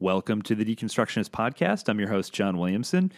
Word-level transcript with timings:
Welcome 0.00 0.42
to 0.42 0.56
the 0.56 0.64
Deconstructionist 0.64 1.30
Podcast. 1.30 1.88
I'm 1.88 2.00
your 2.00 2.08
host, 2.08 2.32
John 2.32 2.58
Williamson, 2.58 3.12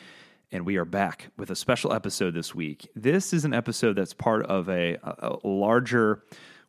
and 0.52 0.66
we 0.66 0.76
are 0.76 0.84
back 0.84 1.28
with 1.38 1.50
a 1.50 1.56
special 1.56 1.90
episode 1.90 2.34
this 2.34 2.54
week. 2.54 2.86
This 2.94 3.32
is 3.32 3.46
an 3.46 3.54
episode 3.54 3.94
that's 3.94 4.12
part 4.12 4.44
of 4.44 4.68
a, 4.68 4.98
a 5.02 5.38
larger 5.42 6.22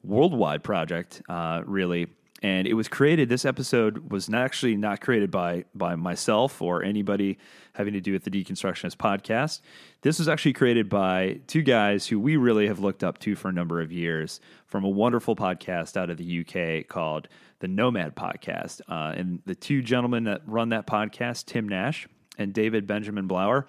worldwide 0.04 0.64
project, 0.64 1.22
uh, 1.28 1.62
really. 1.66 2.08
And 2.42 2.68
it 2.68 2.76
was 2.76 2.88
created. 2.88 3.28
This 3.28 3.44
episode 3.44 4.10
was 4.10 4.30
not 4.30 4.44
actually 4.44 4.78
not 4.78 5.02
created 5.02 5.30
by 5.30 5.66
by 5.76 5.96
myself 5.96 6.62
or 6.62 6.84
anybody 6.84 7.38
having 7.74 7.94
to 7.94 8.00
do 8.00 8.14
with 8.14 8.24
the 8.24 8.32
Deconstructionist 8.32 8.96
podcast. 8.96 9.60
This 10.04 10.20
was 10.20 10.30
actually 10.30 10.54
created 10.54 10.88
by 10.88 11.42
two 11.48 11.64
guys 11.64 12.08
who 12.08 12.18
we 12.18 12.38
really 12.38 12.68
have 12.68 12.80
looked 12.80 13.04
up 13.04 13.18
to 13.20 13.36
for 13.36 13.50
a 13.50 13.54
number 13.54 13.82
of 13.82 13.92
years 13.92 14.40
from 14.68 14.86
a 14.86 14.90
wonderful 14.90 15.36
podcast 15.36 15.98
out 15.98 16.10
of 16.10 16.18
the 16.18 16.40
UK 16.46 16.88
called 16.88 17.28
the 17.60 17.68
Nomad 17.68 18.16
Podcast. 18.16 18.82
Uh, 18.88 19.14
and 19.18 19.42
the 19.46 19.56
two 19.56 19.82
gentlemen 19.82 20.26
that 20.26 20.42
run 20.46 20.70
that 20.70 20.88
podcast, 20.88 21.46
Tim 21.46 21.68
Nash 21.68 22.08
and 22.38 22.54
David 22.54 22.88
Benjamin 22.88 23.28
Blower, 23.28 23.68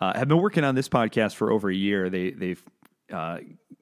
uh, 0.00 0.16
have 0.16 0.28
been 0.28 0.40
working 0.40 0.64
on 0.64 0.74
this 0.74 0.88
podcast 0.88 1.34
for 1.34 1.50
over 1.50 1.70
a 1.70 1.74
year. 1.74 2.10
They, 2.10 2.30
they've 2.30 2.62
uh, 3.12 3.38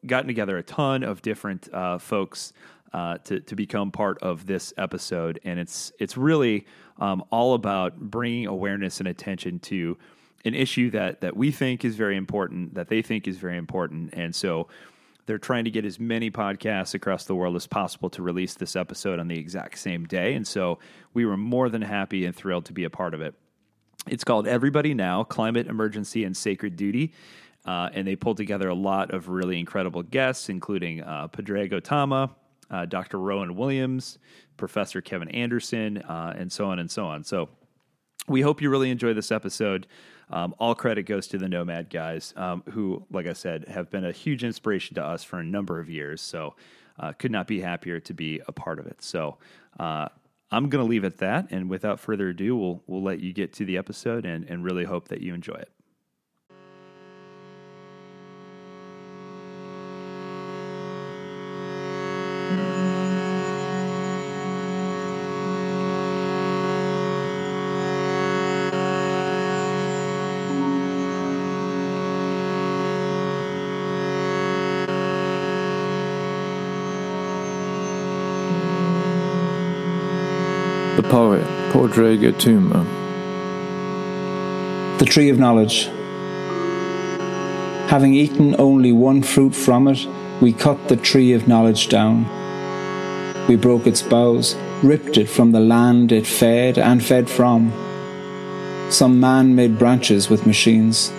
gotten 0.07 0.27
together 0.29 0.59
a 0.59 0.63
ton 0.63 1.03
of 1.03 1.23
different 1.23 1.73
uh, 1.73 1.99
folks 1.99 2.53
uh, 2.93 3.19
to, 3.19 3.41
to 3.41 3.57
become 3.57 3.91
part 3.91 4.19
of 4.23 4.47
this 4.47 4.73
episode. 4.77 5.41
And 5.45 5.59
it's, 5.59 5.93
it's 5.99 6.17
really 6.17 6.67
um, 6.99 7.25
all 7.31 7.55
about 7.55 7.99
bringing 7.99 8.47
awareness 8.47 9.01
and 9.01 9.09
attention 9.09 9.59
to 9.61 9.97
an 10.45 10.55
issue 10.55 10.91
that, 10.91 11.21
that 11.21 11.37
we 11.37 11.51
think 11.51 11.85
is 11.85 11.97
very 11.97 12.17
important, 12.17 12.75
that 12.75 12.89
they 12.89 13.01
think 13.01 13.27
is 13.27 13.39
very 13.39 13.57
important. 13.57 14.13
And 14.13 14.35
so 14.35 14.69
they're 15.27 15.39
trying 15.39 15.65
to 15.65 15.71
get 15.71 15.85
as 15.85 16.01
many 16.01 16.31
podcasts 16.31 16.95
across 16.95 17.25
the 17.25 17.35
world 17.35 17.55
as 17.57 17.67
possible 17.67 18.11
to 18.11 18.23
release 18.23 18.55
this 18.55 18.75
episode 18.77 19.19
on 19.19 19.29
the 19.29 19.39
exact 19.39 19.79
same 19.79 20.05
day. 20.05 20.35
And 20.35 20.47
so 20.47 20.79
we 21.15 21.25
were 21.25 21.37
more 21.37 21.69
than 21.69 21.83
happy 21.83 22.25
and 22.25 22.35
thrilled 22.35 22.65
to 22.67 22.73
be 22.73 22.85
a 22.85 22.91
part 22.91 23.15
of 23.15 23.21
it. 23.21 23.35
It's 24.09 24.25
called 24.25 24.49
Everybody 24.49 24.95
Now 24.95 25.23
Climate 25.23 25.69
Emergency 25.69 26.25
and 26.25 26.37
Sacred 26.37 26.77
Duty. 26.77 27.13
Uh, 27.65 27.89
and 27.93 28.07
they 28.07 28.17
pulled 28.17 28.37
together 28.37 28.69
a 28.69 28.75
lot 28.75 29.13
of 29.13 29.29
really 29.29 29.61
incredible 29.61 30.03
guests, 30.03 30.49
including 30.49 31.01
uh, 31.03 31.29
Padraig 31.29 31.71
Tuama, 31.71 32.31
uh, 32.71 32.87
Dr. 32.87 33.19
Rowan 33.19 33.55
Williams, 33.55 34.19
Professor 34.57 35.01
Kevin 35.01 35.29
Anderson, 35.29 35.99
uh, 35.99 36.35
and 36.37 36.51
so 36.51 36.67
on 36.67 36.81
and 36.81 36.91
so 36.91 37.07
on. 37.07 37.23
So 37.23 37.49
we 38.27 38.41
hope 38.41 38.61
you 38.61 38.71
really 38.71 38.91
enjoy 38.91 39.15
this 39.15 39.31
episode. 39.31 39.87
Um, 40.31 40.55
all 40.59 40.75
credit 40.75 41.05
goes 41.05 41.27
to 41.29 41.39
the 41.39 41.49
Nomad 41.49 41.91
guys, 41.91 42.33
um, 42.37 42.63
who, 42.71 43.05
like 43.11 43.27
I 43.27 43.33
said, 43.35 43.69
have 43.69 43.91
been 43.91 44.05
a 44.05 44.13
huge 44.13 44.45
inspiration 44.45 44.95
to 44.95 45.05
us 45.05 45.25
for 45.25 45.39
a 45.39 45.45
number 45.45 45.79
of 45.79 45.91
years. 45.91 46.21
So, 46.21 46.55
uh, 46.99 47.13
could 47.13 47.31
not 47.31 47.47
be 47.47 47.61
happier 47.61 48.01
to 48.01 48.15
be 48.15 48.41
a 48.47 48.53
part 48.53 48.79
of 48.79 48.87
it. 48.87 49.03
So, 49.03 49.39
uh, 49.79 50.09
I'm 50.51 50.69
going 50.69 50.85
to 50.85 50.89
leave 50.89 51.05
it 51.05 51.15
at 51.15 51.19
that. 51.19 51.47
And 51.51 51.71
without 51.71 51.99
further 51.99 52.29
ado, 52.29 52.57
we'll, 52.57 52.83
we'll 52.87 53.03
let 53.03 53.21
you 53.21 53.33
get 53.33 53.55
to 53.55 53.65
the 53.65 53.79
episode 53.79 54.27
and, 54.27 54.45
and 54.49 54.63
really 54.63 54.85
hope 54.85 55.09
that 55.09 55.23
you 55.23 55.35
enjoy 55.35 55.55
it. 55.55 55.71
Tuama. 81.93 82.85
The 84.99 85.05
tree 85.05 85.29
of 85.29 85.39
knowledge. 85.39 85.91
Having 87.89 88.15
eaten 88.15 88.57
only 88.59 88.93
one 88.93 89.23
fruit 89.23 89.55
from 89.55 89.89
it, 89.89 90.09
we 90.41 90.55
cut 90.55 90.89
the 90.89 90.97
tree 90.97 91.35
of 91.35 91.47
knowledge 91.47 91.89
down. 91.89 92.25
We 93.47 93.57
broke 93.57 93.87
its 93.87 94.01
boughs, 94.01 94.57
ripped 94.83 95.19
it 95.19 95.29
from 95.29 95.53
the 95.53 95.61
land 95.61 96.13
it 96.13 96.27
fed 96.27 96.79
and 96.79 97.05
fed 97.05 97.29
from. 97.29 97.71
Some 98.91 99.21
man 99.21 99.55
made 99.55 99.79
branches 99.79 100.31
with 100.31 100.47
machines. 100.47 101.13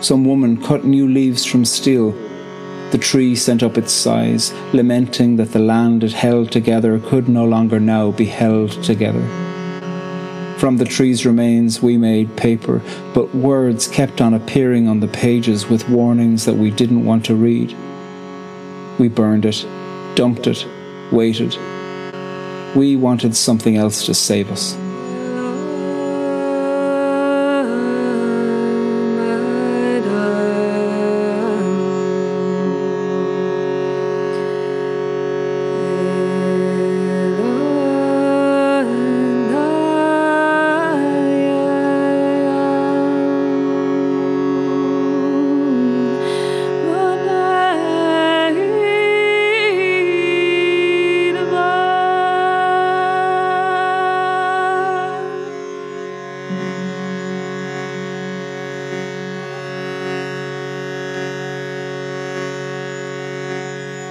Some 0.00 0.24
woman 0.24 0.62
cut 0.62 0.84
new 0.84 1.06
leaves 1.06 1.44
from 1.44 1.64
steel 1.66 2.12
the 2.92 2.98
tree 2.98 3.34
sent 3.34 3.62
up 3.62 3.78
its 3.78 3.90
sighs, 3.90 4.52
lamenting 4.74 5.36
that 5.36 5.52
the 5.52 5.58
land 5.58 6.04
it 6.04 6.12
held 6.12 6.52
together 6.52 6.98
could 6.98 7.26
no 7.26 7.42
longer 7.42 7.80
now 7.80 8.10
be 8.10 8.26
held 8.26 8.70
together. 8.82 9.41
From 10.62 10.76
the 10.76 10.84
tree's 10.84 11.26
remains 11.26 11.82
we 11.82 11.96
made 11.96 12.36
paper, 12.36 12.80
but 13.14 13.34
words 13.34 13.88
kept 13.88 14.20
on 14.20 14.32
appearing 14.32 14.86
on 14.86 15.00
the 15.00 15.08
pages 15.08 15.66
with 15.66 15.88
warnings 15.88 16.44
that 16.44 16.54
we 16.54 16.70
didn't 16.70 17.04
want 17.04 17.24
to 17.24 17.34
read. 17.34 17.76
We 18.96 19.08
burned 19.08 19.44
it, 19.44 19.66
dumped 20.14 20.46
it, 20.46 20.64
waited. 21.10 21.56
We 22.76 22.94
wanted 22.94 23.34
something 23.34 23.76
else 23.76 24.06
to 24.06 24.14
save 24.14 24.52
us. 24.52 24.76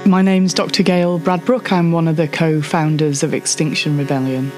My 0.06 0.24
name's 0.24 0.56
Dr. 0.56 0.82
Gail 0.82 1.20
Bradbrook. 1.20 1.72
I'm 1.72 1.92
one 1.92 2.08
of 2.08 2.16
the 2.16 2.28
co 2.28 2.60
founders 2.60 3.22
of 3.22 3.36
Extinction 3.36 4.00
Rebellion. 4.00 4.52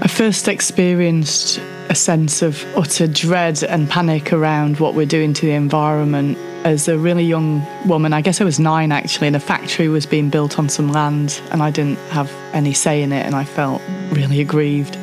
I 0.00 0.06
first 0.06 0.46
experienced 0.46 1.58
a 1.88 1.96
sense 1.96 2.42
of 2.42 2.64
utter 2.76 3.08
dread 3.08 3.64
and 3.64 3.90
panic 3.90 4.32
around 4.32 4.78
what 4.78 4.94
we're 4.94 5.04
doing 5.04 5.34
to 5.34 5.46
the 5.46 5.52
environment 5.52 6.38
as 6.64 6.86
a 6.86 6.96
really 6.96 7.24
young 7.24 7.66
woman. 7.88 8.12
I 8.12 8.20
guess 8.20 8.40
I 8.40 8.44
was 8.44 8.60
nine 8.60 8.92
actually, 8.92 9.26
and 9.26 9.36
a 9.36 9.40
factory 9.40 9.88
was 9.88 10.06
being 10.06 10.30
built 10.30 10.60
on 10.60 10.68
some 10.68 10.92
land, 10.92 11.42
and 11.50 11.60
I 11.60 11.72
didn't 11.72 11.98
have 12.10 12.32
any 12.52 12.72
say 12.72 13.02
in 13.02 13.10
it, 13.10 13.26
and 13.26 13.34
I 13.34 13.42
felt 13.44 13.82
really 14.12 14.40
aggrieved. 14.40 14.96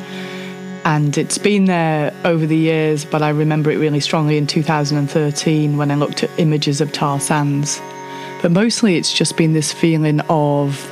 And 0.88 1.18
it's 1.18 1.36
been 1.36 1.66
there 1.66 2.14
over 2.24 2.46
the 2.46 2.56
years, 2.56 3.04
but 3.04 3.20
I 3.20 3.28
remember 3.28 3.70
it 3.70 3.76
really 3.76 4.00
strongly 4.00 4.38
in 4.38 4.46
2013 4.46 5.76
when 5.76 5.90
I 5.90 5.96
looked 5.96 6.24
at 6.24 6.30
images 6.38 6.80
of 6.80 6.92
tar 6.92 7.20
sands. 7.20 7.78
But 8.40 8.52
mostly 8.52 8.96
it's 8.96 9.12
just 9.12 9.36
been 9.36 9.52
this 9.52 9.70
feeling 9.70 10.20
of 10.30 10.90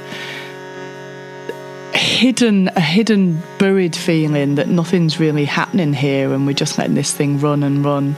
hidden 1.94 2.68
a 2.76 2.80
hidden 2.80 3.42
buried 3.56 3.96
feeling 3.96 4.56
that 4.56 4.68
nothing's 4.68 5.18
really 5.18 5.46
happening 5.46 5.94
here 5.94 6.34
and 6.34 6.46
we're 6.46 6.52
just 6.52 6.76
letting 6.76 6.94
this 6.94 7.14
thing 7.14 7.40
run 7.40 7.62
and 7.62 7.82
run 7.82 8.16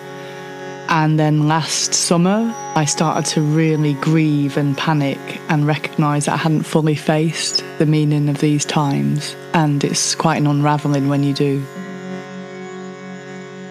and 0.89 1.19
then 1.21 1.49
last 1.49 1.93
summer, 1.93 2.55
I 2.75 2.87
started 2.87 3.29
to 3.33 3.43
really 3.43 3.93
grieve 3.95 4.57
and 4.57 4.77
panic 4.77 5.19
and 5.51 5.67
recognise 5.67 6.25
that 6.25 6.33
I 6.33 6.37
hadn't 6.39 6.63
fully 6.63 6.95
faced 6.95 7.63
the 7.79 7.85
meaning 7.85 8.29
of 8.31 8.39
these 8.39 8.65
times. 8.65 9.37
And 9.53 9.85
it's 9.85 10.15
quite 10.15 10.37
an 10.37 10.47
unravelling 10.47 11.09
when 11.09 11.23
you 11.23 11.35
do. 11.35 11.63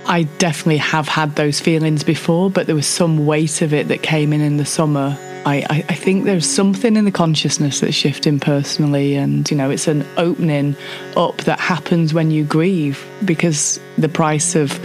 I 0.05 0.23
definitely 0.37 0.77
have 0.77 1.07
had 1.07 1.35
those 1.35 1.59
feelings 1.59 2.03
before, 2.03 2.49
but 2.49 2.65
there 2.67 2.75
was 2.75 2.87
some 2.87 3.25
weight 3.25 3.61
of 3.61 3.73
it 3.73 3.87
that 3.89 4.03
came 4.03 4.31
in 4.31 4.41
in 4.41 4.57
the 4.57 4.65
summer. 4.65 5.17
I, 5.45 5.65
I, 5.69 5.85
I 5.89 5.95
think 5.95 6.25
there's 6.25 6.45
something 6.45 6.95
in 6.95 7.05
the 7.05 7.11
consciousness 7.11 7.79
that's 7.79 7.95
shifting 7.95 8.39
personally, 8.39 9.15
and 9.15 9.49
you 9.49 9.57
know, 9.57 9.69
it's 9.69 9.87
an 9.87 10.05
opening 10.17 10.75
up 11.15 11.37
that 11.39 11.59
happens 11.59 12.13
when 12.13 12.31
you 12.31 12.43
grieve 12.43 13.05
because 13.25 13.79
the 13.97 14.09
price 14.09 14.55
of 14.55 14.79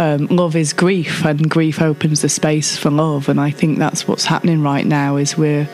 um, 0.00 0.26
love 0.28 0.56
is 0.56 0.72
grief, 0.72 1.24
and 1.26 1.48
grief 1.48 1.80
opens 1.80 2.22
the 2.22 2.28
space 2.28 2.76
for 2.76 2.90
love. 2.90 3.28
And 3.28 3.38
I 3.38 3.50
think 3.50 3.78
that's 3.78 4.08
what's 4.08 4.24
happening 4.24 4.62
right 4.62 4.86
now 4.86 5.16
is 5.16 5.36
we're 5.36 5.66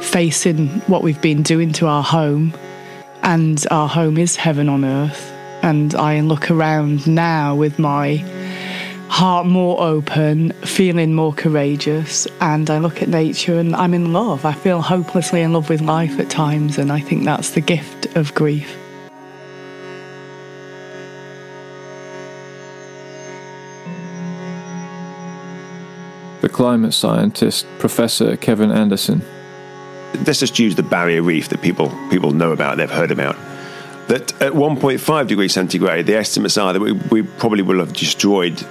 facing 0.00 0.68
what 0.86 1.02
we've 1.02 1.20
been 1.20 1.42
doing 1.42 1.72
to 1.74 1.86
our 1.88 2.04
home, 2.04 2.54
and 3.22 3.62
our 3.70 3.88
home 3.88 4.16
is 4.16 4.36
heaven 4.36 4.68
on 4.68 4.84
earth. 4.84 5.32
And 5.62 5.94
I 5.96 6.20
look 6.20 6.52
around 6.52 7.08
now 7.08 7.56
with 7.56 7.80
my 7.80 8.24
heart 9.08 9.46
more 9.46 9.80
open, 9.80 10.52
feeling 10.62 11.12
more 11.12 11.32
courageous, 11.32 12.28
and 12.40 12.70
I 12.70 12.78
look 12.78 13.02
at 13.02 13.08
nature 13.08 13.58
and 13.58 13.74
I'm 13.74 13.92
in 13.92 14.12
love. 14.12 14.44
I 14.44 14.52
feel 14.52 14.80
hopelessly 14.80 15.42
in 15.42 15.52
love 15.52 15.68
with 15.68 15.80
life 15.80 16.20
at 16.20 16.30
times, 16.30 16.78
and 16.78 16.92
I 16.92 17.00
think 17.00 17.24
that's 17.24 17.50
the 17.50 17.60
gift 17.60 18.06
of 18.14 18.32
grief. 18.36 18.78
The 26.40 26.48
climate 26.48 26.94
scientist, 26.94 27.66
Professor 27.78 28.36
Kevin 28.36 28.70
Anderson. 28.70 29.22
Let's 30.24 30.38
just 30.38 30.58
use 30.58 30.76
the 30.76 30.84
barrier 30.84 31.22
reef 31.22 31.48
that 31.48 31.60
people 31.62 31.88
people 32.10 32.30
know 32.30 32.52
about, 32.52 32.76
they've 32.76 32.90
heard 32.90 33.10
about. 33.10 33.36
That 34.06 34.32
at 34.40 34.52
1.5 34.52 35.26
degrees 35.26 35.52
centigrade, 35.52 36.06
the 36.06 36.16
estimates 36.16 36.56
are 36.56 36.72
that 36.72 36.80
we, 36.80 36.92
we 36.92 37.22
probably 37.22 37.62
will 37.62 37.80
have 37.80 37.92
destroyed 37.92 38.64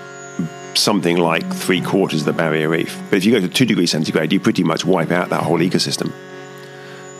something 0.75 1.17
like 1.17 1.45
three 1.53 1.81
quarters 1.81 2.21
of 2.21 2.25
the 2.25 2.33
barrier 2.33 2.69
reef. 2.69 2.97
But 3.09 3.17
if 3.17 3.25
you 3.25 3.33
go 3.33 3.41
to 3.41 3.49
2 3.49 3.65
degrees 3.65 3.91
centigrade, 3.91 4.31
you 4.31 4.39
pretty 4.39 4.63
much 4.63 4.85
wipe 4.85 5.11
out 5.11 5.29
that 5.29 5.43
whole 5.43 5.59
ecosystem. 5.59 6.11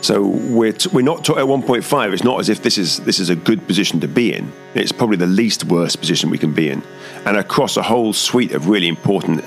So 0.00 0.26
we're, 0.26 0.72
t- 0.72 0.90
we're 0.92 1.02
not 1.02 1.24
t- 1.24 1.32
at 1.32 1.44
1.5. 1.44 2.12
It's 2.12 2.24
not 2.24 2.38
as 2.40 2.48
if 2.48 2.62
this 2.62 2.78
is 2.78 2.98
this 3.00 3.18
is 3.18 3.30
a 3.30 3.36
good 3.36 3.66
position 3.66 4.00
to 4.00 4.08
be 4.08 4.32
in. 4.32 4.50
It's 4.74 4.92
probably 4.92 5.16
the 5.16 5.26
least 5.26 5.64
worst 5.64 5.98
position 5.98 6.30
we 6.30 6.38
can 6.38 6.54
be 6.54 6.70
in. 6.70 6.82
And 7.26 7.36
across 7.36 7.76
a 7.76 7.82
whole 7.82 8.12
suite 8.12 8.52
of 8.52 8.68
really 8.68 8.88
important 8.88 9.44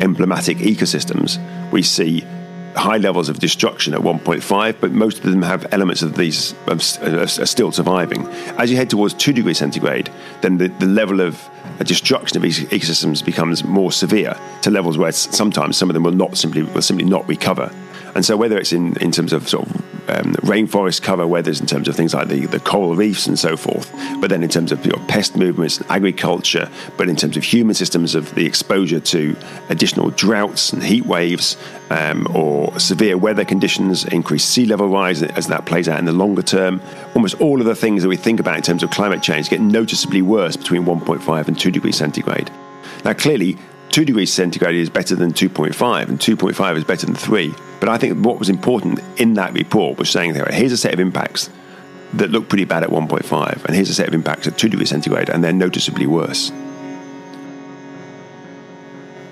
emblematic 0.00 0.58
ecosystems, 0.58 1.38
we 1.72 1.82
see 1.82 2.24
high 2.76 2.98
levels 2.98 3.28
of 3.28 3.38
destruction 3.38 3.94
at 3.94 4.00
1.5, 4.00 4.76
but 4.80 4.92
most 4.92 5.18
of 5.18 5.24
them 5.24 5.42
have 5.42 5.66
elements 5.72 6.02
of 6.02 6.16
these 6.16 6.52
uh, 6.68 6.74
are 7.20 7.26
still 7.46 7.72
surviving. 7.72 8.26
As 8.58 8.70
you 8.70 8.76
head 8.76 8.90
towards 8.90 9.14
2 9.14 9.32
degrees 9.32 9.58
centigrade, 9.58 10.10
then 10.42 10.58
the, 10.58 10.68
the 10.68 10.86
level 10.86 11.20
of 11.20 11.48
uh, 11.80 11.84
destruction 11.84 12.36
of 12.36 12.42
these 12.42 12.60
ecosystems 12.60 13.24
becomes 13.24 13.64
more 13.64 13.90
severe 13.90 14.36
to 14.62 14.70
levels 14.70 14.98
where 14.98 15.12
sometimes 15.12 15.76
some 15.76 15.88
of 15.88 15.94
them 15.94 16.02
will 16.02 16.12
not 16.12 16.36
simply 16.36 16.62
will 16.62 16.82
simply 16.82 17.06
not 17.06 17.26
recover. 17.28 17.72
And 18.16 18.24
so, 18.24 18.34
whether 18.34 18.56
it's 18.56 18.72
in, 18.72 18.96
in 18.96 19.12
terms 19.12 19.34
of 19.34 19.46
sort 19.46 19.68
of 19.68 19.76
um, 20.08 20.32
rainforest 20.36 21.02
cover, 21.02 21.26
whether 21.26 21.50
it's 21.50 21.60
in 21.60 21.66
terms 21.66 21.86
of 21.86 21.94
things 21.94 22.14
like 22.14 22.28
the, 22.28 22.46
the 22.46 22.58
coral 22.58 22.96
reefs 22.96 23.26
and 23.26 23.38
so 23.38 23.58
forth, 23.58 23.92
but 24.22 24.30
then 24.30 24.42
in 24.42 24.48
terms 24.48 24.72
of 24.72 24.86
your 24.86 24.98
pest 25.06 25.36
movements, 25.36 25.78
and 25.78 25.90
agriculture, 25.90 26.70
but 26.96 27.10
in 27.10 27.16
terms 27.16 27.36
of 27.36 27.44
human 27.44 27.74
systems, 27.74 28.14
of 28.14 28.34
the 28.34 28.46
exposure 28.46 29.00
to 29.00 29.36
additional 29.68 30.08
droughts 30.10 30.72
and 30.72 30.82
heat 30.82 31.04
waves, 31.04 31.58
um, 31.90 32.26
or 32.34 32.78
severe 32.80 33.18
weather 33.18 33.44
conditions, 33.44 34.06
increased 34.06 34.48
sea 34.48 34.64
level 34.64 34.88
rise 34.88 35.22
as 35.22 35.48
that 35.48 35.66
plays 35.66 35.86
out 35.86 35.98
in 35.98 36.06
the 36.06 36.12
longer 36.12 36.42
term, 36.42 36.80
almost 37.14 37.38
all 37.38 37.60
of 37.60 37.66
the 37.66 37.74
things 37.74 38.02
that 38.02 38.08
we 38.08 38.16
think 38.16 38.40
about 38.40 38.56
in 38.56 38.62
terms 38.62 38.82
of 38.82 38.90
climate 38.90 39.22
change 39.22 39.50
get 39.50 39.60
noticeably 39.60 40.22
worse 40.22 40.56
between 40.56 40.84
1.5 40.84 41.48
and 41.48 41.60
2 41.60 41.70
degrees 41.70 41.96
centigrade. 41.96 42.50
Now, 43.04 43.12
clearly, 43.12 43.58
2 43.96 44.04
degrees 44.04 44.30
centigrade 44.30 44.74
is 44.74 44.90
better 44.90 45.16
than 45.16 45.32
2.5, 45.32 46.08
and 46.10 46.18
2.5 46.20 46.76
is 46.76 46.84
better 46.84 47.06
than 47.06 47.14
3. 47.14 47.54
But 47.80 47.88
I 47.88 47.96
think 47.96 48.22
what 48.22 48.38
was 48.38 48.50
important 48.50 49.00
in 49.18 49.32
that 49.34 49.54
report 49.54 49.98
was 49.98 50.10
saying 50.10 50.34
here's 50.34 50.72
a 50.72 50.76
set 50.76 50.92
of 50.92 51.00
impacts 51.00 51.48
that 52.12 52.28
look 52.30 52.50
pretty 52.50 52.66
bad 52.66 52.82
at 52.82 52.90
1.5, 52.90 53.64
and 53.64 53.74
here's 53.74 53.88
a 53.88 53.94
set 53.94 54.06
of 54.06 54.12
impacts 54.12 54.46
at 54.46 54.58
2 54.58 54.68
degrees 54.68 54.90
centigrade, 54.90 55.30
and 55.30 55.42
they're 55.42 55.50
noticeably 55.50 56.06
worse. 56.06 56.52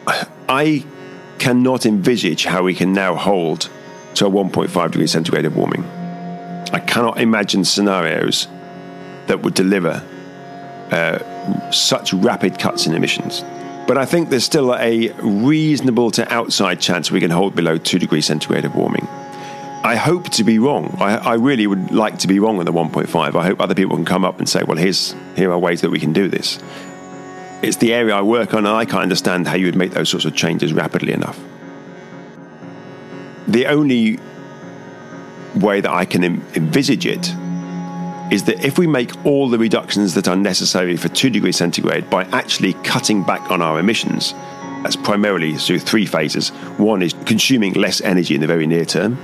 I 0.49 0.87
cannot 1.39 1.85
envisage 1.85 2.47
how 2.47 2.63
we 2.63 2.73
can 2.73 2.95
now 2.95 3.17
hold 3.17 3.69
to 4.15 4.25
a 4.25 4.31
1.5 4.31 4.93
degrees 4.93 5.13
centigrade 5.13 5.45
of 5.45 5.59
warming. 5.59 5.85
I 6.73 6.79
cannot 6.79 7.21
imagine 7.21 7.67
scenarios 7.67 8.49
that 9.27 9.43
would 9.43 9.53
deliver 9.53 10.03
uh, 10.91 11.71
such 11.71 12.15
rapid 12.15 12.59
cuts 12.59 12.87
in 12.87 12.95
emissions. 12.95 13.45
But 13.87 13.99
I 13.99 14.07
think 14.07 14.31
there's 14.31 14.45
still 14.45 14.75
a 14.75 15.11
reasonable 15.21 16.11
to 16.13 16.33
outside 16.33 16.81
chance 16.81 17.11
we 17.11 17.21
can 17.21 17.31
hold 17.31 17.55
below 17.55 17.77
2 17.77 17.99
degrees 17.99 18.27
centigrade 18.27 18.65
of 18.65 18.75
warming. 18.75 19.07
I 19.85 19.97
hope 19.97 20.31
to 20.31 20.45
be 20.45 20.59
wrong. 20.59 20.97
I, 20.99 21.17
I, 21.17 21.35
really 21.35 21.67
would 21.67 21.91
like 21.91 22.19
to 22.21 22.27
be 22.27 22.39
wrong 22.39 22.59
on 22.59 22.65
the 22.65 22.73
1.5. 22.73 23.35
I 23.35 23.45
hope 23.45 23.61
other 23.61 23.75
people 23.75 23.97
can 23.97 24.07
come 24.07 24.25
up 24.25 24.39
and 24.39 24.49
say, 24.49 24.63
well, 24.63 24.79
here's, 24.79 25.15
here 25.37 25.53
are 25.53 25.59
ways 25.59 25.83
that 25.83 25.91
we 25.91 26.01
can 26.01 26.15
do 26.15 26.29
this. 26.29 26.59
It's 27.61 27.77
the 27.77 27.93
area 27.93 28.15
I 28.15 28.23
work 28.23 28.55
on, 28.55 28.65
and 28.65 28.75
I 28.75 28.87
can't 28.87 29.03
understand 29.03 29.47
how 29.47 29.57
you 29.57 29.67
would 29.67 29.77
make 29.77 29.91
those 29.91 30.09
sorts 30.09 30.25
of 30.25 30.35
changes 30.35 30.73
rapidly 30.73 31.13
enough. 31.13 31.39
The 33.47 33.67
only 33.67 34.19
way 35.55 35.83
that 35.83 35.91
I 35.91 36.07
can 36.07 36.25
envisage 36.25 37.05
it 37.05 37.35
is 38.35 38.43
that 38.43 38.65
if 38.65 38.79
we 38.79 38.87
make 38.89 39.25
all 39.25 39.49
the 39.49 39.59
reductions 39.59 40.15
that 40.15 40.27
are 40.27 40.35
necessary 40.35 40.97
for 40.97 41.09
2 41.09 41.31
degrees 41.31 41.57
centigrade 41.57 42.11
by 42.11 42.25
actually 42.33 42.73
cutting 42.83 43.23
back 43.23 43.49
on 43.49 43.63
our 43.63 43.79
emissions, 43.79 44.33
that's 44.83 44.97
primarily 44.97 45.55
through 45.55 45.79
three 45.79 46.05
phases. 46.05 46.49
One 46.77 47.01
is 47.01 47.13
consuming 47.27 47.75
less 47.75 48.01
energy 48.01 48.35
in 48.35 48.41
the 48.41 48.49
very 48.49 48.67
near 48.67 48.85
term, 48.85 49.17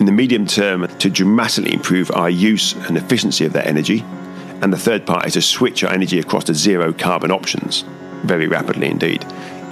in 0.00 0.06
the 0.06 0.12
medium 0.12 0.48
term, 0.48 0.88
to 0.98 1.08
dramatically 1.08 1.72
improve 1.72 2.10
our 2.10 2.28
use 2.28 2.72
and 2.72 2.96
efficiency 2.96 3.44
of 3.44 3.52
that 3.52 3.68
energy, 3.68 4.04
and 4.60 4.72
the 4.72 4.78
third 4.78 5.06
part 5.06 5.26
is 5.26 5.34
to 5.34 5.42
switch 5.42 5.84
our 5.84 5.92
energy 5.92 6.18
across 6.18 6.42
to 6.44 6.54
zero 6.54 6.92
carbon 6.92 7.30
options. 7.30 7.84
Very 8.24 8.48
rapidly 8.48 8.88
indeed 8.88 9.24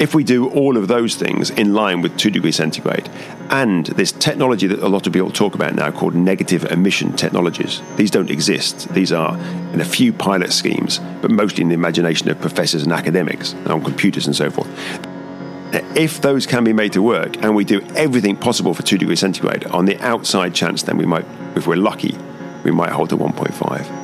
if 0.02 0.16
we 0.16 0.24
do 0.24 0.50
all 0.50 0.76
of 0.76 0.88
those 0.88 1.14
things 1.14 1.50
in 1.50 1.74
line 1.74 2.02
with 2.02 2.18
2 2.18 2.28
degrees 2.28 2.56
centigrade 2.56 3.08
and 3.50 3.86
this 3.86 4.10
technology 4.10 4.66
that 4.66 4.80
a 4.80 4.88
lot 4.88 5.06
of 5.06 5.12
people 5.12 5.30
talk 5.30 5.54
about 5.54 5.76
now 5.76 5.92
called 5.92 6.12
negative 6.12 6.64
emission 6.72 7.12
technologies, 7.12 7.80
these 7.94 8.10
don't 8.10 8.28
exist. 8.28 8.88
These 8.94 9.12
are 9.12 9.38
in 9.72 9.80
a 9.80 9.84
few 9.84 10.12
pilot 10.12 10.52
schemes, 10.52 10.98
but 11.20 11.30
mostly 11.30 11.62
in 11.62 11.68
the 11.68 11.74
imagination 11.74 12.28
of 12.30 12.40
professors 12.40 12.82
and 12.82 12.92
academics 12.92 13.54
on 13.66 13.84
computers 13.84 14.26
and 14.26 14.34
so 14.34 14.50
forth. 14.50 14.68
If 15.96 16.20
those 16.20 16.46
can 16.46 16.64
be 16.64 16.72
made 16.72 16.94
to 16.94 17.00
work 17.00 17.40
and 17.40 17.54
we 17.54 17.64
do 17.64 17.80
everything 17.94 18.36
possible 18.36 18.74
for 18.74 18.82
2 18.82 18.98
degrees 18.98 19.20
centigrade, 19.20 19.66
on 19.66 19.84
the 19.84 20.00
outside 20.00 20.52
chance, 20.52 20.82
then 20.82 20.96
we 20.96 21.06
might, 21.06 21.24
if 21.54 21.68
we're 21.68 21.76
lucky, 21.76 22.18
we 22.64 22.72
might 22.72 22.90
hold 22.90 23.10
to 23.10 23.16
1.5. 23.16 24.01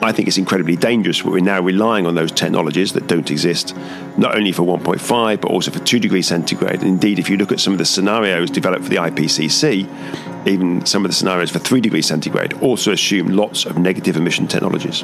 I 0.00 0.12
think 0.12 0.28
it's 0.28 0.38
incredibly 0.38 0.76
dangerous. 0.76 1.24
We're 1.24 1.40
now 1.40 1.60
relying 1.60 2.06
on 2.06 2.14
those 2.14 2.30
technologies 2.30 2.92
that 2.92 3.08
don't 3.08 3.30
exist, 3.32 3.76
not 4.16 4.36
only 4.36 4.52
for 4.52 4.62
1.5, 4.62 5.40
but 5.40 5.50
also 5.50 5.72
for 5.72 5.80
2 5.80 5.98
degrees 5.98 6.28
centigrade. 6.28 6.80
And 6.80 6.84
indeed, 6.84 7.18
if 7.18 7.28
you 7.28 7.36
look 7.36 7.50
at 7.50 7.58
some 7.58 7.72
of 7.72 7.80
the 7.80 7.84
scenarios 7.84 8.48
developed 8.48 8.84
for 8.84 8.90
the 8.90 8.96
IPCC, 8.96 10.46
even 10.46 10.86
some 10.86 11.04
of 11.04 11.10
the 11.10 11.16
scenarios 11.16 11.50
for 11.50 11.58
3 11.58 11.80
degrees 11.80 12.06
centigrade 12.06 12.52
also 12.62 12.92
assume 12.92 13.28
lots 13.28 13.66
of 13.66 13.76
negative 13.76 14.16
emission 14.16 14.46
technologies. 14.46 15.02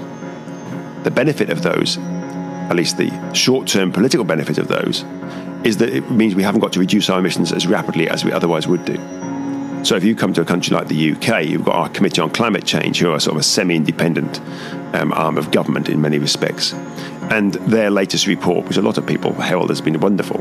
The 1.02 1.10
benefit 1.10 1.50
of 1.50 1.62
those, 1.62 1.98
at 1.98 2.76
least 2.76 2.96
the 2.96 3.10
short 3.34 3.66
term 3.66 3.90
political 3.90 4.24
benefit 4.24 4.58
of 4.58 4.68
those, 4.68 5.04
is 5.64 5.78
that 5.78 5.88
it 5.88 6.08
means 6.10 6.36
we 6.36 6.44
haven't 6.44 6.60
got 6.60 6.72
to 6.74 6.80
reduce 6.80 7.10
our 7.10 7.18
emissions 7.18 7.52
as 7.52 7.66
rapidly 7.66 8.08
as 8.08 8.24
we 8.24 8.30
otherwise 8.30 8.68
would 8.68 8.84
do. 8.84 8.96
So 9.84 9.96
if 9.96 10.02
you 10.02 10.16
come 10.16 10.32
to 10.32 10.40
a 10.40 10.46
country 10.46 10.74
like 10.74 10.88
the 10.88 11.12
UK, 11.12 11.44
you've 11.44 11.66
got 11.66 11.74
our 11.74 11.88
Committee 11.90 12.22
on 12.22 12.30
Climate 12.30 12.64
Change, 12.64 12.98
who 13.00 13.12
are 13.12 13.20
sort 13.20 13.34
of 13.36 13.40
a 13.40 13.44
semi-independent 13.44 14.40
um, 14.94 15.12
arm 15.12 15.36
of 15.36 15.50
government 15.50 15.90
in 15.90 16.00
many 16.00 16.16
respects, 16.16 16.72
and 17.30 17.52
their 17.52 17.90
latest 17.90 18.26
report, 18.26 18.66
which 18.66 18.78
a 18.78 18.82
lot 18.82 18.96
of 18.96 19.06
people 19.06 19.34
herald 19.34 19.68
has 19.68 19.82
been 19.82 20.00
wonderful. 20.00 20.40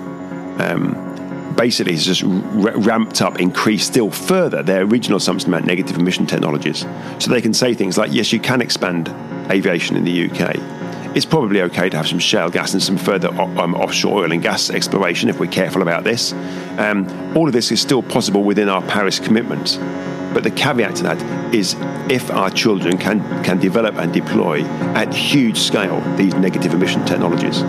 Um, 0.61 1.53
basically 1.57 1.91
has 1.91 2.05
just 2.05 2.23
ramped 2.23 3.21
up, 3.21 3.41
increased 3.41 3.87
still 3.87 4.09
further 4.09 4.63
their 4.63 4.83
original 4.83 5.17
assumption 5.17 5.53
about 5.53 5.65
negative 5.65 5.97
emission 5.97 6.25
technologies. 6.25 6.85
So 7.19 7.29
they 7.29 7.41
can 7.41 7.53
say 7.53 7.73
things 7.73 7.97
like, 7.97 8.13
yes, 8.13 8.31
you 8.31 8.39
can 8.39 8.61
expand 8.61 9.13
aviation 9.51 9.97
in 9.97 10.05
the 10.05 10.29
UK 10.29 10.82
it's 11.15 11.25
probably 11.25 11.61
okay 11.61 11.89
to 11.89 11.97
have 11.97 12.07
some 12.07 12.19
shale 12.19 12.49
gas 12.49 12.73
and 12.73 12.81
some 12.81 12.97
further 12.97 13.29
um, 13.29 13.75
offshore 13.75 14.23
oil 14.23 14.31
and 14.31 14.41
gas 14.41 14.69
exploration 14.69 15.29
if 15.29 15.39
we're 15.39 15.51
careful 15.51 15.81
about 15.81 16.03
this. 16.03 16.33
Um, 16.77 17.07
all 17.37 17.47
of 17.47 17.53
this 17.53 17.71
is 17.71 17.79
still 17.79 18.01
possible 18.01 18.43
within 18.43 18.69
our 18.69 18.81
Paris 18.81 19.19
commitments. 19.19 19.77
But 20.33 20.43
the 20.43 20.51
caveat 20.51 20.95
to 20.97 21.03
that 21.03 21.53
is 21.53 21.75
if 22.09 22.31
our 22.31 22.49
children 22.49 22.97
can, 22.97 23.21
can 23.43 23.59
develop 23.59 23.95
and 23.95 24.11
deploy 24.11 24.63
at 24.95 25.13
huge 25.13 25.59
scale 25.59 26.01
these 26.15 26.33
negative 26.33 26.73
emission 26.73 27.05
technologies. 27.05 27.61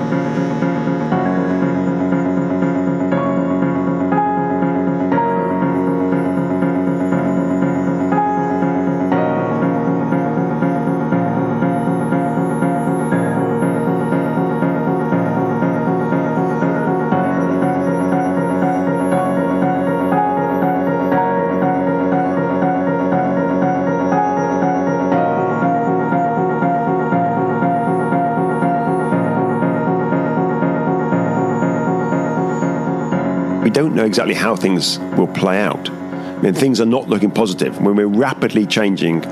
Know 33.95 34.05
exactly 34.05 34.35
how 34.35 34.57
things 34.57 34.99
will 35.17 35.29
play 35.29 35.61
out. 35.61 35.91
I 35.91 36.41
mean, 36.41 36.55
things 36.55 36.81
are 36.81 36.87
not 36.87 37.09
looking 37.09 37.31
positive. 37.31 37.81
When 37.81 37.97
we're 37.97 38.07
rapidly 38.07 38.67
changing 38.67 39.25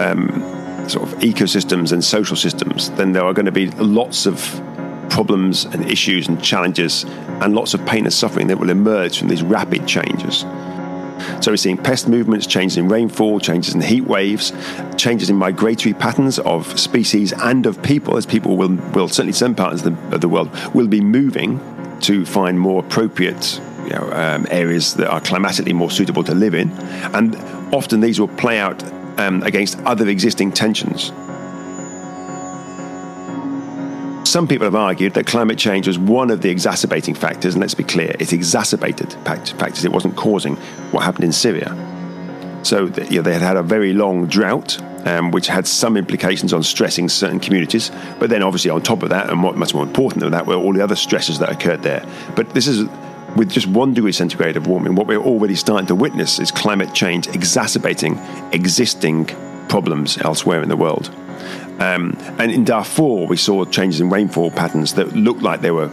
um, 0.00 0.88
sort 0.88 1.08
of 1.08 1.18
ecosystems 1.20 1.92
and 1.92 2.04
social 2.04 2.36
systems, 2.36 2.90
then 2.90 3.12
there 3.12 3.22
are 3.22 3.32
going 3.32 3.46
to 3.46 3.52
be 3.52 3.70
lots 3.70 4.26
of 4.26 4.38
problems 5.10 5.64
and 5.64 5.90
issues 5.90 6.28
and 6.28 6.42
challenges 6.42 7.04
and 7.42 7.54
lots 7.54 7.74
of 7.74 7.84
pain 7.86 8.04
and 8.04 8.12
suffering 8.12 8.46
that 8.48 8.58
will 8.58 8.70
emerge 8.70 9.18
from 9.18 9.28
these 9.28 9.42
rapid 9.42 9.86
changes. 9.86 10.44
So 11.40 11.52
we're 11.52 11.56
seeing 11.56 11.76
pest 11.76 12.08
movements, 12.08 12.46
changes 12.46 12.78
in 12.78 12.88
rainfall, 12.88 13.40
changes 13.40 13.74
in 13.74 13.80
heat 13.80 14.04
waves, 14.04 14.52
changes 14.96 15.30
in 15.30 15.36
migratory 15.36 15.94
patterns 15.94 16.38
of 16.40 16.78
species 16.78 17.32
and 17.32 17.66
of 17.66 17.82
people, 17.82 18.16
as 18.16 18.26
people 18.26 18.56
will, 18.56 18.74
will 18.92 19.08
certainly 19.08 19.32
some 19.32 19.54
parts 19.54 19.82
of 19.84 20.10
the, 20.10 20.14
of 20.14 20.20
the 20.20 20.28
world 20.28 20.50
will 20.74 20.88
be 20.88 21.00
moving 21.00 21.60
to 22.00 22.24
find 22.24 22.58
more 22.58 22.80
appropriate 22.80 23.60
you 23.90 23.96
know, 23.96 24.12
um, 24.12 24.46
areas 24.50 24.94
that 24.94 25.08
are 25.08 25.20
climatically 25.20 25.72
more 25.72 25.90
suitable 25.90 26.22
to 26.24 26.34
live 26.34 26.54
in. 26.54 26.70
And 27.12 27.36
often 27.74 28.00
these 28.00 28.20
will 28.20 28.28
play 28.28 28.58
out 28.58 28.82
um, 29.18 29.42
against 29.42 29.78
other 29.80 30.08
existing 30.08 30.52
tensions. 30.52 31.12
Some 34.28 34.46
people 34.46 34.64
have 34.64 34.76
argued 34.76 35.14
that 35.14 35.26
climate 35.26 35.58
change 35.58 35.88
was 35.88 35.98
one 35.98 36.30
of 36.30 36.40
the 36.40 36.50
exacerbating 36.50 37.14
factors, 37.16 37.54
and 37.54 37.60
let's 37.60 37.74
be 37.74 37.82
clear, 37.82 38.14
it 38.20 38.32
exacerbated 38.32 39.12
factors. 39.24 39.84
It 39.84 39.90
wasn't 39.90 40.14
causing 40.14 40.54
what 40.92 41.02
happened 41.02 41.24
in 41.24 41.32
Syria. 41.32 41.74
So 42.62 42.86
you 43.10 43.16
know, 43.16 43.22
they 43.22 43.32
had 43.32 43.42
had 43.42 43.56
a 43.56 43.62
very 43.62 43.92
long 43.92 44.26
drought, 44.28 44.80
um, 45.04 45.32
which 45.32 45.48
had 45.48 45.66
some 45.66 45.96
implications 45.96 46.52
on 46.52 46.62
stressing 46.62 47.08
certain 47.08 47.40
communities. 47.40 47.90
But 48.20 48.30
then, 48.30 48.44
obviously, 48.44 48.70
on 48.70 48.82
top 48.82 49.02
of 49.02 49.08
that, 49.08 49.30
and 49.30 49.42
what 49.42 49.56
much 49.56 49.74
more 49.74 49.82
important 49.82 50.20
than 50.20 50.30
that, 50.30 50.46
were 50.46 50.54
all 50.54 50.74
the 50.74 50.84
other 50.84 50.96
stresses 50.96 51.40
that 51.40 51.50
occurred 51.50 51.82
there. 51.82 52.06
But 52.36 52.50
this 52.50 52.68
is 52.68 52.88
with 53.36 53.50
just 53.50 53.66
one 53.66 53.94
degree 53.94 54.12
centigrade 54.12 54.56
of 54.56 54.66
warming. 54.66 54.94
What 54.94 55.06
we're 55.06 55.18
already 55.18 55.54
starting 55.54 55.86
to 55.86 55.94
witness 55.94 56.38
is 56.38 56.50
climate 56.50 56.94
change 56.94 57.28
exacerbating 57.28 58.18
existing 58.52 59.26
problems 59.68 60.18
elsewhere 60.18 60.62
in 60.62 60.68
the 60.68 60.76
world. 60.76 61.08
Um, 61.78 62.16
and 62.38 62.50
in 62.50 62.64
Darfur, 62.64 63.26
we 63.26 63.36
saw 63.36 63.64
changes 63.64 64.00
in 64.00 64.10
rainfall 64.10 64.50
patterns 64.50 64.94
that 64.94 65.14
looked 65.14 65.42
like 65.42 65.62
they 65.62 65.70
were 65.70 65.90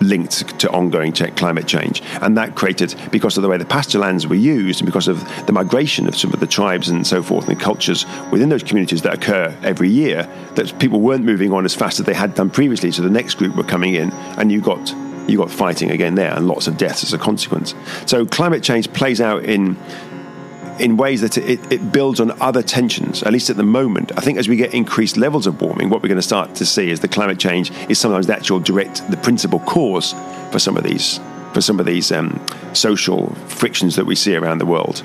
linked 0.00 0.58
to 0.58 0.70
ongoing 0.70 1.12
climate 1.12 1.66
change. 1.66 2.02
And 2.20 2.36
that 2.36 2.54
created, 2.56 2.94
because 3.10 3.36
of 3.36 3.42
the 3.42 3.48
way 3.48 3.56
the 3.56 3.64
pasture 3.64 3.98
lands 3.98 4.26
were 4.26 4.34
used 4.34 4.80
and 4.80 4.86
because 4.86 5.08
of 5.08 5.24
the 5.46 5.52
migration 5.52 6.06
of 6.08 6.16
some 6.16 6.32
of 6.32 6.40
the 6.40 6.46
tribes 6.46 6.88
and 6.88 7.06
so 7.06 7.22
forth 7.22 7.48
and 7.48 7.58
cultures 7.58 8.04
within 8.30 8.48
those 8.48 8.62
communities 8.62 9.02
that 9.02 9.14
occur 9.14 9.56
every 9.62 9.88
year, 9.88 10.28
that 10.56 10.78
people 10.78 11.00
weren't 11.00 11.24
moving 11.24 11.52
on 11.52 11.64
as 11.64 11.74
fast 11.74 12.00
as 12.00 12.06
they 12.06 12.14
had 12.14 12.34
done 12.34 12.50
previously. 12.50 12.90
So 12.90 13.02
the 13.02 13.10
next 13.10 13.34
group 13.34 13.56
were 13.56 13.64
coming 13.64 13.94
in, 13.94 14.10
and 14.38 14.50
you 14.50 14.60
got 14.60 14.92
you 15.26 15.38
got 15.38 15.50
fighting 15.50 15.90
again 15.90 16.14
there 16.14 16.34
and 16.34 16.46
lots 16.46 16.66
of 16.66 16.76
deaths 16.76 17.02
as 17.02 17.12
a 17.12 17.18
consequence. 17.18 17.74
So 18.06 18.26
climate 18.26 18.62
change 18.62 18.92
plays 18.92 19.20
out 19.20 19.44
in 19.44 19.76
in 20.78 20.96
ways 20.96 21.20
that 21.20 21.38
it, 21.38 21.72
it, 21.72 21.92
builds 21.92 22.18
on 22.18 22.32
other 22.40 22.60
tensions, 22.60 23.22
at 23.22 23.32
least 23.32 23.48
at 23.48 23.56
the 23.56 23.62
moment. 23.62 24.10
I 24.16 24.20
think 24.20 24.38
as 24.38 24.48
we 24.48 24.56
get 24.56 24.74
increased 24.74 25.16
levels 25.16 25.46
of 25.46 25.60
warming, 25.60 25.88
what 25.88 26.02
we're 26.02 26.08
going 26.08 26.16
to 26.16 26.22
start 26.22 26.56
to 26.56 26.66
see 26.66 26.90
is 26.90 26.98
the 26.98 27.06
climate 27.06 27.38
change 27.38 27.70
is 27.88 28.00
sometimes 28.00 28.26
the 28.26 28.34
actual 28.34 28.58
direct, 28.58 29.08
the 29.08 29.16
principal 29.16 29.60
cause 29.60 30.14
for 30.50 30.58
some 30.58 30.76
of 30.76 30.82
these, 30.82 31.20
for 31.52 31.60
some 31.60 31.78
of 31.78 31.86
these 31.86 32.10
um, 32.10 32.44
social 32.72 33.32
frictions 33.46 33.94
that 33.94 34.04
we 34.04 34.16
see 34.16 34.34
around 34.34 34.58
the 34.58 34.66
world. 34.66 35.04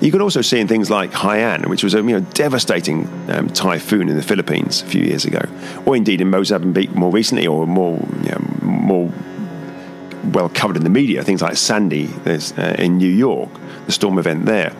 You 0.00 0.10
can 0.10 0.20
also 0.20 0.40
see 0.40 0.60
in 0.60 0.68
things 0.68 0.90
like 0.90 1.10
Haiyan, 1.12 1.66
which 1.66 1.82
was 1.82 1.94
a 1.94 1.98
you 1.98 2.18
know, 2.18 2.20
devastating 2.20 3.08
um, 3.30 3.48
typhoon 3.48 4.08
in 4.08 4.16
the 4.16 4.22
Philippines 4.22 4.82
a 4.82 4.86
few 4.86 5.02
years 5.02 5.24
ago, 5.24 5.40
or 5.86 5.96
indeed 5.96 6.20
in 6.20 6.30
Mozambique 6.30 6.92
more 6.92 7.10
recently, 7.10 7.46
or 7.46 7.66
more 7.66 7.98
you 8.22 8.30
know, 8.30 8.40
more 8.62 9.12
well 10.32 10.48
covered 10.48 10.76
in 10.76 10.84
the 10.84 10.90
media, 10.90 11.22
things 11.22 11.42
like 11.42 11.56
Sandy 11.56 12.08
uh, 12.26 12.74
in 12.78 12.98
New 12.98 13.10
York 13.10 13.50
the 13.86 13.92
storm 13.92 14.18
event 14.18 14.46
there, 14.46 14.74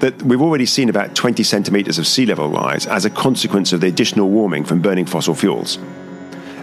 that 0.00 0.22
we've 0.22 0.42
already 0.42 0.66
seen 0.66 0.88
about 0.88 1.14
20 1.14 1.42
centimetres 1.42 1.98
of 1.98 2.06
sea 2.06 2.26
level 2.26 2.48
rise 2.48 2.86
as 2.86 3.04
a 3.04 3.10
consequence 3.10 3.72
of 3.72 3.80
the 3.80 3.86
additional 3.86 4.28
warming 4.28 4.64
from 4.64 4.80
burning 4.80 5.06
fossil 5.06 5.34
fuels. 5.34 5.78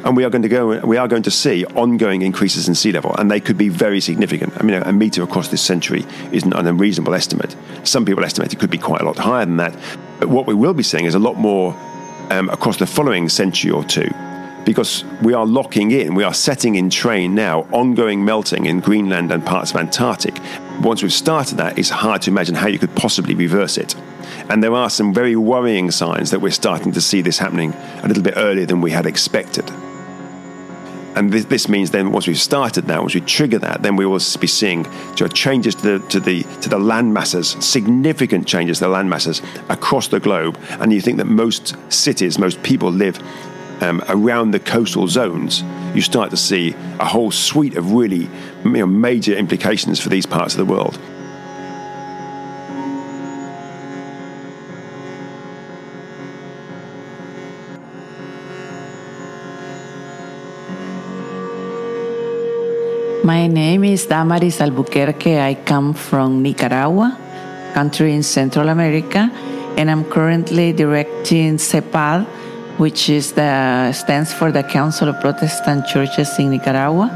And 0.04 0.18
we 0.18 0.24
are 0.24 0.30
going 0.30 0.42
to 0.42 0.50
go. 0.50 0.80
We 0.80 0.98
are 0.98 1.08
going 1.08 1.24
to 1.24 1.32
see 1.32 1.66
ongoing 1.66 2.24
increases 2.24 2.68
in 2.68 2.76
sea 2.76 2.92
level, 2.92 3.16
and 3.18 3.30
they 3.30 3.40
could 3.40 3.58
be 3.58 3.70
very 3.70 4.02
significant. 4.02 4.54
I 4.58 4.64
mean, 4.64 4.82
a 4.82 4.92
metre 4.92 5.22
across 5.22 5.50
this 5.50 5.62
century 5.62 6.06
isn't 6.32 6.54
an 6.54 6.68
unreasonable 6.68 7.14
estimate. 7.14 7.56
Some 7.84 8.06
people 8.06 8.24
estimate 8.24 8.52
it 8.52 8.60
could 8.60 8.72
be 8.72 8.78
quite 8.78 9.02
a 9.02 9.06
lot 9.06 9.18
higher 9.18 9.46
than 9.46 9.58
that. 9.58 9.78
But 10.20 10.30
what 10.30 10.48
we 10.48 10.54
will 10.54 10.74
be 10.74 10.84
seeing 10.84 11.06
is 11.06 11.16
a 11.16 11.20
lot 11.20 11.38
more 11.38 11.76
um, 12.32 12.50
across 12.50 12.78
the 12.78 12.88
following 12.88 13.30
century 13.30 13.72
or 13.72 13.84
two 13.84 14.10
because 14.66 15.04
we 15.22 15.34
are 15.34 15.46
locking 15.46 15.92
in, 15.92 16.16
we 16.16 16.24
are 16.24 16.34
setting 16.34 16.76
in 16.76 16.90
train 16.90 17.34
now 17.34 17.62
ongoing 17.72 18.24
melting 18.24 18.66
in 18.66 18.80
Greenland 18.80 19.32
and 19.32 19.46
parts 19.46 19.72
of 19.72 19.78
Antarctic. 19.78 20.38
Once 20.82 21.02
we've 21.02 21.14
started 21.14 21.58
that, 21.58 21.78
it's 21.78 21.90
hard 21.90 22.22
to 22.24 22.30
imagine 22.30 22.56
how 22.56 22.68
you 22.68 22.80
could 22.80 22.96
possibly 22.96 23.34
reverse 23.34 23.78
it. 23.78 23.96
And 24.50 24.64
there 24.64 24.74
are 24.74 24.90
some 24.90 25.14
very 25.14 25.36
worrying 25.36 25.92
signs 25.92 26.32
that 26.32 26.42
we're 26.42 26.52
starting 26.52 26.92
to 26.94 27.02
see 27.02 27.22
this 27.22 27.38
happening 27.40 27.74
a 28.04 28.08
little 28.08 28.24
bit 28.24 28.36
earlier 28.38 28.66
than 28.66 28.82
we 28.82 28.92
had 28.92 29.06
expected. 29.06 29.70
And 31.16 31.32
this, 31.32 31.46
this 31.46 31.68
means 31.68 31.92
then, 31.92 32.12
once 32.12 32.28
we've 32.28 32.40
started 32.40 32.88
that, 32.88 33.02
once 33.02 33.14
we 33.14 33.22
trigger 33.22 33.60
that, 33.60 33.82
then 33.82 33.96
we 33.96 34.06
will 34.06 34.20
be 34.40 34.48
seeing 34.48 34.86
changes 35.16 35.76
to 35.76 36.00
the, 36.00 36.08
to 36.08 36.20
the 36.20 36.44
to 36.62 36.70
the 36.70 36.80
land 36.80 37.14
masses, 37.14 37.50
significant 37.60 38.48
changes 38.48 38.80
to 38.80 38.86
the 38.86 38.90
land 38.90 39.10
masses 39.10 39.42
across 39.70 40.08
the 40.08 40.20
globe. 40.20 40.58
And 40.80 40.94
you 40.94 41.02
think 41.02 41.18
that 41.18 41.26
most 41.26 41.76
cities, 41.92 42.40
most 42.40 42.64
people 42.64 42.92
live 42.92 43.22
um, 43.82 44.04
around 44.08 44.52
the 44.52 44.60
coastal 44.60 45.08
zones, 45.08 45.64
you 45.94 46.02
start 46.02 46.30
to 46.30 46.38
see 46.38 46.74
a 47.00 47.06
whole 47.06 47.32
suite 47.32 47.76
of 47.76 47.92
really 47.92 48.30
you 48.64 48.72
know, 48.72 48.86
major 48.86 49.36
implications 49.36 50.00
for 50.00 50.10
these 50.10 50.26
parts 50.26 50.54
of 50.54 50.60
the 50.60 50.72
world. 50.72 50.98
My 63.24 63.46
name 63.46 63.84
is 63.84 64.08
Damaris 64.08 64.62
Albuquerque. 64.62 65.40
I 65.40 65.54
come 65.54 65.94
from 65.94 66.42
Nicaragua, 66.42 67.16
country 67.72 68.16
in 68.16 68.24
Central 68.24 68.68
America, 68.70 69.30
and 69.78 69.92
I'm 69.92 70.04
currently 70.06 70.74
directing 70.74 71.58
CEPAD, 71.58 72.26
which 72.80 73.10
is 73.10 73.34
the 73.34 73.92
stands 73.92 74.34
for 74.34 74.52
the 74.52 74.64
Council 74.64 75.10
of 75.10 75.22
Protestant 75.22 75.86
Churches 75.86 76.40
in 76.40 76.50
Nicaragua. 76.50 77.12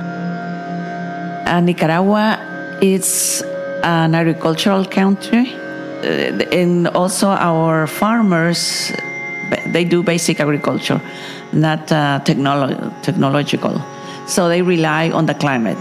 Uh, 1.47 1.59
Nicaragua 1.61 2.77
is 2.83 3.41
an 3.81 4.13
agricultural 4.13 4.85
country, 4.85 5.51
uh, 5.55 6.45
and 6.53 6.87
also 6.89 7.29
our 7.29 7.87
farmers 7.87 8.91
they 9.73 9.83
do 9.83 10.03
basic 10.03 10.39
agriculture, 10.39 11.01
not 11.51 11.91
uh, 11.91 12.19
technolo- 12.23 12.93
technological. 13.01 13.81
So 14.27 14.49
they 14.49 14.61
rely 14.61 15.09
on 15.09 15.25
the 15.25 15.33
climate 15.35 15.77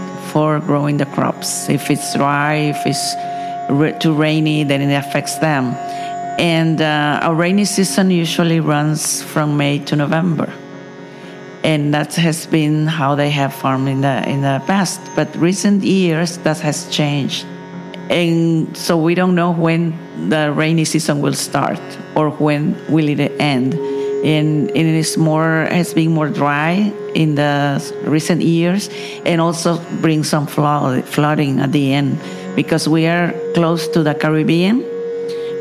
growing 0.59 0.97
the 0.97 1.05
crops. 1.05 1.69
If 1.69 1.89
it's 1.89 2.15
dry, 2.15 2.73
if 2.75 2.85
it's 2.85 3.15
too 3.99 4.13
rainy, 4.13 4.63
then 4.63 4.81
it 4.81 4.93
affects 4.93 5.39
them 5.39 5.75
and 6.37 6.81
uh, 6.81 7.19
our 7.23 7.33
rainy 7.33 7.63
season 7.63 8.11
usually 8.11 8.59
runs 8.59 9.21
from 9.21 9.55
May 9.55 9.79
to 9.79 9.95
November. 9.95 10.51
And 11.63 11.93
that 11.93 12.13
has 12.15 12.45
been 12.45 12.87
how 12.87 13.15
they 13.15 13.29
have 13.29 13.53
farmed 13.53 13.87
in 13.87 14.01
the 14.01 14.29
in 14.29 14.41
the 14.41 14.61
past. 14.67 14.99
But 15.15 15.33
recent 15.37 15.83
years 15.83 16.37
that 16.39 16.59
has 16.59 16.89
changed. 16.89 17.45
And 18.09 18.75
so 18.77 18.97
we 18.97 19.15
don't 19.15 19.33
know 19.33 19.51
when 19.51 19.97
the 20.29 20.51
rainy 20.51 20.85
season 20.85 21.21
will 21.21 21.33
start 21.33 21.81
or 22.15 22.29
when 22.29 22.75
will 22.89 23.07
it 23.07 23.31
end. 23.39 23.73
And, 24.25 24.69
and 24.69 24.87
it 24.89 24.95
is 24.95 25.17
more 25.17 25.67
has 25.69 25.93
been 25.93 26.11
more 26.11 26.29
dry 26.29 26.91
in 27.13 27.35
the 27.35 27.79
recent 28.05 28.41
years 28.41 28.89
and 29.23 29.39
also 29.39 29.77
brings 30.01 30.27
some 30.27 30.47
flood, 30.47 31.05
flooding 31.05 31.59
at 31.59 31.71
the 31.71 31.93
end 31.93 32.17
because 32.55 32.89
we 32.89 33.05
are 33.05 33.35
close 33.53 33.87
to 33.89 34.01
the 34.01 34.15
Caribbean 34.15 34.83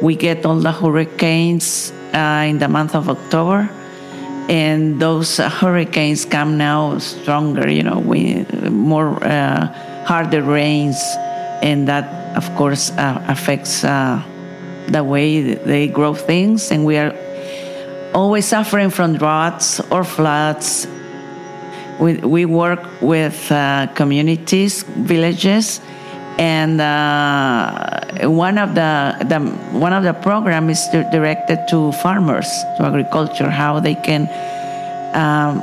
we 0.04 0.14
get 0.14 0.44
all 0.44 0.61
the 0.61 0.73
hurricanes 0.73 1.92
uh, 2.12 2.44
in 2.47 2.59
the 2.59 2.68
month 2.68 2.94
of 2.94 3.09
October, 3.09 3.68
and 4.49 5.00
those 5.00 5.40
uh, 5.40 5.49
hurricanes 5.49 6.25
come 6.25 6.59
now 6.59 6.99
stronger. 6.99 7.71
You 7.71 7.83
know, 7.83 7.99
we 7.99 8.44
more 8.71 9.23
uh, 9.25 9.66
harder 10.04 10.42
rains, 10.42 10.97
and 11.62 11.88
that 11.88 12.37
of 12.37 12.54
course 12.56 12.90
uh, 12.92 13.25
affects 13.28 13.85
uh, 13.85 14.23
the 14.88 15.02
way 15.02 15.54
they 15.54 15.88
grow 15.88 16.14
things, 16.14 16.71
and 16.71 16.85
we 16.85 16.99
are 16.99 17.14
always 18.14 18.47
suffering 18.47 18.90
from 18.90 19.18
droughts 19.18 19.80
or 19.90 20.04
floods. 20.04 20.87
We, 22.00 22.16
we 22.18 22.44
work 22.44 22.80
with 23.00 23.50
uh, 23.52 23.88
communities, 23.94 24.83
villages, 24.83 25.80
and 26.38 26.80
uh, 26.80 28.28
one 28.28 28.59
of 28.59 28.75
the, 28.75 29.16
the 29.28 29.38
one 29.78 29.92
of 29.92 30.02
the 30.02 30.12
program 30.12 30.71
is 30.71 30.85
directed 30.88 31.68
to 31.68 31.92
farmers 31.92 32.49
to 32.78 32.85
agriculture 32.85 33.49
how 33.49 33.78
they 33.78 33.94
can 33.94 34.23
um, 35.14 35.62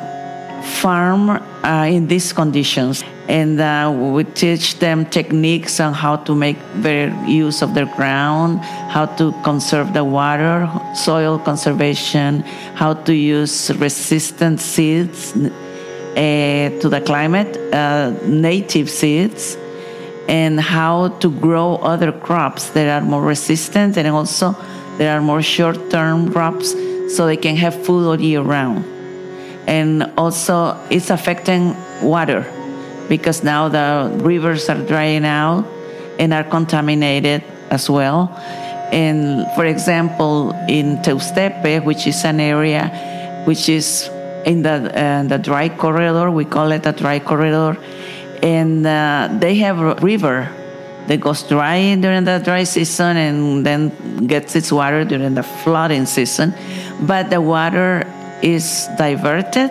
farm 0.61 1.29
uh, 1.29 1.85
in 1.89 2.07
these 2.07 2.33
conditions 2.33 3.03
and 3.27 3.59
uh, 3.59 3.91
we 3.93 4.23
teach 4.23 4.79
them 4.79 5.05
techniques 5.05 5.79
on 5.79 5.93
how 5.93 6.15
to 6.15 6.35
make 6.35 6.57
better 6.81 7.13
use 7.25 7.61
of 7.61 7.73
their 7.73 7.85
ground 7.97 8.59
how 8.89 9.05
to 9.05 9.31
conserve 9.43 9.93
the 9.93 10.03
water 10.03 10.69
soil 10.95 11.37
conservation 11.39 12.41
how 12.75 12.93
to 12.93 13.13
use 13.13 13.71
resistant 13.77 14.59
seeds 14.59 15.33
to 16.15 16.89
the 16.89 17.01
climate, 17.01 17.57
uh, 17.73 18.13
native 18.25 18.89
seeds, 18.89 19.57
and 20.27 20.59
how 20.59 21.09
to 21.19 21.31
grow 21.31 21.75
other 21.77 22.11
crops 22.11 22.69
that 22.69 22.87
are 22.87 23.05
more 23.05 23.21
resistant 23.21 23.97
and 23.97 24.07
also 24.07 24.55
there 24.97 25.17
are 25.17 25.21
more 25.21 25.41
short 25.41 25.89
term 25.89 26.31
crops 26.31 26.71
so 27.15 27.25
they 27.25 27.37
can 27.37 27.55
have 27.55 27.73
food 27.85 28.07
all 28.07 28.19
year 28.19 28.41
round. 28.41 29.00
And 29.67 30.11
also, 30.17 30.77
it's 30.89 31.09
affecting 31.09 31.75
water 32.01 32.45
because 33.07 33.43
now 33.43 33.69
the 33.69 34.11
rivers 34.23 34.69
are 34.69 34.81
drying 34.85 35.25
out 35.25 35.65
and 36.19 36.33
are 36.33 36.43
contaminated 36.43 37.43
as 37.69 37.89
well. 37.89 38.29
And 38.91 39.47
for 39.55 39.65
example, 39.65 40.51
in 40.67 40.97
Teustepe, 40.97 41.83
which 41.85 42.07
is 42.07 42.23
an 42.25 42.39
area 42.39 42.89
which 43.45 43.69
is 43.69 44.09
in 44.45 44.61
the, 44.61 44.91
uh, 44.93 45.23
the 45.23 45.37
dry 45.37 45.69
corridor, 45.69 46.29
we 46.29 46.45
call 46.45 46.71
it 46.71 46.85
a 46.85 46.91
dry 46.91 47.19
corridor, 47.19 47.77
and 48.43 48.85
uh, 48.85 49.29
they 49.39 49.55
have 49.55 49.79
a 49.79 49.95
river 49.95 50.49
that 51.07 51.19
goes 51.19 51.43
dry 51.43 51.95
during 51.95 52.23
the 52.23 52.39
dry 52.43 52.63
season 52.63 53.17
and 53.17 53.65
then 53.65 54.27
gets 54.27 54.55
its 54.55 54.71
water 54.71 55.03
during 55.03 55.33
the 55.33 55.43
flooding 55.43 56.05
season. 56.05 56.53
But 57.01 57.29
the 57.29 57.41
water 57.41 58.03
is 58.41 58.88
diverted 58.98 59.69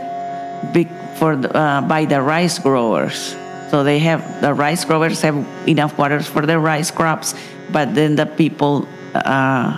for 1.21 1.37
the, 1.37 1.55
uh, 1.55 1.83
by 1.83 2.07
the 2.07 2.21
rice 2.21 2.59
growers. 2.59 3.37
So 3.71 3.85
they 3.85 3.99
have 4.01 4.41
the 4.41 4.53
rice 4.53 4.85
growers 4.85 5.21
have 5.21 5.37
enough 5.69 5.97
water 5.97 6.21
for 6.21 6.45
their 6.47 6.59
rice 6.59 6.91
crops, 6.91 7.35
but 7.71 7.95
then 7.95 8.17
the 8.17 8.27
people 8.27 8.89
uh, 9.15 9.77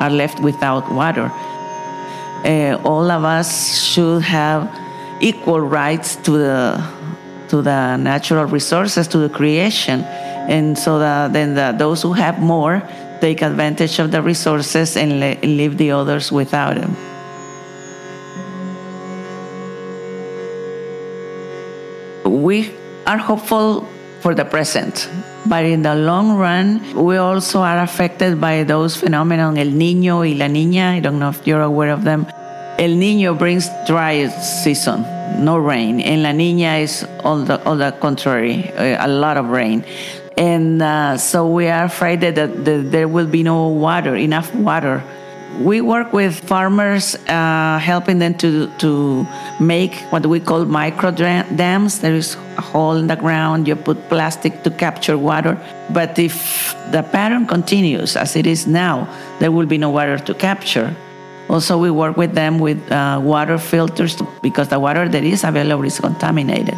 are 0.00 0.10
left 0.10 0.40
without 0.40 0.90
water. 0.90 1.30
Uh, 2.44 2.80
all 2.84 3.10
of 3.10 3.24
us 3.24 3.82
should 3.82 4.22
have 4.22 4.70
equal 5.20 5.60
rights 5.60 6.16
to 6.16 6.38
the 6.38 6.82
to 7.48 7.60
the 7.60 7.96
natural 7.96 8.44
resources, 8.44 9.08
to 9.08 9.18
the 9.18 9.28
creation, 9.28 10.04
and 10.48 10.78
so 10.78 10.98
that 11.00 11.32
then 11.32 11.54
the, 11.54 11.74
those 11.76 12.00
who 12.02 12.12
have 12.12 12.38
more 12.38 12.82
take 13.20 13.42
advantage 13.42 13.98
of 13.98 14.10
the 14.10 14.22
resources 14.22 14.96
and 14.96 15.18
le- 15.20 15.40
leave 15.42 15.76
the 15.76 15.90
others 15.90 16.30
without 16.30 16.76
them. 16.76 16.96
We 22.48 22.72
are 23.06 23.18
hopeful 23.18 23.86
for 24.22 24.34
the 24.34 24.46
present, 24.46 25.10
but 25.44 25.66
in 25.66 25.82
the 25.82 25.94
long 25.94 26.38
run, 26.38 26.80
we 26.94 27.18
also 27.18 27.60
are 27.60 27.76
affected 27.80 28.40
by 28.40 28.64
those 28.64 28.96
phenomena, 28.96 29.52
El 29.54 29.68
Nino 29.68 30.20
y 30.20 30.32
La 30.32 30.46
Niña. 30.46 30.96
I 30.96 31.00
don't 31.00 31.18
know 31.18 31.28
if 31.28 31.46
you're 31.46 31.60
aware 31.60 31.90
of 31.90 32.04
them. 32.04 32.26
El 32.78 32.96
Nino 32.96 33.34
brings 33.34 33.68
dry 33.86 34.28
season, 34.28 35.04
no 35.44 35.58
rain, 35.58 36.00
and 36.00 36.22
La 36.22 36.30
Niña 36.30 36.80
is 36.80 37.06
all 37.22 37.44
the, 37.44 37.62
all 37.66 37.76
the 37.76 37.92
contrary, 38.00 38.72
a 38.78 39.06
lot 39.06 39.36
of 39.36 39.50
rain 39.50 39.84
and 40.38 40.80
uh, 40.80 41.18
so 41.18 41.48
we 41.48 41.66
are 41.66 41.84
afraid 41.84 42.20
that, 42.20 42.36
that, 42.36 42.64
that, 42.64 42.92
there 42.92 43.08
will 43.08 43.26
be 43.26 43.42
no 43.42 43.66
water, 43.68 44.14
enough 44.14 44.54
water. 44.54 45.02
We 45.58 45.80
work 45.80 46.12
with 46.12 46.38
farmers, 46.38 47.16
uh, 47.26 47.78
helping 47.78 48.18
them 48.20 48.34
to 48.38 48.70
to 48.78 49.26
make 49.58 49.94
what 50.10 50.24
we 50.24 50.38
call 50.38 50.64
micro 50.64 51.10
dams. 51.10 51.98
There 51.98 52.14
is 52.14 52.36
a 52.56 52.62
hole 52.62 52.96
in 52.96 53.08
the 53.08 53.16
ground. 53.16 53.66
You 53.66 53.74
put 53.74 54.08
plastic 54.08 54.62
to 54.62 54.70
capture 54.70 55.18
water. 55.18 55.58
But 55.90 56.18
if 56.18 56.74
the 56.92 57.02
pattern 57.02 57.46
continues 57.46 58.16
as 58.16 58.36
it 58.36 58.46
is 58.46 58.66
now, 58.66 59.08
there 59.40 59.50
will 59.50 59.66
be 59.66 59.78
no 59.78 59.90
water 59.90 60.18
to 60.18 60.34
capture. 60.34 60.94
Also, 61.48 61.78
we 61.78 61.90
work 61.90 62.16
with 62.16 62.34
them 62.34 62.58
with 62.58 62.78
uh, 62.92 63.18
water 63.22 63.58
filters 63.58 64.20
because 64.42 64.68
the 64.68 64.78
water 64.78 65.08
that 65.08 65.24
is 65.24 65.44
available 65.44 65.84
is 65.84 65.98
contaminated. 65.98 66.76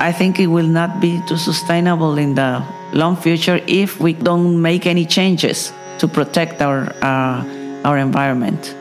I 0.00 0.12
think 0.12 0.38
it 0.38 0.48
will 0.48 0.66
not 0.66 1.00
be 1.00 1.22
too 1.26 1.36
sustainable 1.36 2.18
in 2.18 2.34
the 2.34 2.62
long 2.92 3.16
future 3.16 3.60
if 3.66 4.00
we 4.00 4.12
don't 4.12 4.60
make 4.60 4.86
any 4.86 5.06
changes 5.06 5.72
to 5.98 6.08
protect 6.08 6.62
our, 6.62 6.92
uh, 7.02 7.42
our 7.88 7.96
environment. 7.96 8.74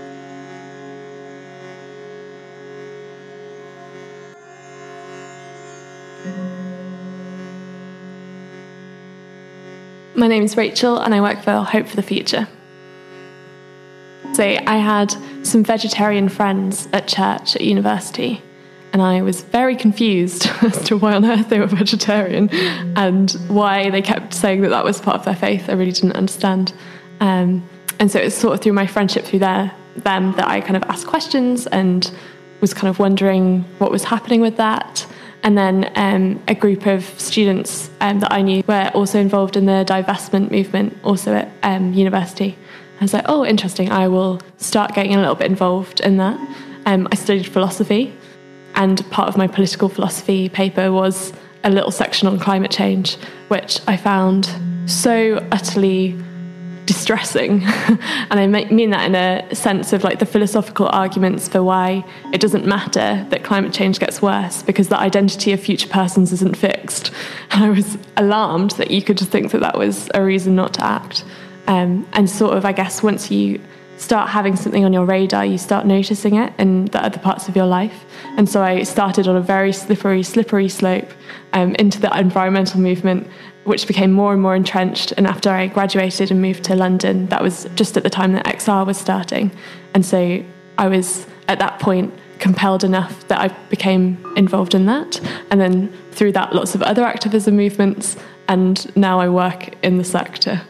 My 10.14 10.28
name 10.28 10.44
is 10.44 10.58
Rachel 10.58 11.00
and 11.00 11.16
I 11.16 11.22
work 11.22 11.42
for 11.42 11.64
Hope 11.64 11.88
for 11.88 11.96
the 11.96 12.02
Future. 12.02 12.50
So 14.34 14.44
I 14.44 14.76
had 14.76 15.16
some 15.46 15.64
vegetarian 15.64 16.28
friends 16.28 16.90
at 16.92 17.08
church 17.08 17.56
at 17.56 17.62
university 17.62 18.42
and 18.92 19.02
I 19.02 19.22
was 19.22 19.42
very 19.42 19.78
confused 19.78 20.48
as 20.62 20.84
to 20.84 20.98
why 20.98 21.14
on 21.14 21.24
earth 21.24 21.48
they 21.48 21.62
were 21.62 21.68
vegetarian 21.68 22.50
and 22.98 23.32
why 23.48 23.90
they 23.90 24.02
kept 24.02 24.34
saying 24.34 24.64
that 24.64 24.70
that 24.70 24.84
was 24.84 25.00
part 25.00 25.16
of 25.16 25.24
their 25.24 25.36
faith. 25.36 25.70
I 25.70 25.74
really 25.74 25.94
didn't 25.94 26.18
understand. 26.18 26.74
Um, 27.22 27.64
and 28.00 28.12
so 28.12 28.20
it 28.20 28.26
was 28.26 28.36
sort 28.36 28.54
of 28.54 28.62
through 28.62 28.74
my 28.74 28.88
friendship 28.88 29.26
through 29.26 29.40
their, 29.40 29.72
them 29.96 30.34
that 30.34 30.48
I 30.48 30.62
kind 30.62 30.78
of 30.78 30.84
asked 30.84 31.08
questions 31.08 31.68
and 31.68 32.12
was 32.62 32.74
kind 32.74 32.90
of 32.90 33.00
wondering 33.00 33.64
what 33.80 33.92
was 33.92 34.04
happening 34.04 34.42
with 34.42 34.58
that. 34.58 35.06
And 35.44 35.58
then 35.58 35.92
um, 35.96 36.44
a 36.48 36.56
group 36.56 36.88
of 36.88 37.04
students 37.20 37.90
um, 38.02 38.20
that 38.20 38.32
I 38.32 38.42
knew 38.42 38.64
were 38.68 38.92
also 38.94 39.20
involved 39.20 39.56
in 39.56 39.66
the 39.66 39.86
divestment 39.88 40.52
movement, 40.52 40.98
also 41.04 41.36
at 41.36 41.52
um, 41.64 41.94
university. 41.94 42.58
I 43.00 43.04
was 43.04 43.14
like, 43.14 43.26
oh, 43.28 43.46
interesting. 43.46 43.92
I 43.92 44.08
will 44.08 44.42
start 44.58 44.96
getting 44.96 45.14
a 45.14 45.20
little 45.20 45.36
bit 45.36 45.50
involved 45.50 46.00
in 46.00 46.18
that. 46.18 46.40
Um, 46.88 47.08
I 47.12 47.16
studied 47.16 47.48
philosophy, 47.48 48.14
and 48.76 49.08
part 49.12 49.30
of 49.30 49.38
my 49.38 49.48
political 49.48 49.90
philosophy 49.90 50.50
paper 50.50 50.92
was 50.92 51.34
a 51.64 51.70
little 51.70 51.92
section 51.92 52.28
on 52.28 52.40
climate 52.40 52.72
change, 52.72 53.16
which 53.50 53.80
I 53.88 53.98
found 53.98 54.50
so 54.88 55.46
utterly 55.52 56.18
distressing. 56.88 57.62
and 57.66 58.40
I 58.40 58.48
mean 58.48 58.90
that 58.90 59.06
in 59.06 59.14
a 59.14 59.54
sense 59.54 59.94
of 59.94 60.04
like 60.04 60.18
the 60.18 60.26
philosophical 60.26 60.88
arguments 60.88 61.48
for 61.48 61.62
why 61.62 62.04
it 62.34 62.42
doesn't 62.42 62.66
matter 62.66 63.26
that 63.30 63.44
climate 63.44 63.74
change 63.74 64.00
gets 64.00 64.22
worse 64.22 64.64
because 64.64 64.88
the 64.88 64.98
identity 64.98 65.52
of 65.52 65.60
future 65.60 65.90
persons 65.90 66.34
isn't 66.34 66.58
fixed. 66.58 67.12
And 67.50 67.64
I 67.64 67.70
was 67.70 67.98
alarmed 68.18 68.72
that 68.72 68.92
you 68.92 69.02
could 69.02 69.18
just 69.18 69.32
think 69.32 69.52
that 69.52 69.62
that 69.62 69.78
was 69.78 70.10
a 70.14 70.22
reason 70.22 70.56
not 70.56 70.74
to 70.76 70.84
act. 70.84 71.24
Um, 71.68 72.08
and 72.14 72.30
sort 72.30 72.56
of, 72.56 72.66
I 72.66 72.72
guess, 72.72 73.02
once 73.02 73.32
you 73.32 73.60
start 73.98 74.30
having 74.30 74.56
something 74.56 74.86
on 74.86 74.94
your 74.94 75.06
radar, 75.06 75.46
you 75.46 75.58
start 75.58 75.86
noticing 75.86 76.36
it 76.36 76.54
in 76.60 76.86
the 76.86 77.04
other 77.04 77.20
parts 77.20 77.48
of 77.50 77.56
your 77.56 77.66
life. 77.66 78.06
And 78.38 78.48
so 78.48 78.62
I 78.62 78.84
started 78.84 79.28
on 79.28 79.36
a 79.36 79.42
very 79.42 79.74
slippery, 79.74 80.24
slippery 80.24 80.70
slope 80.70 81.10
um, 81.54 81.74
into 81.76 82.00
the 82.00 82.16
environmental 82.18 82.80
movement, 82.80 83.28
which 83.68 83.86
became 83.86 84.12
more 84.12 84.34
and 84.34 84.42
more 84.42 84.56
entrenched. 84.56 85.12
And 85.18 85.28
after 85.28 85.50
I 85.50 85.68
graduated 85.68 86.32
and 86.32 86.42
moved 86.42 86.64
to 86.66 86.76
London, 86.76 87.28
that 87.28 87.44
was 87.44 87.68
just 87.76 87.98
at 87.98 88.04
the 88.04 88.10
time 88.10 88.32
that 88.34 88.46
XR 88.46 88.86
was 88.86 88.98
starting. 88.98 89.52
And 89.94 90.06
so 90.06 90.44
I 90.78 90.88
was 90.88 91.28
at 91.50 91.60
that 91.60 91.80
point 91.80 92.14
compelled 92.40 92.84
enough 92.84 93.28
that 93.28 93.40
I 93.40 93.48
became 93.70 94.18
involved 94.38 94.74
in 94.74 94.86
that. 94.86 95.20
And 95.52 95.60
then 95.60 95.94
through 96.12 96.32
that, 96.34 96.56
lots 96.56 96.76
of 96.76 96.82
other 96.82 97.04
activism 97.04 97.58
movements. 97.58 98.16
And 98.48 98.96
now 98.96 99.20
I 99.20 99.28
work 99.28 99.74
in 99.84 99.98
the 99.98 100.04
sector. 100.04 100.62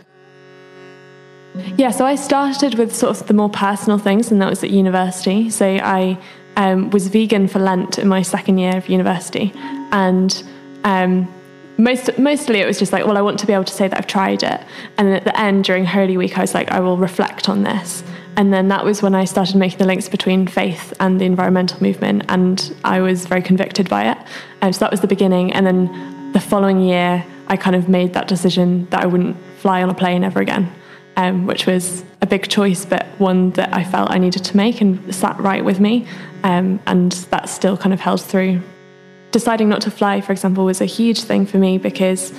Yeah, 1.77 1.91
so 1.91 2.05
I 2.05 2.15
started 2.15 2.75
with 2.75 2.95
sort 2.95 3.19
of 3.19 3.27
the 3.27 3.33
more 3.33 3.49
personal 3.49 3.97
things, 3.97 4.31
and 4.31 4.41
that 4.41 4.49
was 4.49 4.63
at 4.63 4.69
university. 4.69 5.49
So 5.49 5.65
I 5.65 6.17
um, 6.55 6.89
was 6.91 7.07
vegan 7.07 7.47
for 7.47 7.59
Lent 7.59 7.97
in 7.97 8.07
my 8.07 8.21
second 8.21 8.57
year 8.57 8.77
of 8.77 8.89
university, 8.89 9.51
and 9.91 10.43
um, 10.83 11.27
most 11.77 12.17
mostly 12.17 12.59
it 12.59 12.65
was 12.65 12.79
just 12.79 12.91
like, 12.91 13.05
well, 13.05 13.17
I 13.17 13.21
want 13.21 13.39
to 13.39 13.47
be 13.47 13.53
able 13.53 13.63
to 13.65 13.73
say 13.73 13.87
that 13.87 13.97
I've 13.97 14.07
tried 14.07 14.43
it. 14.43 14.61
And 14.97 15.13
at 15.13 15.23
the 15.23 15.39
end, 15.39 15.63
during 15.63 15.85
Holy 15.85 16.17
Week, 16.17 16.37
I 16.37 16.41
was 16.41 16.53
like, 16.53 16.71
I 16.71 16.79
will 16.79 16.97
reflect 16.97 17.49
on 17.49 17.63
this. 17.63 18.03
And 18.35 18.53
then 18.53 18.67
that 18.67 18.85
was 18.85 19.01
when 19.01 19.15
I 19.15 19.25
started 19.25 19.55
making 19.55 19.79
the 19.79 19.85
links 19.85 20.07
between 20.07 20.45
faith 20.47 20.93
and 20.99 21.19
the 21.19 21.25
environmental 21.25 21.81
movement, 21.81 22.25
and 22.29 22.75
I 22.83 23.01
was 23.01 23.25
very 23.25 23.41
convicted 23.41 23.89
by 23.89 24.11
it. 24.11 24.73
So 24.75 24.79
that 24.79 24.91
was 24.91 25.01
the 25.01 25.07
beginning. 25.07 25.53
And 25.53 25.65
then 25.65 26.31
the 26.33 26.39
following 26.39 26.79
year, 26.81 27.25
I 27.47 27.57
kind 27.57 27.75
of 27.75 27.89
made 27.89 28.13
that 28.13 28.27
decision 28.27 28.87
that 28.91 29.01
I 29.01 29.07
wouldn't 29.07 29.37
fly 29.57 29.81
on 29.81 29.89
a 29.89 29.95
plane 29.95 30.23
ever 30.23 30.39
again 30.39 30.71
um, 31.17 31.47
which 31.47 31.65
was 31.65 32.05
a 32.21 32.27
big 32.27 32.47
choice, 32.47 32.85
but 32.85 33.05
one 33.17 33.49
that 33.51 33.73
I 33.73 33.83
felt 33.83 34.11
I 34.11 34.19
needed 34.19 34.45
to 34.45 34.55
make 34.55 34.79
and 34.79 35.13
sat 35.13 35.37
right 35.39 35.65
with 35.65 35.79
me. 35.79 36.07
Um, 36.43 36.79
and 36.85 37.11
that 37.31 37.49
still 37.49 37.75
kind 37.75 37.93
of 37.93 37.99
held 37.99 38.21
through. 38.21 38.61
Deciding 39.31 39.69
not 39.69 39.81
to 39.81 39.91
fly, 39.91 40.21
for 40.21 40.31
example, 40.31 40.65
was 40.65 40.81
a 40.81 40.85
huge 40.85 41.21
thing 41.21 41.45
for 41.45 41.57
me 41.57 41.77
because 41.77 42.31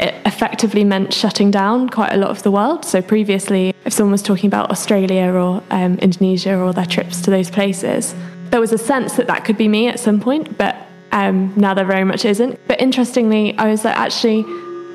it 0.00 0.14
effectively 0.24 0.84
meant 0.84 1.12
shutting 1.12 1.50
down 1.50 1.88
quite 1.88 2.12
a 2.12 2.16
lot 2.16 2.30
of 2.30 2.42
the 2.42 2.50
world. 2.50 2.84
So 2.84 3.02
previously, 3.02 3.74
if 3.84 3.92
someone 3.92 4.12
was 4.12 4.22
talking 4.22 4.46
about 4.46 4.70
Australia 4.70 5.32
or 5.32 5.62
um, 5.70 5.98
Indonesia 5.98 6.56
or 6.56 6.72
their 6.72 6.86
trips 6.86 7.20
to 7.22 7.30
those 7.30 7.50
places, 7.50 8.14
there 8.50 8.60
was 8.60 8.72
a 8.72 8.78
sense 8.78 9.16
that 9.16 9.26
that 9.26 9.44
could 9.44 9.58
be 9.58 9.68
me 9.68 9.88
at 9.88 10.00
some 10.00 10.20
point, 10.20 10.56
but 10.56 10.76
um, 11.12 11.52
now 11.56 11.74
there 11.74 11.84
very 11.84 12.04
much 12.04 12.24
isn't. 12.24 12.58
But 12.68 12.80
interestingly, 12.80 13.56
I 13.58 13.68
was 13.68 13.84
like, 13.84 13.96
actually, 13.96 14.42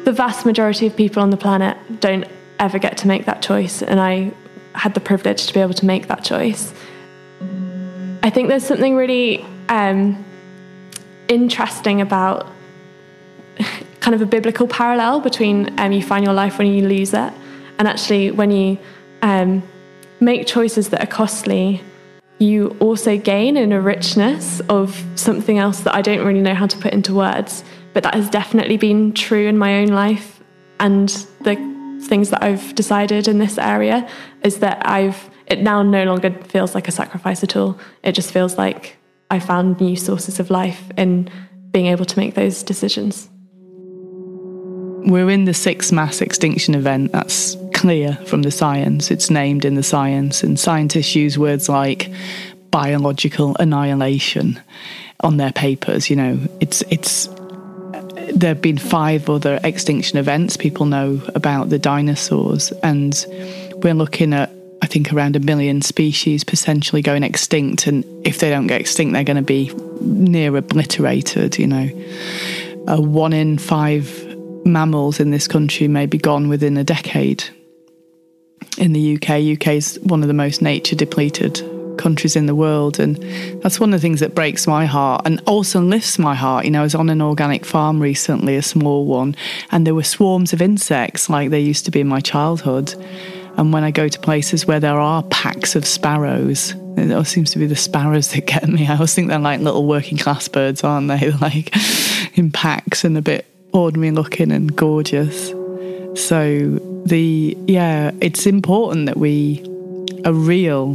the 0.05 0.13
vast 0.13 0.45
majority 0.45 0.87
of 0.87 0.95
people 0.95 1.21
on 1.21 1.29
the 1.29 1.37
planet 1.37 1.77
don't 1.99 2.25
ever 2.59 2.79
get 2.79 2.97
to 2.99 3.07
make 3.07 3.25
that 3.25 3.41
choice. 3.41 3.81
And 3.81 3.99
I 3.99 4.31
had 4.73 4.93
the 4.93 4.99
privilege 4.99 5.47
to 5.47 5.53
be 5.53 5.59
able 5.59 5.73
to 5.75 5.85
make 5.85 6.07
that 6.07 6.23
choice. 6.23 6.73
I 8.23 8.29
think 8.29 8.47
there's 8.47 8.65
something 8.65 8.95
really 8.95 9.45
um, 9.69 10.23
interesting 11.33 12.01
about 12.01 12.47
kind 13.99 14.15
of 14.15 14.21
a 14.21 14.25
biblical 14.25 14.67
parallel 14.67 15.19
between 15.19 15.77
um, 15.79 15.91
you 15.91 16.03
find 16.03 16.25
your 16.25 16.33
life 16.33 16.57
when 16.57 16.67
you 16.67 16.87
lose 16.87 17.13
it, 17.13 17.33
and 17.77 17.87
actually 17.87 18.31
when 18.31 18.51
you 18.51 18.77
um, 19.21 19.63
make 20.19 20.45
choices 20.47 20.89
that 20.89 21.01
are 21.01 21.07
costly, 21.07 21.81
you 22.39 22.75
also 22.79 23.17
gain 23.17 23.57
in 23.57 23.71
a 23.71 23.79
richness 23.79 24.59
of 24.69 25.03
something 25.15 25.57
else 25.57 25.81
that 25.81 25.95
I 25.95 26.01
don't 26.01 26.25
really 26.25 26.41
know 26.41 26.55
how 26.55 26.67
to 26.67 26.77
put 26.77 26.93
into 26.93 27.13
words. 27.13 27.63
But 27.93 28.03
that 28.03 28.15
has 28.15 28.29
definitely 28.29 28.77
been 28.77 29.13
true 29.13 29.47
in 29.47 29.57
my 29.57 29.81
own 29.81 29.89
life, 29.89 30.41
and 30.79 31.09
the 31.41 31.55
things 32.01 32.31
that 32.31 32.43
I've 32.43 32.75
decided 32.75 33.27
in 33.27 33.37
this 33.37 33.57
area 33.57 34.09
is 34.43 34.59
that 34.59 34.85
I've 34.87 35.29
it 35.45 35.61
now 35.61 35.83
no 35.83 36.03
longer 36.05 36.31
feels 36.45 36.73
like 36.73 36.87
a 36.87 36.91
sacrifice 36.91 37.43
at 37.43 37.55
all. 37.55 37.77
It 38.01 38.13
just 38.13 38.31
feels 38.31 38.57
like 38.57 38.97
I 39.33 39.39
found 39.39 39.81
new 39.81 39.95
sources 39.95 40.39
of 40.39 40.51
life 40.51 40.91
in 40.95 41.27
being 41.71 41.87
able 41.87 42.05
to 42.05 42.19
make 42.19 42.35
those 42.35 42.61
decisions. 42.61 43.27
We're 45.09 45.31
in 45.31 45.45
the 45.45 45.55
sixth 45.55 45.91
mass 45.91 46.21
extinction 46.21 46.75
event. 46.75 47.13
That's 47.13 47.57
clear 47.73 48.13
from 48.27 48.43
the 48.43 48.51
science. 48.51 49.09
It's 49.09 49.31
named 49.31 49.65
in 49.65 49.73
the 49.73 49.81
science, 49.81 50.43
and 50.43 50.59
scientists 50.59 51.15
use 51.15 51.35
words 51.35 51.67
like 51.67 52.11
biological 52.69 53.55
annihilation 53.59 54.61
on 55.21 55.37
their 55.37 55.51
papers. 55.51 56.11
You 56.11 56.15
know, 56.17 56.39
it's 56.59 56.83
it's 56.91 57.27
there 58.35 58.49
have 58.49 58.61
been 58.61 58.77
five 58.77 59.31
other 59.31 59.59
extinction 59.63 60.19
events 60.19 60.57
people 60.57 60.85
know 60.85 61.19
about 61.33 61.69
the 61.69 61.79
dinosaurs, 61.79 62.71
and 62.83 63.25
we're 63.77 63.95
looking 63.95 64.31
at 64.31 64.51
I 64.83 64.85
think 64.85 65.13
around 65.13 65.37
a 65.37 65.39
million 65.39 65.81
species 65.81 66.43
potentially 66.43 67.01
going 67.01 67.23
extinct. 67.23 67.87
And 67.87 68.03
if 68.27 68.39
they 68.39 68.49
don't 68.49 68.67
get 68.67 68.81
extinct, 68.81 69.13
they're 69.13 69.23
going 69.23 69.37
to 69.37 69.41
be 69.41 69.71
near 70.01 70.57
obliterated, 70.57 71.57
you 71.57 71.67
know. 71.67 71.89
Uh, 72.89 72.99
one 72.99 73.31
in 73.31 73.57
five 73.57 74.05
mammals 74.65 75.21
in 75.21 75.31
this 75.31 75.47
country 75.47 75.87
may 75.87 76.05
be 76.05 76.17
gone 76.17 76.49
within 76.49 76.75
a 76.75 76.83
decade. 76.83 77.45
In 78.77 78.91
the 78.91 79.15
UK, 79.15 79.57
UK 79.57 79.75
is 79.75 79.97
one 80.03 80.21
of 80.21 80.27
the 80.27 80.33
most 80.33 80.61
nature 80.61 80.97
depleted 80.97 81.61
countries 81.97 82.35
in 82.35 82.45
the 82.45 82.55
world. 82.55 82.99
And 82.99 83.15
that's 83.61 83.79
one 83.79 83.93
of 83.93 84.01
the 84.01 84.05
things 84.05 84.19
that 84.19 84.35
breaks 84.35 84.67
my 84.67 84.85
heart 84.85 85.21
and 85.23 85.41
also 85.45 85.79
lifts 85.79 86.19
my 86.19 86.35
heart. 86.35 86.65
You 86.65 86.71
know, 86.71 86.81
I 86.81 86.83
was 86.83 86.95
on 86.95 87.09
an 87.09 87.21
organic 87.21 87.63
farm 87.63 88.01
recently, 88.01 88.57
a 88.57 88.61
small 88.61 89.05
one, 89.05 89.33
and 89.71 89.87
there 89.87 89.95
were 89.95 90.03
swarms 90.03 90.51
of 90.51 90.61
insects 90.61 91.29
like 91.29 91.51
there 91.51 91.59
used 91.59 91.85
to 91.85 91.91
be 91.91 92.01
in 92.01 92.07
my 92.09 92.19
childhood. 92.19 92.95
And 93.57 93.71
when 93.71 93.83
I 93.83 93.91
go 93.91 94.07
to 94.07 94.19
places 94.19 94.65
where 94.65 94.79
there 94.79 94.99
are 94.99 95.23
packs 95.23 95.75
of 95.75 95.85
sparrows, 95.85 96.73
it 96.97 97.11
always 97.11 97.29
seems 97.29 97.51
to 97.51 97.59
be 97.59 97.67
the 97.67 97.75
sparrows 97.75 98.31
that 98.31 98.45
get 98.45 98.67
me. 98.67 98.87
I 98.87 98.93
always 98.93 99.13
think 99.13 99.27
they're 99.27 99.39
like 99.39 99.59
little 99.59 99.85
working 99.85 100.17
class 100.17 100.47
birds, 100.47 100.83
aren't 100.83 101.07
they? 101.07 101.31
Like 101.41 101.73
in 102.37 102.51
packs 102.51 103.03
and 103.03 103.17
a 103.17 103.21
bit 103.21 103.45
ordinary 103.73 104.11
looking 104.11 104.51
and 104.51 104.75
gorgeous. 104.75 105.49
So 106.15 106.79
the 107.05 107.57
yeah, 107.67 108.11
it's 108.21 108.45
important 108.45 109.07
that 109.07 109.17
we 109.17 109.61
are 110.25 110.33
real. 110.33 110.91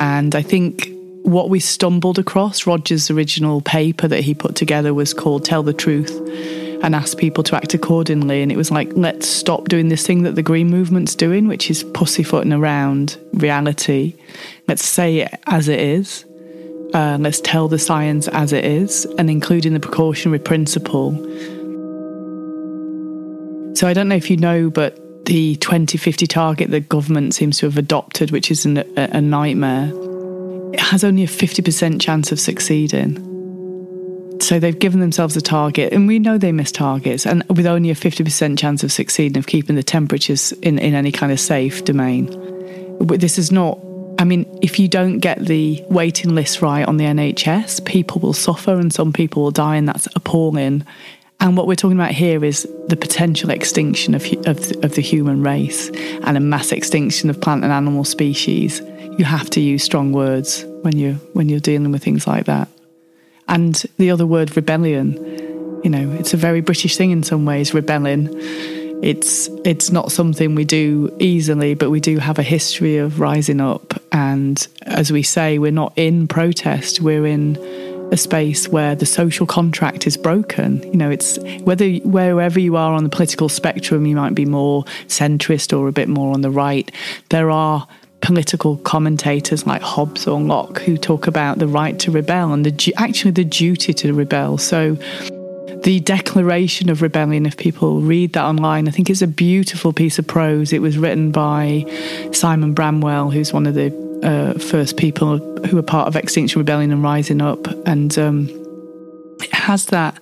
And 0.00 0.34
I 0.34 0.42
think 0.42 0.88
what 1.22 1.50
we 1.50 1.60
stumbled 1.60 2.18
across, 2.18 2.66
Roger's 2.66 3.10
original 3.10 3.60
paper 3.60 4.08
that 4.08 4.22
he 4.22 4.34
put 4.34 4.56
together 4.56 4.92
was 4.92 5.14
called 5.14 5.44
Tell 5.44 5.62
the 5.62 5.72
Truth 5.72 6.10
and 6.82 6.94
ask 6.94 7.16
people 7.16 7.44
to 7.44 7.56
act 7.56 7.74
accordingly. 7.74 8.42
And 8.42 8.50
it 8.50 8.56
was 8.56 8.70
like, 8.70 8.90
let's 8.94 9.26
stop 9.26 9.68
doing 9.68 9.88
this 9.88 10.06
thing 10.06 10.22
that 10.24 10.34
the 10.34 10.42
Green 10.42 10.68
Movement's 10.68 11.14
doing, 11.14 11.46
which 11.46 11.70
is 11.70 11.84
pussyfooting 11.84 12.52
around 12.52 13.18
reality. 13.34 14.14
Let's 14.66 14.84
say 14.84 15.20
it 15.20 15.40
as 15.46 15.68
it 15.68 15.78
is. 15.78 16.24
Uh, 16.92 17.16
let's 17.20 17.40
tell 17.40 17.68
the 17.68 17.78
science 17.78 18.28
as 18.28 18.52
it 18.52 18.64
is, 18.64 19.06
and 19.16 19.30
including 19.30 19.72
the 19.72 19.80
precautionary 19.80 20.40
principle. 20.40 21.12
So 23.74 23.88
I 23.88 23.94
don't 23.94 24.08
know 24.08 24.16
if 24.16 24.30
you 24.30 24.36
know, 24.36 24.68
but 24.68 24.98
the 25.24 25.56
2050 25.56 26.26
target 26.26 26.70
that 26.70 26.88
government 26.88 27.34
seems 27.34 27.58
to 27.58 27.66
have 27.66 27.78
adopted, 27.78 28.30
which 28.30 28.50
is 28.50 28.66
an, 28.66 28.78
a, 28.78 28.84
a 28.96 29.20
nightmare, 29.20 29.90
it 30.74 30.80
has 30.80 31.04
only 31.04 31.22
a 31.22 31.28
50% 31.28 32.00
chance 32.00 32.32
of 32.32 32.40
succeeding. 32.40 33.31
So 34.52 34.58
they've 34.58 34.78
given 34.78 35.00
themselves 35.00 35.34
a 35.34 35.40
target, 35.40 35.94
and 35.94 36.06
we 36.06 36.18
know 36.18 36.36
they 36.36 36.52
miss 36.52 36.70
targets, 36.70 37.24
and 37.24 37.42
with 37.48 37.64
only 37.64 37.88
a 37.88 37.94
50% 37.94 38.58
chance 38.58 38.84
of 38.84 38.92
succeeding 38.92 39.38
of 39.38 39.46
keeping 39.46 39.76
the 39.76 39.82
temperatures 39.82 40.52
in, 40.52 40.78
in 40.78 40.92
any 40.92 41.10
kind 41.10 41.32
of 41.32 41.40
safe 41.40 41.82
domain. 41.86 42.26
This 43.00 43.38
is 43.38 43.50
not, 43.50 43.78
I 44.18 44.24
mean, 44.24 44.44
if 44.60 44.78
you 44.78 44.88
don't 44.88 45.20
get 45.20 45.38
the 45.38 45.82
waiting 45.88 46.34
list 46.34 46.60
right 46.60 46.86
on 46.86 46.98
the 46.98 47.06
NHS, 47.06 47.86
people 47.86 48.20
will 48.20 48.34
suffer 48.34 48.74
and 48.74 48.92
some 48.92 49.10
people 49.10 49.42
will 49.42 49.52
die, 49.52 49.76
and 49.76 49.88
that's 49.88 50.06
appalling. 50.14 50.84
And 51.40 51.56
what 51.56 51.66
we're 51.66 51.74
talking 51.74 51.96
about 51.96 52.12
here 52.12 52.44
is 52.44 52.68
the 52.88 52.96
potential 52.98 53.48
extinction 53.48 54.14
of, 54.14 54.26
of, 54.46 54.70
of 54.84 54.96
the 54.96 55.00
human 55.00 55.42
race 55.42 55.88
and 56.24 56.36
a 56.36 56.40
mass 56.40 56.72
extinction 56.72 57.30
of 57.30 57.40
plant 57.40 57.64
and 57.64 57.72
animal 57.72 58.04
species. 58.04 58.82
You 59.16 59.24
have 59.24 59.48
to 59.48 59.62
use 59.62 59.82
strong 59.82 60.12
words 60.12 60.66
when 60.82 60.98
you 60.98 61.14
when 61.32 61.48
you're 61.48 61.58
dealing 61.58 61.90
with 61.90 62.04
things 62.04 62.26
like 62.26 62.44
that. 62.44 62.68
And 63.48 63.74
the 63.98 64.10
other 64.10 64.26
word, 64.26 64.56
rebellion, 64.56 65.12
you 65.82 65.90
know, 65.90 66.12
it's 66.12 66.32
a 66.32 66.36
very 66.36 66.60
British 66.60 66.96
thing 66.96 67.10
in 67.10 67.22
some 67.22 67.44
ways, 67.44 67.74
rebelling. 67.74 68.28
It's 69.02 69.48
it's 69.64 69.90
not 69.90 70.12
something 70.12 70.54
we 70.54 70.64
do 70.64 71.14
easily, 71.18 71.74
but 71.74 71.90
we 71.90 71.98
do 71.98 72.18
have 72.18 72.38
a 72.38 72.44
history 72.44 72.98
of 72.98 73.18
rising 73.18 73.60
up. 73.60 74.00
And 74.12 74.64
as 74.82 75.10
we 75.10 75.24
say, 75.24 75.58
we're 75.58 75.72
not 75.72 75.92
in 75.96 76.28
protest, 76.28 77.00
we're 77.00 77.26
in 77.26 77.56
a 78.12 78.16
space 78.16 78.68
where 78.68 78.94
the 78.94 79.06
social 79.06 79.46
contract 79.46 80.06
is 80.06 80.16
broken. 80.16 80.82
You 80.84 80.98
know, 80.98 81.10
it's 81.10 81.38
whether 81.62 81.90
wherever 82.04 82.60
you 82.60 82.76
are 82.76 82.92
on 82.92 83.02
the 83.02 83.10
political 83.10 83.48
spectrum, 83.48 84.06
you 84.06 84.14
might 84.14 84.34
be 84.34 84.44
more 84.44 84.84
centrist 85.08 85.76
or 85.76 85.88
a 85.88 85.92
bit 85.92 86.08
more 86.08 86.32
on 86.34 86.42
the 86.42 86.50
right. 86.50 86.92
There 87.30 87.50
are 87.50 87.88
political 88.22 88.78
commentators 88.78 89.66
like 89.66 89.82
Hobbes 89.82 90.26
or 90.26 90.40
Locke 90.40 90.78
who 90.80 90.96
talk 90.96 91.26
about 91.26 91.58
the 91.58 91.66
right 91.66 91.98
to 91.98 92.10
rebel 92.10 92.52
and 92.52 92.64
the 92.64 92.94
actually 92.96 93.32
the 93.32 93.44
duty 93.44 93.92
to 93.92 94.14
rebel. 94.14 94.56
So 94.58 94.96
the 95.82 95.98
Declaration 96.00 96.88
of 96.88 97.02
Rebellion, 97.02 97.44
if 97.44 97.56
people 97.56 98.00
read 98.00 98.34
that 98.34 98.44
online, 98.44 98.86
I 98.86 98.92
think 98.92 99.10
it's 99.10 99.22
a 99.22 99.26
beautiful 99.26 99.92
piece 99.92 100.18
of 100.18 100.26
prose. 100.26 100.72
It 100.72 100.80
was 100.80 100.96
written 100.96 101.32
by 101.32 101.84
Simon 102.32 102.72
Bramwell, 102.72 103.30
who's 103.30 103.52
one 103.52 103.66
of 103.66 103.74
the 103.74 103.92
uh, 104.22 104.58
first 104.60 104.96
people 104.96 105.38
who 105.66 105.74
were 105.74 105.82
part 105.82 106.06
of 106.06 106.14
Extinction 106.14 106.60
Rebellion 106.60 106.92
and 106.92 107.02
Rising 107.02 107.42
Up, 107.42 107.66
and 107.84 108.16
um, 108.16 108.48
it 109.40 109.52
has 109.52 109.86
that 109.86 110.20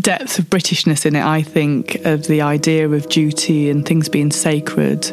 depth 0.00 0.38
of 0.38 0.46
Britishness 0.46 1.04
in 1.04 1.16
it. 1.16 1.24
I 1.24 1.42
think 1.42 1.96
of 2.06 2.26
the 2.26 2.40
idea 2.40 2.88
of 2.88 3.10
duty 3.10 3.68
and 3.68 3.84
things 3.84 4.08
being 4.08 4.30
sacred 4.30 5.04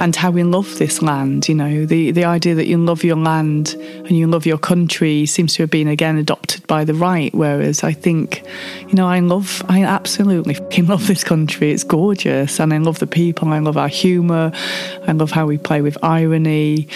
and 0.00 0.16
how 0.16 0.30
we 0.30 0.42
love 0.42 0.78
this 0.78 1.02
land. 1.02 1.46
You 1.46 1.54
know, 1.54 1.84
the, 1.84 2.10
the 2.10 2.24
idea 2.24 2.54
that 2.54 2.66
you 2.66 2.78
love 2.78 3.04
your 3.04 3.16
land 3.16 3.74
and 3.74 4.12
you 4.12 4.26
love 4.26 4.46
your 4.46 4.56
country 4.56 5.26
seems 5.26 5.54
to 5.54 5.62
have 5.62 5.70
been 5.70 5.88
again 5.88 6.16
adopted 6.16 6.66
by 6.66 6.84
the 6.84 6.94
right. 6.94 7.32
Whereas 7.34 7.84
I 7.84 7.92
think, 7.92 8.42
you 8.88 8.94
know, 8.94 9.06
I 9.06 9.20
love, 9.20 9.62
I 9.68 9.84
absolutely 9.84 10.54
fucking 10.54 10.86
love 10.86 11.06
this 11.06 11.22
country. 11.22 11.70
It's 11.70 11.84
gorgeous 11.84 12.58
and 12.58 12.72
I 12.72 12.78
love 12.78 12.98
the 12.98 13.06
people. 13.06 13.48
I 13.48 13.58
love 13.58 13.76
our 13.76 13.88
humour. 13.88 14.52
I 15.06 15.12
love 15.12 15.32
how 15.32 15.44
we 15.44 15.58
play 15.58 15.82
with 15.82 16.02
irony. 16.02 16.88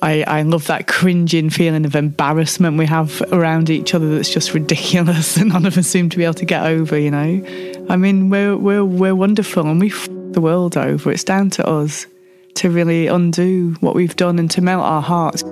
I, 0.00 0.22
I 0.22 0.42
love 0.42 0.66
that 0.68 0.86
cringing 0.86 1.50
feeling 1.50 1.84
of 1.84 1.94
embarrassment 1.94 2.78
we 2.78 2.86
have 2.86 3.20
around 3.32 3.68
each 3.68 3.94
other 3.94 4.14
that's 4.14 4.30
just 4.30 4.54
ridiculous 4.54 5.36
and 5.36 5.50
none 5.50 5.66
of 5.66 5.76
us 5.76 5.88
seem 5.88 6.08
to 6.08 6.16
be 6.16 6.24
able 6.24 6.34
to 6.34 6.46
get 6.46 6.64
over, 6.64 6.98
you 6.98 7.10
know. 7.10 7.86
I 7.90 7.96
mean, 7.96 8.30
we're, 8.30 8.56
we're, 8.56 8.84
we're 8.84 9.14
wonderful 9.14 9.66
and 9.66 9.78
we 9.78 9.92
f- 9.92 10.08
the 10.30 10.40
world 10.40 10.78
over. 10.78 11.12
It's 11.12 11.24
down 11.24 11.50
to 11.50 11.66
us 11.66 12.06
to 12.56 12.70
really 12.70 13.06
undo 13.06 13.76
what 13.80 13.94
we've 13.94 14.16
done 14.16 14.38
and 14.38 14.50
to 14.52 14.60
melt 14.60 14.84
our 14.84 15.02
hearts. 15.02 15.42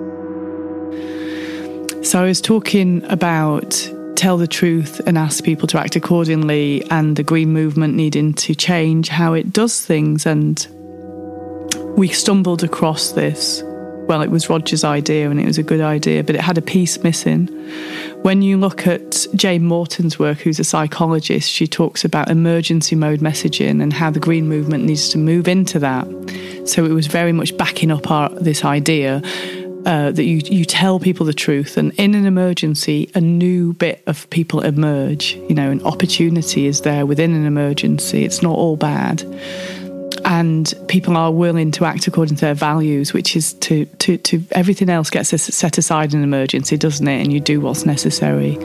So 2.07 2.21
I 2.21 2.25
was 2.25 2.41
talking 2.41 3.03
about 3.05 3.91
tell 4.15 4.37
the 4.37 4.47
truth 4.47 5.01
and 5.05 5.17
ask 5.17 5.43
people 5.43 5.67
to 5.67 5.79
act 5.79 5.95
accordingly 5.95 6.83
and 6.89 7.15
the 7.15 7.23
green 7.23 7.51
movement 7.51 7.95
needing 7.95 8.33
to 8.33 8.55
change 8.55 9.09
how 9.09 9.33
it 9.33 9.51
does 9.51 9.85
things. 9.85 10.25
And 10.25 10.65
we 11.97 12.07
stumbled 12.09 12.63
across 12.63 13.11
this. 13.11 13.61
Well 14.07 14.21
it 14.21 14.29
was 14.29 14.49
roger's 14.49 14.83
idea 14.83 15.29
and 15.29 15.39
it 15.39 15.45
was 15.45 15.57
a 15.57 15.63
good 15.63 15.81
idea 15.81 16.23
but 16.23 16.35
it 16.35 16.41
had 16.41 16.59
a 16.59 16.61
piece 16.61 17.03
missing 17.03 17.49
when 18.25 18.41
you 18.41 18.57
look 18.57 18.87
at 18.87 19.27
jane 19.35 19.63
morton's 19.63 20.17
work 20.17 20.39
who's 20.39 20.59
a 20.59 20.63
psychologist 20.63 21.47
she 21.47 21.67
talks 21.67 22.03
about 22.03 22.27
emergency 22.27 22.95
mode 22.95 23.19
messaging 23.19 23.83
and 23.83 23.93
how 23.93 24.09
the 24.09 24.19
green 24.19 24.49
movement 24.49 24.83
needs 24.83 25.09
to 25.09 25.19
move 25.19 25.47
into 25.47 25.77
that 25.77 26.07
so 26.65 26.83
it 26.83 26.91
was 26.91 27.05
very 27.05 27.31
much 27.31 27.55
backing 27.55 27.91
up 27.91 28.09
our, 28.09 28.29
this 28.29 28.65
idea 28.65 29.21
uh, 29.85 30.09
that 30.09 30.23
you 30.23 30.41
you 30.45 30.65
tell 30.65 30.99
people 30.99 31.27
the 31.27 31.33
truth, 31.33 31.77
and 31.77 31.91
in 31.91 32.15
an 32.15 32.25
emergency, 32.25 33.07
a 33.13 33.21
new 33.21 33.71
bit 33.73 34.01
of 34.07 34.27
people 34.31 34.61
emerge. 34.61 35.35
You 35.47 35.53
know, 35.53 35.69
an 35.69 35.83
opportunity 35.83 36.65
is 36.65 36.81
there 36.81 37.05
within 37.05 37.35
an 37.35 37.45
emergency. 37.45 38.25
It's 38.25 38.41
not 38.41 38.55
all 38.57 38.77
bad, 38.77 39.21
and 40.25 40.73
people 40.87 41.15
are 41.15 41.31
willing 41.31 41.69
to 41.71 41.85
act 41.85 42.07
according 42.07 42.35
to 42.35 42.41
their 42.41 42.55
values, 42.55 43.13
which 43.13 43.35
is 43.35 43.53
to 43.53 43.85
to 43.85 44.17
to 44.17 44.43
everything 44.51 44.89
else 44.89 45.09
gets 45.09 45.29
set 45.29 45.77
aside 45.77 46.13
in 46.13 46.19
an 46.19 46.23
emergency, 46.23 46.77
doesn't 46.77 47.07
it? 47.07 47.21
And 47.21 47.31
you 47.31 47.39
do 47.39 47.61
what's 47.61 47.85
necessary. 47.85 48.57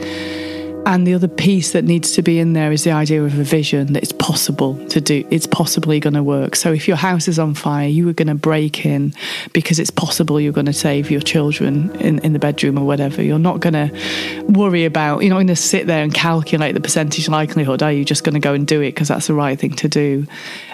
And 0.87 1.07
the 1.07 1.12
other 1.12 1.29
piece 1.29 1.73
that 1.73 1.85
needs 1.85 2.12
to 2.12 2.23
be 2.23 2.38
in 2.38 2.55
there 2.55 2.73
is 2.73 2.85
the 2.85 2.92
idea 2.92 3.23
of 3.23 3.38
a 3.38 3.44
vision 3.44 3.92
that 3.92 4.03
it's 4.03 4.12
possible 4.12 4.75
to 4.88 4.99
do, 4.99 5.27
it's 5.31 5.46
possibly 5.46 6.01
going 6.01 6.14
to 6.14 6.23
work. 6.23 6.57
So 6.57 6.73
if 6.73 6.88
your 6.88 6.96
house 6.96 7.29
is 7.29 7.38
on 7.38 7.55
fire, 7.55 7.87
you 7.87 8.09
are 8.09 8.14
going 8.14 8.29
to 8.29 8.35
break 8.35 8.87
in 8.87 9.12
because 9.53 9.79
it's 9.79 9.90
possible 9.90 10.40
you're 10.40 10.55
going 10.55 10.66
to 10.66 10.73
save 10.73 11.11
your 11.11 11.20
children 11.20 11.94
in, 11.96 12.18
in 12.20 12.33
the 12.33 12.38
bedroom 12.38 12.79
or 12.79 12.87
whatever. 12.87 13.23
You're 13.23 13.38
not 13.38 13.61
going 13.61 13.75
to 13.75 14.44
worry 14.49 14.87
about, 14.87 15.20
you're 15.20 15.29
not 15.29 15.37
going 15.37 15.49
to 15.49 15.57
sit 15.57 15.87
there 15.87 16.03
and 16.03 16.14
calculate 16.14 16.75
the 16.75 16.81
percentage 16.81 17.29
likelihood, 17.29 17.83
are 17.83 17.92
you? 17.92 18.05
Just 18.07 18.25
going 18.25 18.35
to 18.35 18.40
go 18.40 18.55
and 18.55 18.66
do 18.66 18.81
it 18.81 18.92
because 18.92 19.09
that's 19.09 19.27
the 19.27 19.35
right 19.35 19.59
thing 19.59 19.75
to 19.75 19.88
do. 19.88 20.27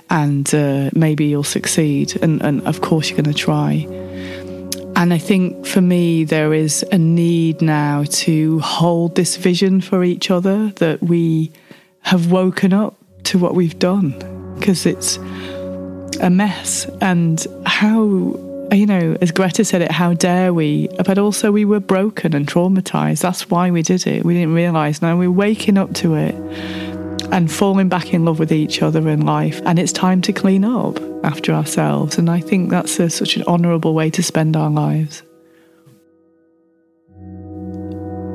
And 0.09 0.53
uh, 0.55 0.91
maybe 0.95 1.27
you'll 1.27 1.45
succeed. 1.45 2.17
And, 2.23 2.41
and 2.43 2.67
of 2.67 2.81
course, 2.81 3.11
you're 3.11 3.21
going 3.21 3.35
to 3.35 3.39
try. 3.39 3.87
And 4.97 5.13
I 5.13 5.19
think 5.19 5.67
for 5.67 5.83
me, 5.83 6.25
there 6.25 6.55
is 6.55 6.83
a 6.91 6.97
need 6.97 7.61
now 7.61 8.05
to 8.25 8.61
hold 8.61 9.15
this 9.15 9.37
vision 9.37 9.83
for 9.83 10.03
each 10.03 10.31
other 10.31 10.69
that 10.77 11.03
we 11.03 11.53
have 12.01 12.33
woken 12.33 12.73
up 12.73 12.97
to 13.25 13.39
what 13.39 13.55
we've 13.55 13.79
done 13.79 14.55
because 14.59 14.87
it's 14.87 15.19
a 16.23 16.31
mess. 16.31 16.87
And 17.03 17.47
how, 17.67 17.91
you 18.73 18.87
know, 18.87 19.19
as 19.21 19.33
Greta 19.33 19.67
said 19.67 19.83
it, 19.83 19.91
how 19.91 20.15
dare 20.15 20.55
we? 20.55 20.89
But 21.05 21.19
also, 21.19 21.53
we 21.53 21.67
were 21.67 21.81
broken 21.81 22.35
and 22.35 22.47
traumatized. 22.47 23.21
That's 23.21 23.51
why 23.51 23.71
we 23.71 23.83
did 23.83 24.07
it. 24.07 24.25
We 24.25 24.33
didn't 24.33 24.55
realize. 24.55 25.03
Now 25.03 25.15
we're 25.17 25.31
waking 25.31 25.77
up 25.77 25.93
to 25.95 26.15
it 26.15 26.35
and 27.33 27.51
falling 27.51 27.89
back 27.89 28.13
in 28.13 28.25
love 28.25 28.39
with 28.39 28.53
each 28.53 28.83
other 28.83 29.09
in 29.09 29.27
life. 29.27 29.61
And 29.65 29.79
it's 29.79 29.93
time 29.93 30.21
to 30.23 30.33
clean 30.33 30.65
up 30.65 30.99
after 31.25 31.53
ourselves. 31.53 32.19
And 32.19 32.31
I 32.31 32.41
think 32.41 32.71
that's 32.71 32.99
a, 32.99 33.11
such 33.11 33.37
an 33.37 33.43
honourable 33.45 33.95
way 33.95 34.11
to 34.11 34.23
spend 34.23 34.57
our 34.57 34.71
lives. 34.71 35.23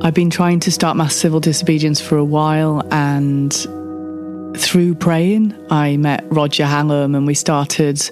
I've 0.04 0.14
been 0.14 0.30
trying 0.30 0.58
to 0.60 0.72
start 0.72 0.96
mass 0.96 1.14
civil 1.14 1.38
disobedience 1.38 2.00
for 2.00 2.16
a 2.16 2.24
while, 2.24 2.82
and 2.90 3.52
through 4.56 4.96
praying, 4.96 5.54
I 5.70 5.96
met 5.96 6.24
Roger 6.28 6.66
Hallam 6.66 7.14
and 7.14 7.24
we 7.24 7.34
started 7.34 8.10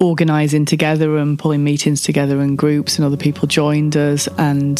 organising 0.00 0.66
together 0.66 1.16
and 1.16 1.38
pulling 1.38 1.64
meetings 1.64 2.02
together 2.02 2.42
in 2.42 2.56
groups, 2.56 2.98
and 2.98 3.06
other 3.06 3.16
people 3.16 3.48
joined 3.48 3.96
us. 3.96 4.28
And 4.36 4.78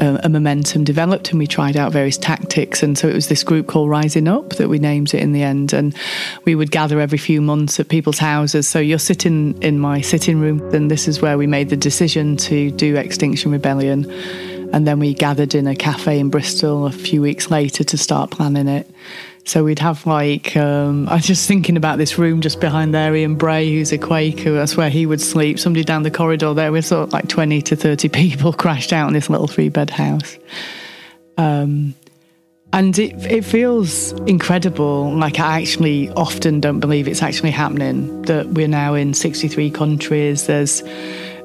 a, 0.00 0.20
a, 0.24 0.28
momentum 0.28 0.84
developed 0.84 1.30
and 1.30 1.38
we 1.38 1.46
tried 1.46 1.76
out 1.76 1.92
various 1.92 2.18
tactics. 2.18 2.82
And 2.82 2.96
so 2.96 3.08
it 3.08 3.14
was 3.14 3.28
this 3.28 3.42
group 3.42 3.66
called 3.66 3.88
Rising 3.88 4.28
Up 4.28 4.50
that 4.54 4.68
we 4.68 4.78
named 4.78 5.14
it 5.14 5.20
in 5.20 5.32
the 5.32 5.42
end. 5.42 5.72
And 5.72 5.94
we 6.44 6.54
would 6.54 6.70
gather 6.70 7.00
every 7.00 7.18
few 7.18 7.40
months 7.40 7.78
at 7.80 7.88
people's 7.88 8.18
houses. 8.18 8.68
So 8.68 8.78
you're 8.78 8.98
sitting 8.98 9.60
in 9.62 9.78
my 9.78 10.00
sitting 10.00 10.40
room, 10.40 10.60
and 10.74 10.90
this 10.90 11.08
is 11.08 11.20
where 11.20 11.38
we 11.38 11.46
made 11.46 11.70
the 11.70 11.76
decision 11.76 12.36
to 12.38 12.70
do 12.70 12.96
Extinction 12.96 13.52
Rebellion. 13.52 14.10
And 14.72 14.86
then 14.86 14.98
we 14.98 15.14
gathered 15.14 15.54
in 15.54 15.66
a 15.66 15.76
cafe 15.76 16.18
in 16.18 16.30
Bristol 16.30 16.86
a 16.86 16.92
few 16.92 17.22
weeks 17.22 17.50
later 17.50 17.84
to 17.84 17.96
start 17.96 18.30
planning 18.30 18.66
it. 18.66 18.90
So 19.46 19.62
we'd 19.62 19.78
have 19.78 20.06
like, 20.06 20.56
um, 20.56 21.06
I 21.08 21.16
was 21.16 21.26
just 21.26 21.46
thinking 21.46 21.76
about 21.76 21.98
this 21.98 22.18
room 22.18 22.40
just 22.40 22.60
behind 22.60 22.94
there, 22.94 23.14
Ian 23.14 23.34
Bray, 23.34 23.70
who's 23.70 23.92
a 23.92 23.98
Quaker, 23.98 24.52
that's 24.54 24.76
where 24.76 24.88
he 24.88 25.04
would 25.04 25.20
sleep. 25.20 25.58
Somebody 25.58 25.84
down 25.84 26.02
the 26.02 26.10
corridor 26.10 26.54
there, 26.54 26.72
we 26.72 26.80
sort 26.80 27.08
of 27.08 27.12
like 27.12 27.28
20 27.28 27.60
to 27.62 27.76
30 27.76 28.08
people 28.10 28.52
crashed 28.54 28.92
out 28.92 29.06
in 29.08 29.12
this 29.12 29.28
little 29.28 29.46
three 29.46 29.68
bed 29.68 29.90
house. 29.90 30.38
Um, 31.36 31.94
and 32.72 32.98
it, 32.98 33.12
it 33.30 33.44
feels 33.44 34.12
incredible. 34.22 35.14
Like, 35.14 35.38
I 35.38 35.60
actually 35.60 36.10
often 36.10 36.60
don't 36.60 36.80
believe 36.80 37.06
it's 37.06 37.22
actually 37.22 37.52
happening, 37.52 38.22
that 38.22 38.48
we're 38.48 38.66
now 38.66 38.94
in 38.94 39.14
63 39.14 39.70
countries. 39.70 40.46
There's 40.46 40.82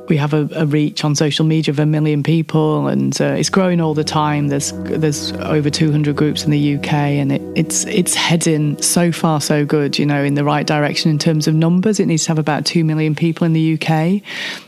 we 0.09 0.17
have 0.17 0.33
a, 0.33 0.49
a, 0.55 0.65
reach 0.65 1.05
on 1.05 1.15
social 1.15 1.45
media 1.45 1.71
of 1.71 1.79
a 1.79 1.85
million 1.85 2.23
people, 2.23 2.87
and 2.87 3.19
uh, 3.21 3.25
it's 3.25 3.49
growing 3.49 3.79
all 3.79 3.93
the 3.93 4.03
time. 4.03 4.47
There's 4.47 4.73
there's 4.73 5.31
over 5.33 5.69
200 5.69 6.15
groups 6.15 6.43
in 6.43 6.51
the 6.51 6.75
UK, 6.75 6.93
and 6.93 7.31
it, 7.31 7.41
it's 7.55 7.85
it's 7.85 8.15
heading 8.15 8.81
so 8.81 9.11
far 9.11 9.39
so 9.39 9.65
good. 9.65 9.97
You 9.97 10.05
know, 10.05 10.23
in 10.23 10.33
the 10.33 10.43
right 10.43 10.65
direction 10.65 11.11
in 11.11 11.19
terms 11.19 11.47
of 11.47 11.55
numbers. 11.55 11.99
It 11.99 12.07
needs 12.07 12.23
to 12.23 12.29
have 12.29 12.39
about 12.39 12.65
two 12.65 12.83
million 12.83 13.15
people 13.15 13.45
in 13.45 13.53
the 13.53 13.75
UK 13.75 14.21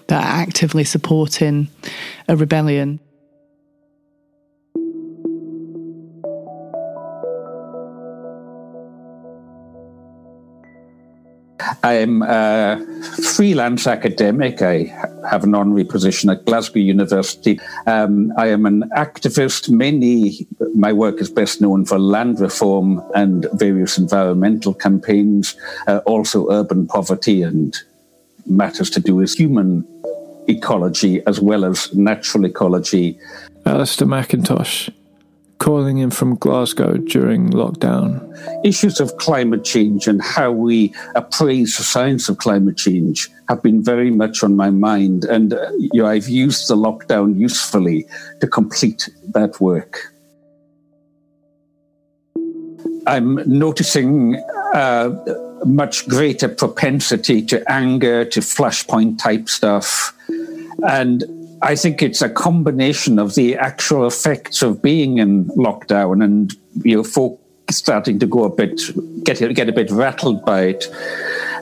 that 0.08 0.24
are 0.24 0.42
actively 0.42 0.84
supporting 0.84 1.68
a 2.28 2.36
rebellion. 2.36 3.00
I'm 11.84 12.22
a 12.22 12.80
freelance 13.36 13.88
academic. 13.88 14.62
I 14.62 14.94
have 15.30 15.44
an 15.44 15.56
honorary 15.56 15.84
position 15.84 16.30
at 16.30 16.46
Glasgow 16.46 16.80
University. 16.80 17.60
Um, 17.88 18.32
I 18.38 18.48
am 18.48 18.66
an 18.66 18.84
activist. 18.96 19.70
Mainly, 19.70 20.48
my 20.76 20.94
work 20.94 21.20
is 21.20 21.30
best 21.30 21.60
known 21.60 21.86
for 21.86 21.98
land 21.98 22.40
reform 22.40 23.02
and 23.16 23.48
various 23.54 23.98
environmental 23.98 24.74
campaigns, 24.76 25.56
uh, 25.88 26.02
also 26.06 26.52
urban 26.52 26.88
poverty 26.88 27.42
and 27.42 27.76
matters 28.46 28.90
to 28.92 29.00
do 29.00 29.16
with 29.16 29.34
human 29.34 29.88
ecology 30.48 31.26
as 31.26 31.40
well 31.40 31.66
as 31.66 31.94
natural 31.96 32.46
ecology. 32.46 33.18
Alastair 33.66 34.08
McIntosh 34.08 34.92
calling 35.62 36.00
in 36.00 36.10
from 36.10 36.36
Glasgow 36.38 36.98
during 36.98 37.52
lockdown. 37.52 38.10
Issues 38.66 39.00
of 39.00 39.16
climate 39.18 39.64
change 39.64 40.08
and 40.08 40.20
how 40.20 40.52
we 40.52 40.92
appraise 41.16 41.78
the 41.78 41.84
science 41.84 42.28
of 42.30 42.40
climate 42.40 42.78
change 42.78 43.30
have 43.48 43.62
been 43.62 43.84
very 43.84 44.10
much 44.10 44.44
on 44.44 44.56
my 44.56 44.72
mind, 44.72 45.24
and 45.24 45.54
uh, 45.54 45.70
you 45.78 46.02
know, 46.02 46.08
I've 46.08 46.28
used 46.28 46.68
the 46.68 46.76
lockdown 46.76 47.38
usefully 47.38 48.08
to 48.40 48.48
complete 48.48 49.08
that 49.36 49.62
work. 49.62 50.12
I'm 53.06 53.36
noticing 53.46 54.42
uh, 54.74 55.12
much 55.64 56.08
greater 56.08 56.50
propensity 56.50 57.46
to 57.46 57.72
anger, 57.72 58.26
to 58.26 58.40
flashpoint 58.40 59.20
type 59.20 59.48
stuff, 59.48 60.14
and 60.88 61.24
I 61.64 61.76
think 61.76 62.02
it's 62.02 62.22
a 62.22 62.30
combination 62.30 63.20
of 63.20 63.36
the 63.36 63.56
actual 63.56 64.08
effects 64.08 64.62
of 64.62 64.82
being 64.82 65.20
in 65.20 65.46
lockdown 65.50 66.24
and 66.24 66.54
you 66.84 66.98
know 66.98 67.04
folk 67.04 67.40
starting 67.70 68.20
to 68.20 68.26
go 68.26 68.44
a 68.44 68.50
bit 68.50 68.82
get 69.24 69.38
get 69.56 69.70
a 69.70 69.72
bit 69.72 69.92
rattled 69.92 70.44
by 70.44 70.64
it, 70.64 70.88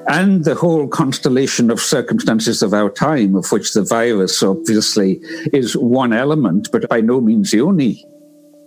and 0.07 0.45
the 0.45 0.55
whole 0.55 0.87
constellation 0.87 1.69
of 1.69 1.79
circumstances 1.79 2.61
of 2.61 2.73
our 2.73 2.89
time, 2.89 3.35
of 3.35 3.51
which 3.51 3.73
the 3.73 3.83
virus 3.83 4.41
obviously 4.41 5.19
is 5.53 5.75
one 5.75 6.13
element, 6.13 6.69
but 6.71 6.87
by 6.89 7.01
no 7.01 7.19
means 7.19 7.51
the 7.51 7.61
only 7.61 8.05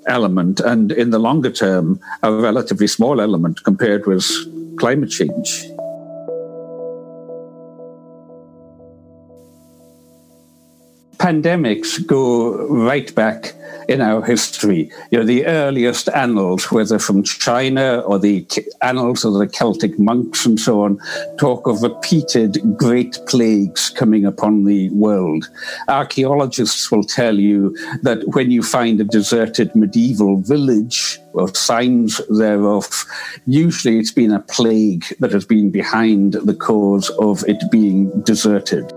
element, 0.07 0.61
and 0.61 0.93
in 0.93 1.11
the 1.11 1.19
longer 1.19 1.51
term, 1.51 1.99
a 2.23 2.33
relatively 2.33 2.87
small 2.87 3.21
element 3.21 3.63
compared 3.65 4.07
with 4.07 4.29
climate 4.79 5.11
change. 5.11 5.67
Pandemics 11.23 12.05
go 12.05 12.67
right 12.67 13.15
back 13.15 13.55
in 13.89 14.01
our 14.01 14.25
history. 14.25 14.91
You 15.13 15.19
know, 15.19 15.25
the 15.25 15.47
earliest 15.47 16.09
annals, 16.09 16.73
whether 16.73 16.99
from 16.99 17.23
China 17.23 18.01
or 18.01 18.19
the 18.19 18.45
annals 18.83 19.25
of 19.25 19.35
the 19.35 19.47
Celtic 19.47 20.01
monks 20.01 20.45
and 20.45 20.59
so 20.59 20.83
on, 20.83 20.99
talk 21.39 21.69
of 21.69 21.81
repeated 21.81 22.59
great 22.77 23.21
plagues 23.27 23.91
coming 23.91 24.25
upon 24.25 24.65
the 24.65 24.91
world. 24.91 25.49
Archaeologists 25.87 26.91
will 26.91 27.05
tell 27.05 27.39
you 27.39 27.77
that 28.03 28.27
when 28.35 28.51
you 28.51 28.61
find 28.61 29.01
a 29.01 29.05
deserted 29.05 29.77
medieval 29.77 30.41
village, 30.41 31.21
or 31.35 31.49
signs 31.55 32.21
thereof. 32.29 33.07
Usually 33.47 33.99
it's 33.99 34.13
been 34.13 34.33
a 34.33 34.41
plague 34.41 35.07
that 35.21 35.33
has 35.33 35.47
been 35.47 35.71
behind 35.71 36.35
the 36.35 36.55
cause 36.55 37.09
of 37.19 37.43
it 37.49 37.63
being 37.71 38.21
deserted. 38.21 38.93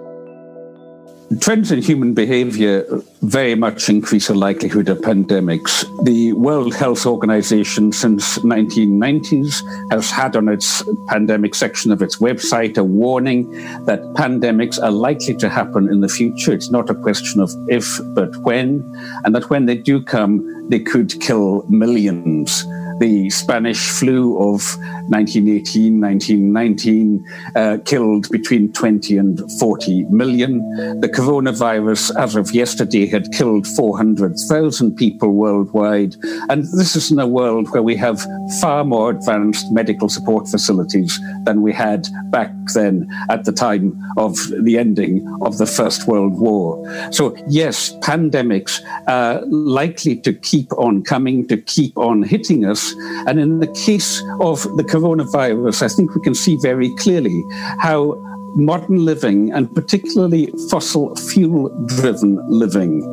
Trends 1.40 1.72
in 1.72 1.82
human 1.82 2.14
behavior 2.14 2.86
very 3.24 3.56
much 3.56 3.90
increase 3.90 4.28
the 4.28 4.36
likelihood 4.36 4.90
of 4.90 5.00
pandemics. 5.00 5.84
The 6.06 6.34
World 6.34 6.76
Health 6.76 7.08
Organization 7.08 7.92
since 7.92 8.38
1990s 8.40 9.64
has 9.92 10.12
had 10.12 10.36
on 10.36 10.48
its 10.48 10.84
pandemic 11.08 11.56
section 11.56 11.92
of 11.92 12.04
its 12.04 12.18
website 12.18 12.78
a 12.78 12.84
warning 12.84 13.52
that 13.86 14.02
pandemics 14.14 14.82
are 14.82 14.92
likely 14.92 15.36
to 15.38 15.50
happen 15.50 15.90
in 15.90 16.02
the 16.02 16.10
future. 16.10 16.54
It's 16.54 16.70
not 16.70 16.92
a 16.92 16.96
question 16.96 17.42
of 17.42 17.52
if, 17.68 18.00
but 18.14 18.36
when, 18.38 18.84
and 19.24 19.34
that 19.34 19.50
when 19.50 19.66
they 19.66 19.78
do 19.78 20.04
come, 20.04 20.70
they 20.70 20.80
could 20.80 21.20
kill 21.22 21.66
millions. 21.68 22.66
The 23.00 23.30
Spanish 23.30 23.90
flu 23.90 24.38
of 24.38 24.62
1918, 25.10 26.02
1919 26.02 27.26
uh, 27.56 27.78
killed 27.86 28.30
between 28.30 28.72
20 28.74 29.18
and 29.18 29.52
40 29.60 30.04
million. 30.06 30.60
The 31.02 31.10
coronavirus, 31.10 32.16
as 32.18 32.36
of 32.36 32.52
yesterday, 32.54 33.06
had 33.06 33.32
killed 33.32 33.68
400,000 33.68 34.96
people 34.96 35.34
worldwide. 35.34 36.16
And 36.50 36.64
this 36.64 36.96
is 36.96 37.12
in 37.12 37.20
a 37.20 37.28
world 37.28 37.70
where 37.72 37.84
we 37.84 37.96
have 37.98 38.26
far 38.62 38.84
more 38.84 39.10
advanced 39.10 39.72
medical 39.72 40.10
support 40.10 40.48
facilities 40.48 41.20
than 41.44 41.62
we 41.62 41.74
had 41.74 42.08
back 42.30 42.52
then 42.74 43.08
at 43.30 43.46
the 43.46 43.52
time 43.52 44.00
of 44.18 44.38
the 44.62 44.78
ending 44.78 45.28
of 45.42 45.58
the 45.58 45.66
First 45.66 46.08
World 46.08 46.40
War. 46.40 46.84
So, 47.12 47.36
yes, 47.48 47.96
pandemics 47.98 48.82
are 49.08 49.42
likely 49.46 50.16
to 50.18 50.34
keep 50.34 50.72
on 50.74 51.04
coming, 51.04 51.48
to 51.48 51.58
keep 51.58 51.98
on 51.98 52.24
hitting 52.24 52.66
us. 52.66 52.85
And 53.28 53.40
in 53.40 53.60
the 53.60 53.68
case 53.68 54.22
of 54.40 54.64
the 54.78 54.84
coronavirus, 54.84 55.82
I 55.82 55.88
think 55.88 56.16
we 56.16 56.22
can 56.22 56.36
see 56.36 56.58
very 56.58 56.94
clearly 56.96 57.46
how 57.80 58.22
modern 58.56 59.04
living 59.04 59.52
and 59.52 59.74
particularly 59.74 60.52
fossil 60.70 61.16
fuel 61.16 61.70
driven 61.88 62.40
living 62.50 63.04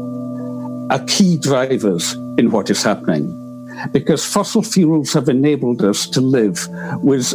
are 0.90 1.04
key 1.06 1.38
drivers 1.38 2.12
in 2.38 2.50
what 2.50 2.70
is 2.70 2.82
happening. 2.82 3.38
Because 3.92 4.24
fossil 4.24 4.62
fuels 4.62 5.12
have 5.14 5.28
enabled 5.28 5.82
us 5.82 6.08
to 6.11 6.20
live 6.20 6.68
with 7.02 7.32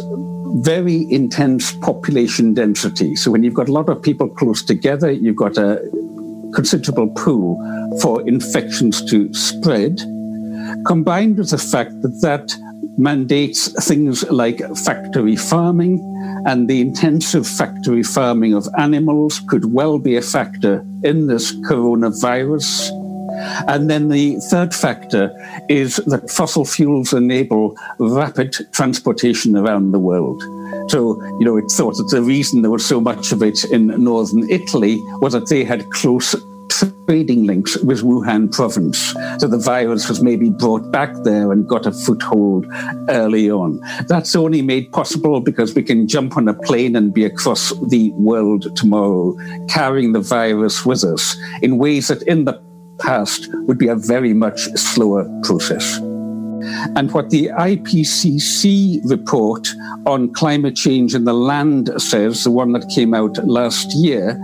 very 0.62 1.10
intense 1.12 1.72
population 1.72 2.54
density. 2.54 3.16
So 3.16 3.30
when 3.30 3.42
you've 3.42 3.54
got 3.54 3.68
a 3.68 3.72
lot 3.72 3.88
of 3.88 4.00
people 4.02 4.28
close 4.28 4.62
together, 4.62 5.10
you've 5.10 5.36
got 5.36 5.58
a 5.58 5.78
considerable 6.54 7.08
pool 7.10 7.58
for 8.00 8.26
infections 8.26 9.04
to 9.10 9.32
spread, 9.34 10.00
combined 10.86 11.38
with 11.38 11.50
the 11.50 11.58
fact 11.58 12.02
that 12.02 12.20
that 12.22 12.54
mandates 12.96 13.68
things 13.86 14.28
like 14.30 14.60
factory 14.76 15.36
farming, 15.36 16.04
and 16.46 16.68
the 16.68 16.80
intensive 16.80 17.46
factory 17.46 18.02
farming 18.02 18.54
of 18.54 18.68
animals 18.78 19.40
could 19.48 19.72
well 19.72 19.98
be 19.98 20.16
a 20.16 20.22
factor 20.22 20.84
in 21.04 21.26
this 21.26 21.52
coronavirus. 21.60 22.90
And 23.68 23.88
then 23.88 24.08
the 24.08 24.36
third 24.50 24.74
factor 24.74 25.32
is 25.68 25.96
that 26.06 26.30
fossil 26.30 26.64
fuels 26.64 27.12
enable 27.12 27.76
rapid 27.98 28.56
transportation 28.72 29.56
around 29.56 29.92
the 29.92 29.98
world. 29.98 30.42
So, 30.90 31.22
you 31.38 31.44
know, 31.44 31.56
it's 31.56 31.76
thought 31.76 31.96
that 31.98 32.08
the 32.10 32.22
reason 32.22 32.62
there 32.62 32.70
was 32.70 32.84
so 32.84 33.00
much 33.00 33.30
of 33.30 33.42
it 33.42 33.64
in 33.64 33.88
northern 34.02 34.48
Italy 34.50 34.98
was 35.20 35.34
that 35.34 35.48
they 35.48 35.62
had 35.62 35.88
close 35.90 36.34
trading 37.08 37.46
links 37.46 37.74
with 37.78 38.02
Wuhan 38.02 38.52
province. 38.52 39.14
So 39.38 39.48
the 39.48 39.56
virus 39.56 40.10
was 40.10 40.22
maybe 40.22 40.50
brought 40.50 40.92
back 40.92 41.10
there 41.24 41.52
and 41.52 41.66
got 41.66 41.86
a 41.86 41.92
foothold 41.92 42.66
early 43.08 43.50
on. 43.50 43.80
That's 44.08 44.36
only 44.36 44.60
made 44.60 44.92
possible 44.92 45.40
because 45.40 45.74
we 45.74 45.82
can 45.82 46.06
jump 46.06 46.36
on 46.36 46.48
a 46.48 46.52
plane 46.52 46.94
and 46.94 47.14
be 47.14 47.24
across 47.24 47.72
the 47.88 48.10
world 48.10 48.76
tomorrow, 48.76 49.34
carrying 49.70 50.12
the 50.12 50.20
virus 50.20 50.84
with 50.84 51.02
us 51.02 51.34
in 51.62 51.78
ways 51.78 52.08
that 52.08 52.20
in 52.24 52.44
the 52.44 52.62
past 53.00 53.48
would 53.66 53.78
be 53.78 53.88
a 53.88 53.96
very 53.96 54.34
much 54.34 54.60
slower 54.74 55.24
process. 55.42 55.98
And 56.96 57.12
what 57.12 57.30
the 57.30 57.48
IPCC 57.48 59.00
report 59.04 59.68
on 60.06 60.32
climate 60.32 60.76
change 60.76 61.14
in 61.14 61.24
the 61.24 61.34
land 61.34 61.90
says, 61.96 62.44
the 62.44 62.50
one 62.50 62.72
that 62.72 62.88
came 62.94 63.14
out 63.14 63.36
last 63.46 63.94
year, 63.94 64.38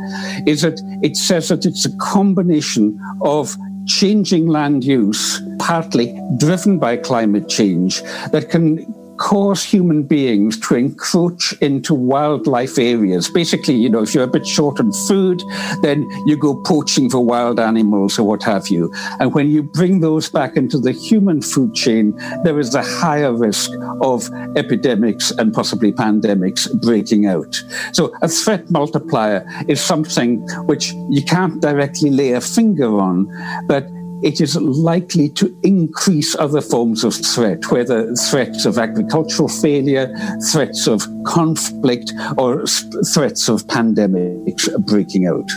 is 0.47 0.63
that 0.63 0.81
it 1.03 1.17
says 1.17 1.49
that 1.49 1.65
it's 1.65 1.85
a 1.85 1.97
combination 1.99 2.99
of 3.23 3.57
changing 3.87 4.47
land 4.47 4.85
use, 4.85 5.41
partly 5.59 6.19
driven 6.39 6.79
by 6.79 6.97
climate 6.97 7.49
change, 7.49 8.03
that 8.33 8.49
can 8.51 8.85
cause 9.19 9.63
human 9.63 10.03
beings 10.03 10.59
to 10.61 10.75
encroach 10.75 11.53
into 11.61 11.95
wildlife 11.95 12.79
areas. 12.79 13.29
Basically, 13.29 13.75
you 13.75 13.89
know, 13.89 14.03
if 14.03 14.15
you're 14.15 14.25
a 14.25 14.29
bit 14.29 14.47
short 14.47 14.81
on 14.81 14.93
food, 14.93 15.43
then 15.83 16.09
you 16.27 16.37
go 16.37 16.55
poaching 16.63 17.09
for 17.11 17.25
wild 17.25 17.61
animals 17.61 18.19
or 18.19 18.27
what 18.27 18.43
have 18.43 18.69
you. 18.69 18.93
And 19.21 19.35
when 19.35 19.51
you 19.51 19.63
bring 19.63 20.01
those 20.01 20.29
back 20.29 20.57
into 20.57 20.79
the 20.79 20.93
human 20.93 21.43
food 21.43 21.75
chain, 21.75 22.15
there 22.45 22.59
is 22.59 22.75
a 22.75 22.83
higher 22.83 23.33
risk 23.33 23.71
of 24.01 24.29
epidemics 24.57 25.31
and 25.33 25.53
possibly 25.53 25.93
pandemics 25.93 26.69
breaking 26.83 27.27
out. 27.27 27.63
So 27.93 28.13
a 28.23 28.29
threat 28.29 28.71
multiplier 28.71 29.47
is 29.69 29.81
something 29.81 30.41
which 30.67 30.93
you 31.11 31.23
can't 31.25 31.61
directly 31.61 32.11
lay 32.11 32.33
a 32.33 32.41
finger 32.41 32.99
on, 32.99 33.27
but 33.67 33.89
it 34.25 34.41
is 34.41 34.57
likely 34.57 35.29
to 35.29 35.55
increase 35.63 36.35
other 36.37 36.63
forms 36.63 37.05
of 37.05 37.15
threat, 37.15 37.71
whether 37.71 38.15
threats 38.15 38.65
of 38.65 38.79
agricultural 38.79 39.49
failure, 39.49 40.13
threats 40.51 40.87
of 40.87 41.07
conflict, 41.27 42.11
or 42.39 42.65
threats 43.13 43.49
of 43.49 43.67
pandemics 43.67 44.67
breaking 44.87 45.27
out. 45.27 45.51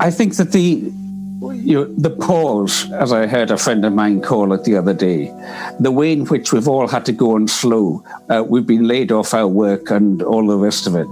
I 0.00 0.10
think 0.10 0.34
that 0.36 0.50
the 0.50 0.92
you 1.54 1.94
the 1.96 2.10
pause, 2.10 2.90
as 2.92 3.12
I 3.12 3.26
heard 3.26 3.50
a 3.50 3.56
friend 3.56 3.84
of 3.84 3.92
mine 3.92 4.20
call 4.20 4.52
it 4.52 4.64
the 4.64 4.76
other 4.76 4.94
day, 4.94 5.26
the 5.80 5.90
way 5.90 6.12
in 6.12 6.24
which 6.26 6.52
we've 6.52 6.68
all 6.68 6.88
had 6.88 7.04
to 7.06 7.12
go 7.12 7.34
on 7.34 7.48
slow, 7.48 8.02
uh, 8.28 8.44
we've 8.46 8.66
been 8.66 8.86
laid 8.86 9.12
off 9.12 9.34
our 9.34 9.46
work 9.46 9.90
and 9.90 10.22
all 10.22 10.46
the 10.46 10.56
rest 10.56 10.86
of 10.86 10.94
it. 10.94 11.10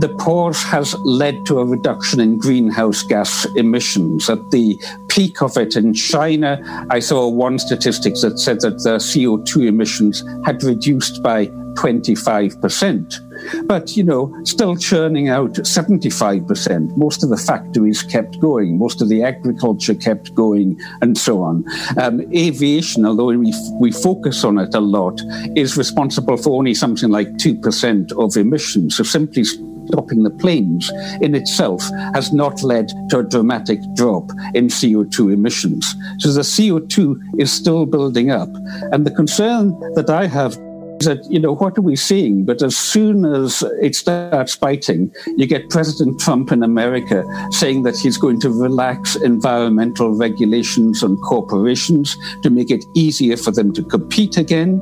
The 0.00 0.14
pause 0.18 0.62
has 0.64 0.94
led 1.04 1.34
to 1.46 1.60
a 1.60 1.64
reduction 1.64 2.20
in 2.20 2.38
greenhouse 2.38 3.02
gas 3.02 3.46
emissions. 3.56 4.28
At 4.28 4.38
the 4.50 4.76
peak 5.08 5.42
of 5.42 5.56
it 5.56 5.76
in 5.76 5.94
China, 5.94 6.86
I 6.90 7.00
saw 7.00 7.28
one 7.28 7.58
statistic 7.58 8.14
that 8.22 8.38
said 8.38 8.60
that 8.60 8.82
the 8.82 8.96
CO2 8.96 9.66
emissions 9.66 10.24
had 10.44 10.62
reduced 10.62 11.22
by 11.22 11.46
25%. 11.74 13.29
But, 13.64 13.96
you 13.96 14.04
know, 14.04 14.34
still 14.44 14.76
churning 14.76 15.28
out 15.28 15.52
75%. 15.52 16.96
Most 16.96 17.22
of 17.22 17.30
the 17.30 17.36
factories 17.36 18.02
kept 18.02 18.40
going, 18.40 18.78
most 18.78 19.00
of 19.02 19.08
the 19.08 19.22
agriculture 19.22 19.94
kept 19.94 20.34
going, 20.34 20.80
and 21.02 21.16
so 21.16 21.42
on. 21.42 21.64
Um, 21.96 22.20
aviation, 22.34 23.06
although 23.06 23.26
we, 23.26 23.54
we 23.80 23.92
focus 23.92 24.44
on 24.44 24.58
it 24.58 24.74
a 24.74 24.80
lot, 24.80 25.20
is 25.56 25.76
responsible 25.76 26.36
for 26.36 26.56
only 26.56 26.74
something 26.74 27.10
like 27.10 27.28
2% 27.34 28.12
of 28.12 28.36
emissions. 28.36 28.96
So 28.96 29.04
simply 29.04 29.44
stopping 29.90 30.22
the 30.22 30.30
planes 30.30 30.90
in 31.20 31.34
itself 31.34 31.82
has 32.14 32.32
not 32.32 32.62
led 32.62 32.88
to 33.10 33.18
a 33.18 33.24
dramatic 33.24 33.80
drop 33.94 34.30
in 34.54 34.68
CO2 34.68 35.32
emissions. 35.32 35.94
So 36.18 36.32
the 36.32 36.42
CO2 36.42 37.40
is 37.40 37.52
still 37.52 37.86
building 37.86 38.30
up. 38.30 38.50
And 38.92 39.06
the 39.06 39.10
concern 39.10 39.78
that 39.94 40.10
I 40.10 40.26
have 40.26 40.56
that, 41.00 41.24
you 41.30 41.38
know, 41.38 41.52
what 41.54 41.76
are 41.78 41.82
we 41.82 41.96
seeing? 41.96 42.44
But 42.44 42.62
as 42.62 42.76
soon 42.76 43.24
as 43.24 43.62
it 43.80 43.94
starts 43.94 44.56
biting, 44.56 45.12
you 45.36 45.46
get 45.46 45.70
President 45.70 46.20
Trump 46.20 46.52
in 46.52 46.62
America 46.62 47.24
saying 47.50 47.82
that 47.84 47.96
he's 47.96 48.18
going 48.18 48.40
to 48.40 48.50
relax 48.50 49.16
environmental 49.16 50.14
regulations 50.16 51.02
on 51.02 51.16
corporations 51.18 52.16
to 52.42 52.50
make 52.50 52.70
it 52.70 52.84
easier 52.94 53.36
for 53.36 53.50
them 53.50 53.72
to 53.74 53.82
compete 53.82 54.36
again. 54.36 54.80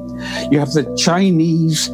You 0.50 0.59
have 0.59 0.72
the 0.72 0.92
Chinese 0.96 1.90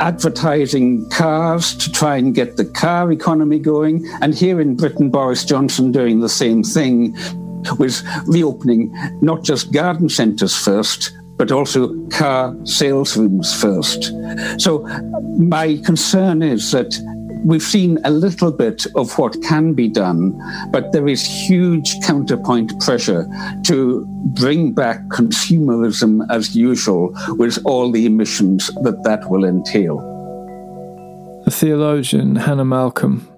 advertising 0.00 1.08
cars 1.10 1.74
to 1.76 1.90
try 1.92 2.16
and 2.16 2.34
get 2.34 2.56
the 2.56 2.64
car 2.64 3.12
economy 3.12 3.58
going. 3.58 4.06
And 4.20 4.34
here 4.34 4.60
in 4.60 4.76
Britain, 4.76 5.10
Boris 5.10 5.44
Johnson 5.44 5.92
doing 5.92 6.20
the 6.20 6.28
same 6.28 6.62
thing 6.62 7.16
with 7.78 8.02
reopening 8.26 8.92
not 9.22 9.42
just 9.42 9.72
garden 9.72 10.08
centres 10.08 10.54
first, 10.54 11.16
but 11.36 11.50
also 11.50 11.94
car 12.08 12.54
sales 12.64 13.16
rooms 13.16 13.60
first. 13.60 14.12
So 14.58 14.80
my 15.38 15.78
concern 15.84 16.42
is 16.42 16.70
that 16.72 16.96
we've 17.44 17.62
seen 17.62 17.98
a 18.04 18.10
little 18.10 18.50
bit 18.50 18.86
of 18.96 19.16
what 19.18 19.40
can 19.42 19.74
be 19.74 19.88
done, 19.88 20.32
but 20.70 20.92
there 20.92 21.06
is 21.06 21.24
huge 21.24 22.00
counterpoint 22.02 22.78
pressure 22.80 23.26
to 23.64 24.06
bring 24.34 24.72
back 24.72 25.00
consumerism 25.08 26.26
as 26.30 26.56
usual 26.56 27.14
with 27.36 27.58
all 27.64 27.90
the 27.90 28.06
emissions 28.06 28.70
that 28.82 29.02
that 29.04 29.28
will 29.30 29.44
entail. 29.44 29.98
The 31.44 31.50
theologian 31.50 32.36
Hannah 32.36 32.64
Malcolm 32.64 33.28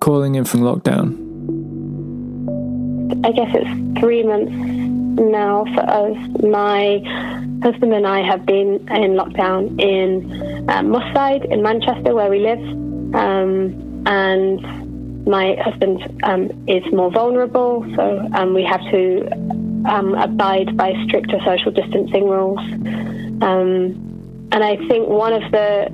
calling 0.00 0.34
in 0.34 0.44
from 0.44 0.62
lockdown. 0.62 1.20
I 3.24 3.30
guess 3.30 3.54
it's 3.54 4.00
three 4.00 4.24
months 4.24 4.91
now 5.16 5.64
for 5.74 5.80
us. 5.80 6.16
My 6.42 7.00
husband 7.62 7.92
and 7.92 8.06
I 8.06 8.20
have 8.26 8.44
been 8.46 8.86
in 8.88 9.12
lockdown 9.12 9.80
in 9.80 10.68
um, 10.68 10.92
Moorside 10.92 11.50
in 11.50 11.62
Manchester, 11.62 12.14
where 12.14 12.30
we 12.30 12.40
live, 12.40 12.60
um, 13.14 14.04
and 14.06 15.26
my 15.26 15.56
husband 15.62 16.20
um, 16.24 16.50
is 16.66 16.84
more 16.92 17.10
vulnerable, 17.10 17.86
so 17.96 18.28
um, 18.34 18.54
we 18.54 18.64
have 18.64 18.80
to 18.90 19.30
um, 19.86 20.14
abide 20.14 20.76
by 20.76 20.92
stricter 21.06 21.38
social 21.44 21.70
distancing 21.70 22.28
rules. 22.28 22.58
Um, 23.42 24.48
and 24.52 24.62
I 24.62 24.76
think 24.88 25.08
one 25.08 25.32
of 25.32 25.50
the 25.50 25.88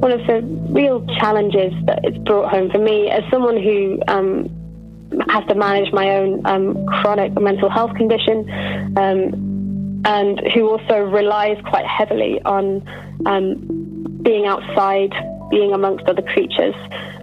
one 0.00 0.12
of 0.12 0.26
the 0.26 0.42
real 0.72 1.04
challenges 1.18 1.72
that 1.86 2.00
it's 2.04 2.18
brought 2.18 2.50
home 2.50 2.70
for 2.70 2.78
me 2.78 3.08
as 3.10 3.22
someone 3.30 3.56
who 3.56 3.98
has 5.28 5.44
to 5.46 5.54
manage 5.54 5.92
my 5.92 6.10
own 6.10 6.44
um, 6.46 6.86
chronic 6.86 7.32
mental 7.40 7.70
health 7.70 7.94
condition, 7.96 8.48
um, 8.96 10.02
and 10.04 10.40
who 10.54 10.68
also 10.68 11.00
relies 11.00 11.58
quite 11.68 11.86
heavily 11.86 12.40
on 12.44 12.86
um, 13.26 14.18
being 14.22 14.46
outside, 14.46 15.12
being 15.50 15.72
amongst 15.72 16.06
other 16.06 16.22
creatures, 16.22 16.74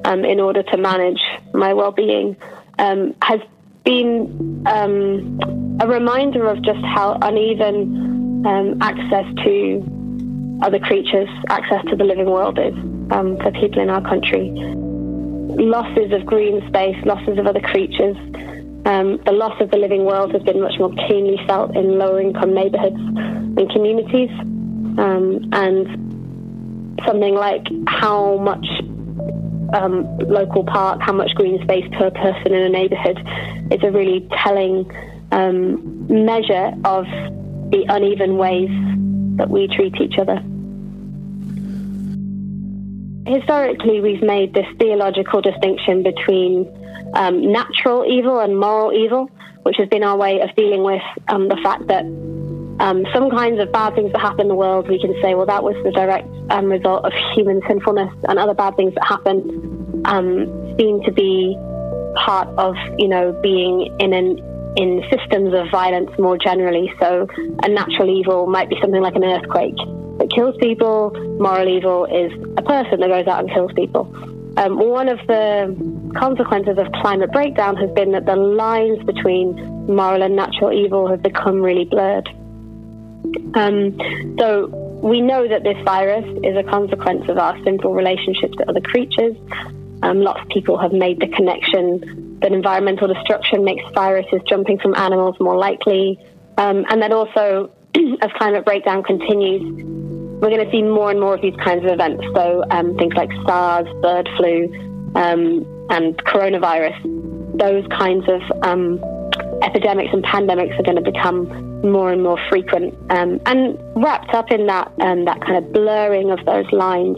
um, 0.06 0.26
in 0.26 0.40
order 0.40 0.64
to 0.64 0.78
manage 0.78 1.22
my 1.54 1.74
well-being, 1.74 2.36
um, 2.80 3.14
has 3.22 3.40
been 3.84 4.64
a 4.66 5.88
reminder 5.88 6.48
of 6.48 6.62
just 6.64 6.80
how 6.86 7.18
uneven 7.22 8.42
access 8.82 9.26
to 9.44 9.84
other 10.62 10.80
creatures, 10.80 11.30
access 11.50 11.84
to 11.90 11.96
the 11.96 12.04
living 12.04 12.30
world 12.30 12.58
is 12.60 12.74
for 13.10 13.52
people 13.52 13.82
in 13.82 13.90
our 13.90 14.02
country 14.02 14.50
losses 15.58 16.12
of 16.12 16.26
green 16.26 16.66
space, 16.68 16.96
losses 17.06 17.38
of 17.38 17.48
other 17.48 17.62
creatures. 17.62 18.18
Um, 18.86 19.22
the 19.26 19.32
loss 19.32 19.60
of 19.62 19.72
the 19.72 19.78
living 19.78 20.04
world 20.04 20.34
has 20.34 20.44
been 20.44 20.60
much 20.60 20.78
more 20.78 20.94
keenly 21.08 21.40
felt 21.48 21.76
in 21.76 21.98
lower 21.98 22.20
income 22.20 22.54
neighborhoods 22.54 22.98
and 22.98 23.70
communities. 23.72 24.30
Um, 24.98 25.50
and 25.54 25.88
something 27.06 27.36
like 27.36 27.66
how 27.88 28.38
much 28.38 28.66
um, 29.74 30.18
local 30.20 30.64
park, 30.64 31.02
how 31.02 31.14
much 31.14 31.32
green 31.36 31.62
space 31.64 31.86
per 31.98 32.12
person 32.12 32.54
in 32.54 32.64
a 32.64 32.70
neighborhood 32.70 33.18
is 33.72 33.84
a 33.84 33.92
really 33.92 34.28
telling 34.44 34.90
um, 35.32 36.08
measure 36.08 36.74
of 36.86 37.06
the 37.72 37.86
uneven 37.90 38.38
ways 38.38 38.70
that 39.38 39.50
we 39.50 39.68
treat 39.68 39.96
each 40.00 40.20
other. 40.20 40.40
Historically, 43.26 44.02
we've 44.02 44.22
made 44.22 44.54
this 44.54 44.66
theological 44.78 45.42
distinction 45.42 46.04
between 46.04 46.68
um, 47.14 47.52
natural 47.52 48.06
evil 48.06 48.40
and 48.40 48.60
moral 48.60 48.92
evil, 48.92 49.30
which 49.64 49.78
has 49.78 49.88
been 49.88 50.04
our 50.04 50.18
way 50.18 50.42
of 50.42 50.54
dealing 50.56 50.84
with 50.84 51.02
um, 51.30 51.48
the 51.48 51.58
fact 51.64 51.88
that 51.88 52.04
um, 52.84 53.06
some 53.14 53.30
kinds 53.30 53.62
of 53.62 53.72
bad 53.72 53.96
things 53.96 54.12
that 54.12 54.20
happen 54.20 54.42
in 54.42 54.48
the 54.50 54.56
world, 54.56 54.90
we 54.90 55.00
can 55.00 55.14
say, 55.22 55.36
well, 55.36 55.46
that 55.46 55.64
was 55.64 55.76
the 55.86 55.92
direct 55.92 56.28
um, 56.50 56.66
result 56.66 57.06
of 57.06 57.14
human 57.34 57.62
sinfulness, 57.66 58.14
and 58.28 58.38
other 58.38 58.54
bad 58.54 58.76
things 58.76 58.94
that 58.96 59.06
happen 59.06 60.02
um, 60.04 60.76
seem 60.78 61.02
to 61.04 61.12
be 61.12 61.56
part 62.16 62.50
of, 62.58 62.76
you 62.98 63.08
know, 63.08 63.32
being 63.42 63.96
in 64.00 64.14
an 64.14 64.40
in 64.76 65.04
systems 65.12 65.54
of 65.54 65.70
violence 65.72 66.10
more 66.18 66.38
generally. 66.38 66.92
So, 67.00 67.28
a 67.64 67.70
natural 67.70 68.10
evil 68.10 68.48
might 68.48 68.70
be 68.70 68.76
something 68.82 69.02
like 69.02 69.16
an 69.16 69.24
earthquake 69.24 69.78
that 70.20 70.30
kills 70.32 70.56
people. 70.60 71.12
Moral 71.40 71.68
evil 71.68 72.06
is 72.06 72.32
a 72.58 72.62
person 72.62 73.00
that 73.00 73.10
goes 73.10 73.28
out 73.28 73.42
and 73.42 73.50
kills 73.50 73.72
people. 73.74 74.14
Um, 74.58 74.78
one 74.78 75.10
of 75.10 75.18
the 75.28 76.12
consequences 76.16 76.78
of 76.78 76.92
climate 77.02 77.32
breakdown 77.32 77.76
has 77.78 77.90
been 77.92 78.12
that 78.12 78.26
the 78.26 78.36
lines 78.36 79.04
between 79.04 79.56
moral 79.88 80.22
and 80.22 80.36
natural 80.36 80.72
evil 80.72 81.08
have 81.08 81.24
become 81.24 81.60
really 81.60 81.86
blurred. 81.86 82.30
Um, 83.56 83.98
so 84.40 84.68
we 85.02 85.22
know 85.22 85.48
that 85.48 85.64
this 85.64 85.78
virus 85.84 86.26
is 86.44 86.56
a 86.56 86.64
consequence 86.64 87.28
of 87.30 87.38
our 87.38 87.62
sinful 87.64 87.94
relationships 87.94 88.56
to 88.58 88.70
other 88.70 88.82
creatures. 88.82 89.36
Um, 90.04 90.22
lots 90.22 90.42
of 90.42 90.50
people 90.50 90.78
have 90.78 90.94
made 90.94 91.20
the 91.20 91.28
connection 91.28 92.38
that 92.40 92.52
environmental 92.52 93.08
destruction 93.08 93.64
makes 93.64 93.84
viruses 93.94 94.42
jumping 94.48 94.78
from 94.78 94.94
animals 94.96 95.36
more 95.40 95.58
likely, 95.58 96.20
um, 96.58 96.86
and 96.90 97.02
that 97.02 97.12
also, 97.12 97.72
as 97.96 98.32
climate 98.38 98.66
breakdown 98.66 99.04
continues, 99.04 99.62
we're 100.42 100.50
going 100.50 100.66
to 100.66 100.72
see 100.72 100.82
more 100.82 101.12
and 101.12 101.20
more 101.20 101.36
of 101.36 101.42
these 101.42 101.56
kinds 101.58 101.86
of 101.86 101.92
events. 101.92 102.24
So 102.34 102.64
um, 102.72 102.98
things 102.98 103.14
like 103.14 103.30
SARS, 103.46 103.88
bird 104.02 104.30
flu, 104.38 104.66
um, 105.16 105.66
and 105.90 106.18
coronavirus, 106.26 107.58
those 107.58 107.86
kinds 107.88 108.28
of 108.28 108.42
um, 108.64 109.00
epidemics 109.62 110.10
and 110.12 110.24
pandemics 110.24 110.78
are 110.80 110.84
going 110.84 111.02
to 111.02 111.12
become 111.12 111.82
more 111.82 112.12
and 112.12 112.24
more 112.24 112.40
frequent. 112.50 112.94
Um, 113.12 113.40
and 113.46 113.78
wrapped 113.96 114.34
up 114.34 114.52
in 114.52 114.66
that, 114.68 114.92
um, 115.00 115.26
that 115.26 115.42
kind 115.42 115.58
of 115.58 115.72
blurring 115.72 116.32
of 116.32 116.44
those 116.46 116.70
lines 116.72 117.18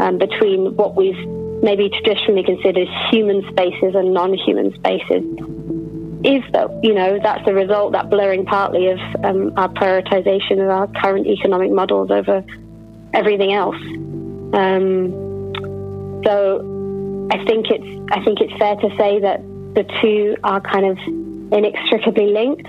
um, 0.00 0.18
between 0.18 0.76
what 0.76 0.94
we've 0.94 1.18
maybe 1.62 1.88
traditionally 1.90 2.42
considered 2.42 2.88
human 3.10 3.42
spaces 3.50 3.94
and 3.94 4.12
non-human 4.12 4.74
spaces 4.74 5.22
is 6.24 6.42
that 6.52 6.70
you 6.84 6.94
know 6.94 7.18
that's 7.22 7.44
the 7.44 7.54
result 7.54 7.92
that 7.92 8.08
blurring 8.08 8.44
partly 8.44 8.88
of 8.88 8.98
um, 9.24 9.52
our 9.56 9.68
prioritization 9.68 10.62
of 10.62 10.68
our 10.68 10.86
current 11.00 11.26
economic 11.26 11.72
models 11.72 12.10
over 12.10 12.44
everything 13.12 13.52
else. 13.52 13.76
Um, 14.54 15.10
so 16.24 17.28
I 17.32 17.44
think 17.44 17.66
it's 17.70 18.12
I 18.12 18.22
think 18.24 18.40
it's 18.40 18.56
fair 18.58 18.76
to 18.76 18.96
say 18.96 19.18
that 19.20 19.40
the 19.74 19.84
two 20.00 20.36
are 20.44 20.60
kind 20.60 20.86
of 20.86 20.98
inextricably 21.52 22.26
linked. 22.26 22.68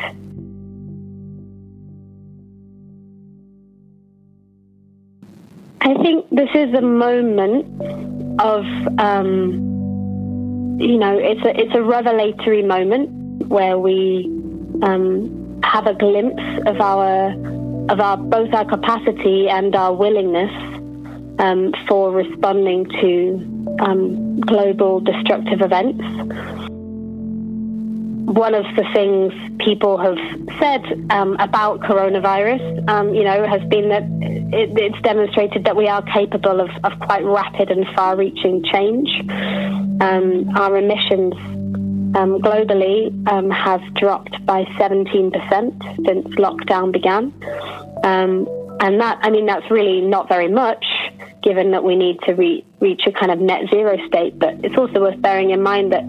I 5.81 5.93
think 6.01 6.29
this 6.31 6.49
is 6.55 6.73
a 6.73 6.81
moment 6.81 7.65
of, 8.39 8.65
um, 8.99 10.79
you 10.79 10.97
know, 10.97 11.17
it's 11.17 11.41
a 11.45 11.59
it's 11.59 11.75
a 11.75 11.83
revelatory 11.83 12.63
moment 12.63 13.22
where 13.53 13.77
we 13.77 14.25
um, 14.81 15.61
have 15.63 15.85
a 15.85 15.93
glimpse 15.93 16.43
of 16.65 16.81
our 16.81 17.31
of 17.89 17.99
our 17.99 18.17
both 18.17 18.51
our 18.53 18.65
capacity 18.65 19.47
and 19.47 19.75
our 19.75 19.93
willingness 19.93 20.51
um, 21.37 21.71
for 21.87 22.11
responding 22.11 22.85
to 23.01 23.77
um, 23.79 24.39
global 24.41 24.99
destructive 24.99 25.61
events. 25.61 26.03
One 28.25 28.55
of 28.55 28.65
the 28.75 28.85
things 28.93 29.31
people 29.59 29.97
have 29.97 30.17
said 30.59 30.83
um, 31.11 31.35
about 31.39 31.81
coronavirus, 31.81 32.89
um, 32.89 33.13
you 33.13 33.23
know, 33.23 33.45
has 33.45 33.61
been 33.69 33.89
that 33.89 34.03
it, 34.51 34.71
it's 34.75 35.01
demonstrated 35.03 35.65
that 35.65 35.75
we 35.75 35.87
are 35.87 36.01
capable 36.01 36.59
of, 36.59 36.69
of 36.83 36.97
quite 36.99 37.23
rapid 37.23 37.69
and 37.69 37.85
far-reaching 37.95 38.63
change. 38.63 39.09
Um, 40.01 40.49
our 40.57 40.77
emissions 40.77 41.35
um, 42.15 42.39
globally 42.39 43.11
um, 43.27 43.49
have 43.49 43.81
dropped 43.95 44.45
by 44.45 44.63
17% 44.79 46.05
since 46.05 46.27
lockdown 46.35 46.91
began. 46.91 47.33
Um, 48.03 48.47
and 48.79 48.99
that, 48.99 49.19
I 49.21 49.29
mean, 49.29 49.45
that's 49.45 49.69
really 49.71 50.01
not 50.01 50.27
very 50.27 50.49
much 50.49 50.85
given 51.41 51.71
that 51.71 51.83
we 51.83 51.95
need 51.95 52.19
to 52.21 52.33
re- 52.33 52.65
reach 52.79 53.01
a 53.05 53.11
kind 53.11 53.31
of 53.31 53.39
net 53.39 53.69
zero 53.69 53.97
state. 54.07 54.39
But 54.39 54.55
it's 54.63 54.77
also 54.77 55.01
worth 55.01 55.21
bearing 55.21 55.51
in 55.51 55.61
mind 55.61 55.91
that 55.91 56.03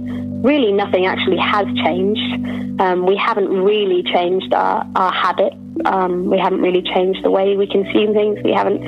really 0.45 0.73
nothing 0.73 1.07
actually 1.07 1.39
has 1.39 1.67
changed. 1.85 2.81
Um, 2.81 3.07
we 3.07 3.17
haven't 3.17 3.49
really 3.49 4.03
changed 4.03 4.55
our, 4.55 4.87
our 4.95 5.13
habit. 5.13 5.53
Um, 5.85 6.31
we 6.31 6.39
haven't 6.39 6.61
really 6.61 6.83
changed 6.83 7.25
the 7.25 7.31
way 7.31 7.57
we 7.57 7.67
consume 7.67 8.15
things. 8.15 8.39
We 8.45 8.53
haven't 8.53 8.83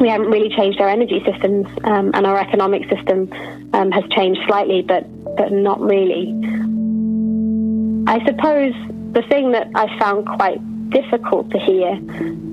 we 0.00 0.08
haven't 0.08 0.30
really 0.30 0.54
changed 0.54 0.80
our 0.80 0.88
energy 0.88 1.22
systems 1.24 1.66
um, 1.84 2.10
and 2.14 2.26
our 2.26 2.38
economic 2.38 2.88
system 2.88 3.30
um, 3.72 3.90
has 3.90 4.04
changed 4.10 4.40
slightly, 4.46 4.82
but 4.82 5.04
but 5.36 5.52
not 5.52 5.80
really. 5.80 6.34
I 8.06 8.24
suppose 8.26 8.74
the 9.12 9.22
thing 9.28 9.52
that 9.52 9.68
I 9.74 9.98
found 9.98 10.26
quite 10.26 10.60
difficult 10.90 11.50
to 11.50 11.58
hear 11.58 11.90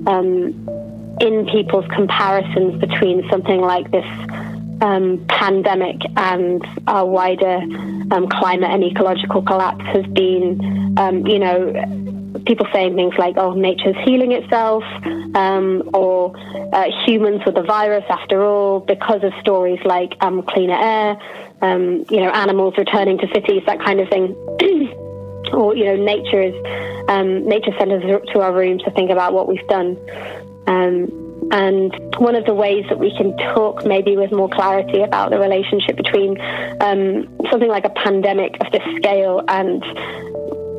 um, 0.06 0.68
in 1.20 1.46
people's 1.52 1.86
comparisons 1.88 2.80
between 2.80 3.28
something 3.30 3.60
like 3.60 3.90
this 3.90 4.06
um, 4.80 5.24
pandemic 5.28 5.96
and 6.16 6.66
our 6.86 7.04
wider 7.04 7.58
um, 8.10 8.28
climate 8.28 8.70
and 8.70 8.82
ecological 8.82 9.42
collapse 9.42 9.84
has 9.86 10.06
been, 10.06 10.94
um, 10.98 11.26
you 11.26 11.38
know, 11.38 12.19
people 12.46 12.66
saying 12.72 12.94
things 12.94 13.14
like, 13.18 13.36
oh, 13.36 13.52
nature's 13.54 13.96
healing 14.04 14.32
itself, 14.32 14.84
um, 15.34 15.88
or 15.94 16.36
uh, 16.72 16.86
humans 17.04 17.42
with 17.44 17.54
the 17.54 17.62
virus 17.62 18.04
after 18.08 18.44
all, 18.44 18.80
because 18.80 19.22
of 19.22 19.32
stories 19.40 19.80
like 19.84 20.14
um, 20.20 20.42
cleaner 20.42 20.78
air, 20.78 21.18
um, 21.62 22.04
you 22.10 22.20
know, 22.20 22.30
animals 22.30 22.74
returning 22.78 23.18
to 23.18 23.26
cities, 23.34 23.62
that 23.66 23.80
kind 23.80 24.00
of 24.00 24.08
thing. 24.08 24.34
or, 25.52 25.74
you 25.76 25.84
know, 25.84 25.96
nature 25.96 26.40
is, 26.40 26.54
um, 27.08 27.46
nature 27.46 27.72
sent 27.78 27.92
us 27.92 28.02
to 28.32 28.40
our 28.40 28.52
rooms 28.52 28.82
to 28.84 28.90
think 28.92 29.10
about 29.10 29.32
what 29.32 29.48
we've 29.48 29.66
done. 29.68 29.96
Um, 30.66 31.08
and 31.52 31.92
one 32.18 32.36
of 32.36 32.44
the 32.44 32.54
ways 32.54 32.84
that 32.88 32.98
we 32.98 33.14
can 33.16 33.36
talk 33.54 33.84
maybe 33.84 34.16
with 34.16 34.30
more 34.30 34.48
clarity 34.48 35.02
about 35.02 35.30
the 35.30 35.38
relationship 35.38 35.96
between 35.96 36.40
um, 36.80 37.28
something 37.50 37.68
like 37.68 37.84
a 37.84 37.90
pandemic 37.90 38.56
of 38.60 38.70
this 38.70 38.82
scale 38.96 39.42
and 39.48 39.82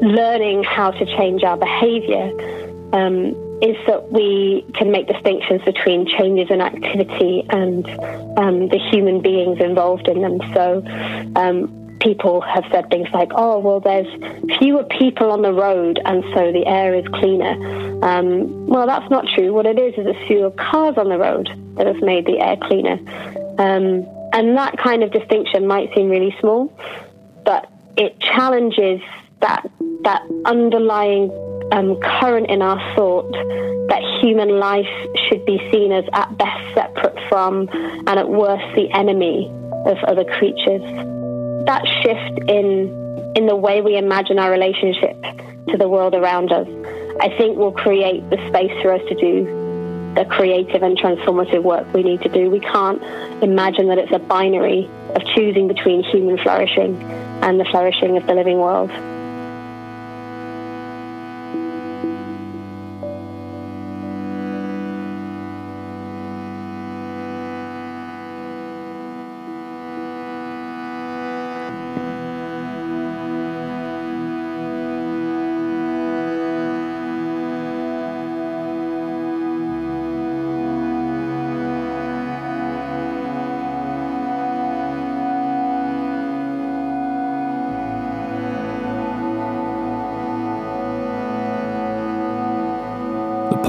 learning 0.01 0.63
how 0.63 0.91
to 0.91 1.05
change 1.17 1.43
our 1.43 1.57
behavior 1.57 2.31
um, 2.93 3.35
is 3.61 3.77
that 3.85 4.11
we 4.11 4.65
can 4.73 4.91
make 4.91 5.07
distinctions 5.07 5.61
between 5.63 6.07
changes 6.07 6.49
in 6.49 6.61
activity 6.61 7.45
and 7.49 7.87
um, 8.37 8.67
the 8.69 8.79
human 8.91 9.21
beings 9.21 9.59
involved 9.59 10.07
in 10.07 10.21
them. 10.21 10.39
So 10.53 10.83
um, 11.35 11.97
people 12.01 12.41
have 12.41 12.65
said 12.71 12.89
things 12.89 13.07
like, 13.13 13.31
oh, 13.35 13.59
well, 13.59 13.79
there's 13.79 14.07
fewer 14.57 14.83
people 14.83 15.31
on 15.31 15.43
the 15.43 15.53
road 15.53 15.99
and 16.03 16.23
so 16.33 16.51
the 16.51 16.65
air 16.65 16.95
is 16.95 17.05
cleaner. 17.09 17.53
Um, 18.03 18.65
well, 18.65 18.87
that's 18.87 19.09
not 19.11 19.27
true. 19.27 19.53
What 19.53 19.67
it 19.67 19.77
is 19.77 19.93
is 19.95 20.05
there's 20.05 20.27
fewer 20.27 20.49
cars 20.51 20.97
on 20.97 21.09
the 21.09 21.19
road 21.19 21.47
that 21.77 21.85
have 21.85 22.01
made 22.01 22.25
the 22.25 22.39
air 22.39 22.57
cleaner. 22.57 22.97
Um, 23.59 24.07
and 24.33 24.57
that 24.57 24.77
kind 24.77 25.03
of 25.03 25.11
distinction 25.11 25.67
might 25.67 25.93
seem 25.93 26.09
really 26.09 26.35
small, 26.39 26.73
but 27.45 27.69
it 27.95 28.19
challenges 28.19 29.01
that 29.41 29.69
that 30.03 30.23
underlying 30.45 31.29
um, 31.71 31.99
current 32.01 32.49
in 32.49 32.61
our 32.61 32.79
thought 32.95 33.31
that 33.89 34.01
human 34.21 34.59
life 34.59 34.87
should 35.27 35.45
be 35.45 35.57
seen 35.71 35.91
as 35.91 36.05
at 36.13 36.37
best 36.37 36.73
separate 36.73 37.17
from 37.29 37.69
and 37.71 38.09
at 38.09 38.29
worst 38.29 38.65
the 38.75 38.89
enemy 38.93 39.51
of 39.85 39.97
other 40.05 40.23
creatures. 40.23 40.81
That 41.65 41.83
shift 42.01 42.49
in 42.49 42.99
in 43.35 43.47
the 43.47 43.55
way 43.55 43.81
we 43.81 43.97
imagine 43.97 44.39
our 44.39 44.51
relationship 44.51 45.15
to 45.69 45.77
the 45.77 45.87
world 45.87 46.15
around 46.15 46.51
us, 46.51 46.67
I 47.21 47.29
think 47.37 47.57
will 47.57 47.71
create 47.71 48.29
the 48.29 48.37
space 48.49 48.71
for 48.81 48.93
us 48.93 49.01
to 49.07 49.15
do 49.15 49.45
the 50.15 50.25
creative 50.25 50.83
and 50.83 50.97
transformative 50.97 51.63
work 51.63 51.87
we 51.93 52.03
need 52.03 52.21
to 52.21 52.29
do. 52.29 52.49
We 52.49 52.59
can't 52.59 53.01
imagine 53.41 53.87
that 53.87 53.97
it's 53.97 54.11
a 54.11 54.19
binary 54.19 54.89
of 55.15 55.23
choosing 55.35 55.69
between 55.69 56.03
human 56.03 56.37
flourishing 56.37 57.01
and 57.41 57.59
the 57.59 57.65
flourishing 57.65 58.17
of 58.17 58.27
the 58.27 58.33
living 58.33 58.57
world. 58.57 58.91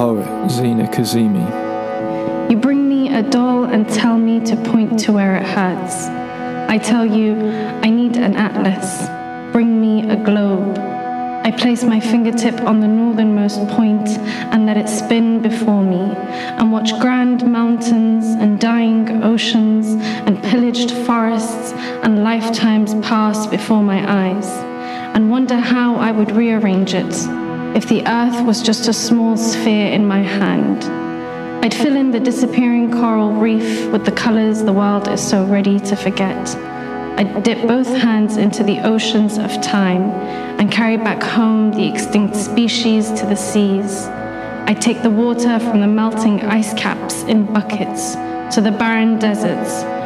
Poet 0.03 0.50
Zena 0.50 0.88
Kazeme. 0.88 1.46
You 2.50 2.57
bring 2.57 2.88
me 2.88 3.14
a 3.14 3.22
doll 3.22 3.62
and 3.66 3.88
tell 3.88 4.18
me 4.18 4.40
to 4.46 4.57
point 4.57 4.98
to 4.98 5.12
where 5.12 5.36
it 5.36 5.44
hurts. 5.44 6.07
I 6.68 6.76
tell 6.78 7.07
you, 7.07 7.36
I 7.84 7.88
need 7.88 8.16
an 8.16 8.34
atlas. 8.34 9.07
Bring 9.53 9.80
me 9.80 10.11
a 10.11 10.16
globe. 10.16 10.76
I 11.46 11.53
place 11.53 11.84
my 11.84 12.00
fingertip 12.00 12.62
on 12.62 12.80
the 12.80 12.88
northernmost 12.88 13.61
point 13.68 14.09
and 14.50 14.66
let 14.66 14.76
it 14.76 14.88
spin 14.88 15.40
before 15.40 15.84
me, 15.84 16.03
and 16.59 16.72
watch 16.72 16.98
grand 16.98 17.48
mountains 17.48 18.24
and 18.24 18.59
dying 18.59 19.22
oceans 19.22 19.86
and 20.26 20.42
pillaged 20.42 20.90
forests 21.07 21.70
and 22.03 22.24
lifetimes 22.24 22.94
pass 23.07 23.46
before 23.46 23.84
my 23.84 24.00
eyes, 24.24 24.48
and 25.14 25.30
wonder 25.30 25.59
how 25.59 25.94
I 25.94 26.11
would 26.11 26.32
rearrange 26.32 26.92
it 26.92 27.14
if 27.75 27.89
the 27.89 28.07
earth 28.07 28.45
was 28.45 28.62
just 28.62 28.89
a 28.89 28.93
small 28.93 29.37
sphere 29.37 29.89
in 29.93 30.07
my 30.07 30.23
hand. 30.23 30.85
I'd 31.64 31.73
fill 31.73 31.97
in 31.97 32.11
the 32.11 32.20
disappearing 32.20 32.91
coral 32.91 33.33
reef 33.33 33.91
with 33.91 34.05
the 34.05 34.12
colors 34.12 34.62
the 34.62 34.73
world 34.73 35.09
is 35.09 35.27
so 35.27 35.45
ready 35.47 35.81
to 35.81 35.97
forget. 35.97 36.55
I'd 37.18 37.43
dip 37.43 37.66
both 37.66 37.87
hands 37.87 38.37
into 38.37 38.62
the 38.62 38.81
oceans 38.81 39.39
of 39.39 39.51
time 39.62 40.11
and 40.61 40.70
carry 40.70 40.97
back 40.97 41.23
home 41.23 41.70
the 41.70 41.89
extinct 41.89 42.37
species 42.37 43.11
to 43.12 43.27
the 43.27 43.37
seas. 43.37 44.07
I'd 44.66 44.83
take 44.83 45.03
the 45.03 45.11
water 45.11 45.59
from 45.59 45.81
the 45.81 45.87
melting 45.87 46.43
ice 46.43 46.75
caps 46.75 47.23
in 47.23 47.53
buckets 47.53 48.14
to 48.55 48.61
the 48.61 48.73
barren 48.73 49.18
deserts 49.18 50.01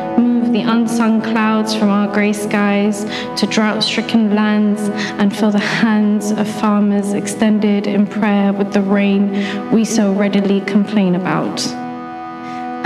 the 0.56 0.62
unsung 0.62 1.20
clouds 1.20 1.74
from 1.74 1.90
our 1.90 2.10
grey 2.14 2.32
skies 2.32 3.04
to 3.38 3.46
drought 3.46 3.82
stricken 3.82 4.34
lands, 4.34 4.80
and 5.20 5.36
fill 5.36 5.50
the 5.50 5.58
hands 5.58 6.30
of 6.30 6.48
farmers 6.48 7.12
extended 7.12 7.86
in 7.86 8.06
prayer 8.06 8.54
with 8.54 8.72
the 8.72 8.80
rain 8.80 9.70
we 9.70 9.84
so 9.84 10.14
readily 10.14 10.62
complain 10.62 11.14
about. 11.14 11.60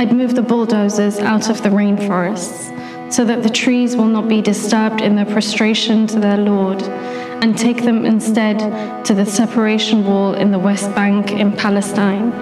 I'd 0.00 0.12
move 0.12 0.34
the 0.34 0.42
bulldozers 0.42 1.20
out 1.20 1.48
of 1.48 1.62
the 1.62 1.68
rainforests 1.68 3.12
so 3.12 3.24
that 3.24 3.44
the 3.44 3.50
trees 3.50 3.94
will 3.94 4.06
not 4.08 4.26
be 4.28 4.42
disturbed 4.42 5.00
in 5.00 5.14
their 5.14 5.26
prostration 5.26 6.08
to 6.08 6.18
their 6.18 6.38
Lord, 6.38 6.82
and 6.82 7.56
take 7.56 7.84
them 7.84 8.04
instead 8.04 9.04
to 9.04 9.14
the 9.14 9.24
separation 9.24 10.04
wall 10.04 10.34
in 10.34 10.50
the 10.50 10.58
West 10.58 10.92
Bank 10.96 11.30
in 11.30 11.52
Palestine. 11.52 12.32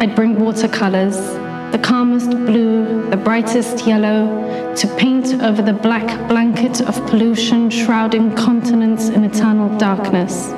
I'd 0.00 0.16
bring 0.16 0.40
watercolors 0.40 1.16
the 1.72 1.78
calmest 1.78 2.30
blue, 2.30 3.08
the 3.10 3.16
brightest 3.16 3.86
yellow, 3.86 4.74
to 4.74 4.86
paint 4.96 5.42
over 5.42 5.60
the 5.60 5.72
black 5.72 6.28
blanket 6.28 6.80
of 6.80 6.94
pollution 7.06 7.68
shrouding 7.68 8.34
continents 8.34 9.08
in 9.08 9.22
eternal 9.24 9.76
darkness, 9.78 10.50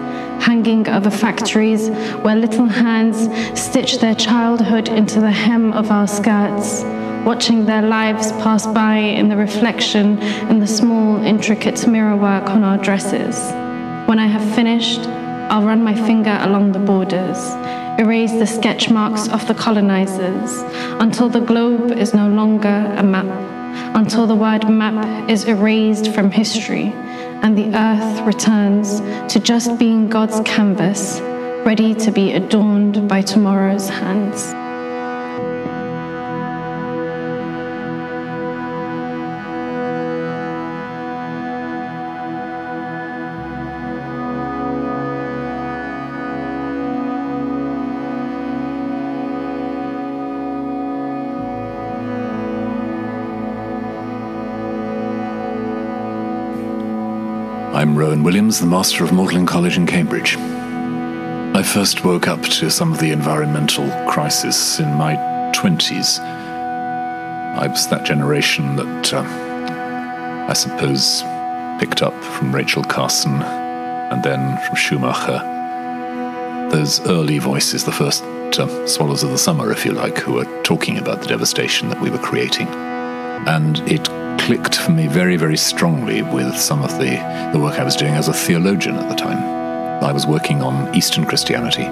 hanging 0.45 0.89
over 0.89 1.11
factories 1.11 1.89
where 2.23 2.37
little 2.37 2.67
hands 2.67 3.29
stitch 3.61 3.99
their 3.99 4.15
childhood 4.15 4.89
into 4.89 5.21
the 5.21 5.31
hem 5.31 5.73
of 5.73 5.91
our 5.91 6.07
skirts, 6.07 6.83
watching 7.25 7.67
their 7.67 7.83
lives 7.83 8.31
pass 8.33 8.67
by 8.69 8.97
in 8.97 9.29
the 9.29 9.37
reflection 9.37 10.19
in 10.49 10.61
the 10.61 10.67
small, 10.67 11.23
intricate 11.25 11.87
mirror 11.89 12.17
work 12.17 12.49
on 12.51 12.63
our 12.63 12.79
dresses. 12.79 13.37
When 14.09 14.21
I 14.21 14.27
have 14.27 14.55
finished, 14.55 15.01
I'll 15.51 15.67
run 15.67 15.83
my 15.83 15.95
finger 15.95 16.39
along 16.43 16.71
the 16.71 16.79
borders 16.79 17.39
erase 18.01 18.33
the 18.33 18.47
sketch 18.47 18.89
marks 18.89 19.29
of 19.29 19.47
the 19.47 19.53
colonizers 19.53 20.51
until 21.03 21.29
the 21.29 21.41
globe 21.41 21.93
is 21.93 22.15
no 22.15 22.29
longer 22.29 22.95
a 22.97 23.03
map, 23.03 23.27
until 23.95 24.27
the 24.27 24.35
word 24.35 24.67
map 24.71 25.29
is 25.29 25.45
erased 25.45 26.15
from 26.15 26.31
history 26.31 26.93
and 27.43 27.59
the 27.59 27.69
earth 27.77 28.27
returns 28.27 29.01
to 29.31 29.39
just 29.39 29.79
being 29.79 30.09
God's 30.09 30.41
canvas, 30.41 31.21
ready 31.67 31.95
to 31.97 32.11
be 32.11 32.33
adorned 32.33 33.07
by 33.07 33.21
tomorrow's 33.21 33.91
hands. 33.91 34.60
I'm 57.91 57.99
Rowan 57.99 58.23
Williams, 58.23 58.61
the 58.61 58.67
Master 58.67 59.03
of 59.03 59.13
Magdalene 59.13 59.47
College 59.47 59.77
in 59.77 59.85
Cambridge. 59.85 60.37
I 60.37 61.61
first 61.65 62.05
woke 62.05 62.29
up 62.29 62.41
to 62.41 62.71
some 62.71 62.93
of 62.93 63.01
the 63.01 63.11
environmental 63.11 63.91
crisis 64.07 64.79
in 64.79 64.95
my 64.95 65.17
20s. 65.57 66.21
I 66.21 67.67
was 67.67 67.89
that 67.89 68.05
generation 68.05 68.77
that 68.77 69.13
uh, 69.13 69.25
I 70.49 70.53
suppose 70.53 71.23
picked 71.81 72.01
up 72.01 72.15
from 72.23 72.55
Rachel 72.55 72.85
Carson 72.85 73.43
and 73.43 74.23
then 74.23 74.57
from 74.69 74.77
Schumacher. 74.77 75.41
Those 76.71 77.05
early 77.09 77.41
voices, 77.41 77.83
the 77.83 77.91
first 77.91 78.23
uh, 78.23 78.87
swallows 78.87 79.25
of 79.25 79.31
the 79.31 79.39
summer, 79.39 79.73
if 79.73 79.85
you 79.85 79.91
like, 79.91 80.17
who 80.17 80.35
were 80.35 80.63
talking 80.63 80.97
about 80.97 81.23
the 81.23 81.27
devastation 81.27 81.89
that 81.89 82.01
we 82.01 82.09
were 82.09 82.19
creating. 82.19 82.69
And 82.69 83.81
it 83.91 84.09
clicked 84.39 84.77
for 84.77 84.93
me 84.93 85.07
very, 85.07 85.37
very 85.37 85.57
strongly 85.57 86.23
with 86.23 86.57
some 86.57 86.83
of 86.83 86.93
the, 86.99 87.51
the 87.53 87.59
work 87.59 87.79
I 87.79 87.85
was 87.85 87.97
doing 87.97 88.15
as 88.15 88.29
a 88.29 88.33
theologian 88.33 88.97
at 88.97 89.09
the 89.09 89.15
time. 89.15 89.39
I 90.03 90.13
was 90.13 90.27
working 90.27 90.63
on 90.63 90.95
Eastern 90.95 91.25
Christianity, 91.27 91.85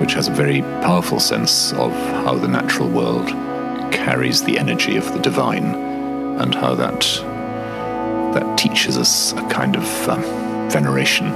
which 0.00 0.12
has 0.14 0.28
a 0.28 0.32
very 0.32 0.62
powerful 0.82 1.18
sense 1.18 1.72
of 1.72 1.92
how 1.92 2.34
the 2.34 2.48
natural 2.48 2.88
world 2.88 3.28
carries 3.92 4.44
the 4.44 4.58
energy 4.58 4.96
of 4.96 5.12
the 5.12 5.18
divine 5.18 5.74
and 6.40 6.54
how 6.54 6.74
that 6.74 7.00
that 8.34 8.58
teaches 8.58 8.98
us 8.98 9.32
a 9.32 9.48
kind 9.48 9.74
of 9.74 10.08
um, 10.08 10.22
veneration 10.70 11.30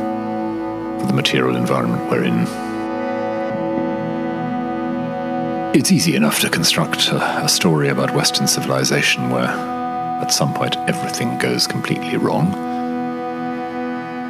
for 1.00 1.06
the 1.06 1.12
material 1.12 1.56
environment 1.56 2.10
we're 2.10 2.22
in. 2.22 2.46
It's 5.74 5.90
easy 5.90 6.14
enough 6.14 6.40
to 6.40 6.50
construct 6.50 7.08
a, 7.08 7.44
a 7.44 7.48
story 7.48 7.88
about 7.88 8.14
Western 8.14 8.46
civilization 8.46 9.30
where 9.30 9.48
at 10.22 10.32
some 10.32 10.54
point 10.54 10.76
everything 10.88 11.36
goes 11.38 11.66
completely 11.66 12.16
wrong. 12.16 12.52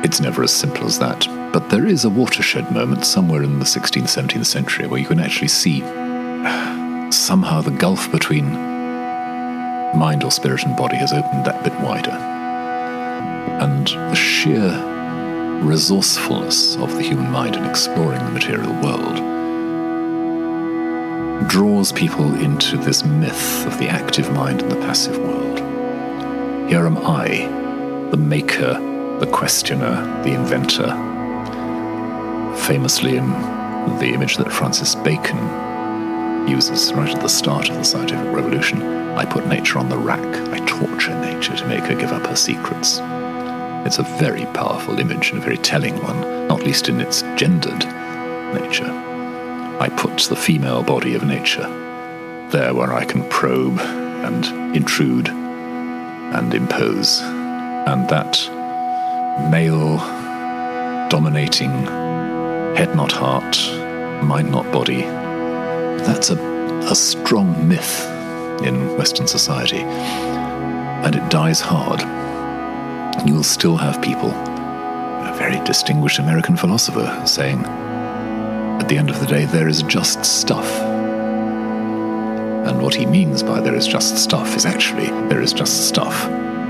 It's 0.04 0.20
never 0.20 0.42
as 0.42 0.52
simple 0.52 0.86
as 0.86 0.98
that. 0.98 1.26
But 1.52 1.70
there 1.70 1.86
is 1.86 2.04
a 2.04 2.10
watershed 2.10 2.72
moment 2.72 3.04
somewhere 3.04 3.42
in 3.42 3.58
the 3.58 3.64
16th, 3.64 4.04
17th 4.04 4.46
century 4.46 4.86
where 4.86 4.98
you 4.98 5.06
can 5.06 5.20
actually 5.20 5.48
see 5.48 5.80
somehow 7.12 7.60
the 7.60 7.70
gulf 7.70 8.10
between 8.10 8.52
mind 9.94 10.24
or 10.24 10.30
spirit 10.30 10.64
and 10.64 10.76
body 10.76 10.96
has 10.96 11.12
opened 11.12 11.44
that 11.44 11.62
bit 11.62 11.74
wider. 11.80 12.10
And 13.60 13.86
the 13.86 14.14
sheer 14.14 14.90
resourcefulness 15.62 16.76
of 16.76 16.94
the 16.94 17.02
human 17.02 17.30
mind 17.30 17.54
in 17.54 17.64
exploring 17.64 18.24
the 18.24 18.30
material 18.32 18.72
world 18.82 19.16
draws 21.48 21.92
people 21.92 22.34
into 22.40 22.76
this 22.76 23.04
myth 23.04 23.66
of 23.66 23.78
the 23.78 23.88
active 23.88 24.32
mind 24.32 24.62
and 24.62 24.72
the 24.72 24.76
passive 24.76 25.18
world. 25.18 25.71
Here 26.72 26.86
am 26.86 26.96
I, 27.06 28.08
the 28.12 28.16
maker, 28.16 28.72
the 29.20 29.26
questioner, 29.30 30.06
the 30.22 30.32
inventor. 30.32 30.88
Famously, 32.66 33.18
in 33.18 33.28
the 33.98 34.12
image 34.14 34.38
that 34.38 34.50
Francis 34.50 34.94
Bacon 34.94 35.36
uses 36.48 36.94
right 36.94 37.14
at 37.14 37.20
the 37.20 37.28
start 37.28 37.68
of 37.68 37.76
the 37.76 37.84
scientific 37.84 38.24
revolution, 38.32 38.80
I 39.18 39.26
put 39.26 39.46
nature 39.48 39.80
on 39.80 39.90
the 39.90 39.98
rack. 39.98 40.24
I 40.48 40.64
torture 40.64 41.14
nature 41.20 41.54
to 41.54 41.68
make 41.68 41.84
her 41.84 41.94
give 41.94 42.10
up 42.10 42.26
her 42.26 42.36
secrets. 42.36 43.00
It's 43.84 43.98
a 43.98 44.16
very 44.18 44.46
powerful 44.54 44.98
image 44.98 45.28
and 45.28 45.42
a 45.42 45.44
very 45.44 45.58
telling 45.58 46.02
one, 46.02 46.48
not 46.48 46.62
least 46.62 46.88
in 46.88 47.02
its 47.02 47.20
gendered 47.36 47.84
nature. 48.54 48.90
I 49.78 49.90
put 49.94 50.20
the 50.20 50.36
female 50.36 50.82
body 50.82 51.14
of 51.16 51.22
nature 51.22 51.68
there 52.48 52.72
where 52.72 52.94
I 52.94 53.04
can 53.04 53.28
probe 53.28 53.78
and 53.78 54.74
intrude 54.74 55.41
and 56.34 56.54
impose. 56.54 57.20
And 57.20 58.08
that 58.08 58.38
male 59.50 59.98
dominating 61.08 61.70
head 62.76 62.94
not 62.94 63.12
heart, 63.12 63.56
mind 64.24 64.50
not 64.50 64.70
body, 64.72 65.02
that's 65.02 66.30
a, 66.30 66.36
a 66.90 66.94
strong 66.94 67.68
myth 67.68 68.08
in 68.64 68.96
Western 68.96 69.26
society. 69.26 69.80
And 69.80 71.14
it 71.14 71.30
dies 71.30 71.60
hard. 71.60 72.00
You 73.26 73.34
will 73.34 73.42
still 73.42 73.76
have 73.76 74.00
people, 74.00 74.30
a 74.30 75.34
very 75.36 75.62
distinguished 75.64 76.18
American 76.18 76.56
philosopher, 76.56 77.22
saying, 77.26 77.64
at 78.80 78.88
the 78.88 78.96
end 78.96 79.10
of 79.10 79.20
the 79.20 79.26
day, 79.26 79.44
there 79.44 79.68
is 79.68 79.82
just 79.82 80.24
stuff. 80.24 80.91
What 82.82 82.94
he 82.96 83.06
means 83.06 83.44
by 83.44 83.60
there 83.60 83.76
is 83.76 83.86
just 83.86 84.18
stuff 84.18 84.56
is 84.56 84.66
actually 84.66 85.06
there 85.28 85.40
is 85.40 85.52
just 85.52 85.86
stuff, 85.86 86.26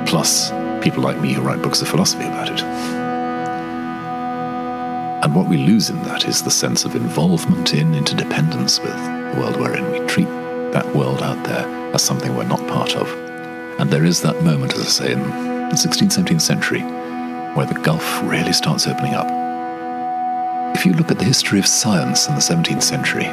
plus 0.06 0.50
people 0.84 1.02
like 1.02 1.18
me 1.18 1.32
who 1.32 1.40
write 1.40 1.62
books 1.62 1.80
of 1.80 1.88
philosophy 1.88 2.26
about 2.26 2.50
it. 2.50 2.62
And 5.24 5.34
what 5.34 5.48
we 5.48 5.56
lose 5.56 5.88
in 5.88 6.02
that 6.02 6.26
is 6.26 6.42
the 6.42 6.50
sense 6.50 6.84
of 6.84 6.94
involvement 6.94 7.72
in, 7.72 7.94
interdependence 7.94 8.78
with 8.78 8.94
the 8.94 9.40
world 9.40 9.56
we're. 9.58 9.90
We 9.90 10.06
treat 10.06 10.28
that 10.72 10.94
world 10.94 11.22
out 11.22 11.42
there 11.44 11.66
as 11.94 12.02
something 12.02 12.36
we're 12.36 12.44
not 12.44 12.60
part 12.68 12.94
of. 12.94 13.08
And 13.80 13.90
there 13.90 14.04
is 14.04 14.20
that 14.20 14.44
moment, 14.44 14.74
as 14.74 14.80
I 14.80 15.06
say, 15.06 15.12
in 15.12 15.22
the 15.22 15.76
16th, 15.76 16.18
17th 16.18 16.42
century, 16.42 16.82
where 17.54 17.64
the 17.64 17.80
gulf 17.80 18.22
really 18.24 18.52
starts 18.52 18.86
opening 18.86 19.14
up. 19.14 19.28
If 20.76 20.84
you 20.84 20.92
look 20.92 21.10
at 21.10 21.18
the 21.18 21.24
history 21.24 21.58
of 21.58 21.66
science 21.66 22.28
in 22.28 22.34
the 22.34 22.42
17th 22.42 22.82
century, 22.82 23.30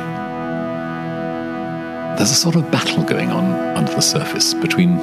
there's 2.20 2.32
a 2.32 2.36
sort 2.36 2.57
of 2.57 2.70
battle 2.70 3.01
going 3.01 3.32
on 3.32 3.45
under 3.78 3.95
the 3.95 4.01
surface 4.01 4.53
between 4.53 4.97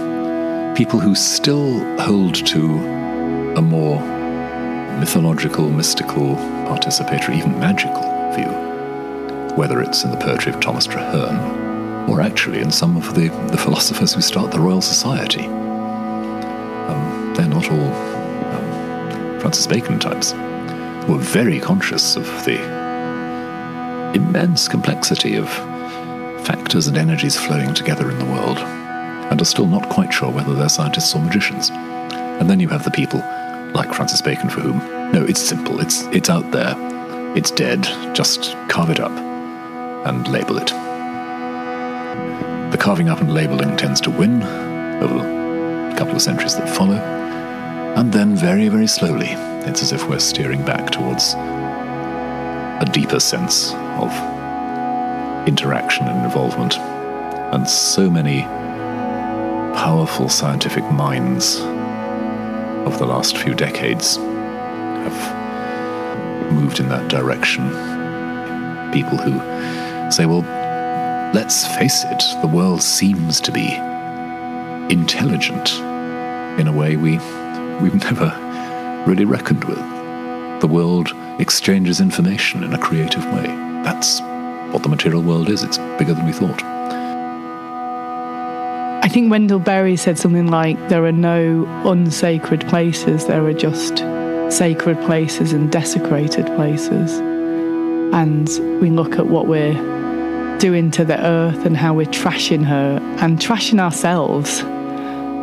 people 0.74 1.00
who 1.00 1.14
still 1.14 1.80
hold 1.98 2.34
to 2.34 2.62
a 3.56 3.62
more 3.62 3.98
mythological, 5.00 5.70
mystical, 5.70 6.36
participatory, 6.68 7.38
even 7.38 7.58
magical 7.58 8.02
view, 8.34 9.56
whether 9.56 9.80
it's 9.80 10.04
in 10.04 10.10
the 10.10 10.16
poetry 10.18 10.52
of 10.52 10.60
Thomas 10.60 10.86
Traherne 10.86 12.06
or 12.06 12.20
actually 12.20 12.60
in 12.60 12.70
some 12.70 12.98
of 12.98 13.14
the, 13.14 13.28
the 13.50 13.56
philosophers 13.56 14.12
who 14.12 14.20
start 14.20 14.52
the 14.52 14.60
Royal 14.60 14.82
Society. 14.82 15.46
Um, 15.46 17.32
they're 17.34 17.48
not 17.48 17.70
all 17.72 17.92
um, 18.52 19.40
Francis 19.40 19.66
Bacon 19.66 19.98
types 19.98 20.32
who 20.32 21.14
are 21.14 21.18
very 21.18 21.60
conscious 21.60 22.14
of 22.14 22.26
the 22.44 22.60
immense 24.14 24.68
complexity 24.68 25.36
of 25.36 25.48
factors 26.46 26.86
and 26.86 26.96
energies 26.96 27.36
flowing 27.36 27.74
together 27.74 28.08
in 28.08 28.18
the 28.20 28.24
world, 28.24 28.58
and 28.58 29.42
are 29.42 29.44
still 29.44 29.66
not 29.66 29.88
quite 29.88 30.12
sure 30.14 30.30
whether 30.30 30.54
they're 30.54 30.68
scientists 30.68 31.12
or 31.14 31.20
magicians. 31.20 31.70
And 31.70 32.48
then 32.48 32.60
you 32.60 32.68
have 32.68 32.84
the 32.84 32.90
people 32.92 33.18
like 33.74 33.92
Francis 33.92 34.22
Bacon 34.22 34.48
for 34.48 34.60
whom, 34.60 34.78
no, 35.12 35.24
it's 35.24 35.40
simple, 35.40 35.80
it's, 35.80 36.02
it's 36.06 36.30
out 36.30 36.48
there, 36.52 36.74
it's 37.36 37.50
dead, 37.50 37.82
just 38.14 38.52
carve 38.68 38.90
it 38.90 39.00
up 39.00 39.10
and 39.10 40.28
label 40.28 40.56
it. 40.58 40.68
The 42.70 42.78
carving 42.78 43.08
up 43.08 43.20
and 43.20 43.34
labeling 43.34 43.76
tends 43.76 44.00
to 44.02 44.10
win 44.10 44.40
over 45.02 45.18
a 45.18 45.96
couple 45.98 46.14
of 46.14 46.22
centuries 46.22 46.54
that 46.56 46.68
follow, 46.68 46.94
and 47.96 48.12
then 48.12 48.36
very, 48.36 48.68
very 48.68 48.86
slowly, 48.86 49.30
it's 49.66 49.82
as 49.82 49.90
if 49.90 50.08
we're 50.08 50.20
steering 50.20 50.64
back 50.64 50.92
towards 50.92 51.34
a 51.34 52.88
deeper 52.92 53.18
sense 53.18 53.72
of 53.98 54.35
interaction 55.46 56.06
and 56.06 56.24
involvement. 56.24 56.76
And 56.76 57.68
so 57.68 58.10
many 58.10 58.42
powerful 59.76 60.28
scientific 60.28 60.84
minds 60.90 61.60
of 62.86 62.98
the 62.98 63.06
last 63.06 63.36
few 63.36 63.54
decades 63.54 64.16
have 64.16 66.52
moved 66.52 66.80
in 66.80 66.88
that 66.88 67.08
direction. 67.08 67.68
People 68.92 69.18
who 69.18 69.38
say, 70.10 70.26
well, 70.26 70.42
let's 71.34 71.66
face 71.76 72.04
it, 72.04 72.22
the 72.40 72.48
world 72.48 72.82
seems 72.82 73.40
to 73.40 73.52
be 73.52 73.74
intelligent 74.92 75.74
in 76.58 76.68
a 76.68 76.72
way 76.72 76.96
we, 76.96 77.18
we've 77.80 78.02
never 78.04 78.32
really 79.06 79.24
reckoned 79.24 79.64
with. 79.64 79.78
The 80.60 80.68
world 80.68 81.12
exchanges 81.38 82.00
information 82.00 82.62
in 82.62 82.72
a 82.72 82.78
creative 82.78 83.24
way. 83.26 83.46
That's 83.84 84.20
what 84.72 84.82
the 84.82 84.88
material 84.88 85.22
world 85.22 85.48
is. 85.48 85.62
It's 85.62 85.78
bigger 85.98 86.14
than 86.14 86.26
we 86.26 86.32
thought. 86.32 86.62
I 89.02 89.08
think 89.08 89.30
Wendell 89.30 89.60
Berry 89.60 89.96
said 89.96 90.18
something 90.18 90.48
like, 90.48 90.76
There 90.88 91.04
are 91.04 91.12
no 91.12 91.64
unsacred 91.84 92.66
places, 92.68 93.26
there 93.26 93.44
are 93.44 93.52
just 93.52 93.98
sacred 94.50 95.00
places 95.02 95.52
and 95.52 95.70
desecrated 95.70 96.46
places. 96.56 97.12
And 98.12 98.48
we 98.80 98.90
look 98.90 99.18
at 99.18 99.26
what 99.26 99.46
we're 99.46 99.74
doing 100.58 100.90
to 100.92 101.04
the 101.04 101.24
earth 101.24 101.66
and 101.66 101.76
how 101.76 101.94
we're 101.94 102.06
trashing 102.06 102.64
her 102.64 102.98
and 103.20 103.38
trashing 103.38 103.78
ourselves. 103.78 104.62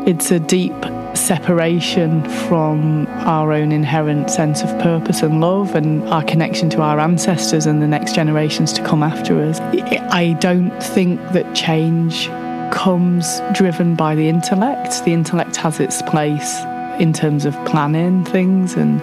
It's 0.07 0.32
a 0.32 0.39
deep 0.39 0.74
separation 1.16 2.24
from 2.47 3.07
our 3.26 3.51
own 3.51 3.72
inherent 3.72 4.30
sense 4.30 4.61
of 4.61 4.70
purpose 4.80 5.22
and 5.22 5.41
love 5.41 5.76
and 5.76 6.03
our 6.09 6.24
connection 6.24 6.70
to 6.72 6.82
our 6.82 6.99
ancestors 6.99 7.66
and 7.66 7.82
the 7.82 7.88
next 7.88 8.16
generations 8.16 8.74
to 8.74 8.84
come 8.84 9.03
after 9.03 9.41
us. 9.41 9.59
I 9.59 10.36
don't 10.39 10.72
think 10.82 11.20
that 11.32 11.55
change 11.55 12.28
comes 12.74 13.41
driven 13.53 13.95
by 13.95 14.16
the 14.16 14.28
intellect. 14.28 15.05
The 15.05 15.14
intellect 15.14 15.55
has 15.57 15.80
its 15.80 16.01
place 16.03 16.59
in 16.99 17.14
terms 17.14 17.45
of 17.45 17.53
planning 17.66 18.24
things 18.26 18.74
and 18.76 19.01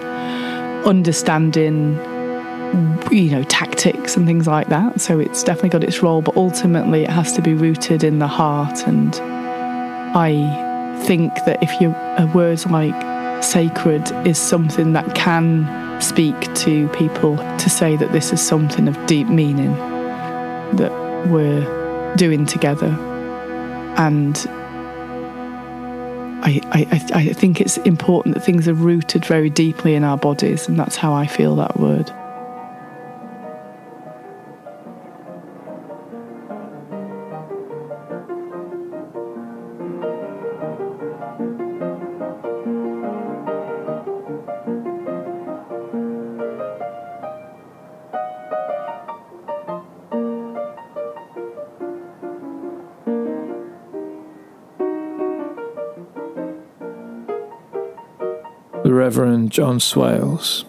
understanding 0.86 1.94
you 3.11 3.30
know 3.30 3.42
tactics 3.44 4.16
and 4.16 4.26
things 4.26 4.46
like 4.46 4.68
that 4.68 5.00
so 5.00 5.18
it's 5.18 5.42
definitely 5.42 5.70
got 5.70 5.82
its 5.82 6.02
role 6.04 6.22
but 6.22 6.36
ultimately 6.36 7.02
it 7.02 7.11
has 7.11 7.32
to 7.32 7.42
be 7.42 7.52
rooted 7.52 8.04
in 8.04 8.20
the 8.20 8.28
heart 8.28 8.86
and 8.86 9.16
i 10.16 10.30
think 11.07 11.34
that 11.46 11.62
if 11.62 11.80
you 11.80 11.94
a 12.18 12.30
words 12.34 12.66
like 12.66 12.94
sacred 13.42 14.11
is 14.26 14.38
something 14.38 14.92
that 14.92 15.14
can 15.14 16.01
speak 16.01 16.38
to 16.55 16.88
people 16.88 17.36
to 17.36 17.70
say 17.70 17.96
that 17.96 18.12
this 18.12 18.32
is 18.32 18.40
something 18.40 18.88
of 18.88 19.07
deep 19.07 19.28
meaning 19.28 19.72
that 20.76 20.92
we're 21.28 22.14
doing 22.16 22.46
together 22.46 22.88
and 23.96 24.46
I, 26.42 26.61
I, 26.72 27.09
I 27.12 27.32
think 27.32 27.61
it's 27.61 27.76
important 27.78 28.34
that 28.34 28.40
things 28.40 28.66
are 28.66 28.74
rooted 28.74 29.24
very 29.26 29.51
deeply 29.51 29.94
in 29.94 30.05
our 30.05 30.16
bodies, 30.16 30.68
and 30.68 30.78
that's 30.78 30.96
how 30.96 31.12
I 31.12 31.26
feel 31.26 31.55
that 31.57 31.78
word. 31.78 32.11
John 59.51 59.80
Swales. 59.80 60.64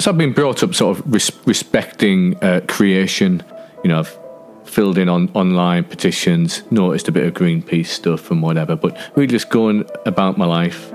So 0.00 0.10
I've 0.10 0.18
been 0.18 0.32
brought 0.32 0.62
up 0.62 0.74
sort 0.74 0.98
of 0.98 1.12
res- 1.12 1.32
respecting 1.46 2.36
uh, 2.42 2.60
creation. 2.68 3.42
You 3.82 3.88
know, 3.90 4.00
I've 4.00 4.18
filled 4.64 4.98
in 4.98 5.08
on 5.08 5.30
online 5.34 5.84
petitions, 5.84 6.62
noticed 6.70 7.08
a 7.08 7.12
bit 7.12 7.24
of 7.26 7.32
Greenpeace 7.32 7.86
stuff 7.86 8.30
and 8.30 8.42
whatever, 8.42 8.74
but 8.76 8.98
really 9.14 9.28
just 9.28 9.48
going 9.48 9.88
about 10.04 10.36
my 10.36 10.46
life, 10.46 10.92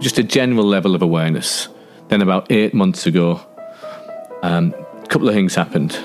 just 0.00 0.18
a 0.18 0.22
general 0.22 0.64
level 0.64 0.94
of 0.94 1.02
awareness. 1.02 1.68
Then 2.08 2.22
about 2.22 2.50
eight 2.50 2.74
months 2.74 3.06
ago, 3.06 3.40
um, 4.42 4.74
a 5.02 5.06
couple 5.06 5.28
of 5.28 5.34
things 5.34 5.54
happened. 5.54 5.96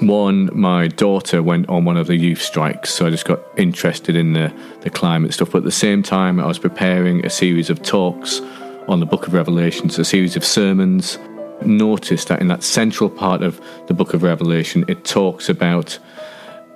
One, 0.00 0.48
my 0.52 0.86
daughter 0.86 1.42
went 1.42 1.68
on 1.68 1.84
one 1.84 1.96
of 1.96 2.06
the 2.06 2.16
youth 2.16 2.40
strikes, 2.40 2.90
so 2.90 3.06
I 3.06 3.10
just 3.10 3.24
got 3.24 3.40
interested 3.56 4.14
in 4.14 4.32
the, 4.32 4.52
the 4.80 4.90
climate 4.90 5.34
stuff. 5.34 5.50
But 5.50 5.58
at 5.58 5.64
the 5.64 5.72
same 5.72 6.02
time, 6.02 6.38
I 6.38 6.46
was 6.46 6.58
preparing 6.58 7.26
a 7.26 7.30
series 7.30 7.68
of 7.68 7.82
talks 7.82 8.40
on 8.86 9.00
the 9.00 9.06
book 9.06 9.26
of 9.26 9.34
Revelations, 9.34 9.98
a 9.98 10.04
series 10.04 10.36
of 10.36 10.44
sermons. 10.44 11.18
Notice 11.62 12.24
that 12.26 12.40
in 12.40 12.46
that 12.48 12.62
central 12.62 13.10
part 13.10 13.42
of 13.42 13.60
the 13.88 13.94
book 13.94 14.14
of 14.14 14.22
Revelation, 14.22 14.84
it 14.86 15.04
talks 15.04 15.48
about 15.48 15.98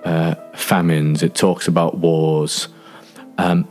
uh, 0.03 0.35
famines, 0.53 1.23
it 1.23 1.33
talks 1.33 1.67
about 1.67 1.99
wars. 1.99 2.67
Um, 3.37 3.67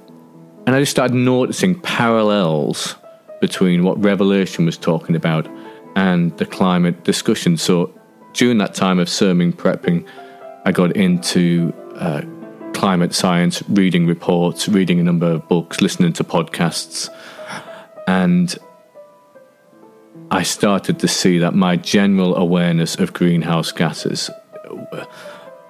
and 0.66 0.74
I 0.74 0.80
just 0.80 0.92
started 0.92 1.14
noticing 1.14 1.78
parallels 1.80 2.96
between 3.40 3.84
what 3.84 4.02
Revelation 4.02 4.64
was 4.64 4.78
talking 4.78 5.14
about 5.14 5.46
and 5.94 6.36
the 6.38 6.46
climate 6.46 7.04
discussion. 7.04 7.56
So 7.58 7.92
during 8.32 8.58
that 8.58 8.74
time 8.74 8.98
of 8.98 9.08
sermon 9.08 9.52
prepping, 9.52 10.06
I 10.64 10.72
got 10.72 10.96
into 10.96 11.72
uh, 11.96 12.22
climate 12.72 13.14
science, 13.14 13.62
reading 13.68 14.06
reports, 14.06 14.68
reading 14.68 15.00
a 15.00 15.02
number 15.02 15.30
of 15.30 15.48
books, 15.48 15.80
listening 15.80 16.12
to 16.14 16.24
podcasts, 16.24 17.08
and 18.06 18.56
I 20.30 20.42
started 20.42 20.98
to 21.00 21.08
see 21.08 21.38
that 21.38 21.54
my 21.54 21.76
general 21.76 22.34
awareness 22.36 22.96
of 22.96 23.12
greenhouse 23.12 23.70
gases 23.70 24.30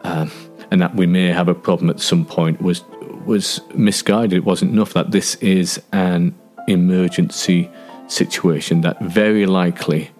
um, 0.04 0.30
and 0.70 0.80
that 0.80 0.94
we 0.94 1.06
may 1.06 1.28
have 1.28 1.48
a 1.48 1.54
problem 1.54 1.90
at 1.90 2.00
some 2.00 2.24
point 2.24 2.62
was 2.62 2.84
was 3.26 3.60
misguided. 3.74 4.38
It 4.38 4.44
wasn't 4.44 4.72
enough 4.72 4.94
that 4.94 5.12
this 5.12 5.36
is 5.36 5.80
an 5.92 6.34
emergency 6.66 7.70
situation 8.08 8.80
that 8.80 9.00
very 9.00 9.46
likely 9.46 10.10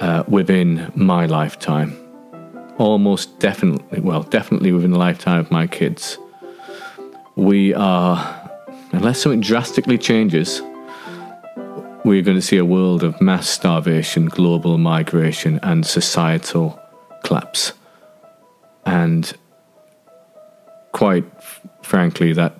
uh, 0.00 0.24
within 0.28 0.92
my 0.94 1.26
lifetime, 1.26 1.96
almost 2.78 3.38
definitely, 3.38 4.00
well, 4.00 4.22
definitely 4.22 4.72
within 4.72 4.92
the 4.92 4.98
lifetime 4.98 5.40
of 5.40 5.50
my 5.50 5.66
kids, 5.66 6.18
we 7.36 7.74
are, 7.74 8.50
unless 8.92 9.20
something 9.20 9.40
drastically 9.40 9.98
changes, 9.98 10.62
we're 12.04 12.22
going 12.22 12.36
to 12.36 12.42
see 12.42 12.56
a 12.56 12.64
world 12.64 13.02
of 13.02 13.20
mass 13.20 13.48
starvation, 13.48 14.26
global 14.26 14.78
migration, 14.78 15.58
and 15.62 15.84
societal 15.84 16.80
collapse. 17.22 17.72
And 18.86 19.36
quite 20.92 21.24
frankly, 21.82 22.32
that 22.32 22.54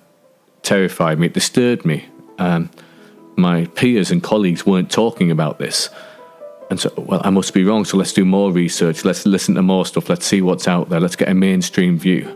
terrified 0.61 1.19
me. 1.19 1.27
It 1.27 1.33
disturbed 1.33 1.85
me. 1.85 2.05
Um, 2.37 2.69
my 3.35 3.65
peers 3.65 4.11
and 4.11 4.21
colleagues 4.21 4.65
weren't 4.65 4.91
talking 4.91 5.31
about 5.31 5.59
this. 5.59 5.89
And 6.69 6.79
so, 6.79 6.91
well, 6.97 7.21
I 7.23 7.29
must 7.31 7.53
be 7.53 7.63
wrong. 7.63 7.83
So 7.85 7.97
let's 7.97 8.13
do 8.13 8.25
more 8.25 8.51
research. 8.51 9.03
Let's 9.03 9.25
listen 9.25 9.55
to 9.55 9.61
more 9.61 9.85
stuff. 9.85 10.07
Let's 10.07 10.25
see 10.25 10.41
what's 10.41 10.67
out 10.67 10.89
there. 10.89 10.99
Let's 10.99 11.15
get 11.15 11.29
a 11.29 11.33
mainstream 11.33 11.97
view. 11.97 12.35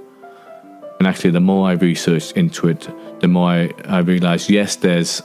And 0.99 1.07
actually, 1.07 1.31
the 1.31 1.39
more 1.39 1.67
I 1.67 1.73
researched 1.73 2.31
into 2.33 2.67
it, 2.67 2.87
the 3.19 3.27
more 3.27 3.49
I, 3.49 3.73
I 3.85 3.99
realized 3.99 4.49
yes, 4.49 4.77
there's 4.77 5.21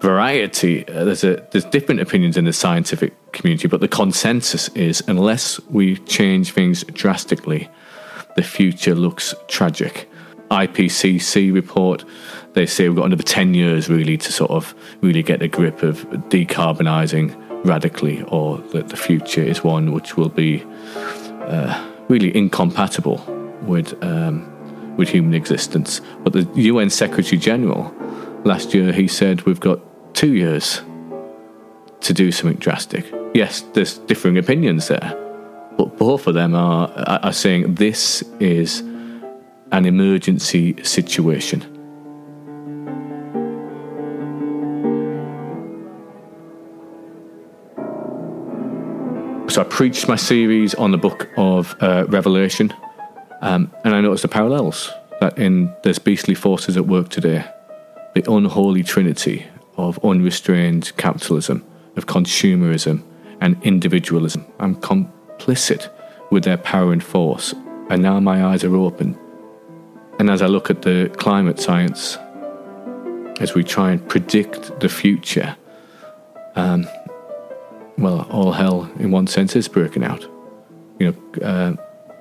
variety. 0.00 0.86
Uh, 0.88 1.04
there's 1.04 1.24
a 1.24 1.44
there's 1.50 1.64
different 1.66 2.00
opinions 2.00 2.36
in 2.36 2.44
the 2.44 2.52
scientific 2.52 3.14
community, 3.32 3.68
but 3.68 3.80
the 3.80 3.88
consensus 3.88 4.68
is 4.70 5.02
unless 5.08 5.60
we 5.68 5.96
change 5.98 6.52
things 6.52 6.84
drastically, 6.84 7.68
the 8.36 8.42
future 8.42 8.94
looks 8.94 9.34
tragic. 9.48 10.08
IPCC 10.50 11.52
report, 11.52 12.04
they 12.54 12.64
say 12.64 12.88
we've 12.88 12.96
got 12.96 13.04
another 13.04 13.22
10 13.22 13.52
years 13.52 13.90
really 13.90 14.16
to 14.16 14.32
sort 14.32 14.50
of 14.50 14.74
really 15.02 15.22
get 15.22 15.42
a 15.42 15.48
grip 15.48 15.82
of 15.82 16.06
decarbonising 16.30 17.47
radically, 17.64 18.22
or 18.24 18.58
that 18.72 18.88
the 18.88 18.96
future 18.96 19.42
is 19.42 19.64
one 19.64 19.92
which 19.92 20.16
will 20.16 20.28
be 20.28 20.64
uh, 20.96 21.90
really 22.08 22.34
incompatible 22.36 23.24
with, 23.62 24.02
um, 24.02 24.96
with 24.96 25.08
human 25.08 25.34
existence. 25.34 26.00
But 26.22 26.32
the 26.32 26.48
UN 26.54 26.90
Secretary 26.90 27.38
General 27.38 27.94
last 28.44 28.74
year, 28.74 28.92
he 28.92 29.08
said 29.08 29.42
we've 29.42 29.60
got 29.60 29.80
two 30.14 30.34
years 30.34 30.82
to 32.00 32.14
do 32.14 32.32
something 32.32 32.58
drastic. 32.58 33.04
Yes, 33.34 33.62
there's 33.72 33.98
differing 33.98 34.38
opinions 34.38 34.88
there, 34.88 35.14
but 35.76 35.96
both 35.98 36.26
of 36.26 36.34
them 36.34 36.54
are, 36.54 36.88
are 37.22 37.32
saying 37.32 37.74
this 37.74 38.22
is 38.40 38.80
an 39.72 39.84
emergency 39.84 40.82
situation. 40.82 41.77
So 49.58 49.64
I 49.64 49.66
preached 49.66 50.06
my 50.06 50.14
series 50.14 50.72
on 50.76 50.92
the 50.92 50.98
book 50.98 51.28
of 51.36 51.74
uh, 51.80 52.04
Revelation, 52.06 52.72
um, 53.40 53.74
and 53.82 53.92
I 53.92 54.00
noticed 54.00 54.22
the 54.22 54.28
parallels 54.28 54.92
that 55.20 55.36
in 55.36 55.74
there's 55.82 55.98
beastly 55.98 56.36
forces 56.36 56.76
at 56.76 56.86
work 56.86 57.08
today, 57.08 57.44
the 58.14 58.22
unholy 58.32 58.84
trinity 58.84 59.48
of 59.76 59.98
unrestrained 60.04 60.96
capitalism, 60.96 61.66
of 61.96 62.06
consumerism, 62.06 63.02
and 63.40 63.60
individualism. 63.64 64.46
I'm 64.60 64.76
complicit 64.76 65.90
with 66.30 66.44
their 66.44 66.58
power 66.58 66.92
and 66.92 67.02
force, 67.02 67.52
and 67.90 68.00
now 68.00 68.20
my 68.20 68.44
eyes 68.44 68.62
are 68.62 68.76
open. 68.76 69.18
And 70.20 70.30
as 70.30 70.40
I 70.40 70.46
look 70.46 70.70
at 70.70 70.82
the 70.82 71.12
climate 71.16 71.58
science, 71.58 72.16
as 73.40 73.56
we 73.56 73.64
try 73.64 73.90
and 73.90 74.08
predict 74.08 74.78
the 74.78 74.88
future, 74.88 75.56
um, 76.54 76.86
well, 77.98 78.26
all 78.30 78.52
hell 78.52 78.90
in 78.98 79.10
one 79.10 79.26
sense 79.26 79.56
is 79.56 79.68
breaking 79.68 80.04
out. 80.04 80.22
You 80.98 81.12
know, 81.12 81.42
uh, 81.42 81.76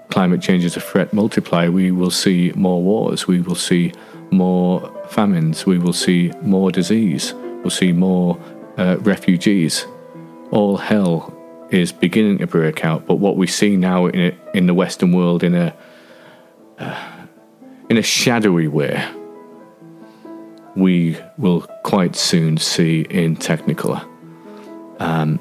climate 0.09 0.41
change 0.41 0.65
is 0.65 0.75
a 0.75 0.81
threat 0.81 1.13
multiplier. 1.13 1.71
We 1.71 1.91
will 1.91 2.11
see 2.11 2.51
more 2.55 2.81
wars. 2.81 3.27
We 3.27 3.41
will 3.41 3.55
see 3.55 3.93
more 4.31 4.91
famines. 5.09 5.65
We 5.65 5.77
will 5.77 5.93
see 5.93 6.31
more 6.41 6.71
disease. 6.71 7.33
We'll 7.33 7.69
see 7.69 7.91
more 7.91 8.39
uh, 8.77 8.97
refugees. 8.99 9.85
All 10.51 10.77
hell 10.77 11.33
is 11.69 11.91
beginning 11.91 12.39
to 12.39 12.47
break 12.47 12.83
out. 12.83 13.05
But 13.05 13.15
what 13.15 13.35
we 13.35 13.47
see 13.47 13.75
now 13.75 14.07
in 14.07 14.19
a, 14.19 14.57
in 14.57 14.67
the 14.67 14.73
Western 14.73 15.11
world 15.11 15.43
in 15.43 15.55
a 15.55 15.75
uh, 16.79 17.25
in 17.89 17.97
a 17.97 18.01
shadowy 18.01 18.67
way, 18.67 19.03
we 20.75 21.17
will 21.37 21.61
quite 21.83 22.15
soon 22.15 22.57
see 22.57 23.01
in 23.09 23.35
Technicolor. 23.35 24.07
Um, 24.99 25.39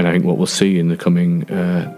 and 0.00 0.08
I 0.08 0.12
think 0.12 0.24
what 0.24 0.38
we'll 0.38 0.46
see 0.46 0.78
in 0.78 0.88
the 0.88 0.96
coming 0.96 1.44
uh, 1.50 1.94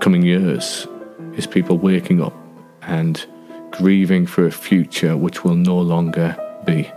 coming 0.00 0.20
years 0.20 0.86
is 1.34 1.46
people 1.46 1.78
waking 1.78 2.20
up 2.20 2.34
and 2.82 3.24
grieving 3.70 4.26
for 4.26 4.44
a 4.44 4.50
future 4.50 5.16
which 5.16 5.42
will 5.42 5.54
no 5.54 5.78
longer 5.78 6.36
be. 6.66 6.92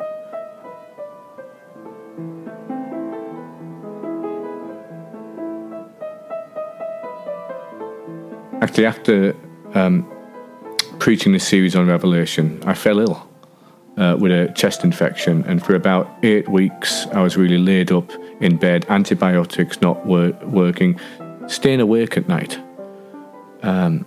Actually, 8.61 8.88
after 8.88 9.33
um, 9.73 10.05
preaching 10.99 11.31
this 11.31 11.47
series 11.47 11.77
on 11.77 11.88
Revelation, 11.88 12.61
I 12.65 12.73
fell 12.73 12.99
ill 12.99 13.25
uh, 13.95 14.17
with 14.19 14.33
a 14.33 14.51
chest 14.53 14.83
infection, 14.83 15.45
and 15.45 15.63
for 15.63 15.75
about 15.75 16.09
eight 16.23 16.49
weeks, 16.49 17.07
I 17.13 17.21
was 17.21 17.38
really 17.38 17.57
laid 17.57 17.93
up 17.93 18.11
in 18.39 18.57
bed, 18.57 18.86
antibiotics 18.89 19.81
not 19.81 20.05
wor- 20.05 20.38
working, 20.43 20.99
staying 21.47 21.79
awake 21.79 22.17
at 22.17 22.27
night, 22.27 22.59
um, 23.61 24.05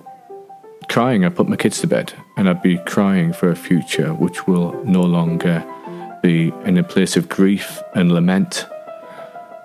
crying. 0.89 1.25
I 1.25 1.29
put 1.29 1.49
my 1.49 1.57
kids 1.57 1.81
to 1.81 1.87
bed, 1.87 2.13
and 2.37 2.49
I'd 2.49 2.63
be 2.63 2.79
crying 2.79 3.33
for 3.33 3.51
a 3.51 3.57
future 3.57 4.13
which 4.15 4.47
will 4.47 4.73
no 4.85 5.03
longer 5.03 5.65
be 6.23 6.53
in 6.65 6.77
a 6.77 6.83
place 6.83 7.17
of 7.17 7.29
grief 7.29 7.81
and 7.95 8.13
lament. 8.13 8.67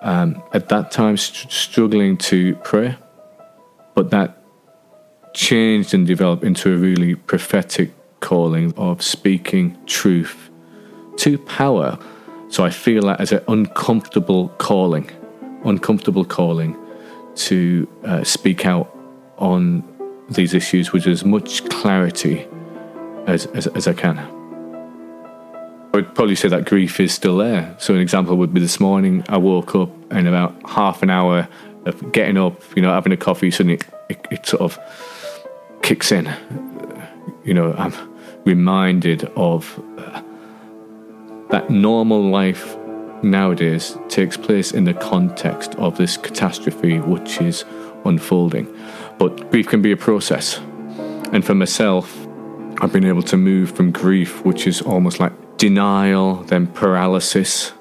Um, 0.02 0.42
at 0.52 0.68
that 0.68 0.90
time, 0.90 1.16
st- 1.16 1.50
struggling 1.50 2.16
to 2.18 2.54
pray, 2.56 2.96
but 3.94 4.10
that 4.10 4.38
changed 5.32 5.94
and 5.94 6.06
developed 6.06 6.44
into 6.44 6.72
a 6.72 6.76
really 6.76 7.14
prophetic 7.14 7.90
calling 8.20 8.72
of 8.76 9.02
speaking 9.02 9.76
truth 9.86 10.50
to 11.16 11.38
power. 11.38 11.98
So 12.54 12.64
I 12.64 12.70
feel 12.70 13.02
that 13.06 13.20
as 13.20 13.32
an 13.32 13.42
uncomfortable 13.48 14.48
calling, 14.58 15.10
uncomfortable 15.64 16.24
calling 16.24 16.76
to 17.34 17.88
uh, 18.04 18.22
speak 18.22 18.64
out 18.64 18.96
on 19.38 19.82
these 20.30 20.54
issues 20.54 20.92
with 20.92 21.08
as 21.08 21.24
much 21.24 21.68
clarity 21.68 22.46
as, 23.26 23.46
as, 23.46 23.66
as 23.66 23.88
I 23.88 23.92
can. 23.92 24.20
I 24.20 25.96
would 25.96 26.14
probably 26.14 26.36
say 26.36 26.46
that 26.46 26.64
grief 26.64 27.00
is 27.00 27.12
still 27.12 27.38
there. 27.38 27.74
So 27.80 27.92
an 27.92 28.00
example 28.00 28.36
would 28.36 28.54
be 28.54 28.60
this 28.60 28.78
morning, 28.78 29.24
I 29.28 29.38
woke 29.38 29.74
up 29.74 29.90
and 30.12 30.28
about 30.28 30.54
half 30.70 31.02
an 31.02 31.10
hour 31.10 31.48
of 31.86 32.12
getting 32.12 32.38
up, 32.38 32.62
you 32.76 32.82
know, 32.82 32.92
having 32.92 33.10
a 33.10 33.16
coffee, 33.16 33.50
suddenly 33.50 33.80
it, 34.08 34.24
it 34.30 34.46
sort 34.46 34.62
of 34.62 34.78
kicks 35.82 36.12
in. 36.12 36.32
You 37.42 37.54
know, 37.54 37.72
I'm 37.72 37.92
reminded 38.44 39.24
of 39.34 39.76
uh, 39.98 40.22
that 41.54 41.70
normal 41.70 42.20
life 42.20 42.76
nowadays 43.22 43.96
takes 44.08 44.36
place 44.36 44.72
in 44.72 44.82
the 44.82 44.92
context 44.92 45.72
of 45.76 45.96
this 45.96 46.16
catastrophe 46.16 46.98
which 46.98 47.40
is 47.40 47.64
unfolding. 48.04 48.66
But 49.18 49.52
grief 49.52 49.68
can 49.68 49.80
be 49.80 49.92
a 49.92 49.96
process. 49.96 50.58
And 51.32 51.44
for 51.44 51.54
myself, 51.54 52.26
I've 52.80 52.92
been 52.92 53.04
able 53.04 53.22
to 53.22 53.36
move 53.36 53.70
from 53.70 53.92
grief, 53.92 54.44
which 54.44 54.66
is 54.66 54.82
almost 54.82 55.20
like 55.20 55.32
denial, 55.56 56.42
then 56.42 56.66
paralysis, 56.66 57.72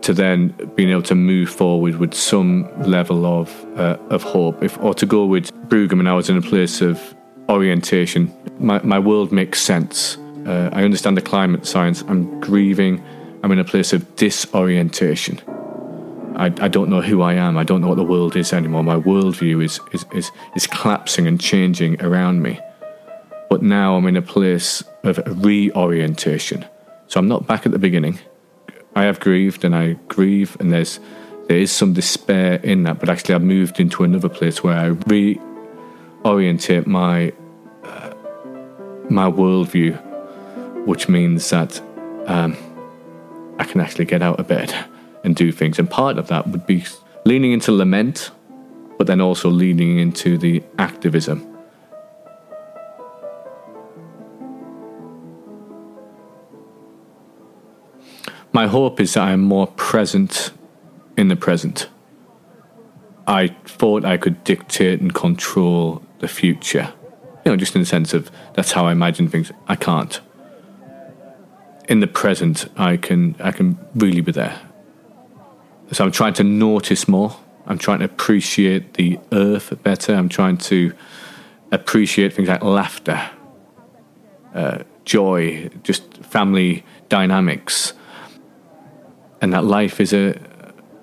to 0.00 0.14
then 0.14 0.54
being 0.74 0.88
able 0.88 1.02
to 1.02 1.14
move 1.14 1.50
forward 1.50 1.96
with 1.96 2.14
some 2.14 2.50
level 2.80 3.26
of 3.26 3.46
uh, 3.76 3.98
of 4.08 4.22
hope. 4.22 4.62
If 4.62 4.78
or 4.82 4.94
to 4.94 5.04
go 5.04 5.26
with 5.26 5.52
Brueggemann, 5.68 6.08
I 6.08 6.14
was 6.14 6.30
in 6.30 6.38
a 6.38 6.46
place 6.52 6.80
of 6.80 7.14
orientation. 7.50 8.32
My 8.58 8.80
my 8.82 8.98
world 8.98 9.32
makes 9.32 9.60
sense. 9.60 10.16
Uh, 10.46 10.70
I 10.72 10.82
understand 10.82 11.14
the 11.18 11.26
climate 11.34 11.66
science. 11.66 12.02
I'm 12.08 12.40
grieving. 12.40 13.04
I'm 13.42 13.52
in 13.52 13.58
a 13.58 13.64
place 13.64 13.92
of 13.92 14.16
disorientation. 14.16 15.40
I, 16.36 16.46
I 16.60 16.68
don't 16.68 16.88
know 16.88 17.00
who 17.00 17.22
I 17.22 17.34
am. 17.34 17.56
I 17.58 17.64
don't 17.64 17.80
know 17.80 17.88
what 17.88 17.96
the 17.96 18.04
world 18.04 18.36
is 18.36 18.52
anymore. 18.52 18.84
My 18.84 18.96
worldview 18.96 19.64
is, 19.64 19.80
is, 19.92 20.04
is, 20.12 20.30
is 20.54 20.66
collapsing 20.66 21.26
and 21.26 21.40
changing 21.40 22.00
around 22.02 22.42
me. 22.42 22.60
But 23.50 23.62
now 23.62 23.96
I'm 23.96 24.06
in 24.06 24.16
a 24.16 24.22
place 24.22 24.84
of 25.02 25.20
reorientation. 25.26 26.64
So 27.08 27.18
I'm 27.18 27.28
not 27.28 27.46
back 27.46 27.66
at 27.66 27.72
the 27.72 27.78
beginning. 27.78 28.20
I 28.94 29.04
have 29.04 29.20
grieved 29.20 29.64
and 29.64 29.74
I 29.74 29.94
grieve, 30.08 30.56
and 30.60 30.72
there's 30.72 31.00
there 31.46 31.58
is 31.58 31.72
some 31.72 31.94
despair 31.94 32.56
in 32.56 32.82
that. 32.82 33.00
But 33.00 33.08
actually, 33.08 33.36
I've 33.36 33.42
moved 33.42 33.80
into 33.80 34.04
another 34.04 34.28
place 34.28 34.62
where 34.62 34.76
I 34.76 34.90
reorientate 34.90 36.86
my 36.86 37.32
uh, 37.84 38.14
my 39.08 39.30
worldview, 39.30 40.86
which 40.86 41.08
means 41.08 41.48
that 41.50 41.80
um, 42.26 42.56
I 43.58 43.64
can 43.64 43.80
actually 43.80 44.04
get 44.04 44.22
out 44.22 44.38
of 44.38 44.48
bed 44.48 44.74
and 45.24 45.34
do 45.34 45.52
things. 45.52 45.78
And 45.78 45.90
part 45.90 46.18
of 46.18 46.28
that 46.28 46.46
would 46.48 46.66
be 46.66 46.84
leaning 47.24 47.52
into 47.52 47.72
lament, 47.72 48.30
but 48.96 49.06
then 49.06 49.20
also 49.20 49.48
leaning 49.48 49.98
into 49.98 50.38
the 50.38 50.62
activism. 50.78 51.44
My 58.52 58.66
hope 58.66 59.00
is 59.00 59.14
that 59.14 59.22
I'm 59.22 59.40
more 59.40 59.66
present 59.66 60.52
in 61.16 61.28
the 61.28 61.36
present. 61.36 61.88
I 63.26 63.48
thought 63.66 64.04
I 64.04 64.16
could 64.16 64.42
dictate 64.42 65.00
and 65.00 65.14
control 65.14 66.02
the 66.20 66.28
future. 66.28 66.92
You 67.44 67.52
know, 67.52 67.56
just 67.56 67.74
in 67.74 67.82
the 67.82 67.86
sense 67.86 68.14
of 68.14 68.30
that's 68.54 68.72
how 68.72 68.86
I 68.86 68.92
imagine 68.92 69.28
things. 69.28 69.52
I 69.68 69.76
can't. 69.76 70.20
In 71.88 72.00
the 72.00 72.06
present, 72.06 72.68
I 72.76 72.98
can 72.98 73.34
I 73.40 73.50
can 73.50 73.78
really 73.94 74.20
be 74.20 74.32
there. 74.32 74.60
So 75.92 76.04
I'm 76.04 76.12
trying 76.12 76.34
to 76.34 76.44
notice 76.44 77.08
more. 77.08 77.34
I'm 77.66 77.78
trying 77.78 78.00
to 78.00 78.04
appreciate 78.04 78.94
the 78.94 79.18
earth 79.32 79.82
better. 79.82 80.14
I'm 80.14 80.28
trying 80.28 80.58
to 80.58 80.92
appreciate 81.72 82.34
things 82.34 82.48
like 82.48 82.62
laughter, 82.62 83.30
uh, 84.54 84.84
joy, 85.06 85.70
just 85.82 86.02
family 86.18 86.84
dynamics, 87.08 87.94
and 89.40 89.52
that 89.54 89.64
life 89.64 89.98
is 89.98 90.12
a 90.12 90.38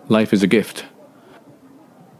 life 0.08 0.34
is 0.34 0.44
a 0.44 0.48
gift. 0.48 0.86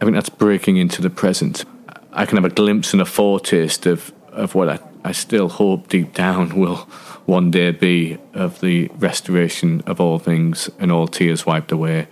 I 0.00 0.04
think 0.04 0.14
that's 0.14 0.28
breaking 0.28 0.76
into 0.76 1.00
the 1.00 1.10
present. 1.10 1.64
I 2.12 2.26
can 2.26 2.36
have 2.36 2.44
a 2.44 2.54
glimpse 2.54 2.92
and 2.92 3.00
a 3.00 3.06
foretaste 3.06 3.86
of, 3.86 4.12
of 4.32 4.54
what 4.54 4.68
I, 4.68 4.78
I 5.04 5.12
still 5.12 5.48
hope 5.48 5.88
deep 5.88 6.14
down 6.14 6.58
will 6.58 6.88
one 7.26 7.50
day 7.50 7.72
be 7.72 8.18
of 8.32 8.60
the 8.60 8.86
restoration 8.94 9.82
of 9.86 10.00
all 10.00 10.18
things 10.18 10.70
and 10.78 10.92
all 10.92 11.08
tears 11.08 11.44
wiped 11.44 11.72
away. 11.72 12.06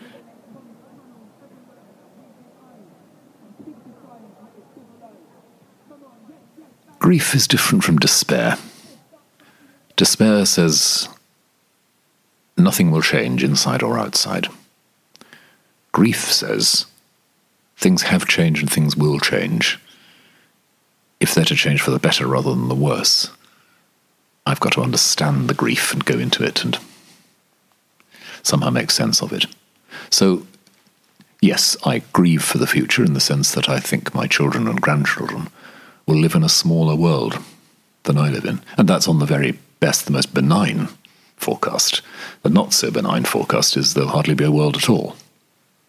Grief 6.99 7.35
is 7.35 7.47
different 7.47 7.85
from 7.85 7.99
despair. 7.99 8.59
Despair 9.95 10.45
says 10.47 11.09
nothing 12.57 12.91
will 12.91 13.03
change 13.03 13.45
inside 13.45 13.83
or 13.83 13.99
outside. 13.99 14.49
Grief 15.93 16.33
says 16.33 16.87
things 17.77 18.03
have 18.03 18.27
changed 18.27 18.63
and 18.63 18.73
things 18.73 18.97
will 18.97 19.21
change. 19.21 19.79
If 21.21 21.35
they're 21.35 21.45
to 21.45 21.55
change 21.55 21.83
for 21.83 21.93
the 21.93 22.01
better 22.01 22.27
rather 22.27 22.51
than 22.51 22.69
the 22.69 22.75
worse, 22.75 23.31
I've 24.47 24.61
got 24.61 24.73
to 24.75 24.83
understand 24.83 25.49
the 25.49 25.55
grief 25.55 25.93
and 25.93 26.05
go 26.05 26.19
into 26.19 26.45
it 26.45 26.65
and 26.65 26.79
somehow 28.43 28.71
make 28.71 28.91
sense 28.91 29.23
of 29.23 29.33
it. 29.33 29.47
So, 30.11 30.47
yes, 31.41 31.77
I 31.85 32.03
grieve 32.13 32.43
for 32.43 32.59
the 32.59 32.67
future 32.67 33.05
in 33.05 33.15
the 33.15 33.21
sense 33.21 33.53
that 33.53 33.69
I 33.69 33.81
think 33.81 34.15
my 34.15 34.27
children 34.27 34.69
and 34.69 34.81
grandchildren 34.81 35.49
will 36.07 36.17
live 36.17 36.35
in 36.35 36.45
a 36.45 36.49
smaller 36.49 36.95
world 36.95 37.39
than 38.03 38.19
I 38.19 38.29
live 38.29 38.45
in. 38.45 38.61
And 38.77 38.87
that's 38.87 39.09
on 39.09 39.19
the 39.19 39.27
very 39.27 39.59
best, 39.81 40.05
the 40.05 40.13
most 40.13 40.35
benign 40.35 40.89
forecast. 41.37 42.03
The 42.43 42.51
not 42.51 42.73
so 42.73 42.91
benign 42.91 43.25
forecast 43.25 43.77
is 43.77 43.95
there'll 43.95 44.11
hardly 44.11 44.35
be 44.35 44.45
a 44.45 44.51
world 44.51 44.77
at 44.77 44.91
all. 44.91 45.17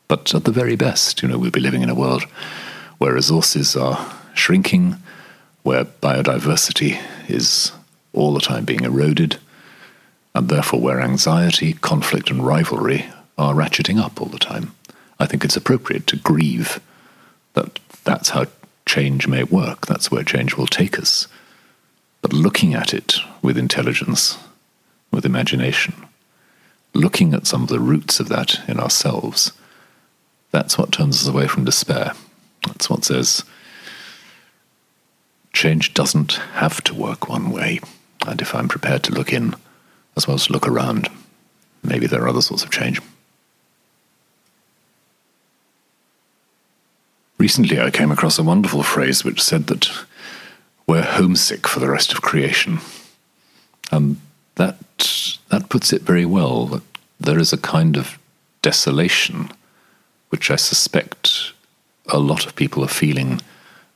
But 0.08 0.34
at 0.34 0.46
the 0.46 0.52
very 0.52 0.76
best, 0.76 1.22
you 1.22 1.28
know, 1.28 1.38
we'll 1.38 1.52
be 1.52 1.60
living 1.60 1.82
in 1.82 1.90
a 1.90 1.96
world 1.96 2.24
where 3.00 3.14
resources 3.14 3.76
are 3.76 4.14
shrinking, 4.34 4.96
where 5.64 5.86
biodiversity 5.86 7.02
is 7.28 7.72
all 8.16 8.34
the 8.34 8.40
time 8.40 8.66
being 8.66 8.84
eroded, 8.84 9.38
and 10.34 10.50
therefore 10.50 10.82
where 10.82 11.02
anxiety, 11.02 11.74
conflict, 11.74 12.30
and 12.30 12.46
rivalry 12.46 13.06
are 13.38 13.54
ratcheting 13.54 14.00
up 14.00 14.22
all 14.22 14.28
the 14.28 14.40
time. 14.40 14.74
I 15.20 15.26
think 15.26 15.46
it's 15.46 15.58
appropriate 15.58 16.08
to 16.08 16.18
grieve 16.18 16.80
that 17.54 17.80
that's 18.04 18.30
how 18.30 18.46
change 18.86 19.28
may 19.28 19.44
work, 19.44 19.88
that's 19.88 20.12
where 20.12 20.24
change 20.24 20.56
will 20.56 20.68
take 20.68 21.00
us. 21.00 21.28
But 22.22 22.34
looking 22.34 22.74
at 22.74 22.94
it 22.94 23.16
with 23.42 23.58
intelligence, 23.58 24.38
with 25.12 25.26
imagination, 25.26 25.94
looking 26.94 27.34
at 27.34 27.48
some 27.48 27.64
of 27.64 27.70
the 27.70 27.80
roots 27.80 28.20
of 28.20 28.30
that 28.30 28.60
in 28.68 28.80
ourselves, 28.80 29.52
that's 30.52 30.78
what 30.78 30.92
turns 30.92 31.22
us 31.22 31.28
away 31.28 31.48
from 31.48 31.66
despair. 31.66 32.14
That's 32.68 32.90
what 32.90 33.06
says 33.06 33.44
change 35.54 35.94
doesn't 35.94 36.34
have 36.54 36.84
to 36.84 36.94
work 36.94 37.30
one 37.30 37.50
way. 37.50 37.80
And 38.28 38.42
if 38.42 38.54
I'm 38.56 38.68
prepared 38.68 39.04
to 39.04 39.14
look 39.14 39.32
in 39.32 39.56
as 40.18 40.28
well 40.28 40.36
as 40.36 40.50
look 40.50 40.68
around, 40.68 41.10
maybe 41.84 42.08
there 42.08 42.24
are 42.24 42.30
other 42.30 42.42
sorts 42.42 42.64
of 42.64 42.72
change. 42.72 43.02
Recently, 47.38 47.80
I 47.80 47.92
came 47.92 48.12
across 48.12 48.40
a 48.40 48.44
wonderful 48.44 48.82
phrase 48.82 49.24
which 49.24 49.44
said 49.44 49.68
that 49.68 49.90
we're 50.88 51.04
homesick 51.04 51.68
for 51.68 51.80
the 51.80 51.90
rest 51.90 52.14
of 52.14 52.22
creation. 52.22 52.80
And 53.92 54.20
that, 54.56 54.78
that 55.50 55.70
puts 55.70 55.92
it 55.92 56.02
very 56.02 56.26
well 56.26 56.66
that 56.68 56.84
there 57.20 57.40
is 57.40 57.52
a 57.54 57.58
kind 57.58 57.98
of 57.98 58.18
desolation 58.62 59.52
which 60.30 60.50
I 60.50 60.56
suspect 60.56 61.54
a 62.08 62.20
lot 62.20 62.46
of 62.46 62.56
people 62.56 62.84
are 62.84 62.90
feeling 62.90 63.42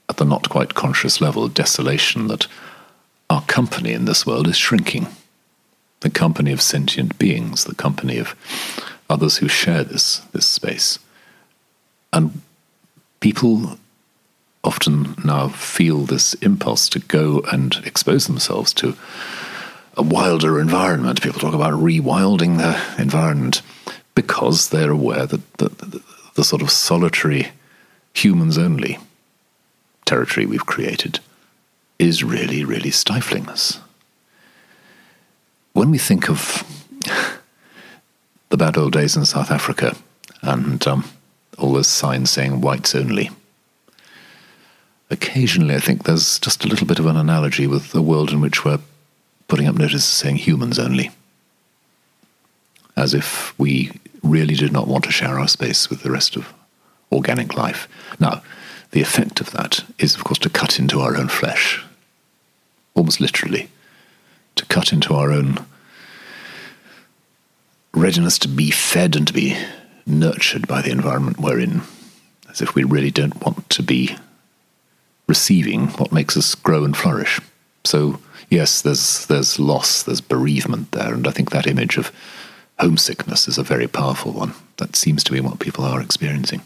at 0.09 0.17
the 0.17 0.25
not 0.25 0.49
quite 0.49 0.73
conscious 0.73 1.21
level 1.21 1.47
desolation 1.47 2.27
that 2.27 2.47
our 3.29 3.41
company 3.43 3.93
in 3.93 4.05
this 4.05 4.25
world 4.25 4.47
is 4.47 4.57
shrinking. 4.57 5.07
The 6.01 6.09
company 6.09 6.51
of 6.51 6.61
sentient 6.61 7.19
beings, 7.19 7.65
the 7.65 7.75
company 7.75 8.17
of 8.17 8.35
others 9.09 9.37
who 9.37 9.47
share 9.47 9.83
this, 9.83 10.19
this 10.31 10.45
space. 10.45 10.99
And 12.13 12.41
people 13.19 13.77
often 14.63 15.15
now 15.23 15.49
feel 15.49 15.99
this 15.99 16.33
impulse 16.35 16.89
to 16.89 16.99
go 16.99 17.41
and 17.51 17.75
expose 17.85 18.27
themselves 18.27 18.73
to 18.73 18.95
a 19.95 20.01
wilder 20.01 20.59
environment. 20.59 21.21
People 21.21 21.39
talk 21.39 21.53
about 21.53 21.73
rewilding 21.73 22.57
their 22.57 22.81
environment 22.97 23.61
because 24.15 24.69
they're 24.69 24.91
aware 24.91 25.25
that 25.25 25.53
the, 25.57 25.69
the, 25.69 26.03
the 26.35 26.43
sort 26.43 26.61
of 26.61 26.71
solitary, 26.71 27.49
humans 28.13 28.57
only 28.57 28.97
territory 30.05 30.45
we've 30.45 30.65
created 30.65 31.19
is 31.99 32.23
really, 32.23 32.63
really 32.63 32.89
stifling 32.89 33.47
us. 33.49 33.79
When 35.73 35.91
we 35.91 35.97
think 35.97 36.29
of 36.29 36.63
the 38.49 38.57
bad 38.57 38.77
old 38.77 38.93
days 38.93 39.15
in 39.15 39.25
South 39.25 39.51
Africa 39.51 39.95
and 40.41 40.85
um, 40.87 41.03
all 41.57 41.73
those 41.73 41.87
signs 41.87 42.31
saying 42.31 42.61
whites 42.61 42.95
only, 42.95 43.29
occasionally 45.11 45.75
I 45.75 45.79
think 45.79 46.03
there's 46.03 46.39
just 46.39 46.63
a 46.63 46.67
little 46.67 46.87
bit 46.87 46.99
of 46.99 47.05
an 47.05 47.17
analogy 47.17 47.67
with 47.67 47.91
the 47.91 48.01
world 48.01 48.31
in 48.31 48.41
which 48.41 48.63
we're 48.63 48.79
putting 49.47 49.67
up 49.67 49.75
notices 49.75 50.05
saying 50.05 50.37
humans 50.37 50.79
only. 50.79 51.11
As 52.95 53.13
if 53.13 53.57
we 53.59 53.91
really 54.23 54.55
did 54.55 54.71
not 54.71 54.87
want 54.87 55.03
to 55.05 55.11
share 55.11 55.39
our 55.39 55.47
space 55.47 55.89
with 55.89 56.03
the 56.03 56.11
rest 56.11 56.35
of 56.35 56.53
organic 57.11 57.55
life. 57.55 57.87
Now, 58.19 58.41
the 58.91 59.01
effect 59.01 59.39
of 59.39 59.51
that 59.51 59.83
is, 59.99 60.15
of 60.15 60.23
course, 60.23 60.39
to 60.39 60.49
cut 60.49 60.79
into 60.79 60.99
our 60.99 61.15
own 61.15 61.27
flesh, 61.27 61.83
almost 62.95 63.21
literally, 63.21 63.69
to 64.55 64.65
cut 64.65 64.91
into 64.91 65.13
our 65.13 65.31
own 65.31 65.65
readiness 67.93 68.37
to 68.39 68.47
be 68.47 68.71
fed 68.71 69.15
and 69.15 69.27
to 69.27 69.33
be 69.33 69.57
nurtured 70.05 70.67
by 70.67 70.81
the 70.81 70.91
environment 70.91 71.39
we're 71.39 71.59
in, 71.59 71.81
as 72.49 72.61
if 72.61 72.75
we 72.75 72.83
really 72.83 73.11
don't 73.11 73.43
want 73.43 73.69
to 73.69 73.83
be 73.83 74.15
receiving 75.27 75.87
what 75.89 76.11
makes 76.11 76.35
us 76.35 76.55
grow 76.55 76.83
and 76.83 76.97
flourish. 76.97 77.39
So, 77.85 78.19
yes, 78.49 78.81
there's 78.81 79.25
there's 79.27 79.59
loss, 79.59 80.03
there's 80.03 80.21
bereavement 80.21 80.91
there, 80.91 81.13
and 81.13 81.27
I 81.27 81.31
think 81.31 81.51
that 81.51 81.67
image 81.67 81.97
of 81.97 82.11
homesickness 82.79 83.47
is 83.47 83.57
a 83.57 83.63
very 83.63 83.87
powerful 83.87 84.31
one. 84.31 84.53
That 84.77 84.95
seems 84.95 85.23
to 85.25 85.31
be 85.31 85.39
what 85.39 85.59
people 85.59 85.85
are 85.85 86.01
experiencing. 86.01 86.61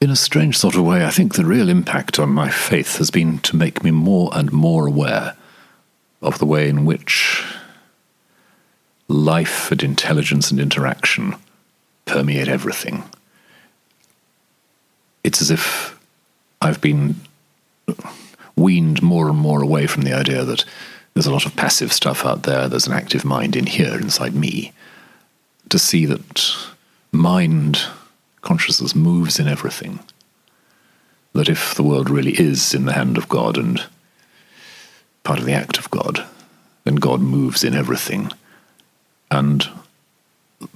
In 0.00 0.10
a 0.10 0.16
strange 0.16 0.56
sort 0.56 0.76
of 0.76 0.84
way, 0.84 1.04
I 1.04 1.10
think 1.10 1.34
the 1.34 1.44
real 1.44 1.68
impact 1.68 2.18
on 2.18 2.30
my 2.30 2.48
faith 2.48 2.96
has 2.96 3.10
been 3.10 3.38
to 3.40 3.56
make 3.56 3.84
me 3.84 3.90
more 3.90 4.30
and 4.32 4.50
more 4.50 4.86
aware 4.86 5.36
of 6.22 6.38
the 6.38 6.46
way 6.46 6.70
in 6.70 6.86
which 6.86 7.44
life 9.08 9.70
and 9.70 9.82
intelligence 9.82 10.50
and 10.50 10.58
interaction 10.58 11.36
permeate 12.06 12.48
everything. 12.48 13.04
It's 15.22 15.42
as 15.42 15.50
if 15.50 15.98
I've 16.62 16.80
been 16.80 17.16
weaned 18.56 19.02
more 19.02 19.28
and 19.28 19.38
more 19.38 19.62
away 19.62 19.86
from 19.86 20.02
the 20.02 20.14
idea 20.14 20.44
that 20.44 20.64
there's 21.12 21.26
a 21.26 21.32
lot 21.32 21.44
of 21.44 21.56
passive 21.56 21.92
stuff 21.92 22.24
out 22.24 22.44
there, 22.44 22.68
there's 22.68 22.86
an 22.86 22.94
active 22.94 23.24
mind 23.24 23.54
in 23.54 23.66
here 23.66 23.98
inside 23.98 24.34
me. 24.34 24.72
To 25.68 25.78
see 25.78 26.06
that 26.06 26.56
mind 27.12 27.82
consciousness 28.42 28.94
moves 28.94 29.38
in 29.38 29.48
everything. 29.48 30.00
That 31.32 31.48
if 31.48 31.74
the 31.74 31.82
world 31.82 32.10
really 32.10 32.32
is 32.32 32.74
in 32.74 32.86
the 32.86 32.92
hand 32.92 33.16
of 33.16 33.28
God 33.28 33.56
and 33.56 33.84
part 35.22 35.38
of 35.38 35.44
the 35.44 35.52
act 35.52 35.78
of 35.78 35.90
God, 35.90 36.26
then 36.84 36.96
God 36.96 37.20
moves 37.20 37.62
in 37.62 37.74
everything. 37.74 38.32
And 39.30 39.68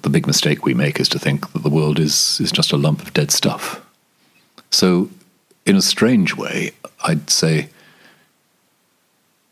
the 0.02 0.10
big 0.10 0.26
mistake 0.26 0.64
we 0.64 0.74
make 0.74 1.00
is 1.00 1.08
to 1.10 1.18
think 1.18 1.52
that 1.52 1.62
the 1.62 1.70
world 1.70 1.98
is, 1.98 2.40
is 2.40 2.52
just 2.52 2.72
a 2.72 2.76
lump 2.76 3.02
of 3.02 3.12
dead 3.12 3.30
stuff. 3.30 3.84
So, 4.70 5.10
in 5.66 5.76
a 5.76 5.82
strange 5.82 6.36
way, 6.36 6.72
I'd 7.04 7.30
say 7.30 7.68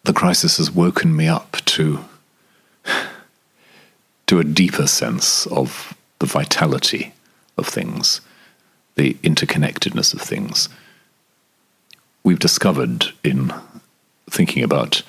the 0.04 0.12
crisis 0.12 0.58
has 0.58 0.70
woken 0.70 1.16
me 1.16 1.26
up 1.26 1.56
to, 1.66 2.04
to 4.26 4.38
a 4.38 4.44
deeper 4.44 4.86
sense 4.86 5.46
of 5.46 5.96
the 6.18 6.26
vitality 6.26 7.12
of 7.56 7.66
things, 7.66 8.20
the 8.94 9.14
interconnectedness 9.14 10.14
of 10.14 10.20
things. 10.20 10.68
We've 12.24 12.38
discovered 12.38 13.06
in 13.24 13.52
thinking 14.30 14.62
about 14.62 15.02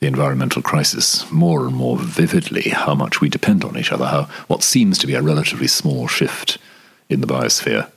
the 0.00 0.06
environmental 0.06 0.62
crisis 0.62 1.30
more 1.30 1.66
and 1.66 1.76
more 1.76 1.98
vividly 1.98 2.70
how 2.70 2.94
much 2.94 3.20
we 3.20 3.28
depend 3.28 3.64
on 3.64 3.76
each 3.76 3.92
other, 3.92 4.06
how 4.06 4.22
what 4.46 4.62
seems 4.62 4.98
to 4.98 5.06
be 5.06 5.14
a 5.14 5.22
relatively 5.22 5.68
small 5.68 6.08
shift 6.08 6.58
in 7.08 7.20
the 7.20 7.26
biosphere 7.26 7.90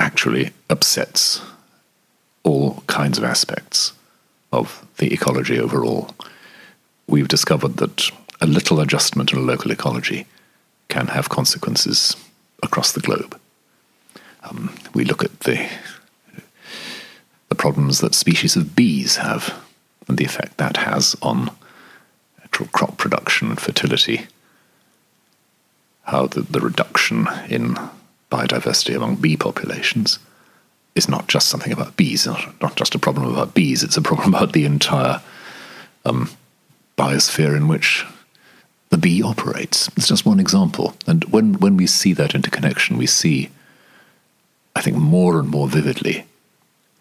actually 0.00 0.50
upsets 0.68 1.42
all 2.42 2.82
kinds 2.86 3.18
of 3.18 3.24
aspects 3.24 3.92
of 4.52 4.84
the 4.96 5.12
ecology 5.12 5.60
overall. 5.60 6.12
We've 7.06 7.28
discovered 7.28 7.76
that 7.76 8.10
a 8.40 8.46
little 8.46 8.80
adjustment 8.80 9.32
in 9.32 9.38
a 9.38 9.42
local 9.42 9.70
ecology 9.70 10.26
can 10.88 11.08
have 11.08 11.28
consequences 11.28 12.16
across 12.62 12.92
the 12.92 13.00
globe. 13.00 13.38
Um, 14.42 14.74
we 14.94 15.04
look 15.04 15.24
at 15.24 15.40
the 15.40 15.68
the 17.48 17.54
problems 17.56 17.98
that 18.00 18.14
species 18.14 18.56
of 18.56 18.76
bees 18.76 19.16
have 19.16 19.54
and 20.08 20.16
the 20.16 20.24
effect 20.24 20.56
that 20.56 20.78
has 20.78 21.16
on 21.20 21.50
actual 22.42 22.66
crop 22.66 22.96
production 22.96 23.48
and 23.48 23.60
fertility. 23.60 24.26
How 26.04 26.26
the, 26.26 26.42
the 26.42 26.60
reduction 26.60 27.28
in 27.48 27.76
biodiversity 28.30 28.96
among 28.96 29.16
bee 29.16 29.36
populations 29.36 30.20
is 30.94 31.08
not 31.08 31.28
just 31.28 31.48
something 31.48 31.72
about 31.72 31.96
bees, 31.96 32.26
not, 32.26 32.76
just 32.76 32.94
a 32.94 32.98
problem 32.98 33.26
about 33.32 33.54
bees, 33.54 33.82
it's 33.82 33.96
a 33.96 34.02
problem 34.02 34.34
about 34.34 34.52
the 34.52 34.64
entire 34.64 35.20
um, 36.04 36.30
biosphere 36.96 37.56
in 37.56 37.68
which 37.68 38.04
the 38.90 38.98
bee 38.98 39.22
operates. 39.22 39.88
It's 39.96 40.08
just 40.08 40.26
one 40.26 40.40
example. 40.40 40.94
And 41.06 41.24
when, 41.24 41.54
when 41.54 41.76
we 41.76 41.86
see 41.86 42.12
that 42.14 42.34
interconnection, 42.34 42.98
we 42.98 43.06
see, 43.06 43.50
I 44.76 44.82
think, 44.82 44.96
more 44.96 45.38
and 45.38 45.48
more 45.48 45.68
vividly 45.68 46.26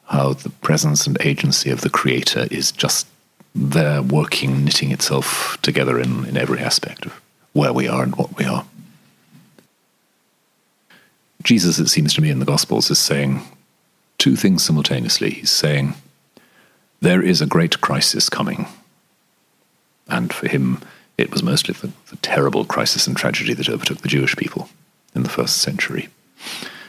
how 0.06 0.34
the 0.34 0.50
presence 0.50 1.06
and 1.06 1.18
agency 1.22 1.70
of 1.70 1.82
the 1.82 1.90
creator 1.90 2.48
is 2.50 2.72
just 2.72 3.08
there 3.54 4.02
working, 4.02 4.64
knitting 4.64 4.92
itself 4.92 5.58
together 5.62 6.00
in, 6.00 6.26
in 6.26 6.38
every 6.38 6.60
aspect 6.60 7.06
of 7.06 7.22
where 7.54 7.74
we 7.74 7.88
are 7.88 8.04
and 8.04 8.16
what 8.16 8.38
we 8.38 8.46
are. 8.46 8.66
Jesus, 11.44 11.80
it 11.80 11.88
seems 11.88 12.14
to 12.14 12.22
me, 12.22 12.30
in 12.30 12.40
the 12.40 12.46
Gospels 12.46 12.92
is 12.92 13.00
saying 13.00 13.42
two 14.18 14.36
things 14.36 14.64
simultaneously. 14.64 15.32
He's 15.32 15.52
saying, 15.52 15.96
There 17.02 17.22
is 17.22 17.42
a 17.42 17.48
great 17.48 17.82
crisis 17.82 18.30
coming. 18.30 18.68
And 20.08 20.34
for 20.34 20.48
him, 20.48 20.82
it 21.20 21.32
was 21.32 21.44
mostly 21.44 21.74
the, 21.74 21.92
the 22.10 22.16
terrible 22.18 22.64
crisis 22.66 23.06
and 23.06 23.16
tragedy 23.16 23.54
that 23.54 23.70
overtook 23.70 24.00
the 24.00 24.08
Jewish 24.08 24.36
people 24.38 24.70
in 25.14 25.24
the 25.24 25.30
first 25.30 25.58
century. 25.58 26.08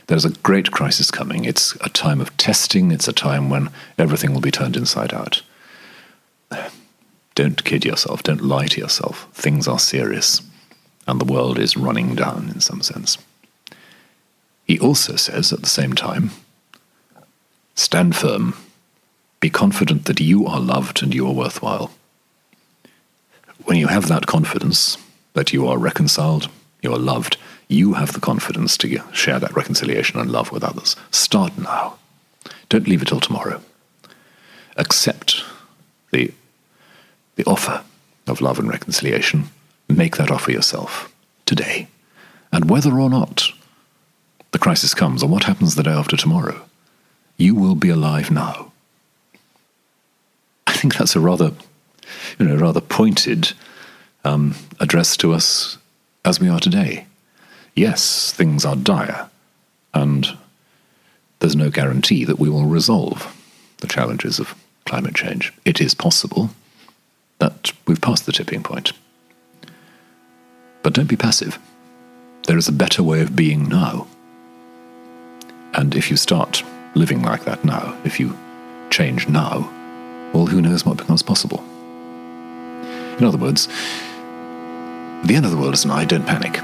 There's 0.07 0.25
a 0.25 0.31
great 0.31 0.71
crisis 0.71 1.11
coming. 1.11 1.45
It's 1.45 1.75
a 1.83 1.89
time 1.89 2.21
of 2.21 2.37
testing, 2.37 2.93
it's 2.93 3.09
a 3.09 3.13
time 3.13 3.51
when 3.51 3.71
everything 3.99 4.33
will 4.33 4.41
be 4.41 4.51
turned 4.51 4.77
inside 4.77 5.13
out. 5.13 5.43
Don't 7.35 7.65
kid 7.65 7.85
yourself, 7.85 8.23
don't 8.23 8.43
lie 8.43 8.67
to 8.67 8.81
yourself. 8.81 9.29
Things 9.33 9.67
are 9.67 9.79
serious, 9.79 10.43
and 11.07 11.21
the 11.21 11.33
world 11.33 11.59
is 11.59 11.77
running 11.77 12.15
down 12.15 12.51
in 12.53 12.61
some 12.61 12.83
sense. 12.83 13.19
He 14.65 14.79
also 14.79 15.17
says 15.17 15.53
at 15.53 15.61
the 15.61 15.67
same 15.67 15.95
time 15.95 16.31
stand 17.75 18.15
firm, 18.15 18.55
be 19.41 19.51
confident 19.51 20.05
that 20.05 20.21
you 20.21 20.47
are 20.47 20.61
loved 20.61 21.03
and 21.03 21.15
you 21.15 21.27
are 21.27 21.33
worthwhile. 21.33 21.91
When 23.71 23.79
you 23.79 23.87
have 23.87 24.09
that 24.09 24.27
confidence 24.27 24.99
that 25.35 25.53
you 25.53 25.69
are 25.69 25.79
reconciled, 25.79 26.49
you 26.83 26.93
are 26.93 26.99
loved, 26.99 27.37
you 27.69 27.93
have 27.93 28.15
the 28.15 28.21
confidence 28.21 28.77
to 28.79 29.01
share 29.13 29.39
that 29.39 29.55
reconciliation 29.55 30.19
and 30.19 30.29
love 30.29 30.51
with 30.51 30.65
others. 30.65 30.97
Start 31.13 31.57
now. 31.57 31.97
Don't 32.69 32.89
leave 32.89 33.01
it 33.01 33.07
till 33.07 33.21
tomorrow. 33.21 33.63
Accept 34.77 35.45
the, 36.11 36.33
the 37.37 37.45
offer 37.45 37.85
of 38.27 38.41
love 38.41 38.59
and 38.59 38.69
reconciliation. 38.69 39.51
Make 39.89 40.17
that 40.17 40.33
offer 40.33 40.51
yourself 40.51 41.15
today. 41.47 41.87
And 42.53 42.69
whether 42.69 42.99
or 42.99 43.09
not 43.09 43.53
the 44.51 44.59
crisis 44.59 44.95
comes 44.95 45.23
or 45.23 45.29
what 45.29 45.45
happens 45.45 45.77
the 45.77 45.85
day 45.85 45.93
after 45.93 46.17
tomorrow, 46.17 46.63
you 47.37 47.55
will 47.55 47.77
be 47.77 47.91
alive 47.91 48.33
now. 48.33 48.73
I 50.67 50.73
think 50.73 50.97
that's 50.97 51.15
a 51.15 51.21
rather 51.21 51.53
you 52.39 52.47
know, 52.47 52.57
rather 52.57 52.81
pointed 52.81 53.53
um, 54.25 54.55
address 54.79 55.17
to 55.19 55.33
us 55.33 55.79
as 56.25 56.41
we 56.41 56.49
are 56.49 56.61
today. 56.61 57.07
Yes, 57.75 58.33
things 58.33 58.65
are 58.65 58.77
dire, 58.77 59.29
and 59.95 60.37
there's 61.39 61.57
no 61.57 61.71
guarantee 61.71 62.25
that 62.25 62.39
we 62.39 62.51
will 62.51 62.67
resolve 62.67 63.37
the 63.79 63.87
challenges 63.87 64.39
of 64.39 64.55
climate 64.85 65.15
change. 65.15 65.53
It 65.65 65.81
is 65.81 65.95
possible 65.95 66.51
that 67.39 67.73
we've 67.87 68.01
passed 68.01 68.27
the 68.27 68.33
tipping 68.33 68.63
point. 68.63 68.93
But 70.83 70.93
don't 70.93 71.09
be 71.09 71.17
passive. 71.17 71.59
There 72.47 72.59
is 72.59 72.69
a 72.69 72.73
better 72.73 73.03
way 73.03 73.21
of 73.21 73.37
being 73.37 73.69
now. 73.69 74.07
And 75.75 75.95
if 75.95 76.11
you 76.11 76.17
start 76.17 76.63
living 76.95 77.23
like 77.23 77.45
that 77.45 77.65
now, 77.65 77.97
if 78.05 78.19
you 78.19 78.37
change 78.91 79.29
now, 79.29 79.71
well, 80.35 80.47
who 80.47 80.61
knows 80.61 80.85
what 80.85 80.97
becomes 80.99 81.23
possible? 81.23 81.65
In 83.21 83.27
other 83.27 83.37
words, 83.37 83.67
the 85.27 85.35
end 85.37 85.45
of 85.45 85.51
the 85.51 85.59
world 85.59 85.75
is 85.75 85.85
nigh, 85.85 86.07
don't 86.07 86.27
panic, 86.27 86.57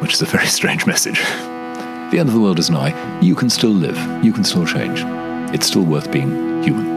which 0.00 0.14
is 0.14 0.22
a 0.22 0.26
very 0.26 0.46
strange 0.58 0.86
message. 0.86 1.18
The 1.18 2.18
end 2.18 2.28
of 2.28 2.32
the 2.34 2.40
world 2.40 2.60
is 2.60 2.70
nigh, 2.70 3.20
you 3.20 3.34
can 3.34 3.50
still 3.50 3.72
live, 3.72 3.98
you 4.24 4.32
can 4.32 4.44
still 4.44 4.64
change. 4.64 5.00
It's 5.52 5.66
still 5.66 5.82
worth 5.82 6.12
being 6.12 6.62
human. 6.62 6.95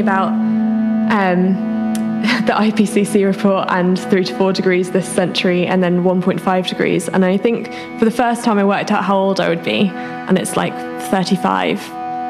About 0.00 0.28
um, 1.12 1.54
the 2.46 2.52
IPCC 2.52 3.24
report 3.24 3.68
and 3.70 3.98
three 3.98 4.24
to 4.24 4.34
four 4.36 4.52
degrees 4.52 4.90
this 4.90 5.08
century, 5.08 5.66
and 5.66 5.82
then 5.82 6.02
1.5 6.02 6.68
degrees. 6.68 7.08
And 7.08 7.24
I 7.24 7.36
think 7.36 7.72
for 7.98 8.04
the 8.04 8.10
first 8.10 8.44
time 8.44 8.58
I 8.58 8.64
worked 8.64 8.90
out 8.90 9.04
how 9.04 9.16
old 9.16 9.40
I 9.40 9.48
would 9.48 9.64
be, 9.64 9.88
and 9.88 10.38
it's 10.38 10.56
like 10.56 10.74
35 11.10 11.78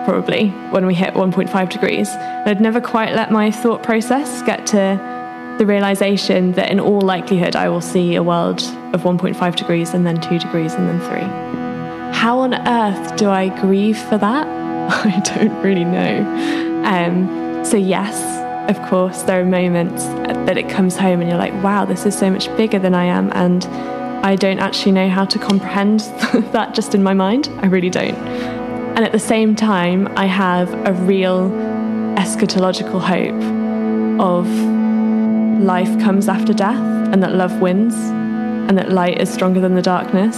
probably 0.05 0.49
when 0.71 0.87
we 0.87 0.95
hit 0.95 1.15
1.5 1.15 1.69
degrees. 1.69 2.09
And 2.11 2.49
I'd 2.49 2.61
never 2.61 2.81
quite 2.81 3.15
let 3.15 3.31
my 3.31 3.51
thought 3.51 3.83
process 3.83 4.43
get 4.43 4.67
to 4.69 5.57
the 5.59 5.67
realization 5.67 6.53
that 6.53 6.71
in 6.71 6.81
all 6.81 7.01
likelihood 7.01 7.57
I 7.57 7.69
will 7.69 7.81
see 7.81 8.15
a 8.15 8.23
world 8.23 8.63
of 8.95 9.03
1.5 9.03 9.57
degrees 9.57 9.93
and 9.93 10.07
then 10.07 10.21
2 10.21 10.39
degrees 10.39 10.73
and 10.75 10.89
then 10.89 11.01
3. 11.01 11.21
How 12.19 12.39
on 12.39 12.55
earth 12.55 13.17
do 13.17 13.29
I 13.29 13.49
grieve 13.61 13.99
for 13.99 14.17
that? 14.19 14.47
I 15.05 15.21
don't 15.21 15.63
really 15.63 15.85
know. 15.85 16.21
Um, 16.85 17.48
so, 17.69 17.77
yes, 17.77 18.17
of 18.71 18.81
course, 18.89 19.23
there 19.23 19.41
are 19.41 19.45
moments 19.45 20.05
that 20.05 20.57
it 20.57 20.71
comes 20.71 20.97
home 20.97 21.21
and 21.21 21.29
you're 21.29 21.39
like, 21.39 21.53
wow, 21.63 21.85
this 21.85 22.07
is 22.07 22.17
so 22.17 22.31
much 22.31 22.55
bigger 22.57 22.79
than 22.79 22.95
I 22.95 23.05
am. 23.05 23.31
And 23.35 23.67
I 24.25 24.37
don't 24.37 24.59
actually 24.59 24.93
know 24.93 25.11
how 25.11 25.27
to 25.27 25.39
comprehend 25.39 26.01
that 26.53 26.75
just 26.75 26.95
in 26.95 27.03
my 27.03 27.13
mind. 27.13 27.49
I 27.61 27.67
really 27.67 27.91
don't. 27.91 28.15
And 28.15 29.05
at 29.05 29.13
the 29.13 29.19
same 29.19 29.55
time, 29.55 30.09
I 30.17 30.25
have 30.25 30.73
a 30.87 30.93
real 30.93 31.51
eschatological 32.17 33.01
hope 33.01 34.21
of 34.21 34.49
life 35.63 35.99
comes 36.01 36.27
after 36.27 36.55
death 36.55 37.13
and 37.13 37.23
that 37.23 37.35
love 37.35 37.61
wins 37.61 37.95
and 37.95 38.79
that 38.79 38.91
light 38.91 39.21
is 39.21 39.29
stronger 39.29 39.61
than 39.61 39.75
the 39.75 39.83
darkness. 39.83 40.37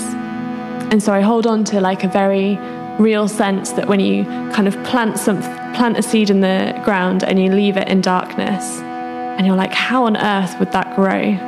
And 0.91 1.01
so 1.01 1.13
I 1.13 1.21
hold 1.21 1.47
on 1.47 1.63
to 1.65 1.81
like 1.81 2.03
a 2.03 2.09
very 2.09 2.59
real 2.99 3.29
sense 3.29 3.73
that 3.73 3.89
when 3.89 4.01
you 4.01 4.25
kind 4.53 4.69
of 4.69 4.75
plant 4.85 5.19
some 5.19 5.41
plant 5.75 5.97
a 5.97 6.03
seed 6.03 6.31
in 6.31 6.41
the 6.41 6.79
ground 6.85 7.23
and 7.25 7.43
you 7.43 7.51
leave 7.51 7.77
it 7.77 7.89
in 7.89 8.01
darkness 8.01 8.81
and 8.81 9.47
you're 9.47 9.57
like 9.57 9.73
how 9.73 10.05
on 10.05 10.17
earth 10.17 10.59
would 10.59 10.73
that 10.73 10.95
grow? 10.97 11.39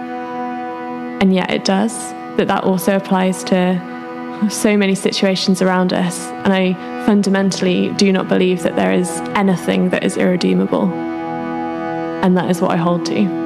And 1.20 1.34
yet 1.34 1.50
it 1.50 1.64
does. 1.64 1.94
That 2.36 2.48
that 2.48 2.64
also 2.64 2.96
applies 2.96 3.44
to 3.44 3.80
so 4.50 4.76
many 4.76 4.94
situations 4.94 5.60
around 5.60 5.92
us 5.92 6.26
and 6.44 6.52
I 6.52 6.72
fundamentally 7.06 7.90
do 7.94 8.12
not 8.12 8.28
believe 8.28 8.62
that 8.62 8.76
there 8.76 8.92
is 8.92 9.10
anything 9.34 9.90
that 9.90 10.04
is 10.04 10.16
irredeemable. 10.16 10.92
And 12.22 12.36
that 12.36 12.50
is 12.50 12.60
what 12.60 12.70
I 12.70 12.76
hold 12.76 13.04
to. 13.06 13.42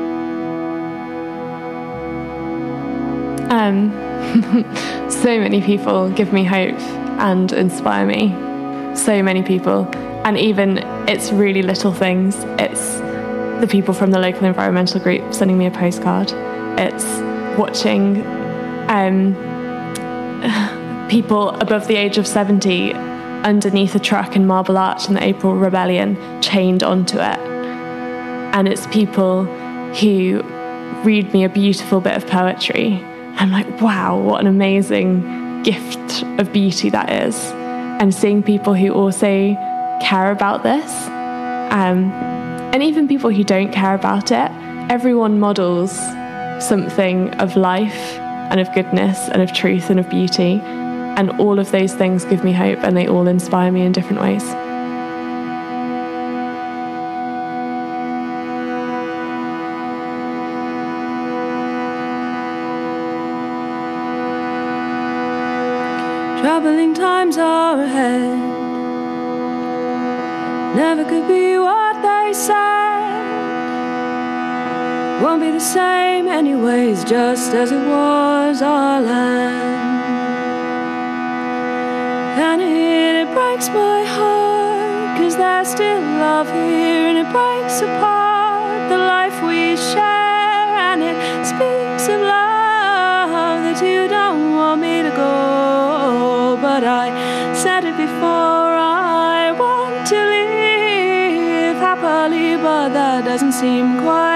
Um, 3.51 3.91
so 5.11 5.39
many 5.39 5.63
people 5.63 6.11
give 6.11 6.33
me 6.33 6.45
hope 6.45 6.79
and 7.19 7.53
inspire 7.53 8.07
me. 8.07 8.35
So 8.97 9.23
many 9.23 9.43
people. 9.43 9.89
And 10.25 10.37
even 10.39 10.79
it's 11.09 11.31
really 11.33 11.63
little 11.63 11.93
things. 11.93 12.37
It's 12.59 12.97
the 13.61 13.69
people 13.71 13.95
from 13.95 14.11
the 14.11 14.19
local 14.19 14.45
environmental 14.45 15.01
group 15.01 15.33
sending 15.33 15.57
me 15.57 15.67
a 15.67 15.71
postcard. 15.71 16.33
It's 16.79 17.05
watching 17.59 18.27
um, 18.89 19.35
people 21.09 21.51
above 21.51 21.87
the 21.87 21.97
age 21.97 22.19
of 22.19 22.27
70 22.27 22.93
underneath 22.95 23.95
a 23.95 23.99
truck 24.01 24.35
in 24.37 24.47
Marble 24.47 24.77
Arch 24.77 25.09
in 25.09 25.15
the 25.15 25.23
April 25.23 25.55
Rebellion 25.55 26.43
chained 26.43 26.83
onto 26.83 27.19
it. 27.19 27.39
And 28.55 28.67
it's 28.67 28.87
people 28.89 29.45
who 29.95 30.43
read 31.05 31.33
me 31.33 31.45
a 31.45 31.49
beautiful 31.49 32.01
bit 32.01 32.17
of 32.17 32.27
poetry. 32.27 32.95
I'm 33.37 33.53
like, 33.53 33.81
wow, 33.81 34.19
what 34.19 34.41
an 34.41 34.47
amazing 34.47 35.46
gift 35.67 36.23
of 36.39 36.53
beauty 36.53 36.89
that 36.91 37.11
is. 37.11 37.37
And 38.01 38.15
seeing 38.15 38.43
people 38.43 38.73
who 38.75 38.93
also 38.93 39.55
care 40.01 40.31
about 40.31 40.63
this, 40.63 40.91
um, 41.73 42.13
and 42.73 42.83
even 42.83 43.09
people 43.09 43.31
who 43.31 43.43
don't 43.43 43.73
care 43.73 43.95
about 43.95 44.31
it, 44.31 44.51
everyone 44.91 45.41
models 45.41 45.93
something 46.61 47.31
of 47.35 47.57
life 47.57 48.19
and 48.51 48.61
of 48.61 48.73
goodness 48.75 49.29
and 49.29 49.43
of 49.43 49.53
truth 49.53 49.91
and 49.91 49.99
of 49.99 50.09
beauty. 50.09 50.61
And 51.19 51.31
all 51.41 51.59
of 51.59 51.73
those 51.73 51.95
things 51.95 52.25
give 52.25 52.45
me 52.45 52.53
hope 52.53 52.79
and 52.85 52.97
they 52.97 53.09
all 53.09 53.27
inspire 53.27 53.73
me 53.73 53.83
in 53.83 53.93
different 53.93 54.21
ways. 54.23 54.45
Times 66.97 67.37
are 67.37 67.83
ahead. 67.83 68.39
Never 70.77 71.05
could 71.05 71.29
be 71.29 71.59
what 71.59 71.95
they 72.03 72.33
said. 72.33 72.97
Won't 75.23 75.43
be 75.43 75.51
the 75.51 75.61
same, 75.61 76.27
anyways, 76.29 77.05
just 77.05 77.53
as 77.55 77.71
it 77.73 77.87
was 77.87 78.63
our 78.63 79.01
land. 79.01 79.77
And 82.49 82.63
it, 82.63 83.29
it 83.29 83.35
breaks 83.35 83.69
my 83.69 84.05
heart, 84.05 85.19
cause 85.19 85.37
there's 85.37 85.69
still 85.69 86.01
love 86.01 86.49
here, 86.49 87.09
and 87.11 87.19
it 87.19 87.31
breaks 87.33 87.81
apart 87.81 88.89
the 88.89 88.99
life 88.99 89.37
we 89.43 89.77
share. 89.77 90.69
And 90.91 91.03
it 91.03 91.17
speaks 91.47 92.09
of 92.09 92.21
love 92.21 92.46
But 96.77 96.85
I 96.85 97.55
said 97.55 97.85
it 97.85 97.97
before, 97.97 98.75
I 98.77 99.51
want 99.59 100.07
to 100.09 100.15
live 100.15 101.77
happily, 101.77 102.57
but 102.57 102.91
that 102.91 103.25
doesn't 103.25 103.53
seem 103.53 104.03
quite 104.03 104.36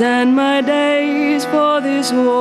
and 0.00 0.34
my 0.34 0.60
days 0.62 1.44
for 1.44 1.80
this 1.80 2.12
war. 2.12 2.39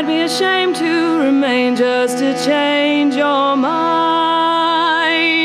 I'd 0.00 0.06
be 0.06 0.22
ashamed 0.22 0.76
to 0.76 1.18
remain 1.20 1.76
just 1.76 2.16
to 2.20 2.32
change 2.42 3.14
your 3.16 3.54
mind. 3.54 3.68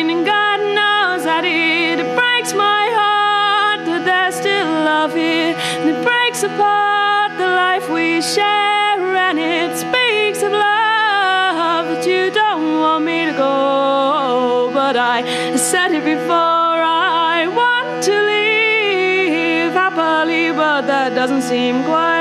And 0.09 0.25
God 0.25 0.59
knows 0.61 1.25
that 1.25 1.43
it, 1.43 1.97
breaks 2.15 2.53
my 2.53 2.87
heart 2.95 3.85
that 3.85 4.05
there's 4.05 4.35
still 4.35 4.65
love 4.65 5.13
here. 5.13 5.53
And 5.59 5.89
it 5.89 6.01
breaks 6.05 6.43
apart 6.43 7.37
the 7.37 7.47
life 7.47 7.89
we 7.89 8.21
share. 8.21 9.17
And 9.27 9.37
it 9.37 9.75
speaks 9.75 10.41
of 10.41 10.53
love 10.53 11.87
that 11.91 12.07
you 12.07 12.31
don't 12.31 12.79
want 12.79 13.03
me 13.03 13.25
to 13.25 13.33
go. 13.33 14.71
But 14.73 14.95
I 14.95 15.57
said 15.57 15.91
it 15.91 16.05
before, 16.05 16.31
I 16.31 17.45
want 17.51 18.01
to 18.05 18.13
live 18.13 19.73
happily, 19.73 20.53
but 20.53 20.87
that 20.87 21.13
doesn't 21.13 21.41
seem 21.41 21.83
quite 21.83 22.14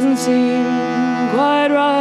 doesn't 0.00 0.16
seem 0.16 0.64
quite 1.28 1.68
right 1.68 1.99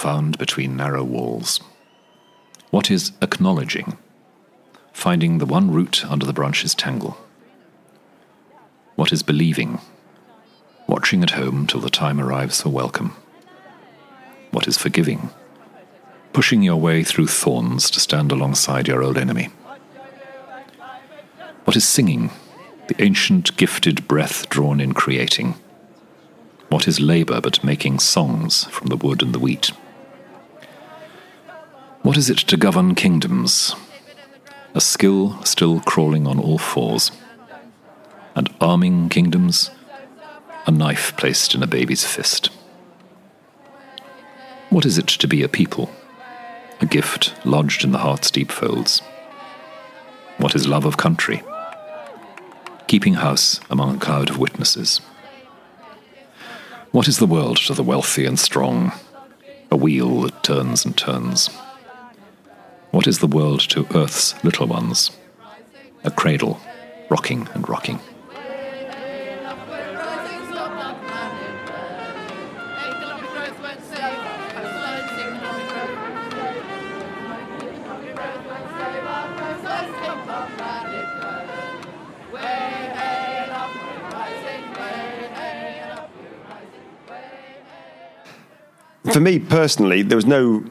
found 0.00 0.38
between 0.38 0.78
narrow 0.78 1.04
walls. 1.04 1.60
What 2.70 2.90
is 2.90 3.12
acknowledging? 3.20 3.98
Finding 4.94 5.36
the 5.36 5.44
one 5.46 5.70
root 5.70 6.06
under 6.06 6.24
the 6.24 6.32
branch's 6.32 6.74
tangle. 6.74 7.18
What 8.96 9.12
is 9.12 9.22
believing? 9.22 9.78
Watching 10.86 11.22
at 11.22 11.32
home 11.32 11.66
till 11.66 11.80
the 11.80 11.90
time 11.90 12.18
arrives 12.18 12.62
for 12.62 12.70
welcome. 12.70 13.14
What 14.52 14.66
is 14.66 14.78
forgiving? 14.78 15.28
Pushing 16.32 16.62
your 16.62 16.80
way 16.80 17.04
through 17.04 17.26
thorns 17.26 17.90
to 17.90 18.00
stand 18.00 18.32
alongside 18.32 18.88
your 18.88 19.02
old 19.02 19.18
enemy. 19.18 19.50
What 21.64 21.76
is 21.76 21.86
singing? 21.86 22.30
The 22.88 23.02
ancient 23.02 23.54
gifted 23.58 24.08
breath 24.08 24.48
drawn 24.48 24.80
in 24.80 24.94
creating. 24.94 25.56
What 26.70 26.88
is 26.88 27.00
labour 27.00 27.42
but 27.42 27.62
making 27.62 27.98
songs 27.98 28.64
from 28.64 28.86
the 28.86 28.96
wood 28.96 29.20
and 29.22 29.34
the 29.34 29.38
wheat? 29.38 29.72
What 32.02 32.16
is 32.16 32.30
it 32.30 32.38
to 32.38 32.56
govern 32.56 32.94
kingdoms? 32.94 33.76
A 34.74 34.80
skill 34.80 35.44
still 35.44 35.80
crawling 35.80 36.26
on 36.26 36.38
all 36.38 36.56
fours. 36.56 37.12
And 38.34 38.48
arming 38.58 39.10
kingdoms? 39.10 39.70
A 40.66 40.70
knife 40.70 41.14
placed 41.18 41.54
in 41.54 41.62
a 41.62 41.66
baby's 41.66 42.04
fist. 42.06 42.48
What 44.70 44.86
is 44.86 44.96
it 44.96 45.08
to 45.08 45.28
be 45.28 45.42
a 45.42 45.48
people? 45.48 45.90
A 46.80 46.86
gift 46.86 47.34
lodged 47.44 47.84
in 47.84 47.92
the 47.92 47.98
heart's 47.98 48.30
deep 48.30 48.50
folds. 48.50 49.00
What 50.38 50.54
is 50.54 50.66
love 50.66 50.86
of 50.86 50.96
country? 50.96 51.42
Keeping 52.86 53.14
house 53.14 53.60
among 53.68 53.94
a 53.94 54.00
cloud 54.00 54.30
of 54.30 54.38
witnesses. 54.38 55.02
What 56.92 57.08
is 57.08 57.18
the 57.18 57.26
world 57.26 57.58
to 57.58 57.74
the 57.74 57.82
wealthy 57.82 58.24
and 58.24 58.38
strong? 58.38 58.92
A 59.70 59.76
wheel 59.76 60.22
that 60.22 60.42
turns 60.42 60.86
and 60.86 60.96
turns. 60.96 61.50
What 62.90 63.06
is 63.06 63.20
the 63.20 63.28
world 63.28 63.60
to 63.70 63.86
Earth's 63.94 64.42
little 64.42 64.66
ones? 64.66 65.12
A 66.02 66.10
cradle, 66.10 66.60
rocking 67.08 67.48
and 67.54 67.68
rocking. 67.68 68.00
For 89.12 89.20
me 89.20 89.38
personally, 89.38 90.02
there 90.02 90.16
was 90.16 90.26
no 90.26 90.64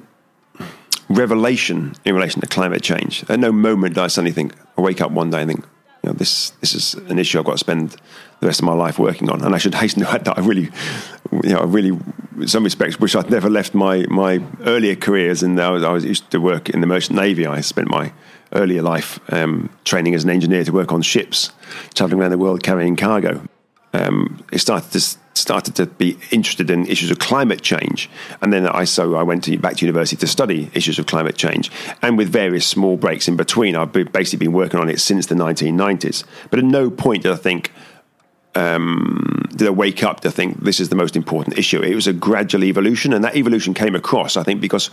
revelation 1.10 1.95
in 2.06 2.15
relation 2.15 2.41
to 2.41 2.48
climate 2.48 2.81
change. 2.81 3.26
At 3.30 3.40
no 3.40 3.52
moment 3.52 3.95
did 3.95 4.02
I 4.02 4.07
suddenly 4.07 4.31
think, 4.31 4.53
I 4.77 4.81
wake 4.81 5.02
up 5.02 5.11
one 5.11 5.30
day 5.30 5.41
and 5.41 5.49
think, 5.49 5.65
you 6.03 6.10
know, 6.10 6.14
this 6.14 6.52
this 6.61 6.73
is 6.73 6.94
an 7.10 7.19
issue 7.19 7.40
I've 7.40 7.45
got 7.45 7.53
to 7.53 7.57
spend 7.57 7.98
the 8.40 8.48
rest 8.48 8.60
of 8.60 8.65
my 8.65 8.73
life 8.73 8.98
working 8.98 9.30
on. 9.30 9.44
And 9.44 9.53
I 9.53 9.57
should 9.57 9.76
hasten 9.84 10.03
to 10.03 10.10
add 10.10 10.26
that 10.26 10.38
I 10.38 10.41
really, 10.41 10.69
you 11.44 11.49
know, 11.49 11.60
I 11.60 11.65
really, 11.65 11.99
in 12.38 12.48
some 12.48 12.64
respects, 12.64 12.99
wish 12.99 13.15
I'd 13.15 13.30
never 13.30 13.49
left 13.49 13.73
my 13.73 14.06
my 14.10 14.41
earlier 14.61 14.95
careers. 14.95 15.44
And 15.44 15.60
I 15.60 15.69
was, 15.72 15.84
I 15.84 15.91
was 15.91 16.06
used 16.06 16.31
to 16.31 16.40
work 16.40 16.69
in 16.69 16.81
the 16.81 16.88
merchant 16.88 17.18
navy. 17.18 17.45
I 17.45 17.61
spent 17.61 17.90
my 17.90 18.14
earlier 18.53 18.81
life 18.81 19.19
um, 19.31 19.69
training 19.84 20.15
as 20.15 20.23
an 20.23 20.30
engineer 20.30 20.64
to 20.64 20.72
work 20.72 20.91
on 20.91 21.02
ships, 21.02 21.52
traveling 21.94 22.22
around 22.22 22.31
the 22.31 22.38
world 22.38 22.64
carrying 22.64 22.95
cargo. 22.95 23.44
Um, 23.94 24.44
it 24.52 24.60
started 24.60 24.91
to 24.91 24.99
started 25.34 25.76
to 25.76 25.86
be 25.86 26.18
interested 26.32 26.70
in 26.70 26.86
issues 26.86 27.10
of 27.10 27.18
climate 27.18 27.61
change, 27.61 28.10
and 28.41 28.53
then 28.53 28.68
I 28.68 28.84
so 28.84 29.16
I 29.16 29.24
went 29.24 29.45
to, 29.45 29.57
back 29.57 29.78
to 29.78 29.86
university 29.86 30.18
to 30.18 30.28
study 30.28 30.70
issues 30.74 30.99
of 30.99 31.07
climate 31.07 31.36
change, 31.36 31.72
and 32.02 32.18
with 32.18 32.30
various 32.30 32.68
small 32.68 32.98
breaks 32.98 33.28
in 33.28 33.36
between, 33.36 33.76
I've 33.76 33.91
basically 33.91 34.45
been 34.45 34.53
working 34.53 34.80
on 34.80 34.90
it 34.90 34.99
since 34.99 35.26
the 35.26 35.36
1990s. 35.36 36.24
But 36.49 36.60
at 36.60 36.66
no 36.66 36.90
point 36.90 37.24
did 37.24 37.32
I 37.32 37.36
think. 37.36 37.72
Um, 38.56 39.48
did 39.56 39.68
I 39.68 39.72
wake 39.72 40.03
up 40.03 40.22
to 40.22 40.32
think 40.32 40.64
this 40.64 40.80
is 40.80 40.90
the 40.90 40.95
most 40.95 41.16
important 41.16 41.57
issue? 41.57 41.82
It 41.82 41.94
was 41.94 42.07
a 42.07 42.14
gradual 42.14 42.64
evolution, 42.64 43.14
and 43.14 43.24
that 43.24 43.36
evolution 43.36 43.76
came 43.76 43.95
across, 43.95 44.36
I 44.36 44.44
think, 44.44 44.60
because 44.60 44.90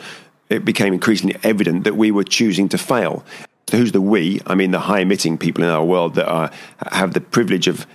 it 0.50 0.64
became 0.64 0.92
increasingly 0.92 1.36
evident 1.42 1.84
that 1.84 1.96
we 1.96 2.10
were 2.10 2.22
choosing 2.22 2.68
to 2.68 2.78
fail. 2.78 3.24
Who's 3.70 3.92
the 3.92 4.00
we? 4.00 4.40
I 4.46 4.54
mean, 4.54 4.70
the 4.70 4.80
high 4.80 5.00
emitting 5.00 5.38
people 5.38 5.64
in 5.64 5.70
our 5.70 5.84
world 5.84 6.14
that 6.14 6.28
are, 6.28 6.50
have 6.92 7.14
the 7.14 7.20
privilege 7.20 7.66
of 7.66 7.86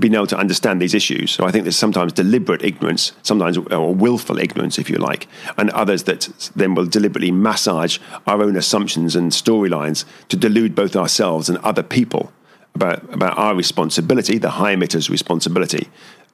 being 0.00 0.14
able 0.14 0.26
to 0.26 0.36
understand 0.36 0.80
these 0.80 0.94
issues. 0.94 1.30
So 1.30 1.44
I 1.44 1.50
think 1.50 1.64
there's 1.64 1.76
sometimes 1.76 2.12
deliberate 2.12 2.62
ignorance, 2.64 3.12
sometimes 3.22 3.58
or 3.58 3.94
willful 3.94 4.38
ignorance, 4.38 4.78
if 4.78 4.90
you 4.90 4.96
like, 4.96 5.28
and 5.56 5.70
others 5.70 6.04
that 6.04 6.50
then 6.56 6.74
will 6.74 6.86
deliberately 6.86 7.30
massage 7.30 7.98
our 8.26 8.42
own 8.42 8.56
assumptions 8.56 9.14
and 9.14 9.32
storylines 9.32 10.04
to 10.28 10.36
delude 10.36 10.74
both 10.74 10.96
ourselves 10.96 11.48
and 11.48 11.58
other 11.58 11.82
people 11.82 12.32
about 12.74 13.02
about 13.12 13.36
our 13.36 13.54
responsibility, 13.54 14.38
the 14.38 14.50
high 14.50 14.74
emitters' 14.74 15.10
responsibility, 15.10 15.88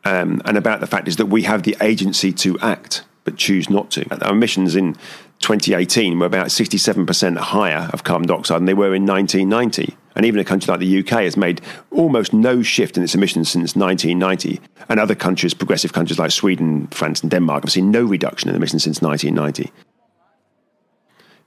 um, 0.05 0.41
and 0.45 0.57
about 0.57 0.81
the 0.81 0.87
fact 0.87 1.09
is 1.09 1.17
that 1.17 1.27
we 1.27 1.43
have 1.43 1.63
the 1.63 1.77
agency 1.81 2.33
to 2.33 2.59
act 2.61 3.05
but 3.25 3.37
choose 3.37 3.69
not 3.69 3.91
to. 3.91 4.07
Our 4.25 4.33
emissions 4.33 4.77
in 4.77 4.95
2018 5.41 6.19
were 6.19 6.27
about 6.27 6.47
67% 6.47 7.37
higher 7.37 7.91
of 7.93 8.05
carbon 8.05 8.29
dioxide 8.29 8.59
than 8.59 8.67
they 8.67 8.75
were 8.75 8.95
in 8.95 9.05
1990. 9.05 9.97
And 10.17 10.25
even 10.25 10.41
a 10.41 10.45
country 10.45 10.71
like 10.71 10.81
the 10.81 10.99
UK 11.01 11.23
has 11.23 11.37
made 11.37 11.61
almost 11.91 12.33
no 12.33 12.63
shift 12.63 12.97
in 12.97 13.05
its 13.05 13.15
emissions 13.15 13.51
since 13.51 13.77
1990. 13.77 14.61
And 14.89 14.99
other 14.99 15.15
countries, 15.15 15.53
progressive 15.53 15.93
countries 15.93 16.19
like 16.19 16.31
Sweden, 16.31 16.87
France, 16.89 17.21
and 17.21 17.31
Denmark, 17.31 17.65
have 17.65 17.73
seen 17.73 17.91
no 17.91 18.03
reduction 18.03 18.49
in 18.49 18.57
emissions 18.57 18.83
since 18.83 19.03
1990. 19.03 19.71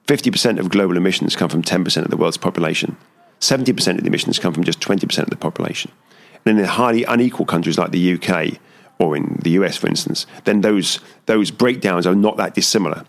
50% 0.07 0.59
of 0.59 0.69
global 0.69 0.97
emissions 0.97 1.35
come 1.35 1.49
from 1.49 1.63
10% 1.63 2.03
of 2.03 2.09
the 2.09 2.17
world's 2.17 2.37
population. 2.37 2.95
70% 3.39 3.97
of 3.97 4.01
the 4.01 4.07
emissions 4.07 4.39
come 4.39 4.53
from 4.53 4.63
just 4.63 4.79
20% 4.81 5.19
of 5.19 5.29
the 5.29 5.35
population. 5.35 5.91
And 6.45 6.57
in 6.59 6.65
highly 6.65 7.03
unequal 7.03 7.45
countries 7.45 7.77
like 7.77 7.91
the 7.91 8.13
UK, 8.13 8.59
or 8.99 9.15
in 9.15 9.39
the 9.41 9.51
US, 9.51 9.77
for 9.77 9.87
instance, 9.87 10.25
then 10.43 10.61
those, 10.61 10.99
those 11.25 11.51
breakdowns 11.51 12.05
are 12.05 12.15
not 12.15 12.37
that 12.37 12.53
dissimilar. 12.53 13.05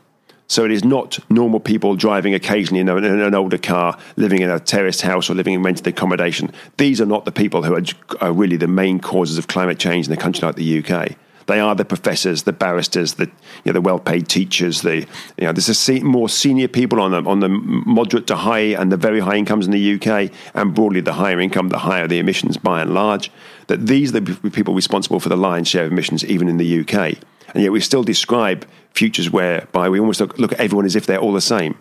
So 0.51 0.65
it 0.65 0.73
is 0.73 0.85
not 0.85 1.21
normal 1.31 1.61
people 1.61 1.95
driving 1.95 2.35
occasionally 2.35 2.81
in, 2.81 2.89
a, 2.89 2.97
in, 2.97 3.05
an 3.05 3.37
older 3.37 3.57
car, 3.57 3.97
living 4.17 4.43
in 4.43 4.51
a 4.51 4.59
terraced 4.59 5.03
house 5.03 5.31
or 5.31 5.35
living 5.35 5.55
in 5.55 5.63
rented 5.63 5.87
accommodation. 5.87 6.51
These 6.77 7.01
are 7.01 7.07
not 7.07 7.25
the 7.25 7.31
people 7.31 7.63
who 7.63 7.77
are, 7.77 7.83
are 8.21 8.33
really 8.33 8.57
the 8.57 8.67
main 8.67 8.99
causes 8.99 9.39
of 9.39 9.47
climate 9.47 9.79
change 9.79 10.09
in 10.09 10.13
a 10.13 10.17
country 10.17 10.45
like 10.45 10.57
the 10.57 10.85
UK. 10.85 11.17
They 11.47 11.61
are 11.61 11.77
the 11.77 11.85
professors, 11.85 12.43
the 12.43 12.53
barristers, 12.53 13.15
the 13.15 13.27
you 13.65 13.67
know, 13.67 13.75
the 13.75 13.81
well-paid 13.81 14.29
teachers. 14.29 14.83
The 14.83 14.97
you 14.97 15.07
know, 15.39 15.53
there's 15.53 15.69
a 15.69 15.75
se- 15.75 16.01
more 16.01 16.29
senior 16.29 16.67
people 16.69 17.01
on 17.01 17.13
the 17.13 17.23
on 17.31 17.39
the 17.39 17.49
moderate 17.49 18.27
to 18.29 18.37
high 18.37 18.75
and 18.75 18.91
the 18.91 18.97
very 18.97 19.21
high 19.21 19.37
incomes 19.37 19.67
in 19.67 19.73
the 19.73 19.95
UK, 19.95 20.33
and 20.55 20.75
broadly 20.75 21.01
the 21.01 21.13
higher 21.13 21.41
income, 21.41 21.69
the 21.69 21.79
higher 21.79 22.09
the 22.09 22.19
emissions 22.19 22.57
by 22.57 22.83
and 22.83 22.93
large. 22.93 23.31
That 23.71 23.87
these 23.87 24.13
are 24.13 24.19
the 24.19 24.51
people 24.51 24.75
responsible 24.75 25.21
for 25.21 25.29
the 25.29 25.37
lion's 25.37 25.69
share 25.69 25.85
of 25.85 25.93
emissions, 25.93 26.25
even 26.25 26.49
in 26.49 26.57
the 26.57 26.81
UK. 26.81 27.15
And 27.55 27.63
yet 27.63 27.71
we 27.71 27.81
still 27.81 28.03
describe 28.03 28.67
futures 28.95 29.31
whereby 29.31 29.89
we 29.89 30.01
almost 30.01 30.19
look, 30.19 30.37
look 30.41 30.51
at 30.51 30.59
everyone 30.59 30.87
as 30.87 30.97
if 30.97 31.07
they're 31.07 31.21
all 31.21 31.33
the 31.33 31.41
same. 31.41 31.79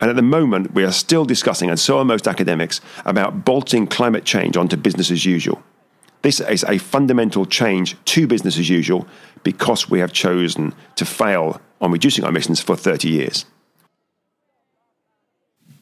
And 0.00 0.08
at 0.08 0.14
the 0.14 0.22
moment, 0.22 0.72
we 0.72 0.84
are 0.84 0.92
still 0.92 1.24
discussing, 1.24 1.68
and 1.68 1.80
so 1.80 1.98
are 1.98 2.04
most 2.04 2.28
academics, 2.28 2.80
about 3.04 3.44
bolting 3.44 3.88
climate 3.88 4.24
change 4.24 4.56
onto 4.56 4.76
business 4.76 5.10
as 5.10 5.26
usual. 5.26 5.64
This 6.22 6.38
is 6.38 6.62
a 6.62 6.78
fundamental 6.78 7.44
change 7.44 7.96
to 8.04 8.28
business 8.28 8.56
as 8.56 8.68
usual 8.68 9.08
because 9.42 9.90
we 9.90 9.98
have 9.98 10.12
chosen 10.12 10.74
to 10.94 11.04
fail 11.04 11.60
on 11.80 11.90
reducing 11.90 12.22
our 12.22 12.30
emissions 12.30 12.60
for 12.60 12.76
30 12.76 13.08
years. 13.08 13.46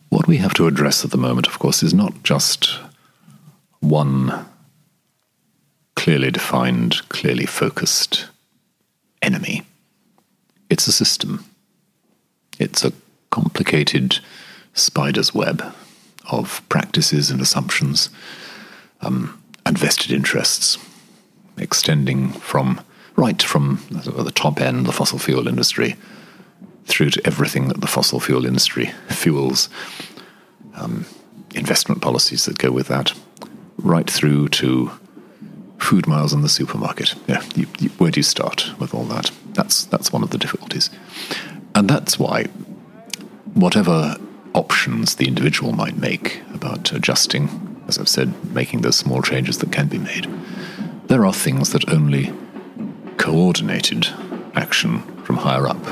What 0.08 0.26
we 0.26 0.38
have 0.38 0.54
to 0.54 0.66
address 0.66 1.04
at 1.04 1.10
the 1.10 1.18
moment, 1.18 1.46
of 1.48 1.58
course, 1.58 1.82
is 1.82 1.92
not 1.92 2.22
just 2.22 2.80
one 3.80 4.46
clearly 5.96 6.30
defined, 6.30 7.08
clearly 7.08 7.46
focused 7.46 8.28
enemy. 9.22 9.62
It's 10.70 10.86
a 10.86 10.92
system. 10.92 11.44
It's 12.58 12.84
a 12.84 12.92
complicated 13.30 14.18
spider's 14.74 15.34
web 15.34 15.74
of 16.30 16.62
practices 16.68 17.30
and 17.30 17.40
assumptions. 17.40 18.10
Um, 19.00 19.42
and 19.68 19.76
vested 19.76 20.10
interests, 20.10 20.78
extending 21.58 22.32
from 22.32 22.80
right 23.16 23.42
from 23.42 23.80
the 23.90 24.32
top 24.34 24.60
end, 24.60 24.86
the 24.86 24.92
fossil 24.92 25.18
fuel 25.18 25.46
industry, 25.46 25.96
through 26.86 27.10
to 27.10 27.26
everything 27.26 27.68
that 27.68 27.82
the 27.82 27.86
fossil 27.86 28.18
fuel 28.18 28.46
industry 28.46 28.86
fuels, 29.10 29.68
um, 30.74 31.04
investment 31.54 32.00
policies 32.00 32.46
that 32.46 32.56
go 32.56 32.70
with 32.70 32.88
that, 32.88 33.12
right 33.78 34.10
through 34.10 34.48
to 34.48 34.90
food 35.78 36.06
miles 36.06 36.32
in 36.32 36.42
the 36.42 36.48
supermarket. 36.48 37.14
Yeah, 37.26 37.42
you, 37.54 37.66
you, 37.78 37.88
where 37.90 38.10
do 38.10 38.18
you 38.18 38.24
start 38.24 38.72
with 38.78 38.94
all 38.94 39.04
that? 39.04 39.30
That's 39.52 39.84
that's 39.86 40.12
one 40.12 40.22
of 40.22 40.30
the 40.30 40.38
difficulties, 40.38 40.90
and 41.74 41.88
that's 41.88 42.18
why 42.18 42.44
whatever 43.54 44.16
options 44.54 45.16
the 45.16 45.28
individual 45.28 45.72
might 45.72 45.96
make 45.96 46.42
about 46.52 46.92
adjusting 46.92 47.68
as 47.88 47.98
I've 47.98 48.08
said, 48.08 48.32
making 48.54 48.82
those 48.82 48.96
small 48.96 49.22
changes 49.22 49.58
that 49.58 49.72
can 49.72 49.88
be 49.88 49.98
made. 49.98 50.28
There 51.06 51.24
are 51.24 51.32
things 51.32 51.72
that 51.72 51.88
only 51.88 52.32
coordinated 53.16 54.06
action 54.54 55.00
from 55.24 55.38
higher 55.38 55.66
up 55.66 55.82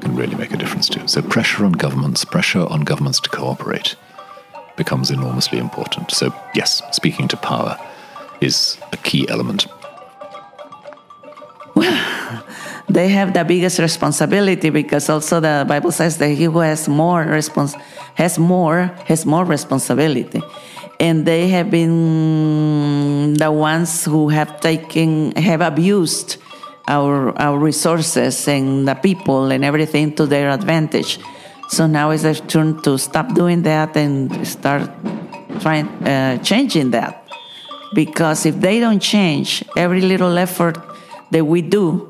can 0.00 0.14
really 0.14 0.34
make 0.34 0.52
a 0.52 0.58
difference 0.58 0.88
to. 0.90 1.08
So, 1.08 1.22
pressure 1.22 1.64
on 1.64 1.72
governments, 1.72 2.24
pressure 2.24 2.66
on 2.66 2.82
governments 2.82 3.18
to 3.20 3.30
cooperate 3.30 3.96
becomes 4.76 5.10
enormously 5.10 5.58
important. 5.58 6.10
So, 6.10 6.34
yes, 6.54 6.82
speaking 6.92 7.28
to 7.28 7.36
power 7.36 7.78
is 8.40 8.78
a 8.92 8.96
key 8.96 9.28
element. 9.28 9.66
they 12.88 13.08
have 13.08 13.32
the 13.34 13.44
biggest 13.44 13.78
responsibility 13.78 14.70
because 14.70 15.08
also 15.08 15.40
the 15.40 15.64
Bible 15.66 15.90
says 15.92 16.18
that 16.18 16.28
he 16.28 16.44
who 16.44 16.60
has 16.60 16.88
more 16.88 17.24
has 18.14 18.38
more 18.38 18.90
has 19.06 19.26
more 19.26 19.44
responsibility, 19.44 20.40
and 21.00 21.26
they 21.26 21.48
have 21.48 21.70
been 21.70 23.34
the 23.34 23.50
ones 23.50 24.04
who 24.04 24.28
have 24.28 24.60
taken 24.60 25.32
have 25.32 25.60
abused 25.60 26.36
our 26.86 27.36
our 27.40 27.58
resources 27.58 28.46
and 28.46 28.86
the 28.86 28.94
people 28.94 29.50
and 29.50 29.64
everything 29.64 30.14
to 30.14 30.26
their 30.26 30.50
advantage. 30.50 31.18
So 31.74 31.88
now 31.88 32.12
is 32.12 32.22
their 32.22 32.34
turn 32.34 32.80
to 32.82 32.96
stop 32.98 33.34
doing 33.34 33.62
that 33.62 33.96
and 33.96 34.46
start 34.46 34.88
trying 35.58 35.88
uh, 36.06 36.38
changing 36.38 36.92
that. 36.92 37.26
Because 37.92 38.46
if 38.46 38.60
they 38.60 38.78
don't 38.78 39.02
change, 39.02 39.64
every 39.76 40.00
little 40.00 40.38
effort 40.38 40.78
that 41.32 41.44
we 41.44 41.62
do 41.62 42.08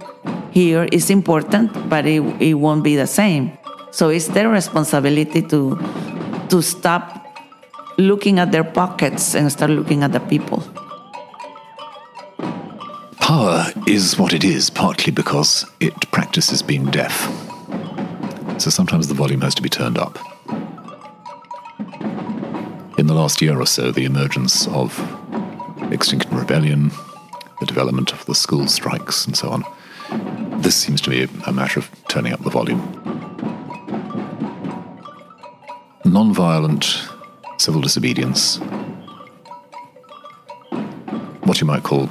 here 0.51 0.87
is 0.93 1.09
important, 1.09 1.89
but 1.89 2.05
it, 2.05 2.21
it 2.43 2.55
won't 2.55 2.85
be 2.85 2.95
the 2.95 3.07
same. 3.07 3.57
So 3.91 4.11
it's 4.11 4.29
their 4.29 4.51
responsibility 4.51 5.41
to 5.49 5.79
to 6.51 6.61
stop 6.61 7.25
looking 7.97 8.41
at 8.41 8.53
their 8.53 8.65
pockets 8.65 9.35
and 9.35 9.51
start 9.51 9.71
looking 9.71 10.03
at 10.03 10.13
the 10.13 10.21
people. 10.21 10.63
Power 13.17 13.73
is 13.87 14.19
what 14.19 14.35
it 14.35 14.45
is, 14.45 14.69
partly 14.69 15.11
because 15.11 15.65
it 15.81 15.95
practices 16.11 16.61
being 16.63 16.91
deaf. 16.91 17.44
So 18.59 18.71
sometimes 18.71 19.09
the 19.09 19.15
volume 19.15 19.43
has 19.43 19.55
to 19.57 19.63
be 19.63 19.69
turned 19.69 19.99
up. 19.99 20.19
In 22.99 23.07
the 23.09 23.15
last 23.15 23.43
year 23.43 23.61
or 23.61 23.67
so, 23.67 23.91
the 23.91 24.05
emergence 24.05 24.67
of 24.69 24.99
Extinction 25.93 26.35
Rebellion, 26.35 26.91
the 27.61 27.67
development 27.67 28.13
of 28.13 28.25
the 28.25 28.35
school 28.35 28.67
strikes, 28.69 29.27
and 29.27 29.37
so 29.37 29.51
on, 29.51 29.65
this 30.63 30.77
seems 30.77 31.01
to 31.03 31.11
be 31.11 31.29
a 31.47 31.53
matter 31.53 31.81
of 31.81 31.91
turning 32.09 32.33
up 32.33 32.43
the 32.43 32.51
volume. 32.51 32.81
Non-violent 36.05 37.09
civil 37.59 37.81
disobedience, 37.81 38.59
what 41.43 41.61
you 41.61 41.67
might 41.67 41.83
call 41.83 42.07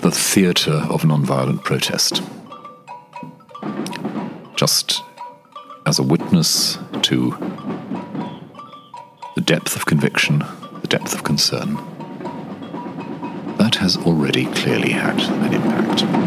the 0.00 0.10
theatre 0.10 0.86
of 0.88 1.04
non-violent 1.04 1.62
protest. 1.64 2.22
Just 4.56 5.02
as 5.90 5.98
a 5.98 6.02
witness 6.04 6.78
to 7.02 7.30
the 9.34 9.40
depth 9.40 9.74
of 9.74 9.86
conviction, 9.86 10.38
the 10.82 10.86
depth 10.86 11.12
of 11.12 11.24
concern, 11.24 11.74
that 13.56 13.74
has 13.74 13.96
already 13.96 14.44
clearly 14.54 14.90
had 14.90 15.18
an 15.18 15.52
impact. 15.52 16.19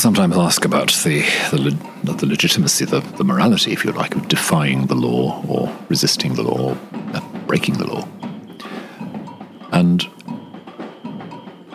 Sometimes 0.00 0.34
ask 0.38 0.64
about 0.64 0.88
the, 1.04 1.20
the, 1.52 2.14
the 2.14 2.26
legitimacy, 2.26 2.86
the, 2.86 3.00
the 3.18 3.24
morality, 3.24 3.70
if 3.70 3.84
you 3.84 3.92
like, 3.92 4.16
of 4.16 4.28
defying 4.28 4.86
the 4.86 4.94
law 4.94 5.44
or 5.46 5.70
resisting 5.90 6.32
the 6.34 6.42
law, 6.42 6.70
or 6.70 6.78
uh, 7.12 7.20
breaking 7.46 7.76
the 7.76 7.86
law. 7.86 8.08
And 9.72 10.02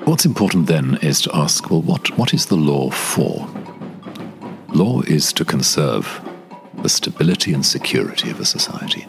what's 0.05 0.25
important 0.25 0.65
then 0.65 0.97
is 1.03 1.21
to 1.21 1.35
ask 1.35 1.69
well, 1.69 1.83
what, 1.83 2.17
what 2.17 2.33
is 2.33 2.47
the 2.47 2.55
law 2.55 2.89
for? 2.89 3.47
Law 4.73 5.01
is 5.01 5.31
to 5.33 5.45
conserve 5.45 6.19
the 6.81 6.89
stability 6.89 7.53
and 7.53 7.63
security 7.63 8.31
of 8.31 8.39
a 8.39 8.45
society. 8.45 9.05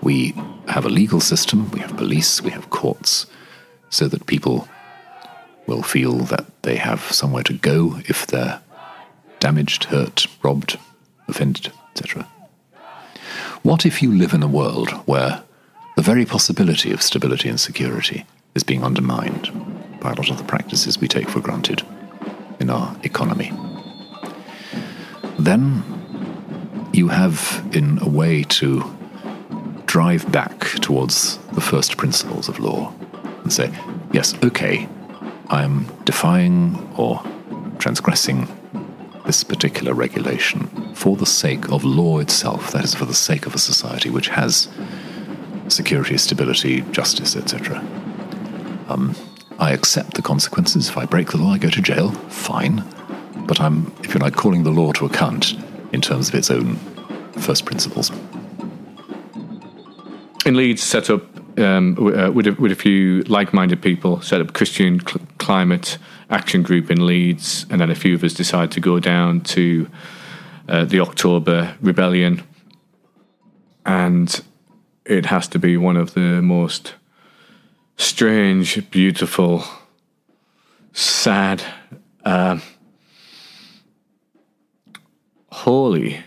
We 0.00 0.32
have 0.68 0.86
a 0.86 0.90
legal 0.90 1.20
system, 1.20 1.68
we 1.72 1.80
have 1.80 1.96
police, 1.96 2.40
we 2.40 2.52
have 2.52 2.70
courts, 2.70 3.26
so 3.90 4.06
that 4.06 4.26
people 4.26 4.68
will 5.66 5.82
feel 5.82 6.18
that 6.18 6.46
they 6.64 6.76
have 6.76 7.00
somewhere 7.12 7.42
to 7.44 7.52
go 7.52 8.00
if 8.08 8.26
they're 8.26 8.60
damaged, 9.38 9.84
hurt, 9.84 10.26
robbed, 10.42 10.78
offended, 11.28 11.70
etc. 11.90 12.26
What 13.62 13.86
if 13.86 14.02
you 14.02 14.12
live 14.12 14.32
in 14.32 14.42
a 14.42 14.48
world 14.48 14.90
where 15.06 15.42
the 15.96 16.02
very 16.02 16.24
possibility 16.24 16.90
of 16.90 17.02
stability 17.02 17.48
and 17.48 17.60
security 17.60 18.24
is 18.54 18.64
being 18.64 18.82
undermined 18.82 19.50
by 20.00 20.12
a 20.12 20.14
lot 20.14 20.30
of 20.30 20.38
the 20.38 20.44
practices 20.44 20.98
we 20.98 21.08
take 21.08 21.28
for 21.28 21.40
granted 21.40 21.82
in 22.58 22.70
our 22.70 22.96
economy? 23.02 23.52
Then 25.38 25.82
you 26.92 27.08
have, 27.08 27.66
in 27.72 27.98
a 28.00 28.08
way, 28.08 28.44
to 28.44 28.84
drive 29.86 30.30
back 30.32 30.60
towards 30.80 31.38
the 31.52 31.60
first 31.60 31.96
principles 31.96 32.48
of 32.48 32.58
law 32.58 32.92
and 33.42 33.52
say, 33.52 33.70
yes, 34.12 34.34
okay, 34.42 34.88
I'm 35.48 35.86
defying 36.04 36.92
or 36.96 37.22
transgressing 37.78 38.48
this 39.26 39.42
particular 39.44 39.94
regulation 39.94 40.66
for 40.94 41.16
the 41.16 41.26
sake 41.26 41.70
of 41.70 41.84
law 41.84 42.18
itself, 42.18 42.72
that 42.72 42.84
is, 42.84 42.94
for 42.94 43.04
the 43.04 43.14
sake 43.14 43.46
of 43.46 43.54
a 43.54 43.58
society 43.58 44.10
which 44.10 44.28
has 44.28 44.68
security, 45.68 46.16
stability, 46.18 46.82
justice, 46.92 47.36
etc. 47.36 47.78
Um, 48.88 49.14
I 49.58 49.72
accept 49.72 50.14
the 50.14 50.22
consequences. 50.22 50.88
If 50.88 50.98
I 50.98 51.06
break 51.06 51.30
the 51.30 51.38
law, 51.38 51.52
I 51.52 51.58
go 51.58 51.70
to 51.70 51.80
jail. 51.80 52.10
Fine. 52.28 52.84
But 53.46 53.60
I'm, 53.60 53.92
if 54.02 54.14
you 54.14 54.20
like, 54.20 54.34
calling 54.34 54.62
the 54.62 54.70
law 54.70 54.92
to 54.92 55.06
account 55.06 55.54
in 55.92 56.00
terms 56.00 56.28
of 56.28 56.34
its 56.34 56.50
own 56.50 56.76
first 57.38 57.64
principles. 57.64 58.10
in 60.44 60.54
Leeds, 60.54 60.82
set 60.82 61.10
up 61.10 61.22
um, 61.58 61.96
uh, 61.98 62.30
with, 62.30 62.46
a, 62.46 62.52
with 62.52 62.72
a 62.72 62.76
few 62.76 63.22
like-minded 63.22 63.80
people, 63.82 64.20
set 64.20 64.40
up 64.40 64.52
Christian 64.52 65.00
cl- 65.00 65.26
Climate 65.38 65.98
Action 66.30 66.62
Group 66.62 66.90
in 66.90 67.06
Leeds, 67.06 67.66
and 67.70 67.80
then 67.80 67.90
a 67.90 67.94
few 67.94 68.14
of 68.14 68.24
us 68.24 68.34
decided 68.34 68.72
to 68.72 68.80
go 68.80 68.98
down 69.00 69.40
to 69.42 69.88
uh, 70.68 70.84
the 70.84 71.00
October 71.00 71.76
Rebellion, 71.80 72.42
and 73.84 74.42
it 75.04 75.26
has 75.26 75.48
to 75.48 75.58
be 75.58 75.76
one 75.76 75.96
of 75.96 76.14
the 76.14 76.42
most 76.42 76.94
strange, 77.96 78.90
beautiful, 78.90 79.64
sad, 80.92 81.62
um 82.24 82.62
holy 85.54 86.20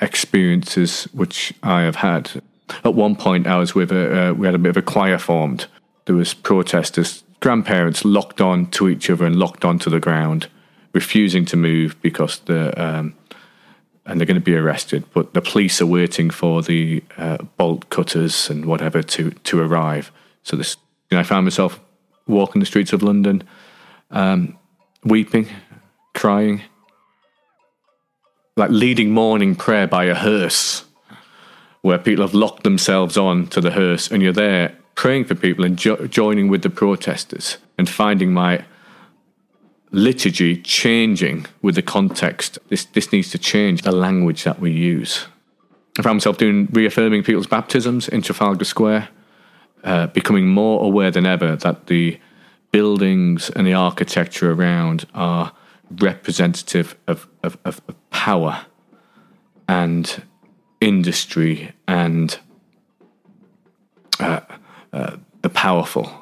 experiences 0.00 1.04
which 1.12 1.54
I 1.62 1.82
have 1.82 1.96
had. 1.96 2.42
At 2.84 2.94
one 2.94 3.16
point, 3.16 3.46
I 3.46 3.58
was 3.58 3.74
with 3.74 3.92
a 3.92 4.30
uh, 4.30 4.32
we 4.32 4.46
had 4.46 4.54
a 4.54 4.58
bit 4.58 4.70
of 4.70 4.76
a 4.76 4.82
choir 4.82 5.18
formed. 5.18 5.66
There 6.06 6.16
was 6.16 6.34
protesters, 6.34 7.22
grandparents 7.40 8.04
locked 8.04 8.40
on 8.40 8.66
to 8.70 8.88
each 8.88 9.10
other 9.10 9.24
and 9.24 9.36
locked 9.36 9.64
onto 9.64 9.90
the 9.90 10.00
ground, 10.00 10.48
refusing 10.92 11.44
to 11.46 11.56
move 11.56 12.00
because 12.02 12.40
the 12.40 12.72
um, 12.82 13.14
and 14.06 14.18
they're 14.18 14.26
going 14.26 14.34
to 14.34 14.40
be 14.40 14.56
arrested. 14.56 15.04
But 15.14 15.34
the 15.34 15.42
police 15.42 15.80
are 15.80 15.86
waiting 15.86 16.30
for 16.30 16.62
the 16.62 17.02
uh, 17.16 17.38
bolt 17.56 17.90
cutters 17.90 18.50
and 18.50 18.66
whatever 18.66 19.02
to 19.02 19.30
to 19.30 19.60
arrive. 19.60 20.10
So 20.42 20.56
this, 20.56 20.76
you 21.10 21.16
know, 21.16 21.20
I 21.20 21.24
found 21.24 21.46
myself 21.46 21.80
walking 22.26 22.60
the 22.60 22.66
streets 22.66 22.92
of 22.92 23.02
London, 23.02 23.42
um, 24.10 24.56
weeping, 25.04 25.48
crying, 26.14 26.62
like 28.56 28.70
leading 28.70 29.10
morning 29.10 29.54
prayer 29.54 29.86
by 29.86 30.04
a 30.04 30.14
hearse, 30.14 30.84
where 31.82 31.98
people 31.98 32.24
have 32.24 32.34
locked 32.34 32.62
themselves 32.62 33.16
on 33.16 33.46
to 33.48 33.60
the 33.60 33.70
hearse, 33.70 34.10
and 34.10 34.22
you're 34.22 34.32
there 34.32 34.76
praying 34.94 35.24
for 35.24 35.34
people 35.34 35.64
and 35.64 35.78
jo- 35.78 36.06
joining 36.06 36.48
with 36.48 36.62
the 36.62 36.70
protesters 36.70 37.58
and 37.78 37.88
finding 37.88 38.32
my 38.32 38.64
liturgy 39.90 40.56
changing 40.56 41.46
with 41.62 41.74
the 41.74 41.82
context. 41.82 42.58
This 42.68 42.84
this 42.84 43.12
needs 43.12 43.30
to 43.30 43.38
change 43.38 43.82
the 43.82 43.92
language 43.92 44.44
that 44.44 44.60
we 44.60 44.70
use. 44.70 45.26
I 45.98 46.02
found 46.02 46.16
myself 46.16 46.38
doing 46.38 46.68
reaffirming 46.70 47.24
people's 47.24 47.46
baptisms 47.46 48.08
in 48.08 48.22
Trafalgar 48.22 48.64
Square, 48.64 49.08
uh, 49.82 50.06
becoming 50.08 50.46
more 50.46 50.84
aware 50.84 51.10
than 51.10 51.26
ever 51.26 51.56
that 51.56 51.86
the 51.86 52.20
buildings 52.70 53.50
and 53.50 53.66
the 53.66 53.74
architecture 53.74 54.52
around 54.52 55.06
are 55.14 55.52
representative 55.90 56.96
of, 57.06 57.26
of, 57.42 57.58
of 57.64 57.80
power 58.10 58.66
and 59.66 60.22
industry 60.80 61.72
and 61.86 62.38
uh, 64.18 64.40
uh, 64.92 65.16
the 65.42 65.50
powerful. 65.50 66.12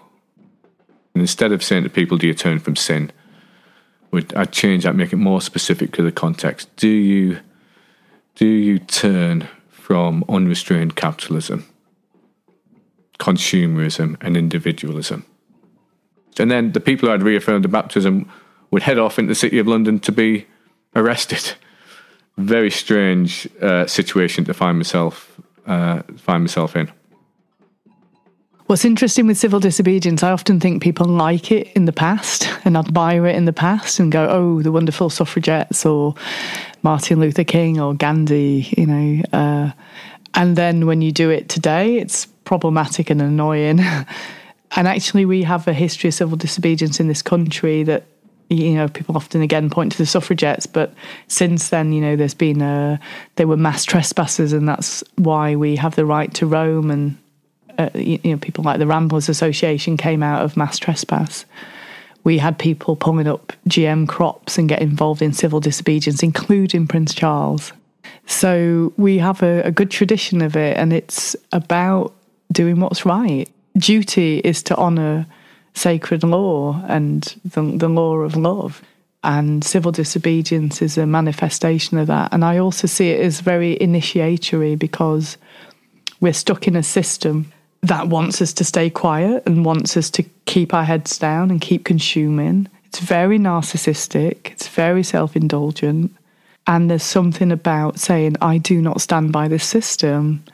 And 1.15 1.23
instead 1.23 1.53
of 1.53 1.63
saying 1.63 1.85
to 1.85 1.91
people, 1.91 2.19
"Do 2.19 2.27
you 2.27 2.35
turn 2.35 2.59
from 2.59 2.77
sin?" 2.77 3.13
I'd 4.13 4.53
change 4.53 4.85
that, 4.85 4.97
make 4.97 5.13
it 5.13 5.17
more 5.17 5.41
specific 5.41 5.93
to 5.93 6.03
the 6.03 6.13
context. 6.13 6.75
Do 6.77 6.89
you 6.89 7.41
do 8.37 8.47
you 8.47 8.79
turn 8.79 9.49
from 9.69 10.25
unrestrained 10.29 10.95
capitalism, 10.97 11.67
consumerism, 13.19 14.17
and 14.21 14.37
individualism? 14.37 15.27
And 16.39 16.51
then 16.51 16.73
the 16.73 16.81
people 16.81 17.09
who 17.09 17.13
had 17.13 17.23
reaffirmed 17.23 17.65
the 17.65 17.69
baptism 17.69 18.31
would 18.71 18.83
head 18.83 18.99
off 18.99 19.19
into 19.19 19.31
the 19.31 19.35
city 19.35 19.59
of 19.59 19.67
London 19.67 19.99
to 20.01 20.13
be 20.13 20.47
arrested. 20.95 21.55
Very 22.39 22.71
strange 22.71 23.49
uh, 23.61 23.87
situation 23.87 24.45
to 24.45 24.55
find 24.55 24.79
myself 24.79 25.39
uh, 25.67 26.03
find 26.17 26.43
myself 26.43 26.77
in. 26.77 26.91
What's 28.67 28.85
interesting 28.85 29.27
with 29.27 29.39
civil 29.39 29.61
disobedience, 29.61 30.23
I 30.23 30.31
often 30.31 30.61
think 30.61 30.83
people 30.83 31.07
like 31.07 31.51
it 31.51 31.69
in 31.75 31.87
the 31.87 31.93
past 31.93 32.49
and 32.67 32.77
admire 32.77 33.27
it 33.27 33.35
in 33.35 33.47
the 33.47 33.53
past 33.53 33.99
and 33.99 34.13
go, 34.13 34.29
oh, 34.29 34.63
the 34.63 34.71
wonderful 34.71 35.09
suffragettes 35.09 35.87
or 35.87 36.15
Martin 36.83 37.19
Luther 37.19 37.45
King 37.45 37.81
or 37.81 37.95
Gandhi, 37.95 38.69
you 38.77 38.87
know. 38.87 39.23
Uh, 39.33 39.71
and 40.35 40.55
then 40.57 40.87
when 40.87 41.01
you 41.01 41.13
do 41.13 41.31
it 41.31 41.49
today, 41.49 41.97
it's 41.97 42.27
problematic 42.45 43.09
and 43.09 43.23
annoying. 43.23 43.81
and 44.77 44.87
actually, 44.87 45.25
we 45.25 45.45
have 45.45 45.67
a 45.67 45.73
history 45.73 46.09
of 46.09 46.15
civil 46.15 46.37
disobedience 46.37 47.01
in 47.01 47.09
this 47.09 47.23
country 47.23 47.83
that 47.85 48.05
you 48.51 48.75
know, 48.75 48.89
people 48.89 49.17
often 49.17 49.43
again 49.43 49.69
point 49.71 49.93
to 49.93 49.99
the 49.99 50.07
suffragettes, 50.07 50.67
but 50.67 50.95
since 51.27 51.69
then, 51.69 51.93
you 51.93 52.01
know, 52.01 52.17
there's 52.17 52.35
been 52.35 52.63
a, 52.63 52.99
they 53.37 53.45
were 53.45 53.57
mass 53.57 53.85
trespassers, 53.85 54.53
and 54.53 54.69
that's 54.69 55.05
why 55.17 55.55
we 55.57 55.77
have 55.77 55.97
the 55.97 56.07
right 56.07 56.33
to 56.35 56.47
roam 56.47 56.91
and 56.91 57.17
uh, 57.79 57.91
you, 57.95 58.19
you 58.25 58.33
know, 58.33 58.39
people 58.39 58.65
like 58.65 58.79
the 58.79 58.87
Ramblers 58.87 59.29
Association 59.29 59.97
came 59.97 60.23
out 60.23 60.43
of 60.43 60.57
mass 60.57 60.79
trespass. 60.79 61.45
We 62.25 62.39
had 62.39 62.59
people 62.59 62.97
pulling 62.97 63.29
up 63.29 63.53
GM 63.69 64.09
crops 64.09 64.59
and 64.59 64.69
get 64.69 64.83
involved 64.83 65.23
in 65.23 65.33
civil 65.33 65.61
disobedience, 65.61 66.23
including 66.23 66.89
Prince 66.89 67.15
Charles. 67.15 67.73
So 68.27 68.93
we 68.97 69.19
have 69.19 69.43
a, 69.43 69.63
a 69.63 69.71
good 69.71 69.91
tradition 69.91 70.43
of 70.43 70.57
it, 70.57 70.77
and 70.77 70.93
it's 70.93 71.37
about 71.53 72.13
doing 72.51 72.81
what's 72.81 73.07
right. 73.07 73.49
Duty 73.77 74.39
is 74.39 74.63
to 74.65 74.77
honour 74.77 75.27
sacred 75.79 76.23
law 76.23 76.83
and 76.89 77.37
the, 77.45 77.63
the 77.63 77.89
law 77.89 78.17
of 78.17 78.37
love. 78.37 78.83
And 79.25 79.65
civil 79.65 79.93
disobedience 79.93 80.81
is 80.81 80.97
a 80.97 81.07
manifestation 81.07 81.99
of 81.99 82.07
that. 82.07 82.33
And 82.33 82.45
I 82.45 82.59
also 82.59 82.87
see 82.87 83.11
it 83.11 83.21
as 83.21 83.41
very 83.41 83.81
initiatory 83.81 84.77
because 84.77 85.37
we're 86.21 86.33
stuck 86.33 86.69
in 86.69 86.77
a 86.77 86.83
system 86.83 87.53
that 87.83 88.09
wants 88.09 88.43
us 88.43 88.53
to 88.55 88.65
stay 88.65 88.91
quiet 88.91 89.43
and 89.47 89.65
wants 89.65 89.97
us 89.97 90.11
to 90.11 90.25
keep 90.47 90.75
our 90.75 90.85
heads 90.85 91.19
down 91.19 91.51
and 91.51 91.61
keep 91.61 91.85
consuming. 91.85 92.69
It's 92.87 93.01
very 93.01 93.39
narcissistic, 93.39 94.53
it's 94.53 94.69
very 94.69 95.03
self 95.03 95.37
indulgent. 95.37 96.15
And 96.67 96.91
there's 96.91 97.03
something 97.03 97.51
about 97.51 97.99
saying, 97.99 98.37
I 98.43 98.59
do 98.59 98.83
not 98.83 99.01
stand 99.01 99.33
by 99.33 99.49
this 99.49 99.65
system. 99.65 100.45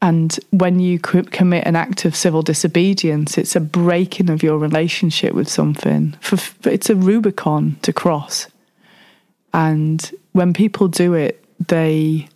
And 0.00 0.38
when 0.50 0.78
you 0.78 1.00
commit 1.00 1.66
an 1.66 1.74
act 1.74 2.04
of 2.04 2.14
civil 2.14 2.42
disobedience, 2.42 3.36
it's 3.36 3.56
a 3.56 3.60
breaking 3.60 4.30
of 4.30 4.42
your 4.44 4.56
relationship 4.56 5.32
with 5.32 5.48
something. 5.48 6.14
It's 6.64 6.88
a 6.88 6.94
Rubicon 6.94 7.76
to 7.82 7.92
cross. 7.92 8.46
And 9.52 10.10
when 10.32 10.52
people 10.52 10.86
do 10.86 11.14
it, 11.14 11.44
they 11.66 12.28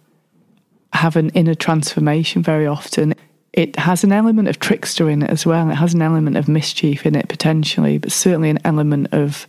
have 0.93 1.15
an 1.15 1.31
inner 1.31 1.55
transformation 1.55 2.43
very 2.43 2.67
often 2.67 3.15
it 3.53 3.77
has 3.77 4.03
an 4.03 4.13
element 4.13 4.49
of 4.49 4.59
trickster 4.59 5.11
in 5.11 5.23
it 5.23 5.31
as 5.31 5.45
well. 5.45 5.71
It 5.71 5.75
has 5.75 5.95
an 5.95 6.03
element 6.03 6.37
of 6.37 6.49
mischief 6.49 7.05
in 7.05 7.15
it 7.15 7.29
potentially, 7.29 7.99
but 7.99 8.13
certainly 8.13 8.51
an 8.51 8.59
element 8.65 9.09
of 9.13 9.47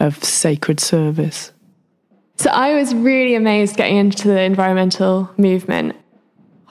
of 0.00 0.22
sacred 0.24 0.80
service. 0.80 1.52
So 2.36 2.50
I 2.50 2.74
was 2.74 2.94
really 2.94 3.34
amazed 3.34 3.76
getting 3.76 3.98
into 3.98 4.26
the 4.26 4.40
environmental 4.40 5.30
movement, 5.36 5.94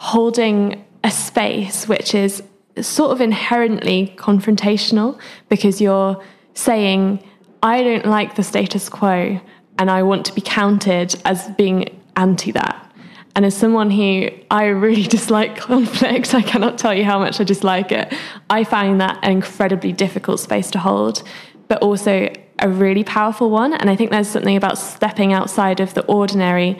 holding 0.01 0.83
a 1.03 1.11
space 1.11 1.87
which 1.87 2.15
is 2.15 2.41
sort 2.81 3.11
of 3.11 3.21
inherently 3.21 4.11
confrontational 4.17 5.15
because 5.47 5.79
you're 5.79 6.19
saying, 6.55 7.23
I 7.61 7.83
don't 7.83 8.07
like 8.07 8.33
the 8.33 8.41
status 8.41 8.89
quo 8.89 9.39
and 9.77 9.91
I 9.91 10.01
want 10.01 10.25
to 10.25 10.33
be 10.33 10.41
counted 10.41 11.13
as 11.23 11.47
being 11.51 12.01
anti 12.15 12.51
that. 12.53 12.91
And 13.35 13.45
as 13.45 13.55
someone 13.55 13.91
who 13.91 14.29
I 14.49 14.65
really 14.65 15.03
dislike 15.17 15.55
conflict, 15.55 16.33
I 16.33 16.41
cannot 16.41 16.79
tell 16.79 16.95
you 16.95 17.03
how 17.03 17.19
much 17.19 17.39
I 17.39 17.43
dislike 17.43 17.91
it. 17.91 18.11
I 18.49 18.63
find 18.63 18.99
that 19.01 19.19
an 19.21 19.31
incredibly 19.31 19.93
difficult 19.93 20.39
space 20.39 20.71
to 20.71 20.79
hold, 20.79 21.21
but 21.67 21.79
also 21.83 22.33
a 22.57 22.69
really 22.69 23.03
powerful 23.03 23.51
one. 23.51 23.73
And 23.73 23.87
I 23.87 23.95
think 23.95 24.09
there's 24.09 24.27
something 24.27 24.57
about 24.57 24.79
stepping 24.79 25.31
outside 25.31 25.79
of 25.79 25.93
the 25.93 26.03
ordinary 26.05 26.79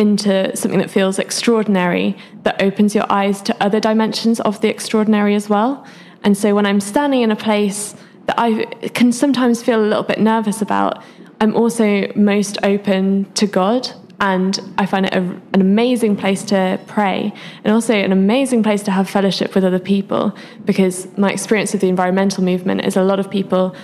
into 0.00 0.56
something 0.56 0.80
that 0.80 0.90
feels 0.90 1.18
extraordinary 1.18 2.16
that 2.44 2.60
opens 2.62 2.94
your 2.94 3.04
eyes 3.12 3.42
to 3.42 3.62
other 3.62 3.78
dimensions 3.78 4.40
of 4.40 4.58
the 4.62 4.68
extraordinary 4.68 5.34
as 5.34 5.50
well. 5.50 5.86
And 6.24 6.36
so 6.38 6.54
when 6.54 6.64
I'm 6.64 6.80
standing 6.80 7.20
in 7.20 7.30
a 7.30 7.36
place 7.36 7.94
that 8.24 8.34
I 8.38 8.64
can 8.94 9.12
sometimes 9.12 9.62
feel 9.62 9.78
a 9.78 9.84
little 9.84 10.02
bit 10.02 10.18
nervous 10.18 10.62
about, 10.62 11.02
I'm 11.38 11.54
also 11.54 12.10
most 12.16 12.56
open 12.62 13.30
to 13.34 13.46
God 13.46 13.90
and 14.20 14.58
I 14.78 14.86
find 14.86 15.04
it 15.04 15.12
a, 15.12 15.20
an 15.20 15.60
amazing 15.60 16.16
place 16.16 16.44
to 16.44 16.80
pray 16.86 17.30
and 17.62 17.72
also 17.74 17.94
an 17.94 18.12
amazing 18.12 18.62
place 18.62 18.82
to 18.84 18.90
have 18.90 19.08
fellowship 19.08 19.54
with 19.54 19.64
other 19.64 19.78
people 19.78 20.34
because 20.64 21.06
my 21.18 21.30
experience 21.30 21.74
of 21.74 21.80
the 21.80 21.88
environmental 21.88 22.42
movement 22.42 22.86
is 22.86 22.96
a 22.96 23.02
lot 23.02 23.20
of 23.20 23.30
people 23.30 23.76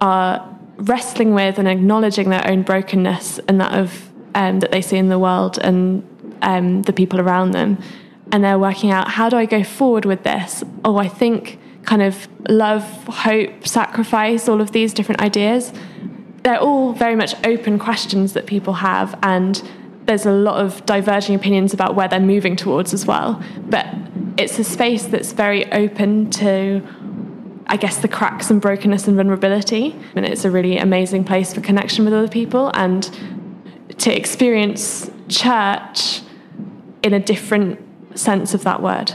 are 0.00 0.58
wrestling 0.76 1.34
with 1.34 1.58
and 1.58 1.68
acknowledging 1.68 2.30
their 2.30 2.46
own 2.50 2.62
brokenness 2.62 3.38
and 3.48 3.60
that 3.60 3.74
of 3.74 4.08
um, 4.34 4.60
that 4.60 4.70
they 4.70 4.82
see 4.82 4.96
in 4.96 5.08
the 5.08 5.18
world 5.18 5.58
and 5.58 6.02
um, 6.42 6.82
the 6.82 6.92
people 6.92 7.20
around 7.20 7.52
them 7.52 7.78
and 8.30 8.44
they're 8.44 8.58
working 8.58 8.90
out 8.90 9.08
how 9.08 9.28
do 9.28 9.36
I 9.36 9.46
go 9.46 9.62
forward 9.64 10.04
with 10.04 10.22
this 10.22 10.62
oh 10.84 10.96
I 10.96 11.08
think 11.08 11.58
kind 11.84 12.02
of 12.02 12.28
love 12.48 12.82
hope 13.06 13.66
sacrifice 13.66 14.48
all 14.48 14.60
of 14.60 14.72
these 14.72 14.92
different 14.92 15.20
ideas 15.22 15.72
they're 16.42 16.60
all 16.60 16.92
very 16.92 17.16
much 17.16 17.34
open 17.44 17.78
questions 17.78 18.34
that 18.34 18.46
people 18.46 18.74
have 18.74 19.18
and 19.22 19.62
there's 20.08 20.24
a 20.24 20.32
lot 20.32 20.64
of 20.64 20.84
diverging 20.86 21.34
opinions 21.34 21.74
about 21.74 21.94
where 21.94 22.08
they're 22.08 22.18
moving 22.18 22.56
towards 22.56 22.94
as 22.94 23.04
well. 23.04 23.42
But 23.68 23.86
it's 24.38 24.58
a 24.58 24.64
space 24.64 25.04
that's 25.04 25.32
very 25.32 25.70
open 25.70 26.30
to, 26.30 26.82
I 27.66 27.76
guess, 27.76 27.98
the 27.98 28.08
cracks 28.08 28.50
and 28.50 28.58
brokenness 28.58 29.06
and 29.06 29.16
vulnerability. 29.16 29.94
And 30.16 30.24
it's 30.24 30.46
a 30.46 30.50
really 30.50 30.78
amazing 30.78 31.24
place 31.24 31.52
for 31.52 31.60
connection 31.60 32.06
with 32.06 32.14
other 32.14 32.26
people 32.26 32.70
and 32.72 33.04
to 33.98 34.16
experience 34.16 35.10
church 35.28 36.22
in 37.02 37.12
a 37.12 37.20
different 37.20 37.78
sense 38.18 38.54
of 38.54 38.64
that 38.64 38.82
word. 38.82 39.12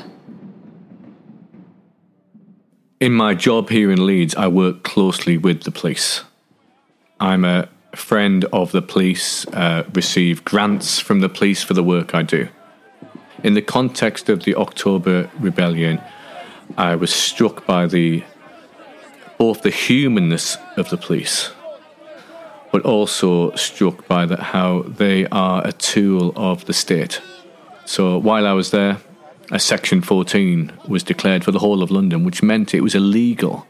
In 3.00 3.14
my 3.14 3.34
job 3.34 3.70
here 3.70 3.92
in 3.92 4.06
Leeds, 4.06 4.36
I 4.36 4.48
work 4.48 4.84
closely 4.84 5.38
with 5.38 5.64
the 5.64 5.72
police. 5.72 6.24
I'm 7.20 7.44
a 7.44 7.68
friend 7.96 8.46
of 8.46 8.72
the 8.72 8.82
police, 8.82 9.46
uh, 9.50 9.84
receive 9.94 10.46
grants 10.46 11.00
from 11.00 11.20
the 11.20 11.30
police 11.30 11.64
for 11.64 11.74
the 11.74 11.84
work 11.84 12.16
I 12.16 12.24
do. 12.24 12.48
In 13.44 13.56
the 13.56 13.62
context 13.62 14.30
of 14.30 14.46
the 14.46 14.56
October 14.56 15.30
Rebellion, 15.40 16.02
I 16.78 16.96
was 16.96 17.14
struck 17.14 17.66
by 17.66 17.88
the 17.88 18.24
both 19.38 19.64
the 19.64 19.70
humanness 19.70 20.58
of 20.78 20.90
the 20.90 20.98
police, 20.98 21.52
but 22.74 22.82
also 22.82 23.52
struck 23.52 24.08
by 24.08 24.26
the, 24.26 24.36
how 24.36 24.82
they 24.82 25.28
are 25.28 25.62
a 25.64 25.72
tool 25.72 26.34
of 26.36 26.66
the 26.66 26.74
state. 26.74 27.22
So 27.86 28.18
while 28.18 28.48
I 28.48 28.54
was 28.54 28.72
there, 28.72 28.98
a 29.52 29.60
Section 29.60 30.02
14 30.02 30.74
was 30.88 31.04
declared 31.04 31.44
for 31.44 31.52
the 31.52 31.60
whole 31.60 31.84
of 31.84 31.92
London, 31.92 32.24
which 32.24 32.42
meant 32.42 32.74
it 32.74 32.82
was 32.82 32.96
illegal 32.96 33.68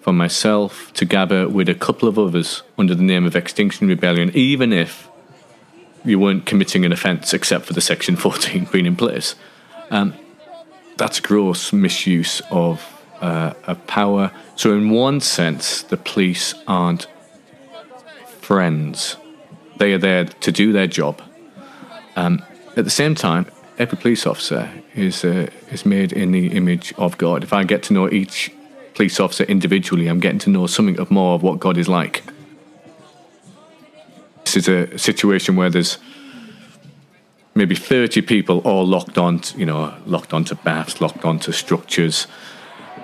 for 0.00 0.14
myself 0.14 0.90
to 0.94 1.04
gather 1.04 1.46
with 1.46 1.68
a 1.68 1.74
couple 1.74 2.08
of 2.08 2.18
others 2.18 2.62
under 2.78 2.94
the 2.94 3.02
name 3.02 3.26
of 3.26 3.36
Extinction 3.36 3.86
Rebellion, 3.86 4.30
even 4.32 4.72
if 4.72 5.10
you 6.02 6.18
weren't 6.18 6.46
committing 6.46 6.86
an 6.86 6.92
offence 6.92 7.34
except 7.34 7.66
for 7.66 7.74
the 7.74 7.82
Section 7.82 8.16
14 8.16 8.68
being 8.72 8.86
in 8.86 8.96
place. 8.96 9.34
Um, 9.90 10.14
that's 10.96 11.20
gross 11.20 11.70
misuse 11.70 12.40
of, 12.50 12.82
uh, 13.20 13.52
of 13.66 13.86
power. 13.86 14.32
So, 14.56 14.72
in 14.72 14.88
one 14.88 15.20
sense, 15.20 15.82
the 15.82 15.98
police 15.98 16.54
aren't 16.66 17.08
friends. 18.48 19.18
They 19.76 19.92
are 19.92 19.98
there 19.98 20.24
to 20.24 20.50
do 20.50 20.72
their 20.72 20.86
job. 20.86 21.20
Um, 22.16 22.42
at 22.78 22.84
the 22.84 22.96
same 23.02 23.14
time, 23.14 23.44
every 23.78 23.98
police 23.98 24.26
officer 24.26 24.70
is 24.94 25.22
uh, 25.22 25.50
is 25.70 25.84
made 25.84 26.12
in 26.14 26.32
the 26.32 26.46
image 26.56 26.94
of 26.96 27.18
God. 27.18 27.42
If 27.42 27.52
I 27.52 27.64
get 27.64 27.82
to 27.84 27.92
know 27.92 28.08
each 28.08 28.50
police 28.94 29.20
officer 29.20 29.44
individually, 29.44 30.08
I'm 30.08 30.18
getting 30.18 30.38
to 30.46 30.50
know 30.50 30.66
something 30.66 30.98
of 30.98 31.10
more 31.10 31.34
of 31.34 31.42
what 31.42 31.60
God 31.60 31.76
is 31.76 31.88
like. 31.88 32.22
This 34.44 34.56
is 34.56 34.68
a 34.68 34.96
situation 34.96 35.56
where 35.56 35.68
there's 35.68 35.98
maybe 37.54 37.74
30 37.74 38.22
people 38.22 38.60
all 38.64 38.86
locked 38.86 39.18
on, 39.18 39.42
you 39.56 39.66
know, 39.66 39.92
locked 40.06 40.32
onto 40.32 40.54
baths, 40.54 41.02
locked 41.02 41.24
onto 41.26 41.52
structures. 41.52 42.26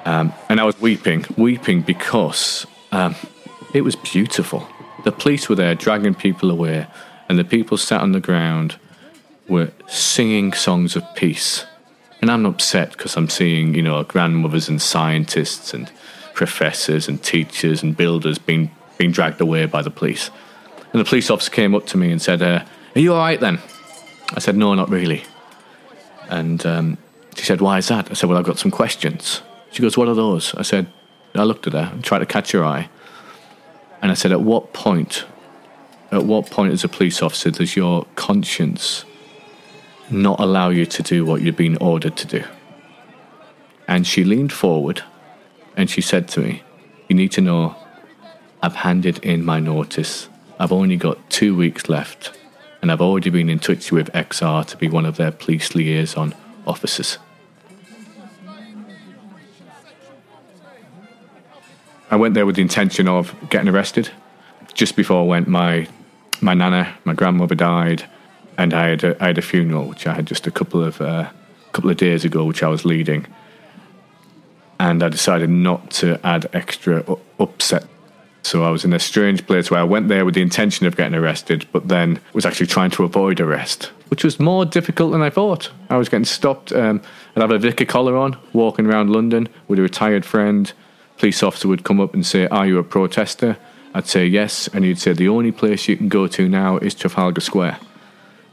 Um, 0.06 0.32
and 0.48 0.58
I 0.58 0.64
was 0.64 0.80
weeping, 0.80 1.26
weeping 1.36 1.82
because 1.82 2.66
um, 2.92 3.14
it 3.74 3.82
was 3.82 3.94
beautiful. 3.96 4.66
The 5.04 5.12
police 5.12 5.48
were 5.48 5.54
there 5.54 5.74
dragging 5.74 6.14
people 6.14 6.50
away, 6.50 6.86
and 7.28 7.38
the 7.38 7.44
people 7.44 7.76
sat 7.76 8.00
on 8.00 8.12
the 8.12 8.20
ground 8.20 8.76
were 9.48 9.70
singing 9.86 10.52
songs 10.52 10.96
of 10.96 11.02
peace. 11.14 11.66
And 12.20 12.30
I'm 12.30 12.46
upset 12.46 12.92
because 12.92 13.16
I'm 13.16 13.28
seeing, 13.28 13.74
you 13.74 13.82
know, 13.82 14.02
grandmothers 14.02 14.68
and 14.68 14.80
scientists 14.80 15.74
and 15.74 15.92
professors 16.32 17.06
and 17.06 17.22
teachers 17.22 17.82
and 17.82 17.94
builders 17.94 18.38
being, 18.38 18.70
being 18.96 19.12
dragged 19.12 19.40
away 19.40 19.66
by 19.66 19.82
the 19.82 19.90
police. 19.90 20.30
And 20.92 21.00
the 21.00 21.04
police 21.04 21.30
officer 21.30 21.50
came 21.50 21.74
up 21.74 21.86
to 21.88 21.98
me 21.98 22.10
and 22.10 22.22
said, 22.22 22.40
uh, 22.40 22.64
Are 22.96 23.00
you 23.00 23.12
all 23.12 23.18
right 23.18 23.38
then? 23.38 23.60
I 24.32 24.40
said, 24.40 24.56
No, 24.56 24.74
not 24.74 24.88
really. 24.88 25.24
And 26.30 26.64
um, 26.64 26.98
she 27.36 27.44
said, 27.44 27.60
Why 27.60 27.78
is 27.78 27.88
that? 27.88 28.10
I 28.10 28.14
said, 28.14 28.28
Well, 28.30 28.38
I've 28.38 28.44
got 28.44 28.58
some 28.58 28.70
questions. 28.70 29.42
She 29.70 29.82
goes, 29.82 29.98
What 29.98 30.08
are 30.08 30.14
those? 30.14 30.54
I 30.54 30.62
said, 30.62 30.86
I 31.34 31.42
looked 31.42 31.66
at 31.66 31.74
her 31.74 31.90
and 31.92 32.02
tried 32.02 32.20
to 32.20 32.26
catch 32.26 32.52
her 32.52 32.64
eye. 32.64 32.88
And 34.04 34.10
I 34.10 34.14
said, 34.14 34.32
At 34.32 34.42
what 34.42 34.74
point, 34.74 35.24
at 36.10 36.26
what 36.26 36.50
point 36.50 36.74
as 36.74 36.84
a 36.84 36.88
police 36.88 37.22
officer 37.22 37.50
does 37.50 37.74
your 37.74 38.06
conscience 38.16 39.06
not 40.10 40.38
allow 40.40 40.68
you 40.68 40.84
to 40.84 41.02
do 41.02 41.24
what 41.24 41.40
you've 41.40 41.56
been 41.56 41.78
ordered 41.78 42.14
to 42.18 42.26
do? 42.26 42.44
And 43.88 44.06
she 44.06 44.22
leaned 44.22 44.52
forward 44.52 45.02
and 45.74 45.88
she 45.88 46.02
said 46.02 46.28
to 46.28 46.40
me, 46.40 46.62
You 47.08 47.16
need 47.16 47.32
to 47.32 47.40
know 47.40 47.76
I've 48.62 48.74
handed 48.74 49.24
in 49.24 49.42
my 49.42 49.58
notice. 49.58 50.28
I've 50.60 50.70
only 50.70 50.98
got 50.98 51.30
two 51.30 51.56
weeks 51.56 51.88
left, 51.88 52.38
and 52.82 52.92
I've 52.92 53.00
already 53.00 53.30
been 53.30 53.48
in 53.48 53.58
touch 53.58 53.90
with 53.90 54.12
XR 54.12 54.66
to 54.66 54.76
be 54.76 54.86
one 54.86 55.06
of 55.06 55.16
their 55.16 55.32
police 55.32 55.74
liaison 55.74 56.34
officers. 56.66 57.16
I 62.14 62.16
went 62.16 62.34
there 62.34 62.46
with 62.46 62.54
the 62.54 62.62
intention 62.62 63.08
of 63.08 63.34
getting 63.50 63.68
arrested. 63.68 64.08
Just 64.72 64.94
before 64.94 65.22
I 65.22 65.26
went, 65.26 65.48
my 65.48 65.88
my 66.40 66.54
nana, 66.54 66.96
my 67.02 67.12
grandmother 67.12 67.56
died, 67.56 68.04
and 68.56 68.72
I 68.72 68.90
had 68.90 69.02
a, 69.02 69.20
I 69.20 69.26
had 69.26 69.38
a 69.38 69.42
funeral 69.42 69.88
which 69.88 70.06
I 70.06 70.14
had 70.14 70.24
just 70.24 70.46
a 70.46 70.52
couple 70.52 70.84
of 70.84 71.00
uh, 71.00 71.28
couple 71.72 71.90
of 71.90 71.96
days 71.96 72.24
ago, 72.24 72.44
which 72.44 72.62
I 72.62 72.68
was 72.68 72.84
leading, 72.84 73.26
and 74.78 75.02
I 75.02 75.08
decided 75.08 75.50
not 75.50 75.90
to 76.02 76.24
add 76.24 76.48
extra 76.52 77.02
u- 77.08 77.18
upset. 77.40 77.84
So 78.42 78.62
I 78.62 78.70
was 78.70 78.84
in 78.84 78.92
a 78.92 79.00
strange 79.00 79.44
place 79.44 79.68
where 79.68 79.80
I 79.80 79.84
went 79.84 80.06
there 80.06 80.24
with 80.24 80.34
the 80.36 80.42
intention 80.42 80.86
of 80.86 80.94
getting 80.96 81.16
arrested, 81.16 81.66
but 81.72 81.88
then 81.88 82.20
was 82.32 82.46
actually 82.46 82.68
trying 82.68 82.90
to 82.90 83.02
avoid 83.02 83.40
arrest, 83.40 83.86
which 84.06 84.22
was 84.22 84.38
more 84.38 84.64
difficult 84.64 85.10
than 85.10 85.22
I 85.22 85.30
thought. 85.30 85.72
I 85.90 85.96
was 85.96 86.08
getting 86.08 86.26
stopped. 86.26 86.70
Um, 86.70 87.02
I'd 87.34 87.40
have 87.40 87.50
a 87.50 87.58
vicar 87.58 87.86
collar 87.86 88.16
on, 88.16 88.36
walking 88.52 88.86
around 88.86 89.10
London 89.10 89.48
with 89.66 89.80
a 89.80 89.82
retired 89.82 90.24
friend. 90.24 90.72
Police 91.18 91.42
officer 91.42 91.68
would 91.68 91.84
come 91.84 92.00
up 92.00 92.14
and 92.14 92.24
say, 92.26 92.46
"Are 92.48 92.66
you 92.66 92.78
a 92.78 92.82
protester?" 92.82 93.56
I'd 93.94 94.08
say 94.08 94.26
yes, 94.26 94.68
and 94.68 94.84
he'd 94.84 94.98
say, 94.98 95.12
"The 95.12 95.28
only 95.28 95.52
place 95.52 95.88
you 95.88 95.96
can 95.96 96.08
go 96.08 96.26
to 96.26 96.48
now 96.48 96.78
is 96.78 96.94
Trafalgar 96.94 97.40
Square." 97.40 97.78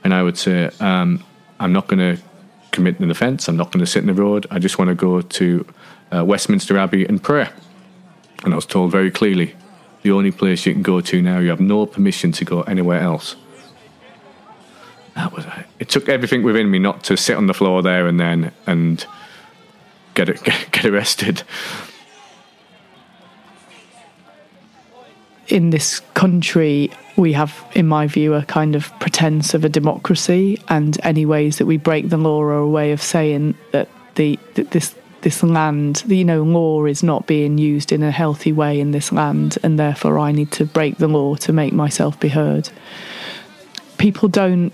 And 0.03 0.13
I 0.13 0.23
would 0.23 0.37
say, 0.37 0.69
um, 0.79 1.23
"I'm 1.59 1.73
not 1.73 1.87
going 1.87 1.99
to 1.99 2.21
commit 2.71 2.99
an 2.99 3.09
offence. 3.09 3.47
I'm 3.47 3.57
not 3.57 3.71
going 3.71 3.83
to 3.83 3.91
sit 3.91 4.03
in 4.03 4.07
the 4.07 4.21
road. 4.21 4.45
I 4.51 4.59
just 4.59 4.77
want 4.77 4.89
to 4.89 4.95
go 4.95 5.21
to 5.21 5.65
uh, 6.11 6.25
Westminster 6.25 6.77
Abbey 6.77 7.05
and 7.05 7.21
pray." 7.21 7.49
And 8.43 8.53
I 8.53 8.55
was 8.55 8.65
told 8.65 8.91
very 8.91 9.11
clearly, 9.11 9.55
"The 10.03 10.11
only 10.11 10.31
place 10.31 10.65
you 10.65 10.73
can 10.73 10.83
go 10.83 11.01
to 11.01 11.21
now. 11.21 11.39
You 11.39 11.49
have 11.49 11.59
no 11.59 11.85
permission 11.85 12.31
to 12.33 12.45
go 12.45 12.61
anywhere 12.61 12.99
else." 12.99 13.35
That 15.15 15.33
was 15.33 15.45
it. 15.79 15.89
Took 15.89 16.07
everything 16.07 16.43
within 16.43 16.71
me 16.71 16.79
not 16.79 17.03
to 17.05 17.17
sit 17.17 17.35
on 17.35 17.47
the 17.47 17.53
floor 17.53 17.81
there 17.81 18.07
and 18.07 18.19
then 18.19 18.51
and 18.65 19.05
get 20.13 20.27
get, 20.43 20.67
get 20.71 20.85
arrested. 20.85 21.43
In 25.51 25.69
this 25.69 25.99
country, 26.13 26.89
we 27.17 27.33
have, 27.33 27.63
in 27.75 27.87
my 27.87 28.07
view, 28.07 28.33
a 28.33 28.43
kind 28.43 28.75
of 28.75 28.97
pretense 28.99 29.53
of 29.53 29.65
a 29.65 29.69
democracy, 29.69 30.59
and 30.69 30.97
any 31.03 31.25
ways 31.25 31.57
that 31.57 31.65
we 31.65 31.77
break 31.77 32.09
the 32.09 32.17
law 32.17 32.41
are 32.41 32.57
a 32.57 32.67
way 32.67 32.91
of 32.91 33.01
saying 33.01 33.55
that 33.71 33.89
the 34.15 34.39
that 34.55 34.71
this 34.71 34.95
this 35.21 35.43
land, 35.43 36.03
you 36.07 36.25
know, 36.25 36.41
law 36.41 36.85
is 36.85 37.03
not 37.03 37.27
being 37.27 37.57
used 37.57 37.91
in 37.91 38.01
a 38.01 38.11
healthy 38.11 38.51
way 38.51 38.79
in 38.79 38.91
this 38.91 39.11
land, 39.11 39.57
and 39.61 39.77
therefore 39.77 40.17
I 40.17 40.31
need 40.31 40.51
to 40.53 40.65
break 40.65 40.97
the 40.97 41.07
law 41.07 41.35
to 41.35 41.53
make 41.53 41.73
myself 41.73 42.19
be 42.19 42.29
heard. 42.29 42.69
People 43.97 44.29
don't 44.29 44.73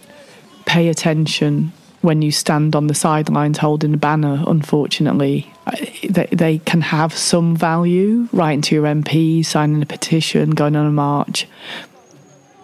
pay 0.66 0.88
attention 0.88 1.74
when 2.08 2.22
you 2.22 2.32
stand 2.32 2.74
on 2.74 2.88
the 2.88 2.96
sidelines 2.96 3.58
holding 3.58 3.94
a 3.94 3.98
banner, 3.98 4.42
unfortunately. 4.48 5.52
Uh, 5.66 5.76
they, 6.10 6.26
they 6.32 6.58
can 6.60 6.80
have 6.80 7.12
some 7.12 7.54
value, 7.54 8.30
writing 8.32 8.62
to 8.62 8.76
your 8.76 8.86
MP, 8.86 9.46
signing 9.46 9.82
a 9.82 9.86
petition, 9.86 10.52
going 10.52 10.78
on 10.78 10.86
a 10.86 10.92
march. 10.92 11.48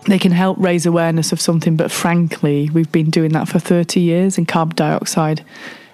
They 0.08 0.18
can 0.18 0.32
help 0.32 0.58
raise 0.60 0.86
awareness 0.86 1.34
of 1.34 1.42
something, 1.42 1.76
but 1.76 1.92
frankly, 1.92 2.70
we've 2.74 2.92
been 2.94 3.10
doing 3.10 3.34
that 3.34 3.50
for 3.50 3.60
30 3.60 4.00
years, 4.00 4.38
and 4.38 4.48
carbon 4.48 4.78
dioxide 4.78 5.44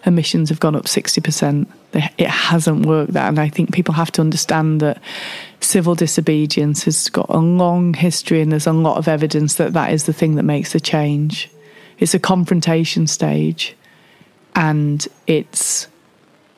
emissions 0.05 0.49
have 0.49 0.59
gone 0.59 0.75
up 0.75 0.85
60%. 0.85 1.65
It 1.93 2.27
hasn't 2.27 2.85
worked 2.85 3.13
that, 3.13 3.29
and 3.29 3.39
I 3.39 3.49
think 3.49 3.73
people 3.73 3.95
have 3.95 4.11
to 4.11 4.21
understand 4.21 4.79
that 4.81 5.01
civil 5.59 5.95
disobedience 5.95 6.83
has 6.83 7.09
got 7.09 7.25
a 7.29 7.39
long 7.39 7.95
history, 7.95 8.41
and 8.41 8.51
there's 8.51 8.67
a 8.67 8.73
lot 8.73 8.97
of 8.97 9.07
evidence 9.07 9.55
that 9.55 9.73
that 9.73 9.91
is 9.91 10.03
the 10.03 10.13
thing 10.13 10.35
that 10.35 10.43
makes 10.43 10.73
the 10.73 10.79
change. 10.79 11.49
It's 11.99 12.13
a 12.13 12.19
confrontation 12.19 13.07
stage, 13.07 13.75
and 14.55 15.05
it's 15.27 15.87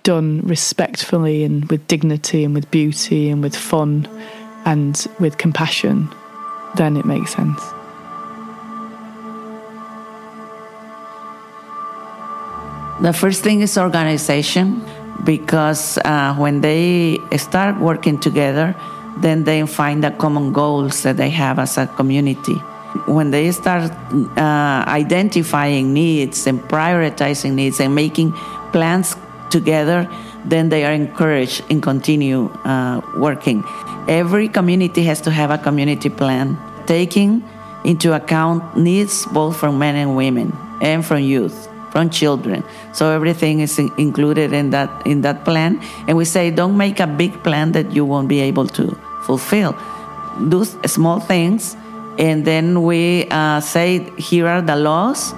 done 0.03 0.41
respectfully 0.41 1.43
and 1.43 1.69
with 1.69 1.87
dignity 1.87 2.43
and 2.43 2.53
with 2.53 2.69
beauty 2.71 3.29
and 3.29 3.43
with 3.43 3.55
fun 3.55 4.07
and 4.65 5.07
with 5.19 5.37
compassion, 5.37 6.09
then 6.75 6.97
it 6.97 7.05
makes 7.05 7.33
sense. 7.33 7.61
The 13.01 13.13
first 13.13 13.43
thing 13.43 13.61
is 13.61 13.77
organization 13.77 14.85
because 15.23 15.97
uh, 16.05 16.35
when 16.35 16.61
they 16.61 17.17
start 17.37 17.79
working 17.79 18.19
together, 18.19 18.75
then 19.17 19.43
they 19.43 19.65
find 19.65 20.03
the 20.03 20.11
common 20.11 20.53
goals 20.53 21.03
that 21.03 21.17
they 21.17 21.29
have 21.29 21.57
as 21.59 21.77
a 21.77 21.87
community. 21.87 22.55
When 23.05 23.31
they 23.31 23.51
start 23.51 23.91
uh, 24.37 24.83
identifying 24.87 25.93
needs 25.93 26.47
and 26.47 26.59
prioritizing 26.61 27.53
needs 27.53 27.79
and 27.79 27.95
making 27.95 28.33
plans 28.71 29.15
together, 29.49 30.09
then 30.45 30.69
they 30.69 30.85
are 30.85 30.91
encouraged 30.91 31.63
and 31.69 31.81
continue 31.81 32.49
uh, 32.65 33.01
working. 33.15 33.63
Every 34.07 34.47
community 34.49 35.03
has 35.03 35.21
to 35.21 35.31
have 35.31 35.51
a 35.51 35.57
community 35.57 36.09
plan, 36.09 36.57
taking 36.85 37.43
into 37.83 38.13
account 38.13 38.77
needs 38.77 39.25
both 39.27 39.57
from 39.57 39.79
men 39.79 39.95
and 39.95 40.15
women 40.15 40.55
and 40.81 41.05
from 41.05 41.19
youth 41.19 41.67
from 41.91 42.09
children. 42.09 42.63
So 42.93 43.11
everything 43.11 43.59
is 43.59 43.77
in- 43.77 43.91
included 43.97 44.53
in 44.53 44.69
that 44.71 44.89
in 45.05 45.21
that 45.21 45.43
plan. 45.43 45.79
And 46.07 46.17
we 46.17 46.25
say 46.25 46.49
don't 46.49 46.77
make 46.77 46.99
a 46.99 47.07
big 47.07 47.43
plan 47.43 47.73
that 47.73 47.91
you 47.91 48.05
won't 48.05 48.29
be 48.29 48.39
able 48.39 48.67
to 48.79 48.97
fulfill. 49.23 49.75
Do 50.47 50.63
small 50.87 51.19
things 51.19 51.75
and 52.17 52.45
then 52.45 52.83
we 52.83 53.27
uh, 53.29 53.59
say 53.59 54.09
here 54.17 54.47
are 54.47 54.61
the 54.61 54.75
laws 54.75 55.33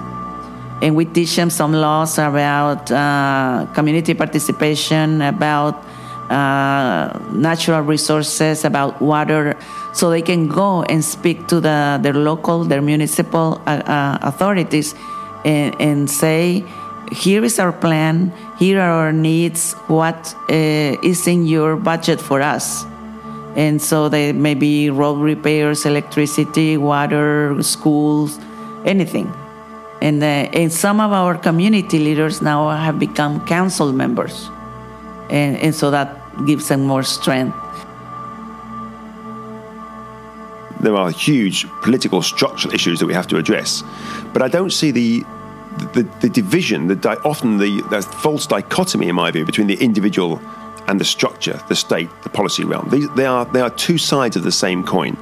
and 0.82 0.96
we 0.96 1.04
teach 1.04 1.36
them 1.36 1.50
some 1.50 1.72
laws 1.72 2.18
about 2.18 2.90
uh, 2.90 3.66
community 3.74 4.12
participation, 4.14 5.22
about 5.22 5.82
uh, 6.30 7.18
natural 7.32 7.80
resources, 7.80 8.64
about 8.64 9.00
water, 9.00 9.56
so 9.92 10.10
they 10.10 10.22
can 10.22 10.48
go 10.48 10.82
and 10.82 11.04
speak 11.04 11.46
to 11.48 11.60
the 11.60 11.98
their 12.02 12.14
local, 12.14 12.64
their 12.64 12.82
municipal 12.82 13.60
uh, 13.66 13.80
uh, 13.86 14.18
authorities, 14.22 14.94
and, 15.44 15.74
and 15.80 16.10
say, 16.10 16.64
"Here 17.12 17.44
is 17.44 17.58
our 17.58 17.72
plan. 17.72 18.32
Here 18.58 18.80
are 18.80 19.06
our 19.06 19.12
needs. 19.12 19.74
What 19.86 20.34
uh, 20.48 21.00
is 21.02 21.26
in 21.26 21.46
your 21.46 21.76
budget 21.76 22.20
for 22.20 22.42
us?" 22.42 22.84
And 23.56 23.80
so 23.80 24.08
they 24.08 24.32
maybe 24.32 24.90
road 24.90 25.20
repairs, 25.20 25.86
electricity, 25.86 26.76
water, 26.76 27.62
schools, 27.62 28.38
anything. 28.84 29.32
And, 30.02 30.22
uh, 30.22 30.26
and 30.26 30.72
some 30.72 31.00
of 31.00 31.12
our 31.12 31.38
community 31.38 31.98
leaders 31.98 32.42
now 32.42 32.68
have 32.70 32.98
become 32.98 33.46
council 33.46 33.92
members. 33.92 34.50
And, 35.30 35.56
and 35.56 35.74
so 35.74 35.90
that 35.90 36.18
gives 36.46 36.68
them 36.68 36.82
more 36.82 37.02
strength. 37.02 37.56
there 40.84 40.94
are 40.94 41.10
huge 41.10 41.66
political 41.82 42.22
structural 42.22 42.74
issues 42.74 43.00
that 43.00 43.06
we 43.06 43.14
have 43.14 43.26
to 43.26 43.36
address. 43.38 43.82
But 44.32 44.42
I 44.42 44.48
don't 44.48 44.70
see 44.70 44.90
the 44.90 45.24
the, 45.92 46.04
the 46.20 46.28
division, 46.28 46.86
the 46.86 46.94
di- 46.94 47.16
often 47.24 47.58
the, 47.58 47.82
the 47.90 48.00
false 48.00 48.46
dichotomy, 48.46 49.08
in 49.08 49.16
my 49.16 49.32
view, 49.32 49.44
between 49.44 49.66
the 49.66 49.74
individual 49.74 50.40
and 50.88 51.00
the 51.00 51.04
structure, 51.04 51.60
the 51.68 51.76
state, 51.76 52.08
the 52.22 52.28
policy 52.28 52.64
realm. 52.64 52.88
These, 52.90 53.08
they 53.14 53.26
are 53.26 53.44
they 53.46 53.60
are 53.60 53.70
two 53.70 53.98
sides 53.98 54.36
of 54.36 54.42
the 54.42 54.52
same 54.52 54.84
coin. 54.84 55.16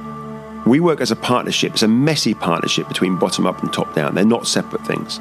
We 0.65 0.79
work 0.79 1.01
as 1.01 1.11
a 1.11 1.15
partnership. 1.15 1.73
It's 1.73 1.83
a 1.83 1.87
messy 1.87 2.33
partnership 2.33 2.87
between 2.87 3.17
bottom 3.17 3.45
up 3.45 3.61
and 3.61 3.71
top 3.71 3.93
down. 3.93 4.15
They're 4.15 4.25
not 4.25 4.47
separate 4.47 4.85
things. 4.85 5.19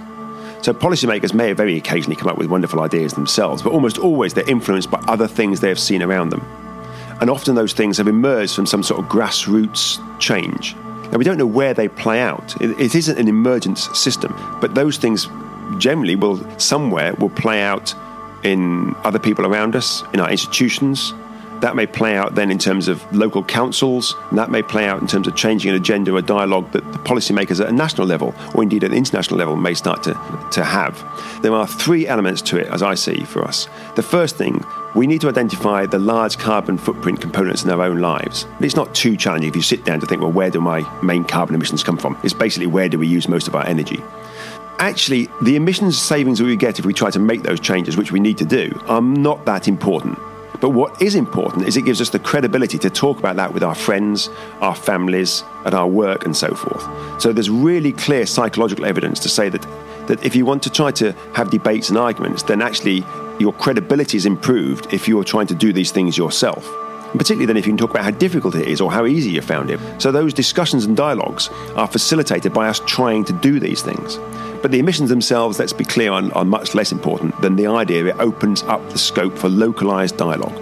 So 0.62 0.72
policymakers 0.72 1.34
may 1.34 1.52
very 1.52 1.76
occasionally 1.76 2.14
come 2.14 2.28
up 2.28 2.38
with 2.38 2.48
wonderful 2.48 2.80
ideas 2.80 3.14
themselves, 3.14 3.62
but 3.62 3.72
almost 3.72 3.98
always 3.98 4.34
they're 4.34 4.48
influenced 4.48 4.90
by 4.92 4.98
other 5.08 5.26
things 5.26 5.58
they 5.58 5.68
have 5.68 5.80
seen 5.80 6.02
around 6.02 6.28
them. 6.28 6.40
And 7.20 7.28
often 7.28 7.56
those 7.56 7.72
things 7.72 7.98
have 7.98 8.06
emerged 8.06 8.54
from 8.54 8.66
some 8.66 8.84
sort 8.84 9.00
of 9.00 9.06
grassroots 9.10 9.98
change. 10.20 10.76
Now, 11.10 11.18
we 11.18 11.24
don't 11.24 11.36
know 11.36 11.46
where 11.46 11.74
they 11.74 11.88
play 11.88 12.20
out. 12.20 12.60
It, 12.62 12.78
it 12.80 12.94
isn't 12.94 13.18
an 13.18 13.28
emergence 13.28 13.88
system, 13.98 14.34
but 14.60 14.76
those 14.76 14.96
things 14.96 15.28
generally 15.78 16.14
will 16.14 16.38
somewhere 16.58 17.14
will 17.14 17.30
play 17.30 17.62
out 17.62 17.94
in 18.42 18.94
other 19.04 19.18
people 19.18 19.46
around 19.46 19.76
us, 19.76 20.02
in 20.12 20.20
our 20.20 20.30
institutions. 20.30 21.12
That 21.60 21.76
may 21.76 21.86
play 21.86 22.16
out 22.16 22.34
then 22.34 22.50
in 22.50 22.58
terms 22.58 22.88
of 22.88 23.00
local 23.14 23.44
councils, 23.44 24.16
and 24.30 24.38
that 24.38 24.50
may 24.50 24.62
play 24.62 24.86
out 24.86 25.00
in 25.00 25.06
terms 25.06 25.28
of 25.28 25.36
changing 25.36 25.70
an 25.70 25.76
agenda 25.76 26.12
or 26.12 26.20
dialogue 26.20 26.72
that 26.72 26.84
the 26.92 26.98
policymakers 26.98 27.60
at 27.60 27.68
a 27.68 27.72
national 27.72 28.08
level, 28.08 28.34
or 28.52 28.64
indeed 28.64 28.82
at 28.82 28.90
an 28.90 28.96
international 28.96 29.38
level, 29.38 29.54
may 29.54 29.72
start 29.72 30.02
to, 30.02 30.14
to 30.50 30.64
have. 30.64 31.04
There 31.40 31.54
are 31.54 31.68
three 31.68 32.08
elements 32.08 32.42
to 32.42 32.56
it, 32.56 32.66
as 32.66 32.82
I 32.82 32.94
see 32.94 33.22
for 33.22 33.44
us. 33.44 33.68
The 33.94 34.02
first 34.02 34.36
thing, 34.36 34.64
we 34.96 35.06
need 35.06 35.20
to 35.20 35.28
identify 35.28 35.86
the 35.86 36.00
large 36.00 36.36
carbon 36.36 36.78
footprint 36.78 37.20
components 37.20 37.62
in 37.62 37.70
our 37.70 37.82
own 37.82 38.00
lives. 38.00 38.44
It's 38.58 38.74
not 38.74 38.92
too 38.92 39.16
challenging 39.16 39.48
if 39.48 39.54
you 39.54 39.62
sit 39.62 39.84
down 39.84 40.00
to 40.00 40.06
think, 40.06 40.20
well, 40.20 40.32
where 40.32 40.50
do 40.50 40.60
my 40.60 40.80
main 41.00 41.22
carbon 41.22 41.54
emissions 41.54 41.84
come 41.84 41.96
from? 41.96 42.18
It's 42.24 42.34
basically 42.34 42.66
where 42.66 42.88
do 42.88 42.98
we 42.98 43.06
use 43.06 43.28
most 43.28 43.46
of 43.46 43.54
our 43.54 43.64
energy 43.66 44.02
actually, 44.82 45.28
the 45.40 45.54
emissions 45.54 45.96
savings 45.96 46.42
we 46.42 46.56
get 46.56 46.80
if 46.80 46.84
we 46.84 46.92
try 46.92 47.08
to 47.08 47.20
make 47.20 47.42
those 47.42 47.60
changes, 47.60 47.96
which 47.96 48.10
we 48.10 48.18
need 48.18 48.36
to 48.38 48.44
do, 48.44 48.68
are 48.86 49.00
not 49.00 49.44
that 49.46 49.68
important. 49.68 50.18
But 50.60 50.70
what 50.70 51.00
is 51.00 51.14
important 51.14 51.68
is 51.68 51.76
it 51.76 51.84
gives 51.84 52.00
us 52.00 52.10
the 52.10 52.18
credibility 52.18 52.78
to 52.78 52.90
talk 52.90 53.18
about 53.18 53.36
that 53.36 53.54
with 53.54 53.62
our 53.62 53.76
friends, 53.76 54.28
our 54.60 54.74
families, 54.74 55.44
at 55.64 55.72
our 55.72 55.86
work, 55.86 56.24
and 56.24 56.36
so 56.36 56.54
forth. 56.54 56.82
So 57.22 57.32
there's 57.32 57.50
really 57.50 57.92
clear 57.92 58.26
psychological 58.26 58.84
evidence 58.84 59.20
to 59.20 59.28
say 59.28 59.48
that, 59.48 59.62
that 60.08 60.24
if 60.24 60.34
you 60.34 60.44
want 60.44 60.64
to 60.64 60.70
try 60.70 60.90
to 60.92 61.12
have 61.34 61.50
debates 61.50 61.88
and 61.88 61.96
arguments, 61.96 62.42
then 62.42 62.60
actually 62.60 63.04
your 63.38 63.52
credibility 63.52 64.16
is 64.16 64.26
improved 64.26 64.92
if 64.92 65.06
you're 65.06 65.24
trying 65.24 65.46
to 65.46 65.54
do 65.54 65.72
these 65.72 65.92
things 65.92 66.18
yourself. 66.18 66.68
And 67.12 67.20
particularly 67.20 67.46
then 67.46 67.56
if 67.56 67.66
you 67.66 67.72
can 67.72 67.78
talk 67.78 67.90
about 67.90 68.04
how 68.04 68.10
difficult 68.10 68.54
it 68.54 68.66
is 68.66 68.80
or 68.80 68.90
how 68.90 69.06
easy 69.06 69.30
you 69.30 69.42
found 69.42 69.70
it. 69.70 69.78
So 69.98 70.10
those 70.10 70.32
discussions 70.32 70.86
and 70.86 70.96
dialogues 70.96 71.50
are 71.76 71.86
facilitated 71.86 72.52
by 72.52 72.68
us 72.68 72.80
trying 72.86 73.24
to 73.26 73.32
do 73.32 73.60
these 73.60 73.82
things. 73.82 74.18
But 74.62 74.70
the 74.70 74.78
emissions 74.78 75.10
themselves, 75.10 75.58
let's 75.58 75.72
be 75.72 75.84
clear, 75.84 76.12
are, 76.12 76.44
much 76.44 76.74
less 76.76 76.92
important 76.92 77.40
than 77.42 77.56
the 77.56 77.66
idea 77.66 78.06
it 78.06 78.16
opens 78.20 78.62
up 78.62 78.90
the 78.90 78.98
scope 78.98 79.36
for 79.36 79.48
localised 79.48 80.16
dialogue. 80.16 80.56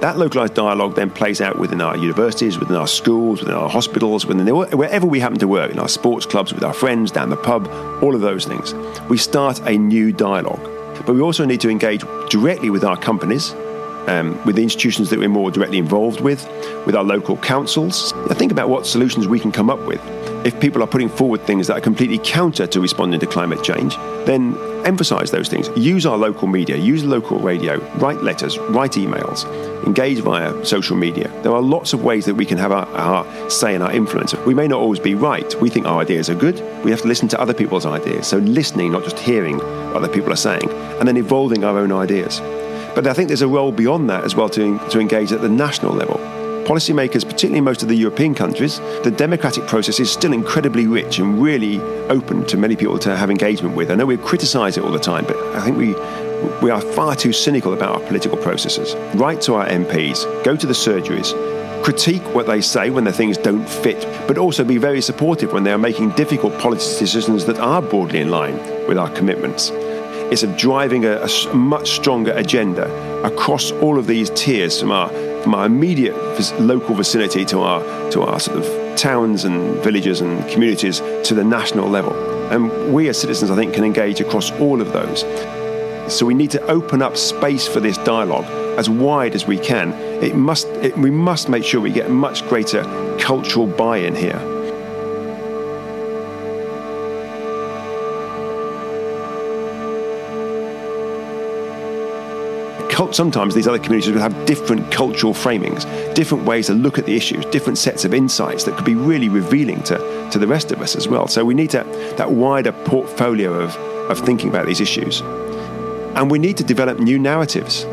That 0.00 0.18
localised 0.18 0.54
dialogue 0.54 0.94
then 0.94 1.10
plays 1.10 1.40
out 1.40 1.58
within 1.58 1.80
our 1.80 1.96
universities, 1.96 2.58
within 2.58 2.76
our 2.76 2.86
schools, 2.86 3.40
within 3.40 3.54
our 3.54 3.68
hospitals, 3.68 4.24
within 4.24 4.44
the, 4.44 4.54
wherever 4.54 5.06
we 5.06 5.18
happen 5.18 5.38
to 5.38 5.48
work, 5.48 5.72
in 5.72 5.80
our 5.80 5.88
sports 5.88 6.26
clubs, 6.26 6.54
with 6.54 6.62
our 6.62 6.72
friends, 6.72 7.10
down 7.10 7.28
the 7.28 7.36
pub, 7.36 7.66
all 8.02 8.14
of 8.14 8.20
those 8.20 8.44
things. 8.44 8.72
We 9.08 9.18
start 9.18 9.60
a 9.66 9.76
new 9.76 10.12
dialogue. 10.12 10.70
But 11.04 11.14
we 11.14 11.20
also 11.20 11.44
need 11.44 11.60
to 11.62 11.70
engage 11.70 12.04
directly 12.30 12.70
with 12.70 12.84
our 12.84 12.96
companies, 12.96 13.52
um, 14.08 14.42
with 14.44 14.56
the 14.56 14.62
institutions 14.62 15.10
that 15.10 15.18
we're 15.18 15.28
more 15.28 15.50
directly 15.50 15.78
involved 15.78 16.20
with, 16.20 16.46
with 16.86 16.94
our 16.94 17.04
local 17.04 17.36
councils. 17.36 18.12
Think 18.32 18.52
about 18.52 18.68
what 18.68 18.86
solutions 18.86 19.26
we 19.28 19.40
can 19.40 19.52
come 19.52 19.70
up 19.70 19.80
with. 19.86 20.00
If 20.44 20.60
people 20.60 20.82
are 20.82 20.86
putting 20.86 21.08
forward 21.08 21.40
things 21.42 21.68
that 21.68 21.78
are 21.78 21.80
completely 21.80 22.18
counter 22.22 22.66
to 22.66 22.80
responding 22.80 23.18
to 23.20 23.26
climate 23.26 23.62
change, 23.62 23.96
then 24.26 24.54
emphasize 24.84 25.30
those 25.30 25.48
things. 25.48 25.70
Use 25.74 26.04
our 26.04 26.18
local 26.18 26.46
media, 26.46 26.76
use 26.76 27.02
local 27.02 27.38
radio, 27.38 27.78
write 27.96 28.22
letters, 28.22 28.58
write 28.58 28.92
emails, 28.92 29.46
engage 29.86 30.18
via 30.18 30.64
social 30.64 30.96
media. 30.96 31.28
There 31.42 31.52
are 31.52 31.62
lots 31.62 31.94
of 31.94 32.04
ways 32.04 32.26
that 32.26 32.34
we 32.34 32.44
can 32.44 32.58
have 32.58 32.72
our, 32.72 32.86
our 32.88 33.50
say 33.50 33.74
and 33.74 33.82
our 33.82 33.92
influence. 33.92 34.34
We 34.44 34.52
may 34.52 34.68
not 34.68 34.80
always 34.80 35.00
be 35.00 35.14
right. 35.14 35.54
We 35.62 35.70
think 35.70 35.86
our 35.86 36.02
ideas 36.02 36.28
are 36.28 36.34
good. 36.34 36.60
We 36.84 36.90
have 36.90 37.00
to 37.00 37.08
listen 37.08 37.28
to 37.28 37.40
other 37.40 37.54
people's 37.54 37.86
ideas. 37.86 38.26
So 38.26 38.36
listening, 38.38 38.92
not 38.92 39.04
just 39.04 39.18
hearing 39.18 39.56
what 39.56 39.96
other 39.96 40.08
people 40.08 40.30
are 40.30 40.36
saying, 40.36 40.68
and 40.98 41.08
then 41.08 41.16
evolving 41.16 41.64
our 41.64 41.78
own 41.78 41.90
ideas. 41.90 42.40
But 42.94 43.06
I 43.06 43.12
think 43.12 43.28
there's 43.28 43.42
a 43.42 43.48
role 43.48 43.72
beyond 43.72 44.08
that 44.10 44.24
as 44.24 44.34
well 44.36 44.48
to, 44.50 44.78
to 44.90 45.00
engage 45.00 45.32
at 45.32 45.40
the 45.40 45.48
national 45.48 45.92
level. 45.92 46.16
Policymakers, 46.64 47.24
particularly 47.24 47.60
most 47.60 47.82
of 47.82 47.88
the 47.88 47.94
European 47.94 48.34
countries, 48.34 48.78
the 49.02 49.10
democratic 49.10 49.66
process 49.66 50.00
is 50.00 50.10
still 50.10 50.32
incredibly 50.32 50.86
rich 50.86 51.18
and 51.18 51.42
really 51.42 51.78
open 52.08 52.46
to 52.46 52.56
many 52.56 52.74
people 52.74 52.98
to 53.00 53.14
have 53.14 53.30
engagement 53.30 53.76
with. 53.76 53.90
I 53.90 53.96
know 53.96 54.06
we 54.06 54.16
criticise 54.16 54.78
it 54.78 54.84
all 54.84 54.92
the 54.92 54.98
time, 54.98 55.26
but 55.26 55.36
I 55.54 55.60
think 55.60 55.76
we 55.76 55.94
we 56.62 56.70
are 56.70 56.80
far 56.80 57.16
too 57.16 57.32
cynical 57.32 57.72
about 57.72 58.00
our 58.00 58.06
political 58.06 58.36
processes. 58.36 58.94
Write 59.18 59.40
to 59.42 59.54
our 59.54 59.66
MPs, 59.66 60.44
go 60.44 60.54
to 60.56 60.66
the 60.66 60.74
surgeries, 60.74 61.32
critique 61.84 62.22
what 62.34 62.46
they 62.46 62.60
say 62.60 62.90
when 62.90 63.04
the 63.04 63.12
things 63.12 63.36
don't 63.36 63.68
fit, 63.68 64.06
but 64.26 64.38
also 64.38 64.64
be 64.64 64.78
very 64.78 65.00
supportive 65.00 65.52
when 65.52 65.64
they 65.64 65.72
are 65.72 65.78
making 65.78 66.10
difficult 66.10 66.58
policy 66.58 66.98
decisions 66.98 67.44
that 67.46 67.58
are 67.58 67.82
broadly 67.82 68.20
in 68.20 68.30
line 68.30 68.56
with 68.86 68.98
our 68.98 69.10
commitments. 69.10 69.70
It's 70.30 70.42
of 70.42 70.56
driving 70.56 71.04
a, 71.04 71.18
a 71.18 71.54
much 71.54 71.90
stronger 71.90 72.32
agenda 72.32 72.84
across 73.22 73.70
all 73.72 73.98
of 73.98 74.06
these 74.06 74.30
tiers 74.30 74.80
from 74.80 74.90
our 74.90 75.08
from 75.42 75.54
our 75.54 75.66
immediate 75.66 76.14
local 76.60 76.94
vicinity 76.94 77.44
to 77.44 77.60
our 77.60 78.10
to 78.10 78.22
our 78.22 78.40
sort 78.40 78.58
of 78.58 78.96
towns 78.96 79.44
and 79.44 79.76
villages 79.82 80.20
and 80.20 80.48
communities 80.50 81.00
to 81.24 81.34
the 81.34 81.44
national 81.44 81.88
level. 81.88 82.14
And 82.50 82.94
we 82.94 83.08
as 83.08 83.20
citizens, 83.20 83.50
I 83.50 83.56
think, 83.56 83.74
can 83.74 83.84
engage 83.84 84.20
across 84.20 84.50
all 84.52 84.80
of 84.80 84.92
those. 84.92 85.20
So 86.14 86.26
we 86.26 86.34
need 86.34 86.50
to 86.50 86.62
open 86.66 87.00
up 87.00 87.16
space 87.16 87.66
for 87.66 87.80
this 87.80 87.96
dialogue 87.98 88.44
as 88.78 88.90
wide 88.90 89.34
as 89.34 89.46
we 89.46 89.58
can. 89.58 89.92
It 90.22 90.36
must, 90.36 90.66
it, 90.68 90.96
we 90.98 91.10
must 91.10 91.48
make 91.48 91.64
sure 91.64 91.80
we 91.80 91.90
get 91.90 92.10
much 92.10 92.46
greater 92.48 92.84
cultural 93.18 93.66
buy-in 93.66 94.14
here. 94.14 94.53
Sometimes 103.12 103.54
these 103.54 103.66
other 103.66 103.78
communities 103.78 104.12
will 104.12 104.20
have 104.20 104.46
different 104.46 104.90
cultural 104.92 105.32
framings, 105.32 105.84
different 106.14 106.44
ways 106.44 106.68
to 106.68 106.74
look 106.74 106.96
at 106.96 107.06
the 107.06 107.16
issues, 107.16 107.44
different 107.46 107.76
sets 107.76 108.04
of 108.04 108.14
insights 108.14 108.64
that 108.64 108.76
could 108.76 108.84
be 108.84 108.94
really 108.94 109.28
revealing 109.28 109.82
to, 109.82 110.28
to 110.30 110.38
the 110.38 110.46
rest 110.46 110.70
of 110.70 110.80
us 110.80 110.94
as 110.94 111.08
well. 111.08 111.26
So 111.26 111.44
we 111.44 111.54
need 111.54 111.70
to, 111.70 111.82
that 112.16 112.30
wider 112.30 112.70
portfolio 112.70 113.52
of, 113.52 113.76
of 114.10 114.20
thinking 114.20 114.48
about 114.48 114.66
these 114.66 114.80
issues. 114.80 115.22
And 116.14 116.30
we 116.30 116.38
need 116.38 116.56
to 116.58 116.64
develop 116.64 117.00
new 117.00 117.18
narratives, 117.18 117.84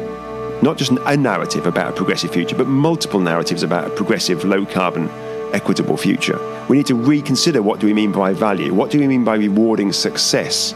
not 0.61 0.77
just 0.77 0.91
a 0.91 1.17
narrative 1.17 1.65
about 1.65 1.89
a 1.89 1.93
progressive 1.93 2.31
future, 2.31 2.55
but 2.55 2.67
multiple 2.67 3.19
narratives 3.19 3.63
about 3.63 3.87
a 3.87 3.89
progressive, 3.95 4.45
low 4.45 4.65
carbon, 4.65 5.09
equitable 5.53 5.97
future. 5.97 6.39
We 6.69 6.77
need 6.77 6.85
to 6.87 6.95
reconsider 6.95 7.63
what 7.63 7.79
do 7.79 7.87
we 7.87 7.93
mean 7.93 8.11
by 8.11 8.33
value? 8.33 8.73
What 8.73 8.91
do 8.91 8.99
we 8.99 9.07
mean 9.07 9.23
by 9.23 9.35
rewarding 9.35 9.91
success? 9.91 10.75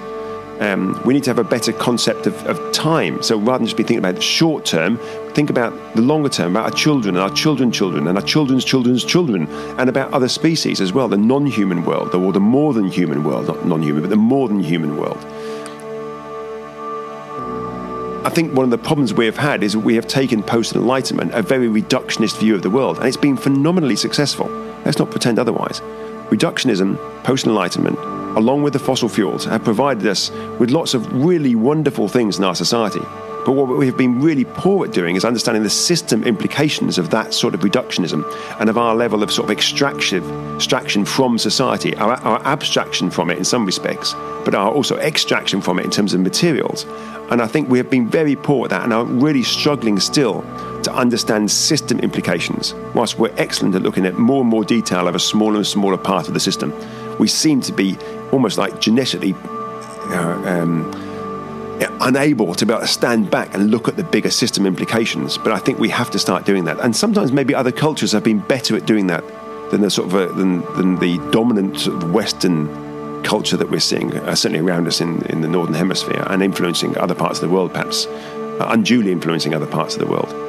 Um, 0.59 1.01
we 1.03 1.13
need 1.13 1.23
to 1.25 1.29
have 1.29 1.39
a 1.39 1.43
better 1.43 1.73
concept 1.73 2.27
of, 2.27 2.45
of, 2.45 2.71
time. 2.71 3.21
So 3.21 3.37
rather 3.37 3.57
than 3.57 3.67
just 3.67 3.75
be 3.75 3.83
thinking 3.83 3.97
about 3.97 4.15
the 4.15 4.21
short 4.21 4.63
term, 4.63 4.97
think 5.33 5.49
about 5.49 5.73
the 5.95 6.01
longer 6.01 6.29
term, 6.29 6.55
about 6.55 6.71
our 6.71 6.77
children 6.77 7.15
and 7.15 7.23
our 7.23 7.35
children's 7.35 7.75
children 7.75 8.07
and 8.07 8.17
our 8.17 8.23
children's 8.23 8.63
children's 8.63 9.03
children, 9.03 9.47
and 9.77 9.89
about 9.89 10.13
other 10.13 10.29
species 10.29 10.79
as 10.79 10.93
well, 10.93 11.09
the 11.09 11.17
non 11.17 11.45
human 11.45 11.83
world, 11.83 12.15
or 12.15 12.31
the 12.31 12.39
more 12.39 12.73
than 12.73 12.87
human 12.87 13.25
world, 13.25 13.47
not 13.47 13.65
non 13.65 13.81
human, 13.81 14.01
but 14.01 14.09
the 14.09 14.15
more 14.15 14.47
than 14.47 14.61
human 14.61 14.95
world. 14.95 15.17
I 18.25 18.29
think 18.29 18.53
one 18.53 18.63
of 18.63 18.71
the 18.71 18.77
problems 18.77 19.13
we 19.13 19.25
have 19.25 19.37
had 19.37 19.61
is 19.61 19.77
we 19.77 19.93
have 19.95 20.07
taken 20.07 20.41
post 20.41 20.73
enlightenment 20.73 21.33
a 21.35 21.43
very 21.43 21.67
reductionist 21.67 22.39
view 22.39 22.55
of 22.55 22.63
the 22.63 22.69
world, 22.69 22.97
and 22.97 23.07
it's 23.07 23.17
been 23.17 23.37
phenomenally 23.37 23.95
successful. 23.95 24.47
Let's 24.85 24.99
not 24.99 25.11
pretend 25.11 25.37
otherwise. 25.37 25.81
Reductionism, 26.29 26.97
post 27.23 27.45
enlightenment, 27.45 27.99
along 28.35 28.63
with 28.63 28.73
the 28.73 28.79
fossil 28.79 29.09
fuels, 29.09 29.45
have 29.45 29.63
provided 29.63 30.05
us 30.07 30.29
with 30.59 30.71
lots 30.71 30.93
of 30.93 31.11
really 31.13 31.55
wonderful 31.55 32.07
things 32.07 32.37
in 32.37 32.43
our 32.43 32.55
society. 32.55 33.01
But 33.45 33.51
what 33.51 33.67
we 33.67 33.85
have 33.85 33.95
been 33.95 34.21
really 34.21 34.43
poor 34.43 34.87
at 34.87 34.91
doing 34.91 35.15
is 35.15 35.23
understanding 35.23 35.61
the 35.61 35.69
system 35.69 36.23
implications 36.23 36.97
of 36.97 37.11
that 37.11 37.31
sort 37.31 37.53
of 37.53 37.59
reductionism 37.59 38.25
and 38.59 38.71
of 38.71 38.77
our 38.77 38.95
level 38.95 39.21
of 39.21 39.31
sort 39.31 39.45
of 39.45 39.51
extraction, 39.51 40.23
extraction 40.55 41.05
from 41.05 41.37
society, 41.37 41.95
our, 41.97 42.13
our 42.23 42.43
abstraction 42.43 43.11
from 43.11 43.29
it 43.29 43.37
in 43.37 43.45
some 43.45 43.63
respects, 43.63 44.15
but 44.43 44.55
our 44.55 44.71
also 44.71 44.97
extraction 44.97 45.61
from 45.61 45.77
it 45.77 45.85
in 45.85 45.91
terms 45.91 46.15
of 46.15 46.21
materials. 46.21 46.85
And 47.29 47.39
I 47.39 47.45
think 47.45 47.69
we 47.69 47.77
have 47.77 47.89
been 47.89 48.07
very 48.07 48.35
poor 48.35 48.65
at 48.65 48.71
that 48.71 48.83
and 48.83 48.91
are 48.91 49.05
really 49.05 49.43
struggling 49.43 49.99
still 49.99 50.41
to 50.81 50.93
understand 50.93 51.51
system 51.51 51.99
implications. 51.99 52.73
Whilst 52.95 53.19
we're 53.19 53.33
excellent 53.37 53.75
at 53.75 53.83
looking 53.83 54.07
at 54.07 54.17
more 54.17 54.41
and 54.41 54.49
more 54.49 54.63
detail 54.63 55.07
of 55.07 55.13
a 55.13 55.19
smaller 55.19 55.57
and 55.57 55.67
smaller 55.67 55.97
part 55.97 56.27
of 56.27 56.33
the 56.33 56.39
system, 56.39 56.71
we 57.19 57.27
seem 57.27 57.61
to 57.61 57.71
be 57.71 57.97
almost 58.31 58.57
like 58.57 58.79
genetically 58.81 59.33
uh, 59.33 60.43
um, 60.45 60.91
unable 62.01 62.53
to 62.55 62.65
be 62.65 62.73
able 62.73 62.81
to 62.81 62.87
stand 62.87 63.29
back 63.29 63.53
and 63.53 63.71
look 63.71 63.87
at 63.87 63.97
the 63.97 64.03
bigger 64.03 64.29
system 64.29 64.65
implications. 64.65 65.37
But 65.37 65.51
I 65.51 65.59
think 65.59 65.79
we 65.79 65.89
have 65.89 66.11
to 66.11 66.19
start 66.19 66.45
doing 66.45 66.65
that. 66.65 66.79
And 66.79 66.95
sometimes 66.95 67.31
maybe 67.31 67.55
other 67.55 67.71
cultures 67.71 68.11
have 68.11 68.23
been 68.23 68.39
better 68.39 68.75
at 68.75 68.85
doing 68.85 69.07
that 69.07 69.23
than 69.71 69.81
the 69.81 69.89
sort 69.89 70.07
of 70.07 70.15
a, 70.15 70.33
than, 70.33 70.61
than 70.75 70.99
the 70.99 71.17
dominant 71.31 71.79
sort 71.79 72.01
of 72.01 72.13
Western 72.13 73.23
culture 73.23 73.57
that 73.57 73.69
we're 73.69 73.79
seeing, 73.79 74.15
uh, 74.15 74.35
certainly 74.35 74.63
around 74.63 74.87
us 74.87 75.01
in, 75.01 75.21
in 75.23 75.41
the 75.41 75.47
northern 75.47 75.73
hemisphere, 75.73 76.23
and 76.27 76.43
influencing 76.43 76.95
other 76.97 77.15
parts 77.15 77.41
of 77.41 77.49
the 77.49 77.53
world, 77.53 77.71
perhaps 77.71 78.05
uh, 78.05 78.67
unduly 78.69 79.11
influencing 79.11 79.53
other 79.55 79.65
parts 79.65 79.95
of 79.95 79.99
the 79.99 80.05
world. 80.05 80.44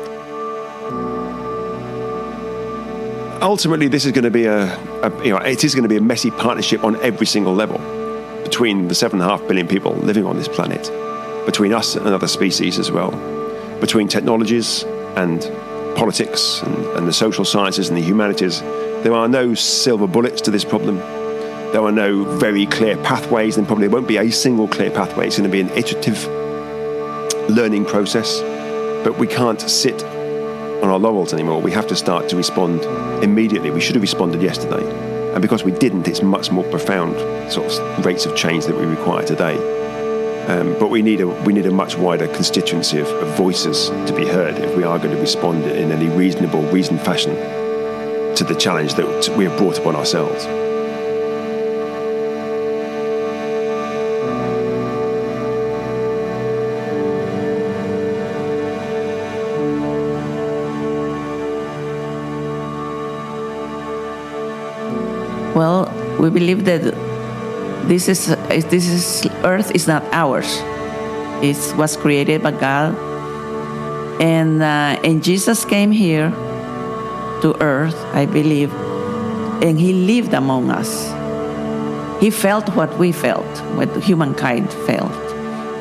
Ultimately, 3.43 3.89
this 3.89 4.07
is 4.07 4.13
going 4.13 4.25
to 4.25 4.31
be 4.31 4.47
a, 4.47 4.65
a 5.03 5.25
you 5.25 5.31
know, 5.31 5.39
it 5.39 5.63
is 5.63 5.75
going 5.75 5.83
to 5.83 5.89
be 5.89 5.99
a 5.99 6.01
messy 6.01 6.31
partnership 6.31 6.83
on 6.85 6.97
every 7.03 7.27
single 7.27 7.55
level 7.55 7.79
between 8.43 8.89
the 8.89 8.95
seven 8.95 9.21
and 9.21 9.31
a 9.31 9.37
half 9.37 9.47
billion 9.47 9.69
people 9.69 9.93
living 9.97 10.25
on 10.25 10.37
this 10.37 10.49
planet, 10.49 10.91
between 11.45 11.73
us 11.75 11.97
and 11.97 12.07
other 12.07 12.29
species 12.29 12.79
as 12.79 12.91
well, 12.91 13.11
between 13.81 14.09
technologies 14.09 14.85
and 15.17 15.43
politics 15.97 16.63
and, 16.63 16.77
and 16.97 17.07
the 17.07 17.13
social 17.13 17.45
sciences 17.45 17.89
and 17.89 17.99
the 17.99 18.03
humanities. 18.03 18.61
There 19.03 19.13
are 19.13 19.29
no 19.29 19.55
silver 19.55 20.07
bullets 20.07 20.41
to 20.43 20.51
this 20.51 20.65
problem. 20.65 20.97
There 20.97 21.83
are 21.83 21.93
no 21.93 22.25
very 22.39 22.65
clear 22.65 22.97
pathways, 22.99 23.59
and 23.59 23.67
probably 23.67 23.89
won't 23.89 24.09
be 24.09 24.17
a 24.17 24.31
single 24.31 24.67
clear 24.67 24.91
pathway. 24.91 25.27
It's 25.27 25.37
going 25.37 25.51
to 25.51 25.53
be 25.53 25.61
an 25.61 25.69
iterative 25.71 26.27
learning 27.51 27.85
process, 27.85 28.41
but 29.05 29.19
we 29.19 29.27
can't 29.27 29.61
sit 29.61 30.03
on 30.83 30.91
our 30.91 30.99
laurels 30.99 31.33
anymore. 31.33 31.61
We 31.61 31.73
have 31.73 31.87
to 31.89 31.97
start 31.97 32.29
to 32.29 32.37
respond 32.37 32.83
immediately. 33.23 33.71
We 33.71 33.81
should 33.81 33.95
have 33.95 34.03
responded 34.03 34.43
yesterday. 34.43 34.85
And 35.33 35.43
because 35.43 35.65
we 35.65 35.73
didn't, 35.73 36.09
it's 36.09 36.23
much 36.23 36.51
more 36.51 36.65
profound 36.65 37.17
sort 37.53 37.73
of 37.73 38.05
rates 38.05 38.27
of 38.27 38.37
change 38.37 38.67
that 38.67 38.77
we 38.77 38.85
require 38.85 39.25
today. 39.25 39.57
Um, 40.47 40.77
but 40.79 40.91
we 40.91 41.03
need 41.03 41.21
a 41.21 41.27
we 41.27 41.53
need 41.53 41.67
a 41.67 41.73
much 41.73 41.97
wider 41.97 42.29
constituency 42.29 42.99
of, 42.99 43.09
of, 43.09 43.37
voices 43.37 43.89
to 43.89 44.15
be 44.15 44.25
heard 44.25 44.55
if 44.59 44.77
we 44.77 44.85
are 44.85 44.97
going 44.97 45.13
to 45.13 45.21
respond 45.21 45.65
in 45.65 45.91
any 45.91 46.09
reasonable, 46.17 46.63
reasoned 46.71 47.01
fashion 47.01 47.35
to 48.37 48.45
the 48.45 48.55
challenge 48.55 48.95
that 48.95 49.35
we 49.37 49.45
have 49.45 49.59
brought 49.59 49.79
upon 49.79 49.97
ourselves. 49.97 50.47
We 66.27 66.41
believe 66.41 66.65
that 66.65 66.83
this 67.87 68.09
is 68.09 68.27
this 68.67 68.89
is 68.89 69.31
Earth 69.45 69.71
is 69.75 69.87
not 69.87 70.03
ours. 70.13 70.59
It 71.41 71.57
was 71.77 71.97
created 71.97 72.43
by 72.43 72.51
God, 72.51 72.99
and 74.21 74.61
uh, 74.61 74.99
and 75.07 75.23
Jesus 75.23 75.65
came 75.65 75.93
here 75.93 76.31
to 77.43 77.55
Earth, 77.61 77.95
I 78.13 78.27
believe, 78.27 78.75
and 79.63 79.79
He 79.79 79.93
lived 79.93 80.35
among 80.35 80.71
us. 80.71 80.91
He 82.21 82.31
felt 82.31 82.75
what 82.75 82.99
we 82.99 83.13
felt, 83.13 83.47
what 83.77 83.95
humankind 84.03 84.73
felt, 84.91 85.15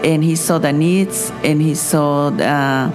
and 0.05 0.23
He 0.23 0.35
saw 0.35 0.59
the 0.59 0.73
needs, 0.73 1.31
and 1.43 1.59
He 1.61 1.73
saw 1.73 2.29
the. 2.29 2.93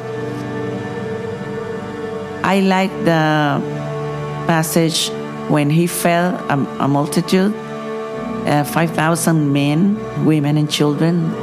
I 2.44 2.60
like 2.60 2.92
the 3.04 3.58
passage 4.46 5.10
when 5.50 5.68
he 5.68 5.86
fed 5.86 6.34
a, 6.48 6.54
a 6.84 6.88
multitude, 6.88 7.52
uh, 8.46 8.64
5,000 8.64 9.52
men, 9.52 10.24
women, 10.24 10.56
and 10.56 10.70
children, 10.70 11.34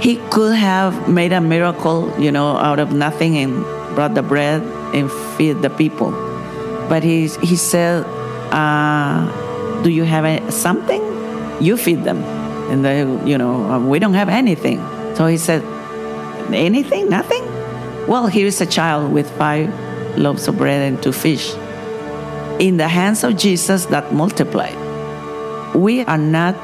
he 0.00 0.16
could 0.30 0.54
have 0.54 1.08
made 1.08 1.32
a 1.32 1.40
miracle, 1.40 2.14
you 2.18 2.30
know, 2.30 2.56
out 2.56 2.78
of 2.78 2.92
nothing 2.92 3.36
and 3.36 3.64
brought 3.94 4.14
the 4.14 4.22
bread 4.22 4.62
and 4.94 5.10
feed 5.36 5.60
the 5.62 5.68
people. 5.68 6.12
But 6.88 7.02
he, 7.02 7.26
he 7.42 7.56
said, 7.56 8.04
uh, 8.52 9.82
Do 9.82 9.90
you 9.90 10.04
have 10.04 10.24
a, 10.24 10.50
something? 10.50 11.02
You 11.60 11.76
feed 11.76 12.04
them. 12.04 12.22
And 12.70 12.84
they, 12.84 13.00
you 13.28 13.36
know, 13.36 13.80
we 13.80 13.98
don't 13.98 14.14
have 14.14 14.28
anything. 14.28 14.78
So 15.16 15.26
he 15.26 15.36
said, 15.36 15.62
Anything? 16.54 17.08
Nothing? 17.08 17.44
Well, 18.06 18.28
here 18.28 18.46
is 18.46 18.60
a 18.60 18.66
child 18.66 19.12
with 19.12 19.30
five 19.36 19.68
loaves 20.16 20.48
of 20.48 20.56
bread 20.56 20.92
and 20.92 21.02
two 21.02 21.12
fish 21.12 21.54
in 22.60 22.76
the 22.76 22.86
hands 22.86 23.24
of 23.24 23.36
Jesus 23.36 23.86
that 23.86 24.12
multiplied. 24.12 24.76
We 25.74 26.04
are 26.04 26.18
not 26.18 26.54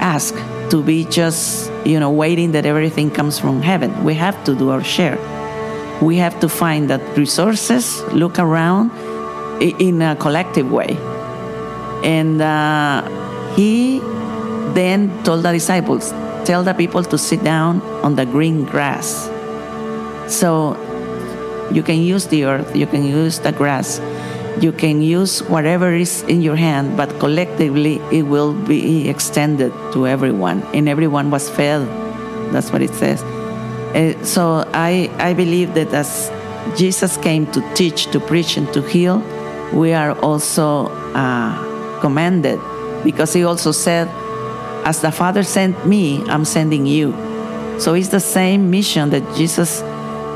asked 0.00 0.38
to 0.70 0.82
be 0.82 1.04
just, 1.04 1.70
you 1.84 1.98
know, 1.98 2.10
waiting 2.10 2.52
that 2.52 2.64
everything 2.64 3.10
comes 3.10 3.38
from 3.38 3.60
heaven. 3.60 4.04
We 4.04 4.14
have 4.14 4.42
to 4.44 4.54
do 4.54 4.70
our 4.70 4.84
share. 4.84 5.18
We 6.00 6.16
have 6.18 6.38
to 6.40 6.48
find 6.48 6.88
that 6.90 7.02
resources, 7.18 8.00
look 8.12 8.38
around 8.38 8.92
in 9.60 10.00
a 10.00 10.14
collective 10.14 10.70
way. 10.70 10.96
And 12.04 12.40
uh, 12.40 13.02
he 13.56 13.98
then 14.74 15.10
told 15.24 15.42
the 15.42 15.50
disciples, 15.50 16.10
tell 16.44 16.62
the 16.62 16.74
people 16.74 17.02
to 17.02 17.18
sit 17.18 17.42
down 17.42 17.82
on 18.04 18.14
the 18.14 18.24
green 18.24 18.64
grass. 18.64 19.28
So 20.28 20.76
you 21.72 21.82
can 21.82 21.98
use 21.98 22.26
the 22.28 22.44
earth, 22.44 22.76
you 22.76 22.86
can 22.86 23.04
use 23.04 23.40
the 23.40 23.50
grass, 23.50 23.98
you 24.62 24.72
can 24.72 25.02
use 25.02 25.42
whatever 25.42 25.92
is 25.92 26.22
in 26.22 26.42
your 26.42 26.56
hand, 26.56 26.96
but 26.96 27.18
collectively 27.20 28.00
it 28.10 28.22
will 28.22 28.52
be 28.52 29.08
extended 29.08 29.72
to 29.92 30.06
everyone, 30.06 30.62
and 30.74 30.88
everyone 30.88 31.30
was 31.30 31.48
fed. 31.48 31.86
That's 32.52 32.72
what 32.72 32.82
it 32.82 32.90
says. 32.94 33.22
Uh, 33.22 34.22
so 34.24 34.68
I, 34.72 35.10
I 35.18 35.34
believe 35.34 35.74
that 35.74 35.92
as 35.92 36.30
Jesus 36.76 37.16
came 37.16 37.46
to 37.52 37.60
teach, 37.74 38.06
to 38.12 38.20
preach, 38.20 38.56
and 38.56 38.72
to 38.72 38.82
heal, 38.82 39.22
we 39.72 39.92
are 39.92 40.18
also 40.20 40.86
uh, 41.14 42.00
commanded 42.00 42.60
because 43.04 43.32
he 43.32 43.44
also 43.44 43.72
said, 43.72 44.08
As 44.84 45.00
the 45.00 45.12
Father 45.12 45.42
sent 45.42 45.86
me, 45.86 46.22
I'm 46.24 46.44
sending 46.44 46.86
you. 46.86 47.12
So 47.78 47.94
it's 47.94 48.08
the 48.08 48.20
same 48.20 48.70
mission 48.70 49.10
that 49.10 49.22
Jesus 49.36 49.80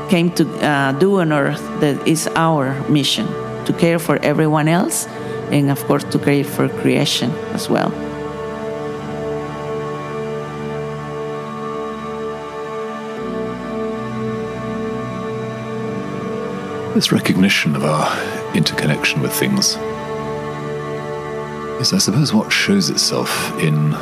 came 0.09 0.31
to 0.31 0.45
uh, 0.65 0.91
do 0.93 1.19
on 1.19 1.33
earth 1.33 1.61
that 1.79 2.07
is 2.07 2.27
our 2.35 2.79
mission 2.89 3.42
to 3.65 3.73
care 3.73 3.99
for 3.99 4.17
everyone 4.17 4.67
else 4.67 5.07
and, 5.51 5.69
of 5.69 5.83
course, 5.85 6.03
to 6.05 6.19
care 6.19 6.43
for 6.43 6.67
creation 6.67 7.31
as 7.53 7.69
well. 7.69 7.89
This 16.93 17.11
recognition 17.11 17.75
of 17.75 17.83
our 17.83 18.55
interconnection 18.55 19.21
with 19.21 19.33
things 19.33 19.75
is, 21.81 21.91
I 21.91 21.97
suppose, 21.97 22.33
what 22.33 22.51
shows 22.51 22.89
itself 22.89 23.51
in 23.59 23.93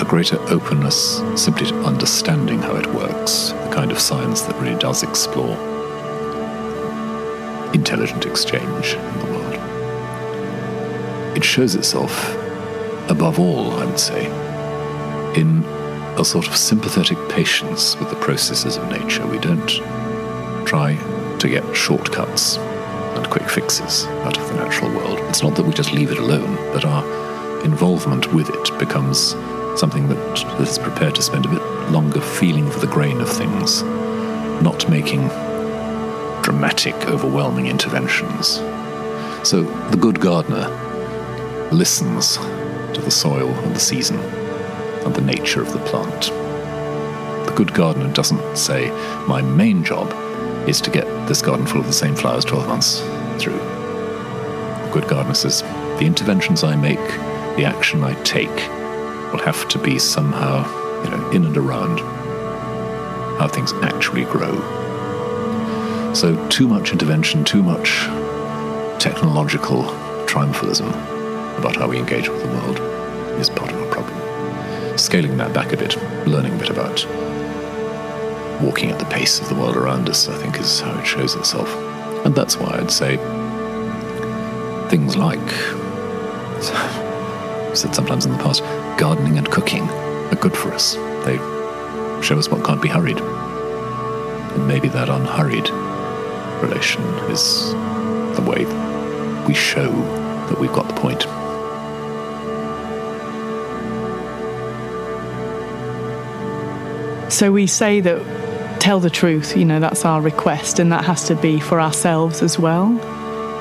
a 0.00 0.04
greater 0.08 0.38
openness 0.48 1.22
simply 1.36 1.66
to 1.66 1.74
understanding 1.84 2.58
how 2.58 2.74
it 2.74 2.86
works, 2.88 3.50
the 3.50 3.70
kind 3.72 3.92
of 3.92 4.00
science 4.00 4.42
that 4.42 4.56
really 4.60 4.78
does 4.78 5.02
explore 5.02 5.69
intelligent 7.90 8.24
exchange 8.24 8.94
in 8.94 9.18
the 9.18 9.24
world. 9.32 9.54
It 11.36 11.42
shows 11.42 11.74
itself, 11.74 12.32
above 13.10 13.40
all, 13.40 13.72
I 13.72 13.84
would 13.84 13.98
say, 13.98 14.26
in 15.34 15.64
a 16.16 16.24
sort 16.24 16.46
of 16.46 16.54
sympathetic 16.54 17.18
patience 17.28 17.98
with 17.98 18.08
the 18.08 18.14
processes 18.16 18.76
of 18.76 18.88
nature. 18.88 19.26
We 19.26 19.40
don't 19.40 19.68
try 20.64 20.94
to 21.40 21.48
get 21.48 21.64
shortcuts 21.74 22.58
and 22.58 23.28
quick 23.28 23.50
fixes 23.50 24.06
out 24.24 24.38
of 24.38 24.48
the 24.50 24.54
natural 24.54 24.92
world. 24.92 25.18
It's 25.28 25.42
not 25.42 25.56
that 25.56 25.66
we 25.66 25.72
just 25.72 25.92
leave 25.92 26.12
it 26.12 26.18
alone, 26.18 26.54
but 26.72 26.84
our 26.84 27.04
involvement 27.64 28.32
with 28.32 28.50
it 28.50 28.78
becomes 28.78 29.34
something 29.80 30.06
that 30.06 30.60
is 30.60 30.78
prepared 30.78 31.16
to 31.16 31.22
spend 31.22 31.44
a 31.44 31.48
bit 31.48 31.62
longer 31.90 32.20
feeling 32.20 32.70
for 32.70 32.78
the 32.78 32.86
grain 32.86 33.20
of 33.20 33.28
things, 33.28 33.82
not 34.62 34.88
making 34.88 35.28
dramatic, 36.50 36.96
overwhelming 37.06 37.68
interventions. 37.68 38.54
So 39.48 39.62
the 39.92 39.96
good 39.96 40.18
gardener 40.18 40.66
listens 41.70 42.38
to 42.38 43.00
the 43.00 43.10
soil 43.10 43.48
and 43.48 43.76
the 43.76 43.78
season 43.78 44.18
and 44.18 45.14
the 45.14 45.20
nature 45.20 45.62
of 45.62 45.72
the 45.72 45.78
plant. 45.78 46.22
The 47.46 47.54
good 47.54 47.72
gardener 47.72 48.12
doesn't 48.12 48.56
say, 48.56 48.90
My 49.28 49.40
main 49.40 49.84
job 49.84 50.12
is 50.68 50.80
to 50.80 50.90
get 50.90 51.04
this 51.28 51.40
garden 51.40 51.66
full 51.68 51.82
of 51.82 51.86
the 51.86 51.92
same 51.92 52.16
flowers 52.16 52.44
12 52.44 52.66
months 52.66 52.98
through. 53.40 53.52
The 53.52 54.90
good 54.92 55.06
gardener 55.06 55.34
says, 55.34 55.62
The 55.62 56.04
interventions 56.04 56.64
I 56.64 56.74
make, 56.74 56.98
the 57.56 57.64
action 57.64 58.02
I 58.02 58.20
take, 58.24 58.48
will 59.30 59.44
have 59.44 59.68
to 59.68 59.78
be 59.78 60.00
somehow, 60.00 60.66
you 61.04 61.10
know, 61.10 61.30
in 61.30 61.44
and 61.44 61.56
around 61.56 62.00
how 63.38 63.46
things 63.46 63.72
actually 63.84 64.24
grow 64.24 64.79
so, 66.14 66.48
too 66.48 66.66
much 66.66 66.92
intervention, 66.92 67.44
too 67.44 67.62
much 67.62 68.06
technological 69.00 69.84
triumphalism 70.26 70.88
about 71.58 71.76
how 71.76 71.88
we 71.88 71.98
engage 71.98 72.28
with 72.28 72.42
the 72.42 72.48
world 72.48 72.78
is 73.40 73.48
part 73.48 73.70
of 73.72 73.80
our 73.80 73.90
problem. 73.90 74.98
Scaling 74.98 75.36
that 75.38 75.54
back 75.54 75.72
a 75.72 75.76
bit, 75.76 75.96
learning 76.26 76.54
a 76.54 76.58
bit 76.58 76.70
about 76.70 77.06
walking 78.60 78.90
at 78.90 78.98
the 78.98 79.04
pace 79.06 79.40
of 79.40 79.48
the 79.48 79.54
world 79.54 79.76
around 79.76 80.08
us, 80.08 80.28
I 80.28 80.36
think, 80.36 80.58
is 80.58 80.80
how 80.80 80.98
it 80.98 81.06
shows 81.06 81.34
itself. 81.34 81.74
And 82.26 82.34
that's 82.34 82.56
why 82.56 82.78
I'd 82.78 82.90
say 82.90 83.16
things 84.88 85.16
like, 85.16 85.38
I've 87.70 87.78
said 87.78 87.94
sometimes 87.94 88.26
in 88.26 88.32
the 88.32 88.38
past, 88.38 88.62
gardening 88.98 89.38
and 89.38 89.50
cooking 89.50 89.88
are 89.88 90.36
good 90.36 90.56
for 90.56 90.72
us. 90.72 90.94
They 91.24 91.36
show 92.22 92.38
us 92.38 92.48
what 92.48 92.64
can't 92.64 92.82
be 92.82 92.88
hurried. 92.88 93.18
And 93.20 94.68
maybe 94.68 94.88
that 94.88 95.08
unhurried 95.08 95.70
relation 96.62 97.02
is 97.30 97.72
the 98.36 98.44
way 98.46 98.64
we 99.46 99.54
show 99.54 99.90
that 100.48 100.58
we've 100.58 100.72
got 100.72 100.88
the 100.88 100.94
point. 100.94 101.22
So 107.32 107.52
we 107.52 107.66
say 107.66 108.00
that 108.00 108.80
tell 108.80 109.00
the 109.00 109.10
truth, 109.10 109.56
you 109.56 109.64
know, 109.64 109.80
that's 109.80 110.04
our 110.04 110.20
request, 110.20 110.78
and 110.78 110.90
that 110.92 111.04
has 111.04 111.24
to 111.28 111.34
be 111.34 111.60
for 111.60 111.80
ourselves 111.80 112.42
as 112.42 112.58
well. 112.58 112.98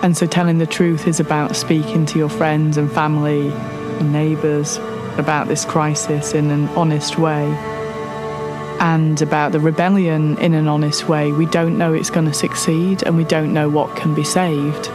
And 0.04 0.18
so 0.18 0.26
telling 0.26 0.58
the 0.58 0.66
truth 0.66 1.08
is 1.08 1.20
about 1.20 1.56
speaking 1.56 2.06
to 2.08 2.20
your 2.20 2.30
friends 2.30 2.78
and 2.78 2.92
family 2.92 3.50
and 3.50 4.12
neighbours 4.12 4.78
about 5.18 5.48
this 5.48 5.66
crisis 5.66 6.34
in 6.34 6.50
an 6.52 6.68
honest 6.70 7.18
way 7.18 7.46
and 8.80 9.22
about 9.22 9.52
the 9.52 9.60
rebellion 9.60 10.38
in 10.38 10.54
an 10.54 10.68
honest 10.68 11.08
way. 11.08 11.32
We 11.32 11.46
don't 11.46 11.78
know 11.78 11.94
it's 11.94 12.10
going 12.10 12.26
to 12.26 12.34
succeed 12.34 13.04
and 13.04 13.18
we 13.18 13.24
don't 13.24 13.54
know 13.54 13.70
what 13.70 13.96
can 13.96 14.14
be 14.16 14.24
saved. 14.24 14.90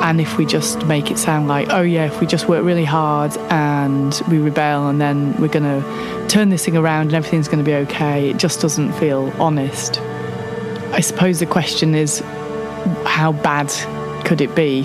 And 0.00 0.20
if 0.20 0.36
we 0.36 0.44
just 0.44 0.84
make 0.86 1.10
it 1.10 1.18
sound 1.18 1.48
like, 1.48 1.68
oh 1.70 1.80
yeah, 1.80 2.06
if 2.06 2.20
we 2.20 2.26
just 2.26 2.48
work 2.48 2.64
really 2.64 2.84
hard 2.84 3.36
and 3.50 4.20
we 4.28 4.38
rebel 4.38 4.88
and 4.88 5.00
then 5.00 5.40
we're 5.40 5.48
going 5.48 5.64
to 5.64 6.28
turn 6.28 6.50
this 6.50 6.64
thing 6.64 6.76
around 6.76 7.06
and 7.06 7.14
everything's 7.14 7.48
going 7.48 7.64
to 7.64 7.64
be 7.64 7.74
okay, 7.74 8.30
it 8.30 8.36
just 8.36 8.60
doesn't 8.60 8.92
feel 8.92 9.32
honest. 9.40 10.00
I 10.92 11.00
suppose 11.00 11.40
the 11.40 11.46
question 11.46 11.94
is, 11.94 12.20
how 13.04 13.32
bad 13.32 13.72
could 14.24 14.40
it 14.40 14.54
be? 14.54 14.82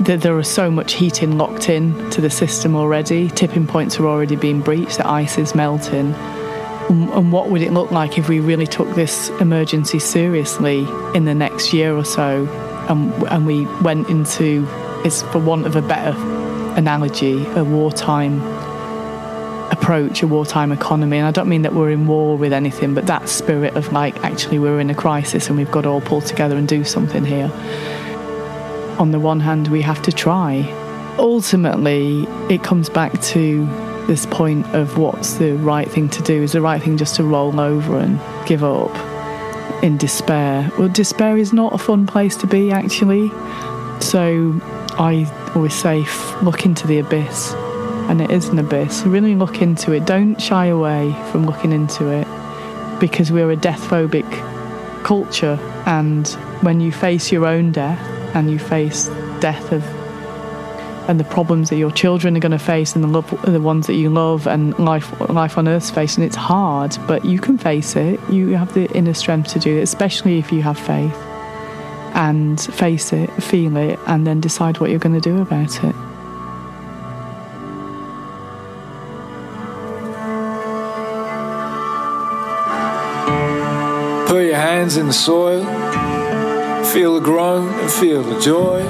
That 0.00 0.20
there 0.20 0.34
was 0.34 0.48
so 0.48 0.70
much 0.70 0.92
heating 0.92 1.38
locked 1.38 1.68
in 1.68 2.10
to 2.10 2.20
the 2.20 2.30
system 2.30 2.76
already, 2.76 3.28
tipping 3.30 3.66
points 3.66 3.98
are 3.98 4.06
already 4.06 4.36
being 4.36 4.60
breached, 4.60 4.98
the 4.98 5.08
ice 5.08 5.38
is 5.38 5.54
melting. 5.54 6.14
And 6.88 7.32
what 7.32 7.50
would 7.50 7.62
it 7.62 7.72
look 7.72 7.90
like 7.90 8.16
if 8.16 8.28
we 8.28 8.38
really 8.38 8.66
took 8.66 8.94
this 8.94 9.30
emergency 9.40 9.98
seriously 9.98 10.86
in 11.14 11.24
the 11.24 11.34
next 11.34 11.72
year 11.72 11.96
or 11.96 12.04
so 12.04 12.46
and, 12.88 13.12
and 13.24 13.46
we 13.46 13.66
went 13.82 14.08
into, 14.08 14.66
it's 15.04 15.22
for 15.22 15.38
want 15.38 15.66
of 15.66 15.76
a 15.76 15.82
better 15.82 16.16
analogy, 16.76 17.44
a 17.54 17.64
wartime 17.64 18.40
approach, 19.72 20.22
a 20.22 20.26
wartime 20.26 20.70
economy. 20.72 21.18
And 21.18 21.26
I 21.26 21.30
don't 21.32 21.48
mean 21.48 21.62
that 21.62 21.74
we're 21.74 21.90
in 21.90 22.06
war 22.06 22.36
with 22.36 22.52
anything, 22.52 22.94
but 22.94 23.06
that 23.06 23.28
spirit 23.28 23.74
of 23.74 23.92
like, 23.92 24.16
actually, 24.24 24.58
we're 24.58 24.78
in 24.78 24.90
a 24.90 24.94
crisis 24.94 25.48
and 25.48 25.56
we've 25.56 25.70
got 25.70 25.82
to 25.82 25.88
all 25.88 26.00
pull 26.00 26.20
together 26.20 26.56
and 26.56 26.68
do 26.68 26.84
something 26.84 27.24
here. 27.24 27.50
On 28.98 29.10
the 29.10 29.20
one 29.20 29.40
hand, 29.40 29.68
we 29.68 29.82
have 29.82 30.00
to 30.02 30.12
try. 30.12 30.62
Ultimately, 31.18 32.26
it 32.48 32.62
comes 32.62 32.88
back 32.88 33.20
to 33.22 33.66
this 34.06 34.24
point 34.26 34.66
of 34.74 34.96
what's 34.96 35.34
the 35.34 35.52
right 35.54 35.90
thing 35.90 36.08
to 36.10 36.22
do. 36.22 36.42
Is 36.42 36.52
the 36.52 36.62
right 36.62 36.82
thing 36.82 36.96
just 36.96 37.16
to 37.16 37.24
roll 37.24 37.60
over 37.60 37.98
and 37.98 38.18
give 38.46 38.64
up 38.64 38.94
in 39.82 39.98
despair? 39.98 40.70
Well, 40.78 40.88
despair 40.88 41.36
is 41.36 41.52
not 41.52 41.74
a 41.74 41.78
fun 41.78 42.06
place 42.06 42.36
to 42.38 42.46
be, 42.46 42.70
actually. 42.70 43.28
So 44.00 44.58
I 44.98 45.30
always 45.54 45.74
say, 45.74 46.06
look 46.42 46.64
into 46.64 46.86
the 46.86 46.98
abyss 46.98 47.52
and 48.08 48.22
it 48.22 48.30
is 48.30 48.48
an 48.48 48.58
abyss. 48.58 49.02
Really 49.02 49.34
look 49.34 49.60
into 49.60 49.92
it. 49.92 50.06
Don't 50.06 50.40
shy 50.40 50.66
away 50.66 51.12
from 51.30 51.44
looking 51.44 51.72
into 51.72 52.08
it 52.08 52.26
because 52.98 53.30
we're 53.30 53.50
a 53.50 53.56
death 53.56 53.80
phobic 53.82 54.24
culture. 55.04 55.58
And 55.86 56.26
when 56.62 56.80
you 56.80 56.92
face 56.92 57.30
your 57.30 57.46
own 57.46 57.72
death 57.72 58.15
and 58.36 58.50
you 58.50 58.58
face 58.58 59.08
death 59.40 59.72
of 59.72 59.82
and 61.08 61.18
the 61.18 61.24
problems 61.24 61.70
that 61.70 61.76
your 61.76 61.90
children 61.90 62.36
are 62.36 62.40
going 62.40 62.52
to 62.52 62.58
face 62.58 62.94
and 62.94 63.02
the 63.02 63.08
love, 63.08 63.30
the 63.44 63.60
ones 63.60 63.86
that 63.86 63.94
you 63.94 64.10
love 64.10 64.46
and 64.46 64.78
life 64.78 65.18
life 65.30 65.56
on 65.56 65.66
earth's 65.68 65.90
facing 65.90 66.22
it's 66.22 66.36
hard 66.36 66.96
but 67.06 67.24
you 67.24 67.38
can 67.38 67.56
face 67.56 67.96
it. 67.96 68.20
You 68.28 68.50
have 68.56 68.74
the 68.74 68.90
inner 68.92 69.14
strength 69.14 69.52
to 69.52 69.58
do 69.58 69.78
it 69.78 69.82
especially 69.82 70.38
if 70.38 70.52
you 70.52 70.60
have 70.62 70.78
faith. 70.78 71.16
And 72.14 72.60
face 72.60 73.12
it 73.14 73.30
feel 73.42 73.74
it 73.78 73.98
and 74.06 74.26
then 74.26 74.40
decide 74.40 74.80
what 74.80 74.90
you're 74.90 74.98
going 74.98 75.18
to 75.18 75.30
do 75.30 75.40
about 75.40 75.82
it. 75.82 75.94
Put 84.28 84.44
your 84.44 84.56
hands 84.56 84.98
in 84.98 85.06
the 85.06 85.12
soil, 85.14 85.64
feel 86.96 87.12
the 87.12 87.20
groan 87.20 87.68
and 87.78 87.92
feel 87.92 88.22
the 88.22 88.40
joy. 88.40 88.82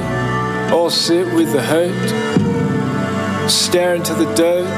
All 0.72 0.90
sit 0.90 1.26
with 1.34 1.52
the 1.52 1.60
hurt, 1.60 1.90
stare 3.50 3.96
into 3.96 4.14
the 4.14 4.32
dirt, 4.34 4.70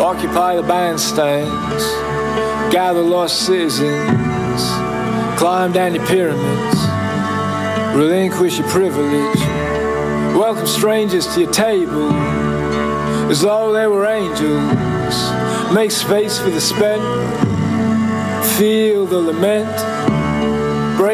occupy 0.00 0.56
the 0.56 0.62
bandstands, 0.62 1.82
gather 2.72 3.02
lost 3.02 3.44
citizens, 3.44 4.62
climb 5.38 5.72
down 5.72 5.94
your 5.94 6.06
pyramids, 6.06 6.78
relinquish 7.94 8.58
your 8.58 8.68
privilege, 8.68 9.40
welcome 10.34 10.66
strangers 10.66 11.26
to 11.34 11.42
your 11.42 11.52
table 11.52 12.10
as 13.30 13.42
though 13.42 13.74
they 13.74 13.86
were 13.86 14.06
angels, 14.06 15.74
make 15.74 15.90
space 15.90 16.38
for 16.38 16.48
the 16.48 16.60
spent 16.60 17.02
feel 18.56 19.04
the 19.04 19.20
lament. 19.20 19.95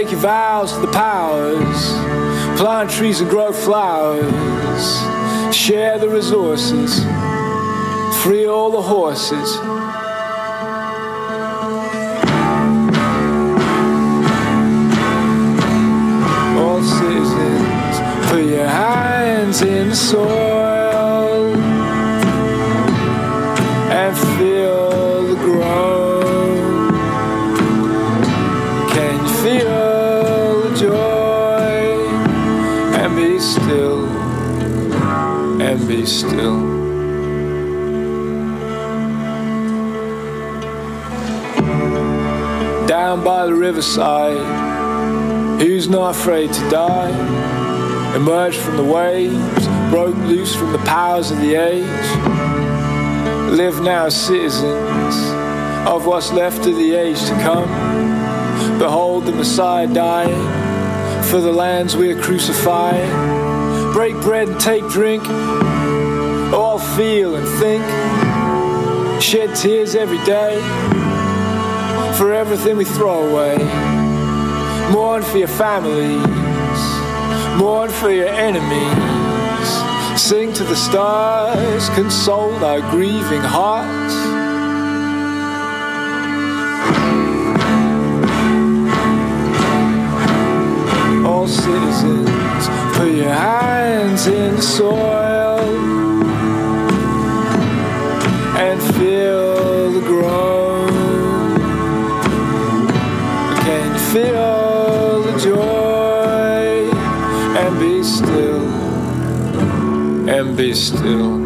Break 0.02 0.10
your 0.10 0.20
vows 0.20 0.72
to 0.72 0.80
the 0.80 0.90
powers. 0.90 1.92
Plant 2.58 2.90
trees 2.90 3.20
and 3.20 3.30
grow 3.30 3.52
flowers. 3.52 4.24
Share 5.54 5.96
the 5.96 6.08
resources. 6.08 7.04
Free 8.20 8.48
all 8.48 8.72
the 8.72 8.82
horses. 8.82 9.56
All 16.58 16.82
citizens, 16.82 18.28
put 18.28 18.44
your 18.44 18.66
hands 18.66 19.62
in 19.62 19.90
the 19.90 19.94
soil 19.94 20.51
By 43.24 43.46
the 43.46 43.54
riverside, 43.54 45.60
who's 45.60 45.88
not 45.88 46.16
afraid 46.16 46.52
to 46.52 46.70
die? 46.70 48.16
Emerged 48.16 48.58
from 48.58 48.76
the 48.76 48.82
waves, 48.82 49.68
broke 49.90 50.16
loose 50.16 50.56
from 50.56 50.72
the 50.72 50.78
powers 50.78 51.30
of 51.30 51.38
the 51.38 51.54
age. 51.54 51.86
Live 53.56 53.80
now 53.80 54.08
citizens 54.08 55.14
of 55.86 56.04
what's 56.04 56.32
left 56.32 56.66
of 56.66 56.74
the 56.74 56.96
age 56.96 57.20
to 57.20 57.34
come. 57.42 57.68
Behold 58.80 59.26
the 59.26 59.32
Messiah 59.32 59.86
dying 59.86 61.22
for 61.22 61.40
the 61.40 61.52
lands 61.52 61.96
we 61.96 62.10
are 62.10 62.20
crucifying. 62.20 63.92
Break 63.92 64.16
bread 64.16 64.48
and 64.48 64.60
take 64.60 64.88
drink, 64.88 65.22
all 66.52 66.80
feel 66.96 67.36
and 67.36 67.46
think. 67.60 67.84
Shed 69.22 69.54
tears 69.54 69.94
every 69.94 70.18
day 70.24 71.11
for 72.16 72.32
everything 72.32 72.76
we 72.76 72.84
throw 72.84 73.28
away. 73.28 73.56
Mourn 74.92 75.22
for 75.22 75.38
your 75.38 75.48
families, 75.48 76.80
mourn 77.58 77.90
for 77.90 78.10
your 78.10 78.28
enemies. 78.28 80.20
Sing 80.20 80.52
to 80.52 80.64
the 80.64 80.76
stars, 80.76 81.88
console 81.90 82.64
our 82.64 82.80
grieving 82.90 83.40
hearts. 83.40 84.14
all 91.24 91.48
citizens, 91.48 92.68
put 92.96 93.12
your 93.12 93.34
hands 93.34 94.26
in 94.26 94.56
the 94.56 94.62
soil 94.62 95.41
and 110.28 110.56
be 110.56 110.72
still. 110.72 111.38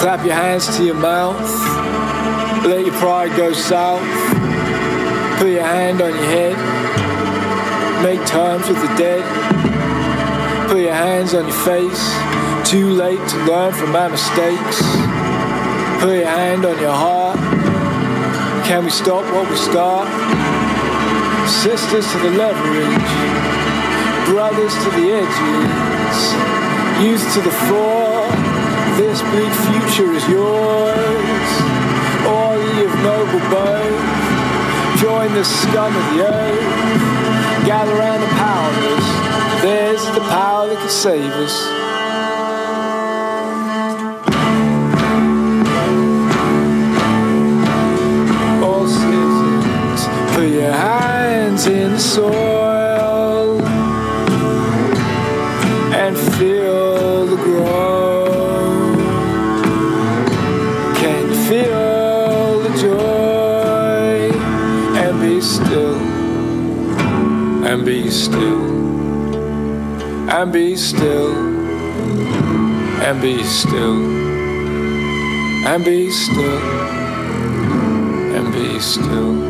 Clap 0.00 0.24
your 0.24 0.34
hands 0.34 0.76
to 0.76 0.84
your 0.84 0.94
mouth. 0.94 1.36
Let 2.64 2.86
your 2.86 2.94
pride 2.94 3.36
go 3.36 3.52
south. 3.52 4.00
Put 5.38 5.48
your 5.48 5.62
hand 5.62 6.00
on 6.00 6.14
your 6.14 6.24
head. 6.24 6.56
Make 8.02 8.26
terms 8.26 8.66
with 8.68 8.80
the 8.80 8.94
dead. 8.96 10.68
Put 10.68 10.80
your 10.80 10.94
hands 10.94 11.34
on 11.34 11.46
your 11.46 11.56
face. 11.64 12.70
Too 12.70 12.90
late 12.90 13.28
to 13.28 13.36
learn 13.44 13.72
from 13.74 13.92
my 13.92 14.08
mistakes. 14.08 14.80
Put 16.00 16.16
your 16.16 16.26
hand 16.26 16.64
on 16.64 16.78
your 16.80 16.94
heart. 16.94 17.19
Can 18.70 18.84
we 18.84 18.90
stop 18.90 19.24
what 19.34 19.50
we 19.50 19.56
start? 19.56 20.06
Sisters 21.48 22.06
to 22.12 22.18
the 22.18 22.30
leverage. 22.30 23.10
Brothers 24.30 24.72
to 24.84 24.90
the 24.94 25.10
edges. 25.10 26.18
Youth 27.02 27.34
to 27.34 27.40
the 27.40 27.50
fore. 27.66 28.30
This 28.94 29.22
bleak 29.22 29.52
future 29.66 30.12
is 30.12 30.22
yours. 30.28 31.50
All 32.30 32.56
ye 32.62 32.84
of 32.84 32.94
noble 33.02 33.42
birth. 33.50 35.00
Join 35.00 35.34
the 35.34 35.42
scum 35.42 35.96
of 35.96 36.14
the 36.14 36.28
earth. 36.30 37.66
Gather 37.66 37.96
round 37.96 38.22
the 38.22 38.28
powerless. 38.38 39.62
There's 39.62 40.04
the 40.14 40.20
power 40.30 40.68
that 40.68 40.78
can 40.78 40.88
save 40.90 41.32
us. 41.32 41.79
In 51.66 51.92
the 51.92 51.98
soil 51.98 53.60
and 55.92 56.16
feel 56.16 57.26
the 57.26 57.36
growth. 57.36 58.96
Can 60.96 61.28
you 61.28 61.34
feel 61.48 62.60
the 62.62 62.70
joy 62.80 64.30
and 64.96 65.20
be 65.20 65.40
still 65.40 65.98
and 67.66 67.84
be 67.84 68.08
still 68.08 68.70
and 70.30 70.52
be 70.52 70.76
still 70.76 71.36
and 73.02 73.20
be 73.20 73.42
still 73.44 74.00
and 75.66 75.84
be 75.84 76.10
still 76.10 76.60
and 78.34 78.52
be 78.52 78.80
still. 78.80 79.49